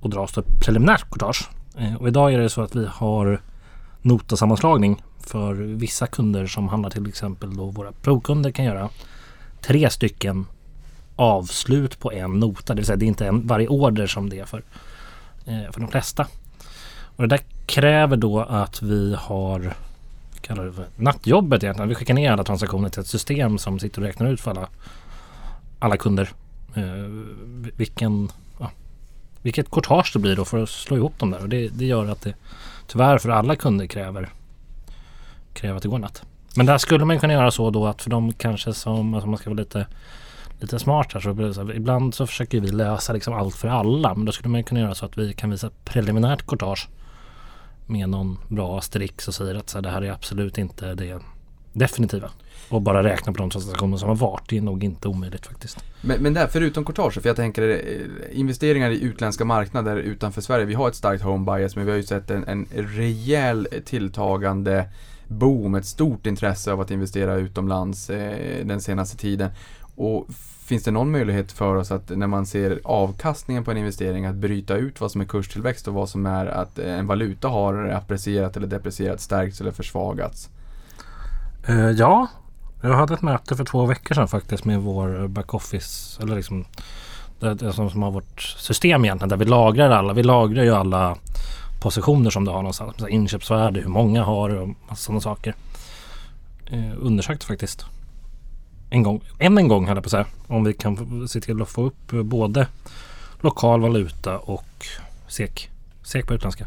och 0.00 0.10
dras 0.10 0.32
då 0.32 0.42
preliminärt 0.60 1.10
courtage. 1.10 1.50
Eh, 1.78 1.94
och 1.94 2.08
idag 2.08 2.34
är 2.34 2.38
det 2.38 2.48
så 2.48 2.62
att 2.62 2.76
vi 2.76 2.86
har 2.92 3.40
notasammanslagning 4.02 5.02
för 5.28 5.54
vissa 5.54 6.06
kunder 6.06 6.46
som 6.46 6.68
handlar 6.68 6.90
till 6.90 7.08
exempel 7.08 7.56
då 7.56 7.66
våra 7.66 7.92
provkunder 7.92 8.50
kan 8.50 8.64
göra 8.64 8.88
tre 9.60 9.90
stycken 9.90 10.46
avslut 11.16 11.98
på 11.98 12.12
en 12.12 12.40
nota. 12.40 12.74
Det 12.74 12.80
vill 12.80 12.86
säga 12.86 12.96
det 12.96 13.04
är 13.04 13.06
inte 13.06 13.26
en, 13.26 13.46
varje 13.46 13.68
order 13.68 14.06
som 14.06 14.30
det 14.30 14.38
är 14.38 14.44
för, 14.44 14.62
eh, 15.46 15.72
för 15.72 15.80
de 15.80 15.90
flesta. 15.90 16.26
Och 17.16 17.22
det 17.22 17.36
där 17.36 17.40
kräver 17.66 18.16
då 18.16 18.40
att 18.40 18.82
vi 18.82 19.16
har 19.18 19.74
kallar 20.40 20.64
det 20.64 20.72
för 20.72 20.86
nattjobbet 20.96 21.62
egentligen. 21.62 21.88
Vi 21.88 21.94
skickar 21.94 22.14
ner 22.14 22.32
alla 22.32 22.44
transaktioner 22.44 22.88
till 22.88 23.00
ett 23.00 23.06
system 23.06 23.58
som 23.58 23.78
sitter 23.78 24.00
och 24.00 24.06
räknar 24.06 24.26
ut 24.26 24.40
för 24.40 24.50
alla, 24.50 24.68
alla 25.78 25.96
kunder. 25.96 26.30
Eh, 26.74 26.82
vilken, 27.76 28.28
ja, 28.58 28.70
vilket 29.42 29.70
courtage 29.70 30.10
det 30.12 30.18
blir 30.18 30.36
då 30.36 30.44
för 30.44 30.62
att 30.62 30.68
slå 30.68 30.96
ihop 30.96 31.18
dem 31.18 31.30
där. 31.30 31.42
Och 31.42 31.48
det, 31.48 31.68
det 31.68 31.84
gör 31.84 32.06
att 32.06 32.22
det 32.22 32.34
tyvärr 32.86 33.18
för 33.18 33.28
alla 33.28 33.56
kunder 33.56 33.86
kräver, 33.86 34.28
kräva 35.60 35.76
att 35.76 35.82
det 35.82 35.88
går 35.88 35.98
natt. 35.98 36.22
Men 36.56 36.66
där 36.66 36.78
skulle 36.78 37.04
man 37.04 37.18
kunna 37.18 37.32
göra 37.32 37.50
så 37.50 37.70
då 37.70 37.86
att 37.86 38.02
för 38.02 38.10
de 38.10 38.32
kanske 38.32 38.74
som, 38.74 39.14
alltså 39.14 39.28
man 39.28 39.38
ska 39.38 39.50
vara 39.50 39.60
lite 39.60 39.86
lite 40.60 40.78
smart 40.78 41.12
här 41.12 41.20
så, 41.20 41.52
så 41.54 41.64
här, 41.64 41.76
ibland 41.76 42.14
så 42.14 42.26
försöker 42.26 42.60
vi 42.60 42.68
lösa 42.68 43.12
liksom 43.12 43.34
allt 43.34 43.56
för 43.56 43.68
alla 43.68 44.14
men 44.14 44.24
då 44.24 44.32
skulle 44.32 44.48
man 44.48 44.64
kunna 44.64 44.80
göra 44.80 44.94
så 44.94 45.06
att 45.06 45.18
vi 45.18 45.32
kan 45.32 45.50
visa 45.50 45.70
preliminärt 45.84 46.46
courtage 46.46 46.88
med 47.86 48.08
någon 48.08 48.38
bra 48.48 48.78
asterix 48.78 49.28
och 49.28 49.34
säger 49.34 49.54
att 49.54 49.70
så 49.70 49.78
här, 49.78 49.82
det 49.82 49.90
här 49.90 50.02
är 50.02 50.10
absolut 50.10 50.58
inte 50.58 50.94
det 50.94 51.20
definitiva. 51.72 52.30
Och 52.68 52.82
bara 52.82 53.02
räkna 53.02 53.32
på 53.32 53.38
de 53.38 53.50
transaktioner 53.50 53.96
som 53.96 54.08
har 54.08 54.16
varit. 54.16 54.48
Det 54.48 54.56
är 54.56 54.60
nog 54.60 54.84
inte 54.84 55.08
omöjligt 55.08 55.46
faktiskt. 55.46 55.84
Men, 56.00 56.22
men 56.22 56.34
där, 56.34 56.46
förutom 56.46 56.84
courtage, 56.84 57.14
för 57.14 57.28
jag 57.28 57.36
tänker 57.36 57.68
eh, 57.68 58.38
investeringar 58.38 58.90
i 58.90 59.02
utländska 59.02 59.44
marknader 59.44 59.96
utanför 59.96 60.40
Sverige. 60.40 60.64
Vi 60.64 60.74
har 60.74 60.88
ett 60.88 60.94
starkt 60.94 61.22
home 61.22 61.52
bias, 61.52 61.76
men 61.76 61.84
vi 61.84 61.90
har 61.90 61.96
ju 61.96 62.02
sett 62.02 62.30
en, 62.30 62.48
en 62.48 62.66
rejäl 62.74 63.68
tilltagande 63.84 64.88
boom, 65.28 65.74
ett 65.74 65.86
stort 65.86 66.26
intresse 66.26 66.72
av 66.72 66.80
att 66.80 66.90
investera 66.90 67.34
utomlands 67.34 68.10
eh, 68.10 68.66
den 68.66 68.80
senaste 68.80 69.16
tiden. 69.16 69.50
Och 69.96 70.26
finns 70.64 70.84
det 70.84 70.90
någon 70.90 71.10
möjlighet 71.10 71.52
för 71.52 71.74
oss 71.74 71.90
att 71.90 72.08
när 72.08 72.26
man 72.26 72.46
ser 72.46 72.80
avkastningen 72.84 73.64
på 73.64 73.70
en 73.70 73.76
investering 73.76 74.26
att 74.26 74.34
bryta 74.34 74.76
ut 74.76 75.00
vad 75.00 75.10
som 75.12 75.20
är 75.20 75.24
kurstillväxt 75.24 75.88
och 75.88 75.94
vad 75.94 76.08
som 76.08 76.26
är 76.26 76.46
att 76.46 76.78
eh, 76.78 76.98
en 76.98 77.06
valuta 77.06 77.48
har 77.48 77.88
apprecierat 77.88 78.56
eller 78.56 78.66
deprecierat, 78.66 79.20
stärkts 79.20 79.60
eller 79.60 79.70
försvagats? 79.70 80.48
Eh, 81.68 81.90
ja, 81.90 82.26
jag 82.82 82.94
hade 82.94 83.14
ett 83.14 83.22
möte 83.22 83.56
för 83.56 83.64
två 83.64 83.86
veckor 83.86 84.14
sedan 84.14 84.28
faktiskt 84.28 84.64
med 84.64 84.80
vår 84.80 85.28
backoffice. 85.28 86.22
Eller 86.22 86.36
liksom 86.36 86.64
det, 87.40 87.54
det 87.54 87.72
som, 87.72 87.90
som 87.90 88.02
har 88.02 88.10
vårt 88.10 88.40
system 88.40 89.04
egentligen. 89.04 89.28
Där 89.28 89.36
vi 89.36 89.44
lagrar 89.44 89.90
alla. 89.90 90.12
Vi 90.12 90.22
lagrar 90.22 90.64
ju 90.64 90.74
alla 90.74 91.16
positioner 91.80 92.30
som 92.30 92.44
du 92.44 92.50
har 92.50 92.58
någonstans. 92.58 92.96
Så 92.96 93.04
här 93.04 93.10
Inköpsvärde, 93.10 93.80
hur 93.80 93.88
många 93.88 94.24
har 94.24 94.48
du 94.48 94.58
och 94.58 94.98
sådana 94.98 95.20
saker. 95.20 95.54
Eh, 96.70 96.92
undersökt 96.98 97.44
faktiskt. 97.44 97.84
En 98.90 99.02
gång, 99.02 99.20
än 99.38 99.58
en 99.58 99.68
gång 99.68 99.86
höll 99.86 99.96
jag 99.96 100.04
på 100.04 100.06
att 100.06 100.10
säga. 100.10 100.26
Om 100.46 100.64
vi 100.64 100.74
kan 100.74 101.28
se 101.28 101.40
till 101.40 101.62
att 101.62 101.68
få 101.68 101.82
upp 101.82 102.10
både 102.10 102.66
lokal 103.40 103.80
valuta 103.80 104.38
och 104.38 104.86
SEK. 105.28 105.70
SEK 106.02 106.26
på 106.26 106.34
utländska. 106.34 106.66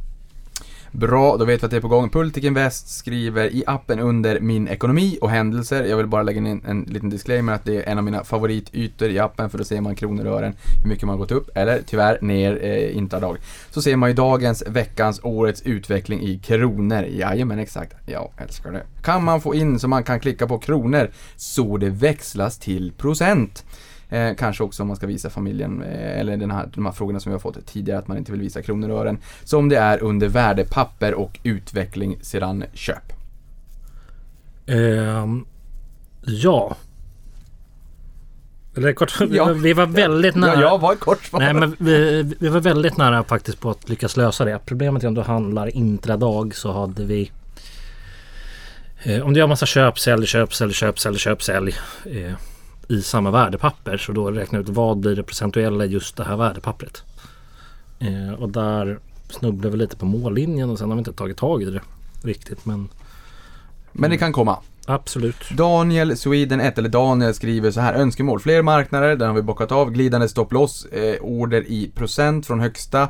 Bra, 0.91 1.37
då 1.37 1.45
vet 1.45 1.63
vi 1.63 1.65
att 1.65 1.71
det 1.71 1.77
är 1.77 1.81
på 1.81 1.87
gång. 1.87 2.09
Pultic 2.09 2.43
Invest 2.43 2.89
skriver 2.89 3.45
i 3.45 3.63
appen 3.67 3.99
under 3.99 4.39
min 4.39 4.67
ekonomi 4.67 5.17
och 5.21 5.29
händelser. 5.29 5.83
Jag 5.83 5.97
vill 5.97 6.07
bara 6.07 6.23
lägga 6.23 6.37
in 6.37 6.61
en 6.67 6.81
liten 6.81 7.09
disclaimer 7.09 7.53
att 7.53 7.65
det 7.65 7.75
är 7.75 7.91
en 7.91 7.97
av 7.97 8.03
mina 8.03 8.23
favoritytor 8.23 9.09
i 9.09 9.19
appen 9.19 9.49
för 9.49 9.57
då 9.57 9.63
ser 9.63 9.81
man 9.81 9.95
kronor 9.95 10.25
och 10.25 10.37
ören, 10.37 10.53
hur 10.83 10.89
mycket 10.89 11.03
man 11.03 11.13
har 11.13 11.17
gått 11.17 11.31
upp 11.31 11.49
eller 11.55 11.81
tyvärr 11.85 12.17
ner 12.21 12.59
eh, 12.63 12.97
intradag. 12.97 13.37
Så 13.69 13.81
ser 13.81 13.95
man 13.95 14.09
ju 14.09 14.15
dagens, 14.15 14.63
veckans, 14.67 15.19
årets 15.23 15.61
utveckling 15.61 16.21
i 16.21 16.39
kronor. 16.39 17.03
Jajamän, 17.03 17.59
exakt. 17.59 17.93
Jag 18.05 18.31
älskar 18.37 18.71
det. 18.71 18.83
Kan 19.03 19.23
man 19.23 19.41
få 19.41 19.55
in 19.55 19.79
så 19.79 19.87
man 19.87 20.03
kan 20.03 20.19
klicka 20.19 20.47
på 20.47 20.59
kronor 20.59 21.09
så 21.35 21.77
det 21.77 21.89
växlas 21.89 22.57
till 22.57 22.91
procent. 22.91 23.63
Eh, 24.11 24.35
kanske 24.35 24.63
också 24.63 24.83
om 24.83 24.87
man 24.87 24.97
ska 24.97 25.07
visa 25.07 25.29
familjen, 25.29 25.83
eh, 25.83 26.19
eller 26.19 26.37
den 26.37 26.51
här, 26.51 26.69
de 26.73 26.85
här 26.85 26.91
frågorna 26.91 27.19
som 27.19 27.29
vi 27.29 27.33
har 27.33 27.39
fått 27.39 27.65
tidigare, 27.65 27.99
att 27.99 28.07
man 28.07 28.17
inte 28.17 28.31
vill 28.31 28.41
visa 28.41 28.61
kronor 28.61 28.89
och 28.89 28.99
ören. 28.99 29.17
Som 29.43 29.69
det 29.69 29.77
är 29.77 30.03
under 30.03 30.27
värdepapper 30.27 31.13
och 31.13 31.39
utveckling 31.43 32.17
sedan 32.21 32.63
köp. 32.73 33.13
Ehm, 34.67 35.45
ja. 36.25 36.75
Eller 38.77 38.93
kort, 38.93 39.19
Ja. 39.29 39.45
vi 39.45 39.73
var 39.73 39.85
väldigt 39.85 40.35
nära. 40.35 40.53
Ja, 40.53 40.61
jag 40.61 40.79
var 40.79 40.95
kort. 40.95 41.29
Nej 41.31 41.53
men 41.53 41.75
vi, 41.79 42.23
vi 42.39 42.47
var 42.47 42.59
väldigt 42.59 42.97
nära 42.97 43.23
faktiskt 43.23 43.59
på 43.59 43.69
att 43.69 43.89
lyckas 43.89 44.17
lösa 44.17 44.45
det. 44.45 44.59
Problemet 44.65 45.03
är 45.03 45.07
om 45.07 45.13
du 45.13 45.21
handlar 45.21 45.75
intradag 45.75 46.55
så 46.55 46.71
hade 46.71 47.05
vi 47.05 47.31
eh, 49.03 49.21
Om 49.21 49.33
du 49.33 49.39
gör 49.39 49.47
massa 49.47 49.65
köp, 49.65 49.99
sälj, 49.99 50.25
köp, 50.27 50.53
sälj, 50.53 50.73
köp, 50.73 50.99
sälj, 50.99 51.17
köp, 51.17 51.43
sälj 51.43 51.75
eh, 52.05 52.33
i 52.91 53.01
samma 53.01 53.31
värdepapper 53.31 53.97
så 53.97 54.11
då 54.11 54.31
räkna 54.31 54.59
ut 54.59 54.69
vad 54.69 54.97
blir 54.97 55.15
det 55.15 55.23
procentuella 55.23 55.85
just 55.85 56.17
det 56.17 56.23
här 56.23 56.35
värdepappret. 56.37 57.03
Eh, 57.99 58.33
och 58.39 58.49
där 58.49 58.99
snubblade 59.29 59.69
vi 59.69 59.77
lite 59.77 59.95
på 59.97 60.05
mållinjen 60.05 60.69
och 60.69 60.77
sen 60.79 60.89
har 60.89 60.95
vi 60.95 60.99
inte 60.99 61.13
tagit 61.13 61.37
tag 61.37 61.61
i 61.63 61.65
det 61.65 61.81
riktigt 62.23 62.65
men 62.65 62.89
Men 63.91 64.09
det 64.09 64.17
kan 64.17 64.33
komma. 64.33 64.57
absolut. 64.85 65.49
Daniel 65.57 66.17
Sweden 66.17 66.59
1, 66.61 66.77
eller 66.77 66.89
Daniel 66.89 67.33
skriver 67.33 67.71
så 67.71 67.79
här, 67.81 67.93
önskemål. 67.93 68.39
Fler 68.39 68.61
marknader, 68.61 69.15
där 69.15 69.27
har 69.27 69.33
vi 69.33 69.41
bockat 69.41 69.71
av. 69.71 69.91
Glidande 69.91 70.29
stopp 70.29 70.53
loss, 70.53 70.85
eh, 70.85 71.21
order 71.21 71.61
i 71.67 71.91
procent 71.95 72.47
från 72.47 72.59
högsta 72.59 73.09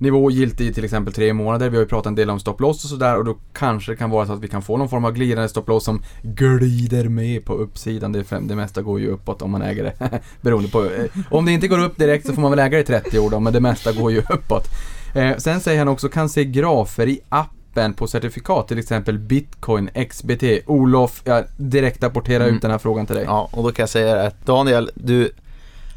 nivå 0.00 0.30
giltig 0.30 0.66
i 0.66 0.72
till 0.72 0.84
exempel 0.84 1.12
tre 1.14 1.32
månader. 1.32 1.68
Vi 1.70 1.76
har 1.76 1.82
ju 1.82 1.88
pratat 1.88 2.06
en 2.06 2.14
del 2.14 2.30
om 2.30 2.40
stopp 2.40 2.60
loss 2.60 2.84
och 2.84 2.90
sådär 2.90 3.18
och 3.18 3.24
då 3.24 3.36
kanske 3.52 3.92
det 3.92 3.96
kan 3.96 4.10
vara 4.10 4.26
så 4.26 4.32
att 4.32 4.40
vi 4.40 4.48
kan 4.48 4.62
få 4.62 4.76
någon 4.76 4.88
form 4.88 5.04
av 5.04 5.12
glidande 5.12 5.48
stopp 5.48 5.68
loss 5.68 5.84
som 5.84 6.02
glider 6.22 7.08
med 7.08 7.44
på 7.44 7.52
uppsidan. 7.54 8.12
Det, 8.12 8.24
det 8.42 8.56
mesta 8.56 8.82
går 8.82 9.00
ju 9.00 9.08
uppåt 9.08 9.42
om 9.42 9.50
man 9.50 9.62
äger 9.62 9.82
det. 9.84 10.20
Beroende 10.40 10.68
på. 10.70 10.84
Eh, 10.84 11.04
om 11.30 11.44
det 11.44 11.52
inte 11.52 11.68
går 11.68 11.78
upp 11.84 11.96
direkt 11.98 12.26
så 12.26 12.32
får 12.32 12.42
man 12.42 12.50
väl 12.50 12.58
äga 12.60 12.76
det 12.76 12.80
i 12.82 12.84
30 12.84 13.18
år 13.18 13.30
då, 13.30 13.40
men 13.40 13.52
det 13.52 13.60
mesta 13.60 13.92
går 13.92 14.12
ju 14.12 14.18
uppåt. 14.30 14.64
Eh, 15.14 15.36
sen 15.36 15.60
säger 15.60 15.78
han 15.78 15.88
också, 15.88 16.08
kan 16.08 16.28
se 16.28 16.44
grafer 16.44 17.08
i 17.08 17.20
appen 17.28 17.94
på 17.94 18.06
certifikat, 18.06 18.68
till 18.68 18.78
exempel 18.78 19.18
Bitcoin, 19.18 19.90
XBT. 20.10 20.42
Olof, 20.66 21.22
jag 21.24 21.44
direkt 21.56 22.02
rapporterar 22.02 22.44
Mm. 22.44 22.56
ut 22.56 22.62
den 22.62 22.70
här 22.70 22.78
frågan 22.78 23.06
till 23.06 23.16
dig. 23.16 23.24
Ja, 23.24 23.48
och 23.52 23.62
då 23.62 23.72
kan 23.72 23.82
jag 23.82 23.88
säga 23.90 24.22
att 24.22 24.46
Daniel, 24.46 24.90
du 24.94 25.30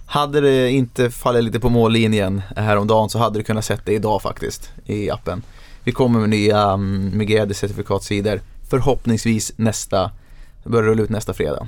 hade 0.05 0.41
det 0.41 0.69
inte 0.71 1.09
fallit 1.11 1.43
lite 1.43 1.59
på 1.59 1.69
mållinjen 1.69 2.41
häromdagen 2.55 3.09
så 3.09 3.19
hade 3.19 3.39
du 3.39 3.43
kunnat 3.43 3.65
sett 3.65 3.85
det 3.85 3.93
idag 3.93 4.21
faktiskt 4.21 4.71
i 4.85 5.09
appen. 5.09 5.41
Vi 5.83 5.91
kommer 5.91 6.19
med 6.19 6.29
nya 6.29 6.73
um, 6.73 7.11
migrerade 7.17 7.53
certifikatsidor 7.53 8.41
förhoppningsvis 8.69 9.51
nästa, 9.55 10.11
börjar 10.63 10.85
rulla 10.89 11.03
ut 11.03 11.09
nästa 11.09 11.33
fredag. 11.33 11.67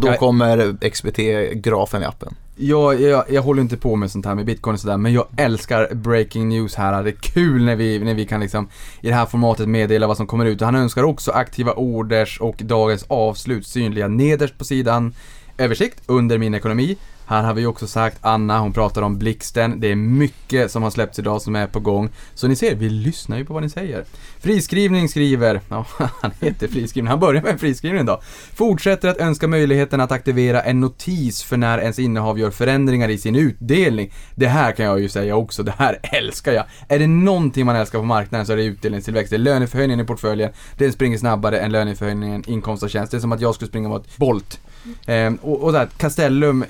Då 0.00 0.08
jag- 0.08 0.18
kommer 0.18 0.76
XBT-grafen 0.90 2.02
i 2.02 2.04
appen. 2.04 2.34
Jag, 2.56 3.00
jag, 3.00 3.24
jag 3.30 3.42
håller 3.42 3.62
inte 3.62 3.76
på 3.76 3.96
med 3.96 4.10
sånt 4.10 4.26
här 4.26 4.34
med 4.34 4.44
bitcoin 4.46 4.74
och 4.74 4.80
sådär, 4.80 4.96
men 4.96 5.12
jag 5.12 5.26
älskar 5.36 5.94
breaking 5.94 6.48
news 6.48 6.74
här. 6.74 7.02
Det 7.02 7.10
är 7.10 7.12
kul 7.20 7.64
när 7.64 7.76
vi, 7.76 7.98
när 7.98 8.14
vi 8.14 8.26
kan 8.26 8.40
liksom 8.40 8.68
i 9.00 9.08
det 9.08 9.14
här 9.14 9.26
formatet 9.26 9.68
meddela 9.68 10.06
vad 10.06 10.16
som 10.16 10.26
kommer 10.26 10.44
ut. 10.44 10.60
Och 10.60 10.66
han 10.66 10.74
önskar 10.74 11.02
också 11.02 11.30
aktiva 11.30 11.72
orders 11.72 12.40
och 12.40 12.56
dagens 12.58 13.04
avslut 13.08 13.66
synliga 13.66 14.08
nederst 14.08 14.58
på 14.58 14.64
sidan. 14.64 15.14
Översikt 15.58 16.02
under 16.06 16.38
min 16.38 16.54
ekonomi. 16.54 16.96
Här 17.26 17.42
har 17.42 17.54
vi 17.54 17.66
också 17.66 17.86
sagt 17.86 18.18
Anna, 18.20 18.60
hon 18.60 18.72
pratar 18.72 19.02
om 19.02 19.18
blixten. 19.18 19.80
Det 19.80 19.90
är 19.90 19.96
mycket 19.96 20.70
som 20.70 20.82
har 20.82 20.90
släppts 20.90 21.18
idag 21.18 21.42
som 21.42 21.56
är 21.56 21.66
på 21.66 21.80
gång. 21.80 22.08
Så 22.34 22.48
ni 22.48 22.56
ser, 22.56 22.74
vi 22.74 22.88
lyssnar 22.88 23.38
ju 23.38 23.44
på 23.44 23.54
vad 23.54 23.62
ni 23.62 23.70
säger. 23.70 24.04
Friskrivning 24.40 25.08
skriver, 25.08 25.60
ja 25.68 25.86
han 26.20 26.30
heter 26.40 26.68
friskrivning, 26.68 27.10
han 27.10 27.20
börjar 27.20 27.42
med 27.42 27.52
en 27.52 27.58
friskrivning 27.58 28.06
då. 28.06 28.20
Fortsätter 28.54 29.08
att 29.08 29.16
önska 29.16 29.48
möjligheten 29.48 30.00
att 30.00 30.12
aktivera 30.12 30.62
en 30.62 30.80
notis 30.80 31.42
för 31.42 31.56
när 31.56 31.78
ens 31.78 31.98
innehav 31.98 32.38
gör 32.38 32.50
förändringar 32.50 33.08
i 33.08 33.18
sin 33.18 33.36
utdelning. 33.36 34.12
Det 34.34 34.46
här 34.46 34.72
kan 34.72 34.86
jag 34.86 35.00
ju 35.00 35.08
säga 35.08 35.36
också, 35.36 35.62
det 35.62 35.74
här 35.78 35.98
älskar 36.12 36.52
jag. 36.52 36.64
Är 36.88 36.98
det 36.98 37.06
någonting 37.06 37.66
man 37.66 37.76
älskar 37.76 37.98
på 37.98 38.04
marknaden 38.04 38.46
så 38.46 38.52
är 38.52 38.56
det 38.56 38.64
utdelningstillväxt. 38.64 39.30
Det 39.30 39.36
är 39.36 39.38
löneförhöjningen 39.38 40.04
i 40.04 40.06
portföljen, 40.08 40.52
den 40.78 40.92
springer 40.92 41.18
snabbare 41.18 41.58
än 41.58 41.72
löneförhöjningen 41.72 42.44
inkomst 42.46 42.82
och 42.82 42.90
tjänst. 42.90 43.10
Det 43.10 43.18
är 43.18 43.20
som 43.20 43.32
att 43.32 43.40
jag 43.40 43.54
skulle 43.54 43.68
springa 43.68 43.88
mot 43.88 44.16
Bolt. 44.16 44.60
Eh, 45.06 45.32
och, 45.40 45.62
och 45.62 45.72
där, 45.72 45.88
Castellum, 45.96 46.64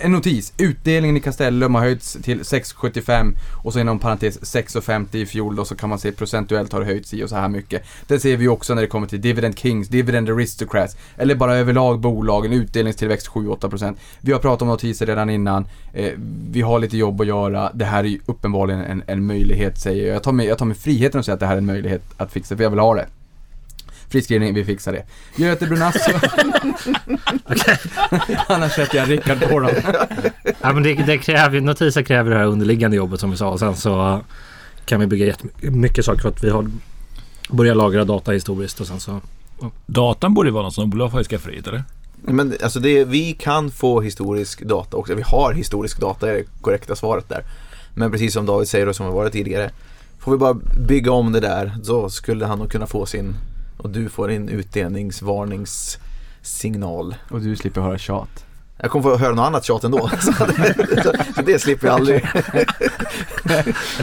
en 0.00 0.12
notis. 0.12 0.52
Utdelningen 0.58 1.16
i 1.16 1.20
Castellum 1.20 1.74
har 1.74 1.82
höjts 1.82 2.18
till 2.22 2.40
6,75 2.40 3.32
och 3.64 3.72
så 3.72 3.80
inom 3.80 3.98
parentes 3.98 4.40
6,50 4.40 5.16
i 5.16 5.26
fjol 5.26 5.56
då 5.56 5.64
så 5.64 5.76
kan 5.76 5.88
man 5.88 5.98
se 5.98 6.12
procentuellt 6.12 6.72
har 6.72 6.80
det 6.80 6.86
höjts 6.86 7.14
i 7.14 7.24
och 7.24 7.28
så 7.28 7.36
här 7.36 7.48
mycket. 7.48 7.82
Det 8.06 8.20
ser 8.20 8.36
vi 8.36 8.42
ju 8.42 8.48
också 8.48 8.74
när 8.74 8.82
det 8.82 8.88
kommer 8.88 9.06
till 9.06 9.20
Dividend 9.20 9.58
Kings, 9.58 9.88
Dividend 9.88 10.30
Aristocrats 10.30 10.96
eller 11.16 11.34
bara 11.34 11.56
överlag 11.56 12.00
bolagen, 12.00 12.52
utdelningstillväxt 12.52 13.28
7-8%. 13.28 13.96
Vi 14.20 14.32
har 14.32 14.38
pratat 14.38 14.62
om 14.62 14.68
notiser 14.68 15.06
redan 15.06 15.30
innan. 15.30 15.66
Eh, 15.92 16.12
vi 16.50 16.60
har 16.60 16.78
lite 16.78 16.96
jobb 16.96 17.20
att 17.20 17.26
göra. 17.26 17.70
Det 17.74 17.84
här 17.84 18.04
är 18.04 18.08
ju 18.08 18.20
uppenbarligen 18.26 18.80
en, 18.80 19.02
en 19.06 19.26
möjlighet 19.26 19.78
säger 19.78 20.06
jag. 20.06 20.14
Jag 20.14 20.22
tar, 20.22 20.32
mig, 20.32 20.46
jag 20.46 20.58
tar 20.58 20.66
mig 20.66 20.76
friheten 20.76 21.18
att 21.18 21.24
säga 21.24 21.34
att 21.34 21.40
det 21.40 21.46
här 21.46 21.54
är 21.54 21.58
en 21.58 21.66
möjlighet 21.66 22.02
att 22.16 22.32
fixa 22.32 22.56
för 22.56 22.62
jag 22.62 22.70
vill 22.70 22.78
ha 22.78 22.94
det. 22.94 23.06
Friskrivning, 24.08 24.54
vi 24.54 24.64
fixar 24.64 24.92
det. 24.92 25.04
Göte 25.36 25.66
Brunasso. 25.66 26.10
Annars 28.46 28.72
sätter 28.72 28.98
jag 28.98 29.10
Rickard 29.10 29.48
på 29.48 29.60
dem. 29.60 29.70
Ja, 30.60 30.72
men 30.72 30.82
det, 30.82 30.94
det 30.94 31.18
kräver, 31.18 31.60
notiser 31.60 32.02
kräver 32.02 32.30
det 32.30 32.36
här 32.36 32.46
underliggande 32.46 32.96
jobbet 32.96 33.20
som 33.20 33.30
vi 33.30 33.36
sa. 33.36 33.48
Och 33.48 33.58
sen 33.58 33.76
så 33.76 34.20
kan 34.84 35.00
vi 35.00 35.06
bygga 35.06 35.26
jättemycket 35.26 36.04
saker 36.04 36.22
för 36.22 36.28
att 36.28 36.44
vi 36.44 36.50
har 36.50 36.70
börjat 37.48 37.76
lagra 37.76 38.04
data 38.04 38.32
historiskt 38.32 38.80
och 38.80 38.86
sen 38.86 39.00
så 39.00 39.20
Datan 39.86 40.34
borde 40.34 40.50
vara 40.50 40.62
något 40.62 40.74
som 40.74 40.92
Olof 40.92 41.12
har 41.12 41.24
skafferiet 41.24 41.66
eller? 41.66 41.84
Men 42.22 42.54
alltså 42.62 42.80
det, 42.80 43.04
vi 43.04 43.32
kan 43.32 43.70
få 43.70 44.00
historisk 44.00 44.62
data 44.62 44.96
också. 44.96 45.14
Vi 45.14 45.22
har 45.22 45.52
historisk 45.52 46.00
data 46.00 46.30
är 46.30 46.34
det 46.34 46.44
korrekta 46.60 46.96
svaret 46.96 47.28
där. 47.28 47.42
Men 47.94 48.10
precis 48.10 48.32
som 48.32 48.46
David 48.46 48.68
säger 48.68 48.88
och 48.88 48.96
som 48.96 49.06
har 49.06 49.12
varit 49.12 49.32
tidigare. 49.32 49.70
Får 50.18 50.32
vi 50.32 50.38
bara 50.38 50.54
bygga 50.88 51.12
om 51.12 51.32
det 51.32 51.40
där 51.40 51.74
så 51.82 52.10
skulle 52.10 52.46
han 52.46 52.58
nog 52.58 52.70
kunna 52.70 52.86
få 52.86 53.06
sin 53.06 53.34
och 53.78 53.90
du 53.90 54.08
får 54.08 54.30
en 54.30 54.48
utdelningsvarningssignal. 54.48 57.14
Och 57.30 57.40
du 57.40 57.56
slipper 57.56 57.80
höra 57.80 57.98
tjat. 57.98 58.47
Jag 58.80 58.90
kommer 58.90 59.02
få 59.02 59.16
höra 59.16 59.34
något 59.34 59.46
annat 59.46 59.64
tjat 59.64 59.84
ändå. 59.84 60.10
Så 60.20 60.30
det, 60.46 61.04
så 61.34 61.42
det 61.42 61.58
slipper 61.58 61.86
jag 61.86 61.94
aldrig. 61.94 62.24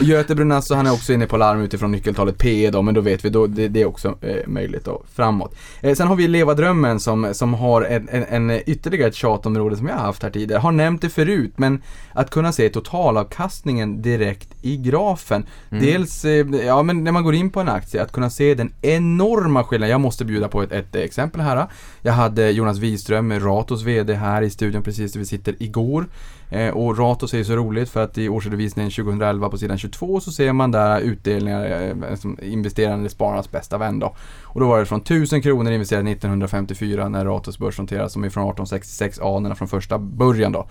Göte 0.00 0.34
Brunasso 0.34 0.74
han 0.74 0.86
är 0.86 0.92
också 0.92 1.12
inne 1.12 1.26
på 1.26 1.36
larm 1.36 1.60
utifrån 1.60 1.92
nyckeltalet 1.92 2.38
P 2.38 2.70
då, 2.70 2.82
men 2.82 2.94
då 2.94 3.00
vet 3.00 3.24
vi, 3.24 3.28
då, 3.28 3.46
det, 3.46 3.68
det 3.68 3.82
är 3.82 3.86
också 3.86 4.18
eh, 4.20 4.46
möjligt 4.46 4.84
då 4.84 5.02
framåt. 5.14 5.56
Eh, 5.80 5.94
sen 5.94 6.06
har 6.06 6.16
vi 6.16 6.28
Leva 6.28 6.54
Drömmen 6.54 7.00
som, 7.00 7.34
som 7.34 7.54
har 7.54 7.82
en, 7.82 8.08
en, 8.08 8.50
en 8.50 8.60
ytterligare 8.66 9.08
ett 9.08 9.14
tjatområde 9.14 9.76
som 9.76 9.86
jag 9.86 9.94
har 9.94 10.02
haft 10.02 10.22
här 10.22 10.30
tidigare. 10.30 10.60
Har 10.60 10.72
nämnt 10.72 11.02
det 11.02 11.08
förut, 11.08 11.52
men 11.56 11.82
att 12.12 12.30
kunna 12.30 12.52
se 12.52 12.68
totalavkastningen 12.68 14.02
direkt 14.02 14.48
i 14.62 14.76
grafen. 14.76 15.46
Dels, 15.70 16.24
eh, 16.24 16.46
ja 16.66 16.82
men 16.82 17.04
när 17.04 17.12
man 17.12 17.24
går 17.24 17.34
in 17.34 17.50
på 17.50 17.60
en 17.60 17.68
aktie, 17.68 18.02
att 18.02 18.12
kunna 18.12 18.30
se 18.30 18.54
den 18.54 18.72
enorma 18.82 19.64
skillnaden. 19.64 19.90
Jag 19.90 20.00
måste 20.00 20.24
bjuda 20.24 20.48
på 20.48 20.62
ett, 20.62 20.72
ett 20.72 20.94
exempel 20.94 21.40
här. 21.40 21.66
Jag 22.02 22.12
hade 22.12 22.50
Jonas 22.50 22.78
Wiström, 22.78 23.40
Ratos 23.40 23.82
VD 23.82 24.14
här 24.14 24.42
i 24.42 24.50
studion 24.50 24.65
precis 24.72 25.12
där 25.12 25.20
vi 25.20 25.26
sitter 25.26 25.62
igår. 25.62 26.06
Eh, 26.50 26.68
och 26.68 26.98
Ratos 26.98 27.34
är 27.34 27.38
ju 27.38 27.44
så 27.44 27.56
roligt 27.56 27.88
för 27.88 28.02
att 28.02 28.18
i 28.18 28.28
årsredovisningen 28.28 28.90
2011 28.90 29.48
på 29.48 29.58
sidan 29.58 29.78
22 29.78 30.20
så 30.20 30.32
ser 30.32 30.52
man 30.52 30.70
där 30.70 31.00
utdelningar 31.00 31.64
eh, 31.64 32.10
eh 32.10 32.14
som 32.16 32.38
investerande 32.42 33.08
spararnas 33.08 33.50
bästa 33.50 33.78
vän 33.78 33.98
då. 33.98 34.16
Och 34.42 34.60
då 34.60 34.68
var 34.68 34.78
det 34.78 34.86
från 34.86 35.00
1000 35.00 35.42
kronor 35.42 35.72
investerade 35.72 36.10
1954 36.10 37.08
när 37.08 37.24
Ratos 37.24 37.58
börsnoterades 37.58 38.12
som 38.12 38.24
är 38.24 38.30
från 38.30 38.42
1866 38.42 39.20
anerna 39.20 39.54
från 39.54 39.68
första 39.68 39.98
början 39.98 40.52
då. 40.52 40.66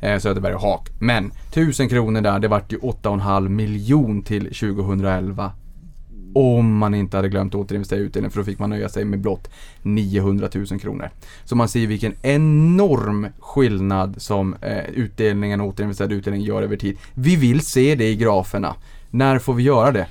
Eh, 0.00 0.18
Söderberg 0.18 0.54
och 0.54 0.60
Haak. 0.60 0.88
Men 1.00 1.32
1000 1.50 1.88
kronor 1.88 2.20
där, 2.20 2.38
det 2.38 2.48
vart 2.48 2.72
ju 2.72 2.78
8,5 2.78 3.48
miljon 3.48 4.22
till 4.22 4.44
2011. 4.44 5.52
Om 6.34 6.76
man 6.76 6.94
inte 6.94 7.16
hade 7.16 7.28
glömt 7.28 7.54
att 7.54 7.60
återinvestera 7.60 7.98
utdelningen 7.98 8.30
för 8.30 8.38
då 8.40 8.44
fick 8.44 8.58
man 8.58 8.70
nöja 8.70 8.88
sig 8.88 9.04
med 9.04 9.20
blott 9.20 9.50
900 9.82 10.48
000 10.54 10.80
kronor. 10.80 11.10
Så 11.44 11.56
man 11.56 11.68
ser 11.68 11.86
vilken 11.86 12.14
enorm 12.22 13.26
skillnad 13.40 14.22
som 14.22 14.54
eh, 14.62 14.84
utdelningen 14.94 15.60
och 15.60 15.66
återinvesterad 15.68 16.12
utdelning 16.12 16.42
gör 16.42 16.62
över 16.62 16.76
tid. 16.76 16.98
Vi 17.14 17.36
vill 17.36 17.60
se 17.60 17.94
det 17.94 18.08
i 18.08 18.16
graferna. 18.16 18.74
När 19.10 19.38
får 19.38 19.54
vi 19.54 19.62
göra 19.62 19.92
det? 19.92 20.06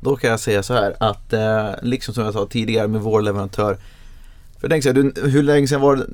Då 0.00 0.16
kan 0.16 0.30
jag 0.30 0.40
säga 0.40 0.62
så 0.62 0.74
här 0.74 0.96
att 1.00 1.32
eh, 1.32 1.70
liksom 1.82 2.14
som 2.14 2.24
jag 2.24 2.32
sa 2.32 2.46
tidigare 2.46 2.88
med 2.88 3.00
vår 3.00 3.22
leverantör. 3.22 3.76
För 4.60 4.68
tänk 4.68 4.82
så 4.82 4.88
här, 4.88 4.94
du, 4.94 5.30
hur 5.30 5.42
länge 5.42 5.68
sedan 5.68 5.80
var 5.80 5.96
det 5.96 6.06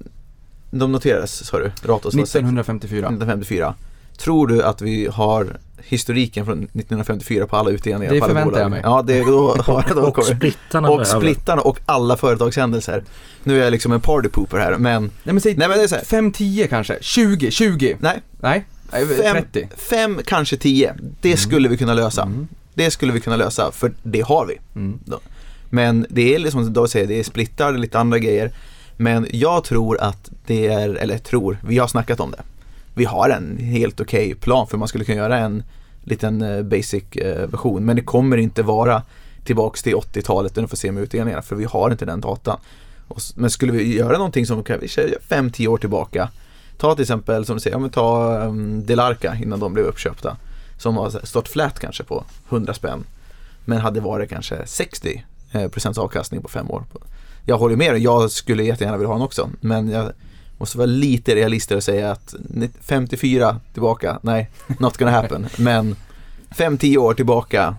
de 0.70 0.92
noterades 0.92 1.46
sa 1.46 1.58
du? 1.58 1.70
Ratos 1.84 2.14
var 2.14 2.20
sex- 2.22 2.34
1954. 2.34 2.98
1954. 2.98 3.74
Tror 4.18 4.46
du 4.46 4.62
att 4.62 4.82
vi 4.82 5.06
har 5.06 5.56
historiken 5.84 6.44
från 6.44 6.58
1954 6.58 7.46
på 7.46 7.56
alla 7.56 7.70
utdelningar? 7.70 8.12
Det 8.12 8.20
förväntar 8.20 8.60
jag 8.60 8.70
mig. 8.70 8.80
Ja, 8.84 9.02
det, 9.06 9.20
då, 9.20 9.56
då 9.94 10.02
och 10.02 10.24
splittarna 10.24 10.90
Och 10.90 11.06
splittarna 11.06 11.62
och 11.62 11.78
alla 11.86 12.16
företagshändelser. 12.16 13.04
Nu 13.44 13.60
är 13.60 13.64
jag 13.64 13.70
liksom 13.70 13.92
en 13.92 14.00
partypooper 14.00 14.58
här 14.58 14.78
men 14.78 15.02
Nej 15.02 15.10
men 15.34 15.40
säg 15.40 15.54
Nej 15.56 15.68
men 15.68 15.78
det 15.78 15.84
är 15.84 15.88
så 15.88 15.94
här. 15.94 16.02
5-10 16.02 16.66
kanske? 16.66 16.98
20? 17.00 17.50
20? 17.50 17.96
Nej, 18.00 18.22
Nej? 18.40 18.64
Nej, 18.92 19.06
fem, 19.06 19.36
30? 19.52 19.68
fem 19.76 20.20
kanske 20.24 20.56
tio. 20.56 20.94
Det 21.20 21.36
skulle 21.36 21.68
vi 21.68 21.76
kunna 21.76 21.94
lösa. 21.94 22.22
Mm. 22.22 22.48
Det 22.74 22.90
skulle 22.90 23.12
vi 23.12 23.20
kunna 23.20 23.36
lösa 23.36 23.72
för 23.72 23.92
det 24.02 24.20
har 24.20 24.46
vi. 24.46 24.58
Mm. 24.74 24.98
Men 25.70 26.06
det 26.08 26.34
är 26.34 26.38
liksom 26.38 26.64
som 26.64 26.72
David 26.72 26.90
säger, 26.90 27.06
det 27.06 27.18
är 27.18 27.24
splittar, 27.24 27.72
lite 27.72 27.98
andra 27.98 28.18
grejer. 28.18 28.52
Men 28.96 29.26
jag 29.32 29.64
tror 29.64 30.00
att 30.00 30.30
det 30.46 30.66
är, 30.66 30.94
eller 30.94 31.18
tror, 31.18 31.58
vi 31.62 31.78
har 31.78 31.88
snackat 31.88 32.20
om 32.20 32.30
det. 32.30 32.42
Vi 32.98 33.04
har 33.04 33.30
en 33.30 33.58
helt 33.58 34.00
okej 34.00 34.34
plan 34.34 34.66
för 34.66 34.78
man 34.78 34.88
skulle 34.88 35.04
kunna 35.04 35.18
göra 35.18 35.38
en 35.38 35.62
liten 36.04 36.42
eh, 36.42 36.62
basic 36.62 37.04
eh, 37.12 37.46
version. 37.46 37.84
Men 37.84 37.96
det 37.96 38.02
kommer 38.02 38.36
inte 38.36 38.62
vara 38.62 39.02
tillbaks 39.44 39.82
till 39.82 39.94
80-talet 39.94 40.56
när 40.56 40.62
du 40.62 40.68
får 40.68 40.76
se 40.76 40.92
med 40.92 41.02
utdelningarna 41.02 41.42
för 41.42 41.56
vi 41.56 41.64
har 41.64 41.90
inte 41.90 42.04
den 42.04 42.20
datan. 42.20 42.58
Men 43.34 43.50
skulle 43.50 43.72
vi 43.72 43.96
göra 43.96 44.16
någonting 44.16 44.46
som 44.46 44.64
kan 44.64 44.80
vi 44.80 44.88
säga 44.88 45.18
5-10 45.28 45.66
år 45.66 45.78
tillbaka. 45.78 46.30
Ta 46.78 46.94
till 46.94 47.02
exempel 47.02 47.44
som 47.44 47.56
du 47.56 47.60
säger, 47.60 47.76
ja, 47.76 47.80
men 47.80 47.90
ta 47.90 48.40
ehm, 48.42 48.48
um, 48.48 48.86
Delarca 48.86 49.36
innan 49.42 49.60
de 49.60 49.72
blev 49.72 49.86
uppköpta. 49.86 50.36
Som 50.78 50.96
har 50.96 51.26
stått 51.26 51.48
flat 51.48 51.80
kanske 51.80 52.04
på 52.04 52.24
100 52.48 52.74
spänn. 52.74 53.04
Men 53.64 53.78
hade 53.78 54.00
varit 54.00 54.30
kanske 54.30 54.66
60 54.66 55.24
eh, 55.52 55.68
procents 55.68 55.98
avkastning 55.98 56.42
på 56.42 56.48
fem 56.48 56.70
år. 56.70 56.84
Jag 57.44 57.58
håller 57.58 57.76
med 57.76 57.94
dig, 57.94 58.02
jag 58.02 58.30
skulle 58.30 58.64
jättegärna 58.64 58.96
vilja 58.96 59.08
ha 59.08 59.14
den 59.14 59.24
också. 59.24 59.50
Men 59.60 59.88
jag 59.88 60.12
måste 60.58 60.78
vara 60.78 60.86
lite 60.86 61.34
realist 61.34 61.70
och 61.70 61.82
säga 61.82 62.10
att 62.10 62.34
54 62.80 63.60
tillbaka, 63.72 64.18
nej, 64.22 64.50
not 64.78 64.96
gonna 64.96 65.10
happen. 65.10 65.46
Men 65.58 65.96
5-10 66.50 66.96
år 66.96 67.14
tillbaka. 67.14 67.76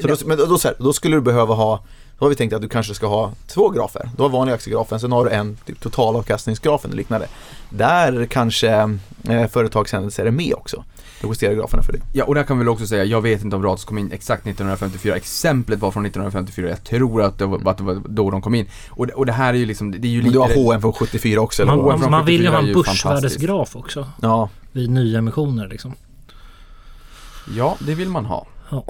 Så 0.00 0.08
då, 0.08 0.16
men 0.26 0.38
då, 0.38 0.58
här, 0.64 0.74
då 0.78 0.92
skulle 0.92 1.16
du 1.16 1.20
behöva 1.20 1.54
ha 1.54 1.82
då 2.18 2.24
har 2.24 2.30
vi 2.30 2.36
tänkt 2.36 2.52
att 2.52 2.62
du 2.62 2.68
kanske 2.68 2.94
ska 2.94 3.06
ha 3.06 3.32
två 3.46 3.68
grafer. 3.68 4.10
Du 4.16 4.22
har 4.22 4.28
vanliga 4.28 4.54
aktiegrafen, 4.54 5.00
sen 5.00 5.12
har 5.12 5.24
du 5.24 5.30
en 5.30 5.56
typ 5.66 5.80
totalavkastningsgrafen 5.80 6.90
och 6.90 6.96
liknande. 6.96 7.26
Där 7.70 8.26
kanske 8.26 8.98
eh, 9.28 9.46
företagshändelser 9.46 10.26
är 10.26 10.30
med 10.30 10.54
också. 10.54 10.84
Du 11.20 11.28
justerar 11.28 11.54
graferna 11.54 11.82
för 11.82 11.92
det. 11.92 11.98
Ja, 12.12 12.24
och 12.24 12.34
där 12.34 12.42
kan 12.42 12.58
vi 12.58 12.64
väl 12.64 12.68
också 12.68 12.86
säga, 12.86 13.04
jag 13.04 13.20
vet 13.20 13.42
inte 13.44 13.56
om 13.56 13.62
Ratos 13.62 13.84
kom 13.84 13.98
in 13.98 14.12
exakt 14.12 14.46
1954, 14.46 15.16
exemplet 15.16 15.78
var 15.78 15.90
från 15.90 16.06
1954, 16.06 16.68
jag 16.68 16.84
tror 16.84 17.22
att 17.22 17.38
det 17.38 17.46
var, 17.46 17.70
att 17.70 17.78
det 17.78 17.84
var 17.84 18.02
då 18.08 18.30
de 18.30 18.42
kom 18.42 18.54
in. 18.54 18.66
Och, 18.90 19.06
det- 19.06 19.12
och 19.12 19.26
det 19.26 19.32
här 19.32 19.54
är 19.54 19.58
ju 19.58 19.66
liksom, 19.66 19.90
det 20.00 20.08
är 20.08 20.10
ju 20.10 20.22
lite... 20.22 20.32
du 20.32 20.38
har 20.38 20.54
H&M 20.54 20.80
från 20.80 20.92
74 20.92 21.40
också? 21.40 21.66
Man, 21.66 21.78
från 21.78 22.00
man, 22.00 22.10
man 22.10 22.26
vill 22.26 22.40
ju 22.42 22.46
74 22.46 22.52
ha 22.56 22.62
är 22.62 22.68
en 22.68 22.74
börsvärdesgraf 22.74 23.76
också 23.76 24.06
Ja, 24.22 24.48
vid 24.72 24.90
nyemissioner 24.90 25.68
liksom. 25.68 25.92
Ja, 27.56 27.76
det 27.80 27.94
vill 27.94 28.08
man 28.08 28.24
ha. 28.24 28.46
Ja. 28.70 28.84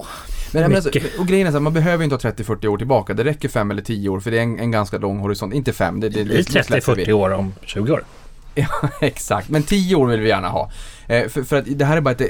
Men, 0.53 0.63
men 0.63 0.75
alltså, 0.75 0.89
och 1.19 1.27
grejen 1.27 1.47
är 1.47 1.51
så 1.51 1.57
här, 1.57 1.61
man 1.61 1.73
behöver 1.73 2.03
inte 2.03 2.13
ha 2.15 2.19
30-40 2.31 2.67
år 2.67 2.77
tillbaka, 2.77 3.13
det 3.13 3.23
räcker 3.23 3.49
5 3.49 3.71
eller 3.71 3.81
10 3.81 4.09
år 4.09 4.19
för 4.19 4.31
det 4.31 4.37
är 4.37 4.43
en, 4.43 4.59
en 4.59 4.71
ganska 4.71 4.97
lång 4.97 5.19
horisont, 5.19 5.53
inte 5.53 5.73
5, 5.73 5.99
det, 5.99 6.09
det, 6.09 6.23
Det 6.23 6.33
det 6.53 6.69
vi. 6.69 6.79
30-40 6.79 7.11
år 7.11 7.31
om 7.33 7.53
20 7.61 7.93
år. 7.93 8.03
Ja, 8.59 8.67
exakt. 9.01 9.49
Men 9.49 9.63
10 9.63 9.95
år 9.95 10.07
vill 10.07 10.19
vi 10.19 10.27
gärna 10.29 10.49
ha. 10.49 10.71
Eh, 11.07 11.27
för, 11.27 11.43
för 11.43 11.55
att 11.55 11.65
det 11.67 11.85
här 11.85 11.97
är 11.97 12.01
bara 12.01 12.11
ett, 12.11 12.21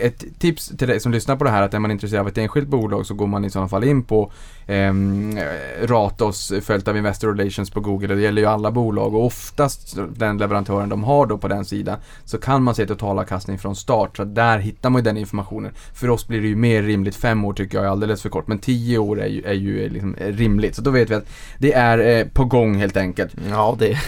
ett 0.00 0.24
tips 0.38 0.68
till 0.78 0.88
dig 0.88 1.00
som 1.00 1.12
lyssnar 1.12 1.36
på 1.36 1.44
det 1.44 1.50
här 1.50 1.62
att 1.62 1.74
är 1.74 1.78
man 1.78 1.90
intresserad 1.90 2.20
av 2.20 2.28
ett 2.28 2.38
enskilt 2.38 2.68
bolag 2.68 3.06
så 3.06 3.14
går 3.14 3.26
man 3.26 3.44
i 3.44 3.50
sådana 3.50 3.68
fall 3.68 3.84
in 3.84 4.02
på 4.02 4.32
ehm, 4.66 5.38
Ratos 5.82 6.52
följt 6.62 6.88
av 6.88 6.96
Investor 6.96 7.34
Relations 7.34 7.70
på 7.70 7.80
Google. 7.80 8.14
Det 8.14 8.20
gäller 8.20 8.42
ju 8.42 8.48
alla 8.48 8.70
bolag 8.70 9.14
och 9.14 9.24
oftast 9.24 9.96
den 10.16 10.38
leverantören 10.38 10.88
de 10.88 11.04
har 11.04 11.26
då 11.26 11.38
på 11.38 11.48
den 11.48 11.64
sidan 11.64 11.98
så 12.24 12.38
kan 12.38 12.62
man 12.62 12.74
se 12.74 12.86
totalavkastning 12.86 13.58
från 13.58 13.76
start. 13.76 14.16
Så 14.16 14.24
där 14.24 14.58
hittar 14.58 14.90
man 14.90 15.00
ju 15.00 15.04
den 15.04 15.16
informationen. 15.16 15.72
För 15.94 16.10
oss 16.10 16.28
blir 16.28 16.40
det 16.40 16.48
ju 16.48 16.56
mer 16.56 16.82
rimligt. 16.82 17.16
Fem 17.16 17.44
år 17.44 17.52
tycker 17.52 17.78
jag 17.78 17.84
är 17.84 17.90
alldeles 17.90 18.22
för 18.22 18.28
kort 18.28 18.46
men 18.46 18.58
tio 18.58 18.98
år 18.98 19.20
är 19.20 19.26
ju, 19.26 19.42
är 19.42 19.54
ju 19.54 19.88
liksom 19.88 20.16
rimligt. 20.20 20.74
Så 20.74 20.82
då 20.82 20.90
vet 20.90 21.10
vi 21.10 21.14
att 21.14 21.28
det 21.58 21.72
är 21.72 21.98
eh, 21.98 22.26
på 22.26 22.44
gång 22.44 22.76
helt 22.76 22.96
enkelt. 22.96 23.32
Ja, 23.50 23.76
det... 23.78 23.98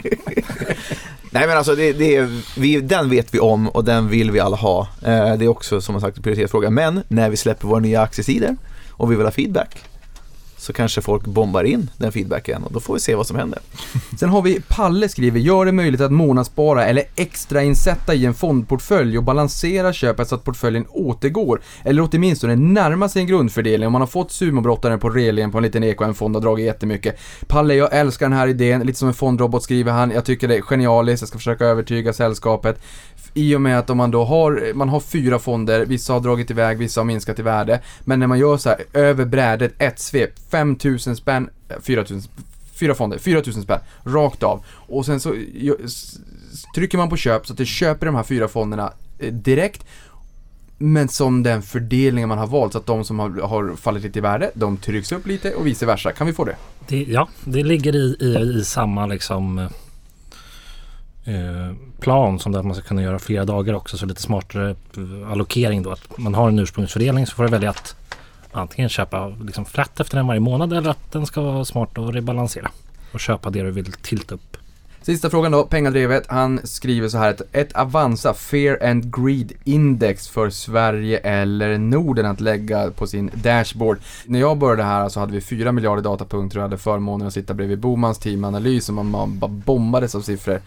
Nej 1.30 1.46
men 1.46 1.56
alltså 1.56 1.74
det, 1.74 1.92
det 1.92 2.16
är, 2.16 2.42
vi, 2.60 2.80
den 2.80 3.10
vet 3.10 3.34
vi 3.34 3.38
om 3.38 3.68
och 3.68 3.84
den 3.84 4.08
vill 4.08 4.30
vi 4.30 4.40
alla 4.40 4.56
ha. 4.56 4.80
Eh, 5.02 5.36
det 5.36 5.44
är 5.44 5.48
också 5.48 5.80
som 5.80 6.00
sagt 6.00 6.16
en 6.16 6.22
prioritetsfråga. 6.22 6.70
Men 6.70 7.02
när 7.08 7.30
vi 7.30 7.36
släpper 7.36 7.68
våra 7.68 7.80
nya 7.80 8.02
aktiesidor 8.02 8.56
och 8.90 9.12
vi 9.12 9.16
vill 9.16 9.26
ha 9.26 9.32
feedback 9.32 9.89
så 10.60 10.72
kanske 10.72 11.00
folk 11.00 11.24
bombar 11.24 11.64
in 11.64 11.90
den 11.96 12.12
feedbacken 12.12 12.62
och 12.62 12.72
då 12.72 12.80
får 12.80 12.94
vi 12.94 13.00
se 13.00 13.14
vad 13.14 13.26
som 13.26 13.36
händer. 13.36 13.58
Sen 14.18 14.28
har 14.28 14.42
vi 14.42 14.60
Palle 14.68 15.08
skriver, 15.08 15.40
gör 15.40 15.64
det 15.64 15.72
möjligt 15.72 16.00
att 16.00 16.12
månadsspara 16.12 16.86
eller 16.86 17.04
extrainsätta 17.16 18.14
i 18.14 18.26
en 18.26 18.34
fondportfölj 18.34 19.18
och 19.18 19.24
balansera 19.24 19.92
köpet 19.92 20.28
så 20.28 20.34
att 20.34 20.44
portföljen 20.44 20.86
återgår, 20.88 21.60
eller 21.84 22.08
åtminstone 22.12 22.56
närmar 22.56 23.08
sig 23.08 23.22
en 23.22 23.28
grundfördelning 23.28 23.86
om 23.86 23.92
man 23.92 24.02
har 24.02 24.06
fått 24.06 24.32
sumobrottaren 24.32 24.98
på 24.98 25.08
relingen 25.08 25.52
på 25.52 25.58
en 25.58 25.64
liten 25.64 25.84
EKN-fond 25.84 26.36
och 26.36 26.42
dragit 26.42 26.66
jättemycket. 26.66 27.18
Palle, 27.46 27.74
jag 27.74 27.94
älskar 27.94 28.28
den 28.28 28.38
här 28.38 28.48
idén, 28.48 28.80
lite 28.80 28.98
som 28.98 29.08
en 29.08 29.14
fondrobot 29.14 29.62
skriver 29.62 29.92
han, 29.92 30.10
jag 30.10 30.24
tycker 30.24 30.48
det 30.48 30.56
är 30.56 30.62
genialiskt, 30.62 31.22
jag 31.22 31.28
ska 31.28 31.38
försöka 31.38 31.64
övertyga 31.64 32.12
sällskapet. 32.12 32.82
I 33.34 33.54
och 33.54 33.60
med 33.60 33.78
att 33.78 33.90
om 33.90 33.96
man 33.96 34.10
då 34.10 34.24
har, 34.24 34.72
man 34.74 34.88
har 34.88 35.00
fyra 35.00 35.38
fonder, 35.38 35.86
vissa 35.86 36.12
har 36.12 36.20
dragit 36.20 36.50
iväg, 36.50 36.78
vissa 36.78 37.00
har 37.00 37.04
minskat 37.04 37.38
i 37.38 37.42
värde. 37.42 37.80
Men 38.00 38.20
när 38.20 38.26
man 38.26 38.38
gör 38.38 38.56
så 38.56 38.68
här 38.68 38.78
över 38.92 39.24
brädet, 39.24 39.74
ett 39.78 39.98
svep, 39.98 40.30
5000 40.50 41.16
spänn, 41.16 41.50
eh, 41.68 41.76
4000 41.80 42.22
Fyra 42.80 42.94
fonder, 42.94 43.18
4000 43.18 43.62
spänn, 43.62 43.80
rakt 44.04 44.42
av. 44.42 44.64
Och 44.66 45.06
sen 45.06 45.20
så 45.20 45.34
trycker 46.74 46.98
man 46.98 47.08
på 47.08 47.16
köp 47.16 47.46
så 47.46 47.52
att 47.52 47.58
det 47.58 47.66
köper 47.66 48.06
de 48.06 48.14
här 48.14 48.22
fyra 48.22 48.48
fonderna 48.48 48.92
eh, 49.18 49.32
direkt. 49.32 49.84
Men 50.78 51.08
som 51.08 51.42
den 51.42 51.62
fördelningen 51.62 52.28
man 52.28 52.38
har 52.38 52.46
valt, 52.46 52.72
så 52.72 52.78
att 52.78 52.86
de 52.86 53.04
som 53.04 53.18
har, 53.18 53.30
har 53.30 53.76
fallit 53.76 54.02
lite 54.02 54.18
i 54.18 54.22
värde, 54.22 54.50
de 54.54 54.76
trycks 54.76 55.12
upp 55.12 55.26
lite 55.26 55.54
och 55.54 55.66
vice 55.66 55.86
versa. 55.86 56.12
Kan 56.12 56.26
vi 56.26 56.32
få 56.32 56.44
det? 56.44 56.56
Det, 56.88 57.02
ja, 57.02 57.28
det 57.44 57.62
ligger 57.62 57.96
i, 57.96 58.16
i, 58.20 58.58
i 58.60 58.64
samma 58.64 59.06
liksom 59.06 59.58
eh, 59.58 59.70
Eh, 61.24 61.74
plan 62.00 62.38
som 62.38 62.52
det 62.52 62.58
att 62.58 62.66
man 62.66 62.74
ska 62.74 62.84
kunna 62.84 63.02
göra 63.02 63.18
flera 63.18 63.44
dagar 63.44 63.74
också. 63.74 63.98
Så 63.98 64.06
lite 64.06 64.22
smartare 64.22 64.70
eh, 64.70 65.30
allokering 65.32 65.82
då. 65.82 65.90
Att 65.90 66.18
man 66.18 66.34
har 66.34 66.48
en 66.48 66.58
ursprungsfördelning 66.58 67.26
så 67.26 67.34
får 67.34 67.42
du 67.42 67.48
välja 67.50 67.70
att 67.70 67.96
antingen 68.52 68.88
köpa 68.88 69.28
liksom 69.28 69.64
frätt 69.64 70.00
efter 70.00 70.16
den 70.16 70.26
varje 70.26 70.40
månad 70.40 70.72
eller 70.72 70.90
att 70.90 71.12
den 71.12 71.26
ska 71.26 71.40
vara 71.40 71.64
smart 71.64 71.98
och 71.98 72.12
rebalansera. 72.14 72.70
Och 73.12 73.20
köpa 73.20 73.50
det 73.50 73.62
du 73.62 73.70
vill 73.70 73.92
tilta 73.92 74.34
upp. 74.34 74.56
Sista 75.02 75.30
frågan 75.30 75.52
då, 75.52 75.64
pengadrevet. 75.64 76.24
Han 76.28 76.60
skriver 76.64 77.08
så 77.08 77.18
här 77.18 77.30
att 77.30 77.42
ett 77.52 77.72
Avanza 77.72 78.34
Fear 78.34 78.88
and 78.90 79.16
Greed 79.16 79.52
Index 79.64 80.28
för 80.28 80.50
Sverige 80.50 81.18
eller 81.18 81.78
Norden 81.78 82.26
att 82.26 82.40
lägga 82.40 82.90
på 82.90 83.06
sin 83.06 83.30
dashboard. 83.34 83.98
När 84.26 84.40
jag 84.40 84.58
började 84.58 84.82
här 84.82 85.08
så 85.08 85.20
hade 85.20 85.32
vi 85.32 85.40
4 85.40 85.72
miljarder 85.72 86.02
datapunkter 86.02 86.58
och 86.58 86.62
hade 86.62 86.78
förmånen 86.78 87.26
att 87.26 87.34
sitta 87.34 87.54
bredvid 87.54 87.78
Bomans 87.78 88.18
teamanalys 88.18 88.88
och 88.88 88.94
man 88.94 89.38
bara 89.38 89.48
bombades 89.48 90.14
av 90.14 90.20
siffror. 90.20 90.60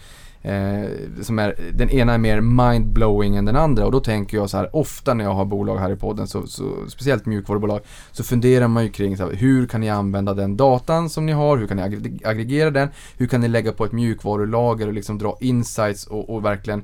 Eh, 0.45 0.89
som 1.21 1.39
är, 1.39 1.55
den 1.73 1.89
ena 1.89 2.13
är 2.13 2.17
mer 2.17 2.41
mindblowing 2.41 3.35
än 3.35 3.45
den 3.45 3.55
andra. 3.55 3.85
Och 3.85 3.91
då 3.91 3.99
tänker 3.99 4.37
jag 4.37 4.49
så 4.49 4.57
här 4.57 4.75
ofta 4.75 5.13
när 5.13 5.23
jag 5.23 5.33
har 5.33 5.45
bolag 5.45 5.77
här 5.77 5.91
i 5.91 5.95
podden, 5.95 6.27
så, 6.27 6.47
så, 6.47 6.63
speciellt 6.87 7.25
mjukvarubolag, 7.25 7.79
så 8.11 8.23
funderar 8.23 8.67
man 8.67 8.83
ju 8.83 8.89
kring 8.89 9.17
så 9.17 9.23
här, 9.23 9.33
hur 9.33 9.65
kan 9.67 9.81
ni 9.81 9.89
använda 9.89 10.33
den 10.33 10.57
datan 10.57 11.09
som 11.09 11.25
ni 11.25 11.31
har, 11.31 11.57
hur 11.57 11.67
kan 11.67 11.77
ni 11.77 12.19
aggregera 12.23 12.71
den, 12.71 12.89
hur 13.17 13.27
kan 13.27 13.41
ni 13.41 13.47
lägga 13.47 13.71
på 13.71 13.85
ett 13.85 13.91
mjukvarulager 13.91 14.87
och 14.87 14.93
liksom 14.93 15.17
dra 15.17 15.37
insights 15.39 16.07
och, 16.07 16.29
och 16.29 16.45
verkligen 16.45 16.83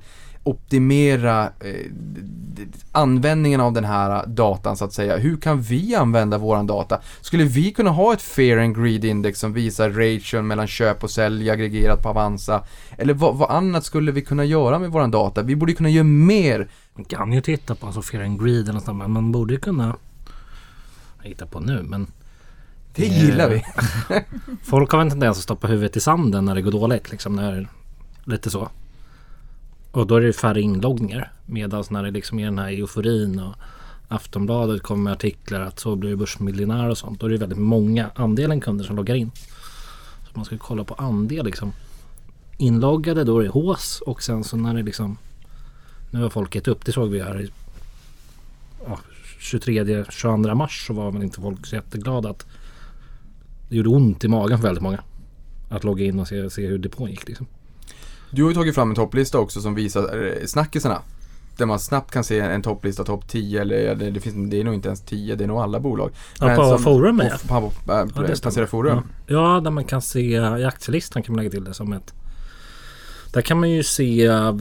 optimera 0.50 1.44
eh, 1.44 1.92
användningen 2.92 3.62
av 3.62 3.74
den 3.74 3.86
här 3.86 4.26
datan 4.26 4.78
så 4.78 4.86
att 4.86 4.94
säga. 4.94 5.18
Hur 5.18 5.38
kan 5.38 5.62
vi 5.62 5.96
använda 5.96 6.38
våran 6.38 6.68
data? 6.68 7.02
Skulle 7.22 7.44
vi 7.44 7.72
kunna 7.72 7.90
ha 7.90 8.14
ett 8.14 8.22
Fear 8.22 8.58
and 8.58 8.84
Greed 8.84 9.06
Index 9.06 9.40
som 9.40 9.54
visar 9.54 9.90
ration 9.90 10.48
mellan 10.48 10.68
köp 10.68 11.04
och 11.04 11.12
sälj 11.12 11.50
aggregerat 11.50 12.04
på 12.04 12.10
Avanza? 12.10 12.64
Eller 12.98 13.14
vad, 13.14 13.36
vad 13.36 13.52
annat 13.52 13.86
skulle 13.86 14.12
vi 14.12 14.22
kunna 14.22 14.46
göra 14.46 14.80
med 14.80 14.92
våran 14.92 15.12
data? 15.12 15.42
Vi 15.42 15.56
borde 15.56 15.74
kunna 15.74 15.90
göra 15.90 16.04
mer. 16.04 16.70
Man 16.96 17.06
kan 17.06 17.34
ju 17.34 17.42
titta 17.42 17.76
på 17.76 17.86
alltså 17.86 18.02
Fear 18.02 18.24
and 18.24 18.44
Greed 18.44 18.64
eller 18.64 18.74
något 18.74 18.86
sånt, 18.86 18.98
men 18.98 19.12
man 19.12 19.32
borde 19.32 19.58
kunna 19.58 19.96
jag 21.22 21.30
hittar 21.30 21.46
på 21.46 21.60
nu 21.60 21.84
men 21.84 22.08
Det 22.96 23.06
Eh, 23.06 23.26
gillar 23.26 23.50
vi. 23.50 23.64
Folk 24.64 24.92
har 24.92 25.02
en 25.02 25.10
tendens 25.10 25.38
att 25.38 25.44
stoppa 25.44 25.68
huvudet 25.68 25.98
i 25.98 26.00
sanden 26.00 26.46
när 26.46 26.56
det 26.56 26.62
går 26.62 26.72
dåligt. 26.72 27.12
Liksom 27.12 27.36
när, 27.36 27.68
lite 28.24 28.50
så. 28.50 28.70
Och 29.92 30.08
då 30.08 30.16
är 30.16 30.22
det 30.22 30.34
färre 30.34 30.62
inloggningar. 30.62 31.32
Medan 31.46 31.84
när 31.90 32.04
det 32.04 32.12
liksom 32.12 32.40
är 32.40 32.46
den 32.46 32.60
här 32.60 32.72
euforin 32.72 33.40
och 33.40 33.56
Aftonbladet 34.08 34.82
kommer 34.82 35.04
med 35.04 35.14
artiklar 35.14 35.62
att 35.62 35.80
så 35.80 35.96
blir 35.96 36.10
det 36.10 36.16
börsmiljonär 36.16 36.90
och 36.90 36.98
sånt. 36.98 37.20
Då 37.20 37.26
är 37.26 37.30
det 37.30 37.38
väldigt 37.38 37.60
många, 37.60 38.10
andelen 38.16 38.62
kunder 38.62 38.86
som 38.86 38.96
loggar 38.96 39.16
in. 39.16 39.32
Så 40.26 40.32
man 40.34 40.46
ska 40.46 40.58
kolla 40.58 40.84
på 40.84 40.94
andel 40.94 41.46
liksom. 41.46 41.74
Inloggade 42.58 43.24
då 43.24 43.40
är 43.40 43.44
det 43.44 43.50
hås 43.50 44.02
och 44.06 44.24
sen 44.24 44.44
så 44.44 44.58
när 44.58 44.74
det 44.74 44.84
liksom 44.84 45.18
Nu 46.12 46.22
har 46.22 46.30
folk 46.30 46.56
gett 46.56 46.68
upp. 46.68 46.86
Det 46.86 46.92
såg 46.92 47.10
vi 47.10 47.22
här 47.22 47.42
i 47.42 47.50
ja, 48.86 49.00
23, 49.40 50.06
22 50.10 50.38
mars 50.56 50.88
så 50.88 50.94
var 50.94 51.12
väl 51.12 51.24
inte 51.24 51.42
folk 51.42 51.66
så 51.66 51.76
jätteglada 51.76 52.30
att 52.30 52.46
det 53.70 53.76
gjorde 53.76 53.90
ont 53.90 54.24
i 54.24 54.28
magen 54.28 54.58
för 54.58 54.68
väldigt 54.68 54.84
många. 54.84 55.04
Att 55.70 55.84
logga 55.84 56.06
in 56.06 56.20
och 56.20 56.28
se, 56.28 56.50
se 56.50 56.68
hur 56.68 56.78
depån 56.78 57.10
gick 57.10 57.28
liksom. 57.28 57.48
Du 58.32 58.44
har 58.44 58.50
ju 58.50 58.56
tagit 58.56 58.76
fram 58.76 58.90
en 58.90 58.96
topplista 58.96 59.40
också 59.40 59.62
som 59.62 59.76
visar 59.76 60.26
eh, 60.26 60.46
snackisarna. 60.46 61.02
Där 61.58 61.66
man 61.66 61.80
snabbt 61.80 62.12
kan 62.12 62.24
se 62.24 62.40
en 62.40 62.62
topplista, 62.62 63.04
topp 63.04 63.28
10 63.28 63.62
eller 63.62 63.76
ja, 63.76 63.96
det, 63.96 64.20
finns, 64.20 64.50
det 64.52 64.60
är 64.60 64.64
nog 64.64 64.74
inte 64.74 64.88
ens 64.88 65.02
10, 65.02 65.36
det 65.36 65.44
är 65.44 65.48
nog 65.48 65.60
alla 65.60 65.80
bolag. 65.80 66.12
Ja, 66.40 66.56
på 66.56 66.64
som- 66.64 66.80
forum, 66.84 67.22
ja. 67.24 67.38
på, 67.48 67.48
på, 67.48 67.72
Ja, 67.88 68.04
på 68.04 68.10
stämmer. 68.10 68.36
Placera 68.42 68.68
Forum. 68.68 69.02
Ja. 69.26 69.54
ja, 69.56 69.60
där 69.60 69.72
man 69.72 69.84
kan 69.84 70.02
se 70.02 70.20
i 70.36 70.66
aktielistan 70.66 71.24
kan 71.24 71.36
man 71.36 71.44
lägga 71.44 71.52
till 71.52 71.64
det 71.64 71.74
som 71.74 71.94
ett... 71.94 72.14
Där 73.34 73.42
kan 73.42 73.60
man 73.60 73.70
ju 73.70 73.84
se 73.84 74.26
eh, 74.26 74.54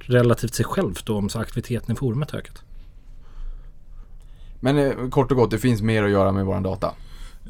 relativt 0.00 0.54
sig 0.54 0.64
själv 0.64 0.94
då 1.04 1.16
om 1.16 1.28
så 1.28 1.38
aktiviteten 1.38 1.94
i 1.94 1.98
forumet 1.98 2.34
ökat. 2.34 2.62
Men 4.60 4.78
eh, 4.78 5.08
kort 5.10 5.30
och 5.30 5.36
gott, 5.36 5.50
det 5.50 5.58
finns 5.58 5.82
mer 5.82 6.02
att 6.02 6.10
göra 6.10 6.32
med 6.32 6.46
våran 6.46 6.62
data. 6.62 6.92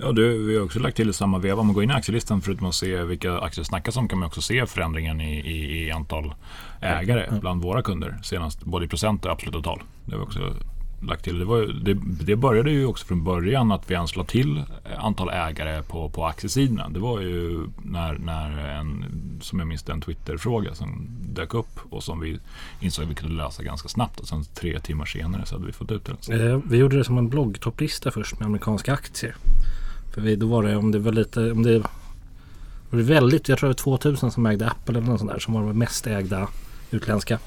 Ja, 0.01 0.12
du, 0.12 0.47
vi 0.47 0.57
har 0.57 0.64
också 0.64 0.78
lagt 0.78 0.97
till 0.97 1.11
i 1.11 1.12
samma 1.12 1.38
veva. 1.38 1.61
Om 1.61 1.66
man 1.66 1.74
går 1.74 1.84
in 1.84 1.90
i 1.90 1.94
aktielistan 1.94 2.40
förutom 2.42 2.66
att 2.66 2.74
se 2.74 3.03
vilka 3.03 3.38
aktier 3.38 3.62
det 3.62 3.68
snackas 3.68 3.97
om 3.97 4.09
kan 4.09 4.18
man 4.18 4.26
också 4.26 4.40
se 4.40 4.66
förändringen 4.66 5.20
i, 5.20 5.40
i, 5.40 5.86
i 5.86 5.90
antal 5.90 6.34
ägare 6.80 7.40
bland 7.40 7.62
våra 7.62 7.82
kunder. 7.82 8.18
Senast 8.22 8.64
både 8.64 8.84
i 8.84 8.88
procent 8.88 9.24
och 9.24 9.32
absolut 9.32 9.64
tal. 9.64 9.82
Det 10.05 10.12
har 10.12 10.18
vi 10.18 10.24
också 10.26 10.55
lagt 11.01 11.24
till. 11.24 11.38
Det, 11.38 11.44
var, 11.44 11.61
det, 11.61 11.97
det 12.24 12.36
började 12.36 12.70
ju 12.70 12.86
också 12.86 13.07
från 13.07 13.24
början 13.24 13.72
att 13.72 13.90
vi 13.90 13.94
ens 13.94 14.16
la 14.16 14.24
till 14.24 14.62
antal 14.99 15.28
ägare 15.28 15.82
på, 15.82 16.09
på 16.09 16.26
aktiesidorna. 16.26 16.88
Det 16.88 16.99
var 16.99 17.20
ju 17.20 17.66
när, 17.82 18.18
när 18.18 18.68
en, 18.68 19.05
som 19.40 19.59
jag 19.59 19.68
minns 19.68 19.88
en 19.88 20.01
Twitter-fråga 20.01 20.74
som 20.74 21.09
dök 21.20 21.55
upp 21.55 21.80
och 21.90 22.03
som 22.03 22.20
vi 22.20 22.38
insåg 22.80 23.05
att 23.05 23.11
vi 23.11 23.14
kunde 23.14 23.34
lösa 23.34 23.62
ganska 23.62 23.88
snabbt. 23.88 24.20
Och 24.20 24.28
sen 24.28 24.44
tre 24.44 24.80
timmar 24.80 25.05
senare 25.05 25.47
så 25.47 25.55
hade 25.55 25.66
vi 25.66 25.72
fått 25.72 25.90
ut 25.90 26.11
det. 26.28 26.34
Eh, 26.34 26.61
vi 26.64 26.76
gjorde 26.76 26.97
det 26.97 27.05
som 27.05 27.18
en 27.18 27.28
bloggtopplista 27.28 28.11
först 28.11 28.38
med 28.38 28.47
amerikanska 28.47 28.92
aktier. 28.92 29.36
För 30.16 30.22
vi, 30.22 30.36
då 30.36 30.46
var 30.46 30.62
det 30.62 30.76
om 30.76 30.92
det 30.92 30.98
var 30.98 31.12
lite, 31.12 31.52
om 31.52 31.62
det 31.62 31.78
var 32.90 32.98
det 32.98 33.02
väldigt, 33.02 33.48
jag 33.48 33.58
tror 33.58 33.68
det 33.68 33.72
var 33.86 33.98
2000 33.98 34.30
som 34.30 34.46
ägde 34.46 34.66
Apple 34.66 34.98
eller 34.98 35.08
något 35.08 35.18
sånt 35.20 35.32
där 35.32 35.38
som 35.38 35.54
var 35.54 35.60
de 35.62 35.78
mest 35.78 36.06
ägda 36.06 36.48
utländska. 36.90 37.38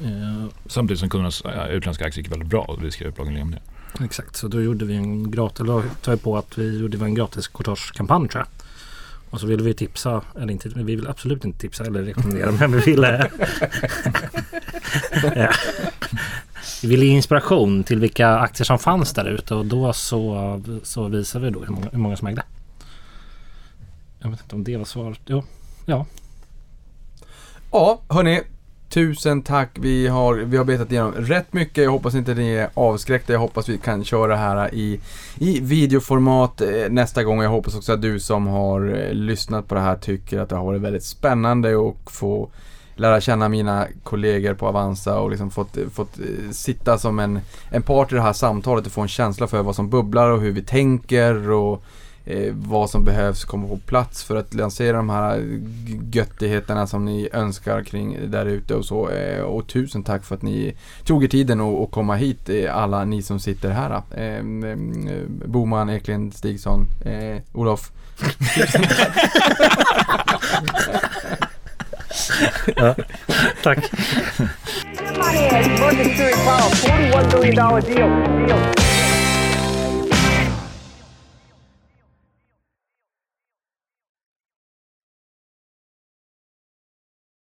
Eh, 0.00 0.46
Samtidigt 0.66 1.00
som 1.00 1.10
kundernas 1.10 1.42
utländska 1.70 2.04
aktier 2.06 2.22
gick 2.24 2.32
väldigt 2.32 2.48
bra 2.48 2.62
och 2.62 2.84
vi 2.84 2.90
skrev 2.90 3.14
bloggen 3.14 3.42
om 3.42 3.50
det. 3.50 3.60
Exakt, 4.04 4.36
så 4.36 4.48
då 4.48 4.62
gjorde 4.62 4.84
vi 4.84 4.96
en 4.96 5.30
gratis, 5.30 5.60
eller 5.60 5.82
tar 6.02 6.12
jag 6.12 6.22
på 6.22 6.38
att 6.38 6.58
vi 6.58 6.78
gjorde 6.78 7.04
en 7.04 7.14
gratis 7.14 7.48
courtagekampanj 7.48 8.28
tror 8.28 8.40
jag. 8.40 8.48
Och 9.30 9.40
så 9.40 9.46
ville 9.46 9.62
vi 9.62 9.74
tipsa, 9.74 10.22
eller 10.40 10.52
inte, 10.52 10.68
vi 10.68 10.82
vill 10.82 11.08
absolut 11.08 11.44
inte 11.44 11.58
tipsa 11.58 11.84
eller 11.84 12.02
rekommendera 12.02 12.50
men 12.50 12.72
vi 12.72 12.78
ville. 12.78 13.30
Vi 16.82 16.88
ville 16.88 17.04
ge 17.04 17.12
inspiration 17.12 17.84
till 17.84 17.98
vilka 18.00 18.28
aktier 18.28 18.64
som 18.64 18.78
fanns 18.78 19.12
där 19.12 19.24
ute 19.24 19.54
och 19.54 19.66
då 19.66 19.92
så, 19.92 20.62
så 20.82 21.08
visade 21.08 21.44
vi 21.44 21.50
då 21.50 21.60
hur 21.60 21.72
många, 21.72 21.88
hur 21.92 21.98
många 21.98 22.16
som 22.16 22.28
ägde. 22.28 22.42
Jag 24.18 24.30
vet 24.30 24.40
inte 24.42 24.54
om 24.54 24.64
det 24.64 24.76
var 24.76 24.84
svaret. 24.84 25.20
Jo, 25.26 25.42
ja. 25.86 26.06
Ja, 27.72 28.00
hörni. 28.08 28.40
tusen 28.88 29.42
tack. 29.42 29.70
Vi 29.80 30.06
har, 30.06 30.34
vi 30.34 30.56
har 30.56 30.64
betat 30.64 30.92
igenom 30.92 31.12
rätt 31.12 31.52
mycket. 31.52 31.84
Jag 31.84 31.90
hoppas 31.90 32.14
inte 32.14 32.34
ni 32.34 32.50
är 32.50 32.70
avskräckta. 32.74 33.32
Jag 33.32 33.40
hoppas 33.40 33.68
vi 33.68 33.78
kan 33.78 34.04
köra 34.04 34.26
det 34.26 34.36
här 34.36 34.74
i, 34.74 35.00
i 35.38 35.60
videoformat 35.60 36.60
eh, 36.60 36.68
nästa 36.90 37.24
gång. 37.24 37.42
Jag 37.42 37.50
hoppas 37.50 37.74
också 37.74 37.92
att 37.92 38.02
du 38.02 38.20
som 38.20 38.46
har 38.46 38.94
eh, 38.96 39.12
lyssnat 39.12 39.68
på 39.68 39.74
det 39.74 39.80
här 39.80 39.96
tycker 39.96 40.40
att 40.40 40.48
det 40.48 40.56
har 40.56 40.64
varit 40.64 40.82
väldigt 40.82 41.04
spännande 41.04 41.76
och 41.76 42.12
få 42.12 42.50
lära 42.98 43.20
känna 43.20 43.48
mina 43.48 43.86
kollegor 44.02 44.54
på 44.54 44.66
Avanza 44.66 45.20
och 45.20 45.30
liksom 45.30 45.50
fått, 45.50 45.76
fått 45.92 46.18
eh, 46.18 46.50
sitta 46.50 46.98
som 46.98 47.18
en, 47.18 47.40
en 47.70 47.82
part 47.82 48.12
i 48.12 48.14
det 48.14 48.20
här 48.20 48.32
samtalet 48.32 48.86
och 48.86 48.92
få 48.92 49.00
en 49.00 49.08
känsla 49.08 49.46
för 49.46 49.62
vad 49.62 49.76
som 49.76 49.90
bubblar 49.90 50.30
och 50.30 50.40
hur 50.40 50.52
vi 50.52 50.62
tänker 50.62 51.50
och 51.50 51.82
eh, 52.24 52.54
vad 52.54 52.90
som 52.90 53.04
behövs 53.04 53.44
komma 53.44 53.68
på 53.68 53.76
plats 53.76 54.24
för 54.24 54.36
att 54.36 54.54
lansera 54.54 54.96
de 54.96 55.10
här 55.10 55.38
eh, 55.38 55.44
göttigheterna 56.12 56.86
som 56.86 57.04
ni 57.04 57.28
önskar 57.32 57.82
kring 57.82 58.30
där 58.30 58.46
ute 58.46 58.74
och 58.74 58.84
så. 58.84 59.10
Eh, 59.10 59.40
och 59.40 59.66
tusen 59.66 60.02
tack 60.02 60.24
för 60.24 60.34
att 60.34 60.42
ni 60.42 60.76
tog 61.04 61.24
er 61.24 61.28
tiden 61.28 61.60
och, 61.60 61.82
och 61.82 61.90
komma 61.90 62.14
hit, 62.14 62.48
eh, 62.48 62.76
alla 62.76 63.04
ni 63.04 63.22
som 63.22 63.40
sitter 63.40 63.70
här. 63.70 64.02
Eh, 64.10 64.34
eh, 64.34 64.42
Boman, 65.44 65.90
Eklind, 65.90 66.34
Stigson, 66.34 66.86
eh, 67.04 67.42
tack. 73.62 73.78
Money 75.16 75.44
has 75.48 75.80
budget 75.80 76.16
to 76.16 76.36
power. 76.44 76.70
$41 76.70 77.30
billion 77.30 77.54
deal. 77.54 78.46
deal. 78.46 79.07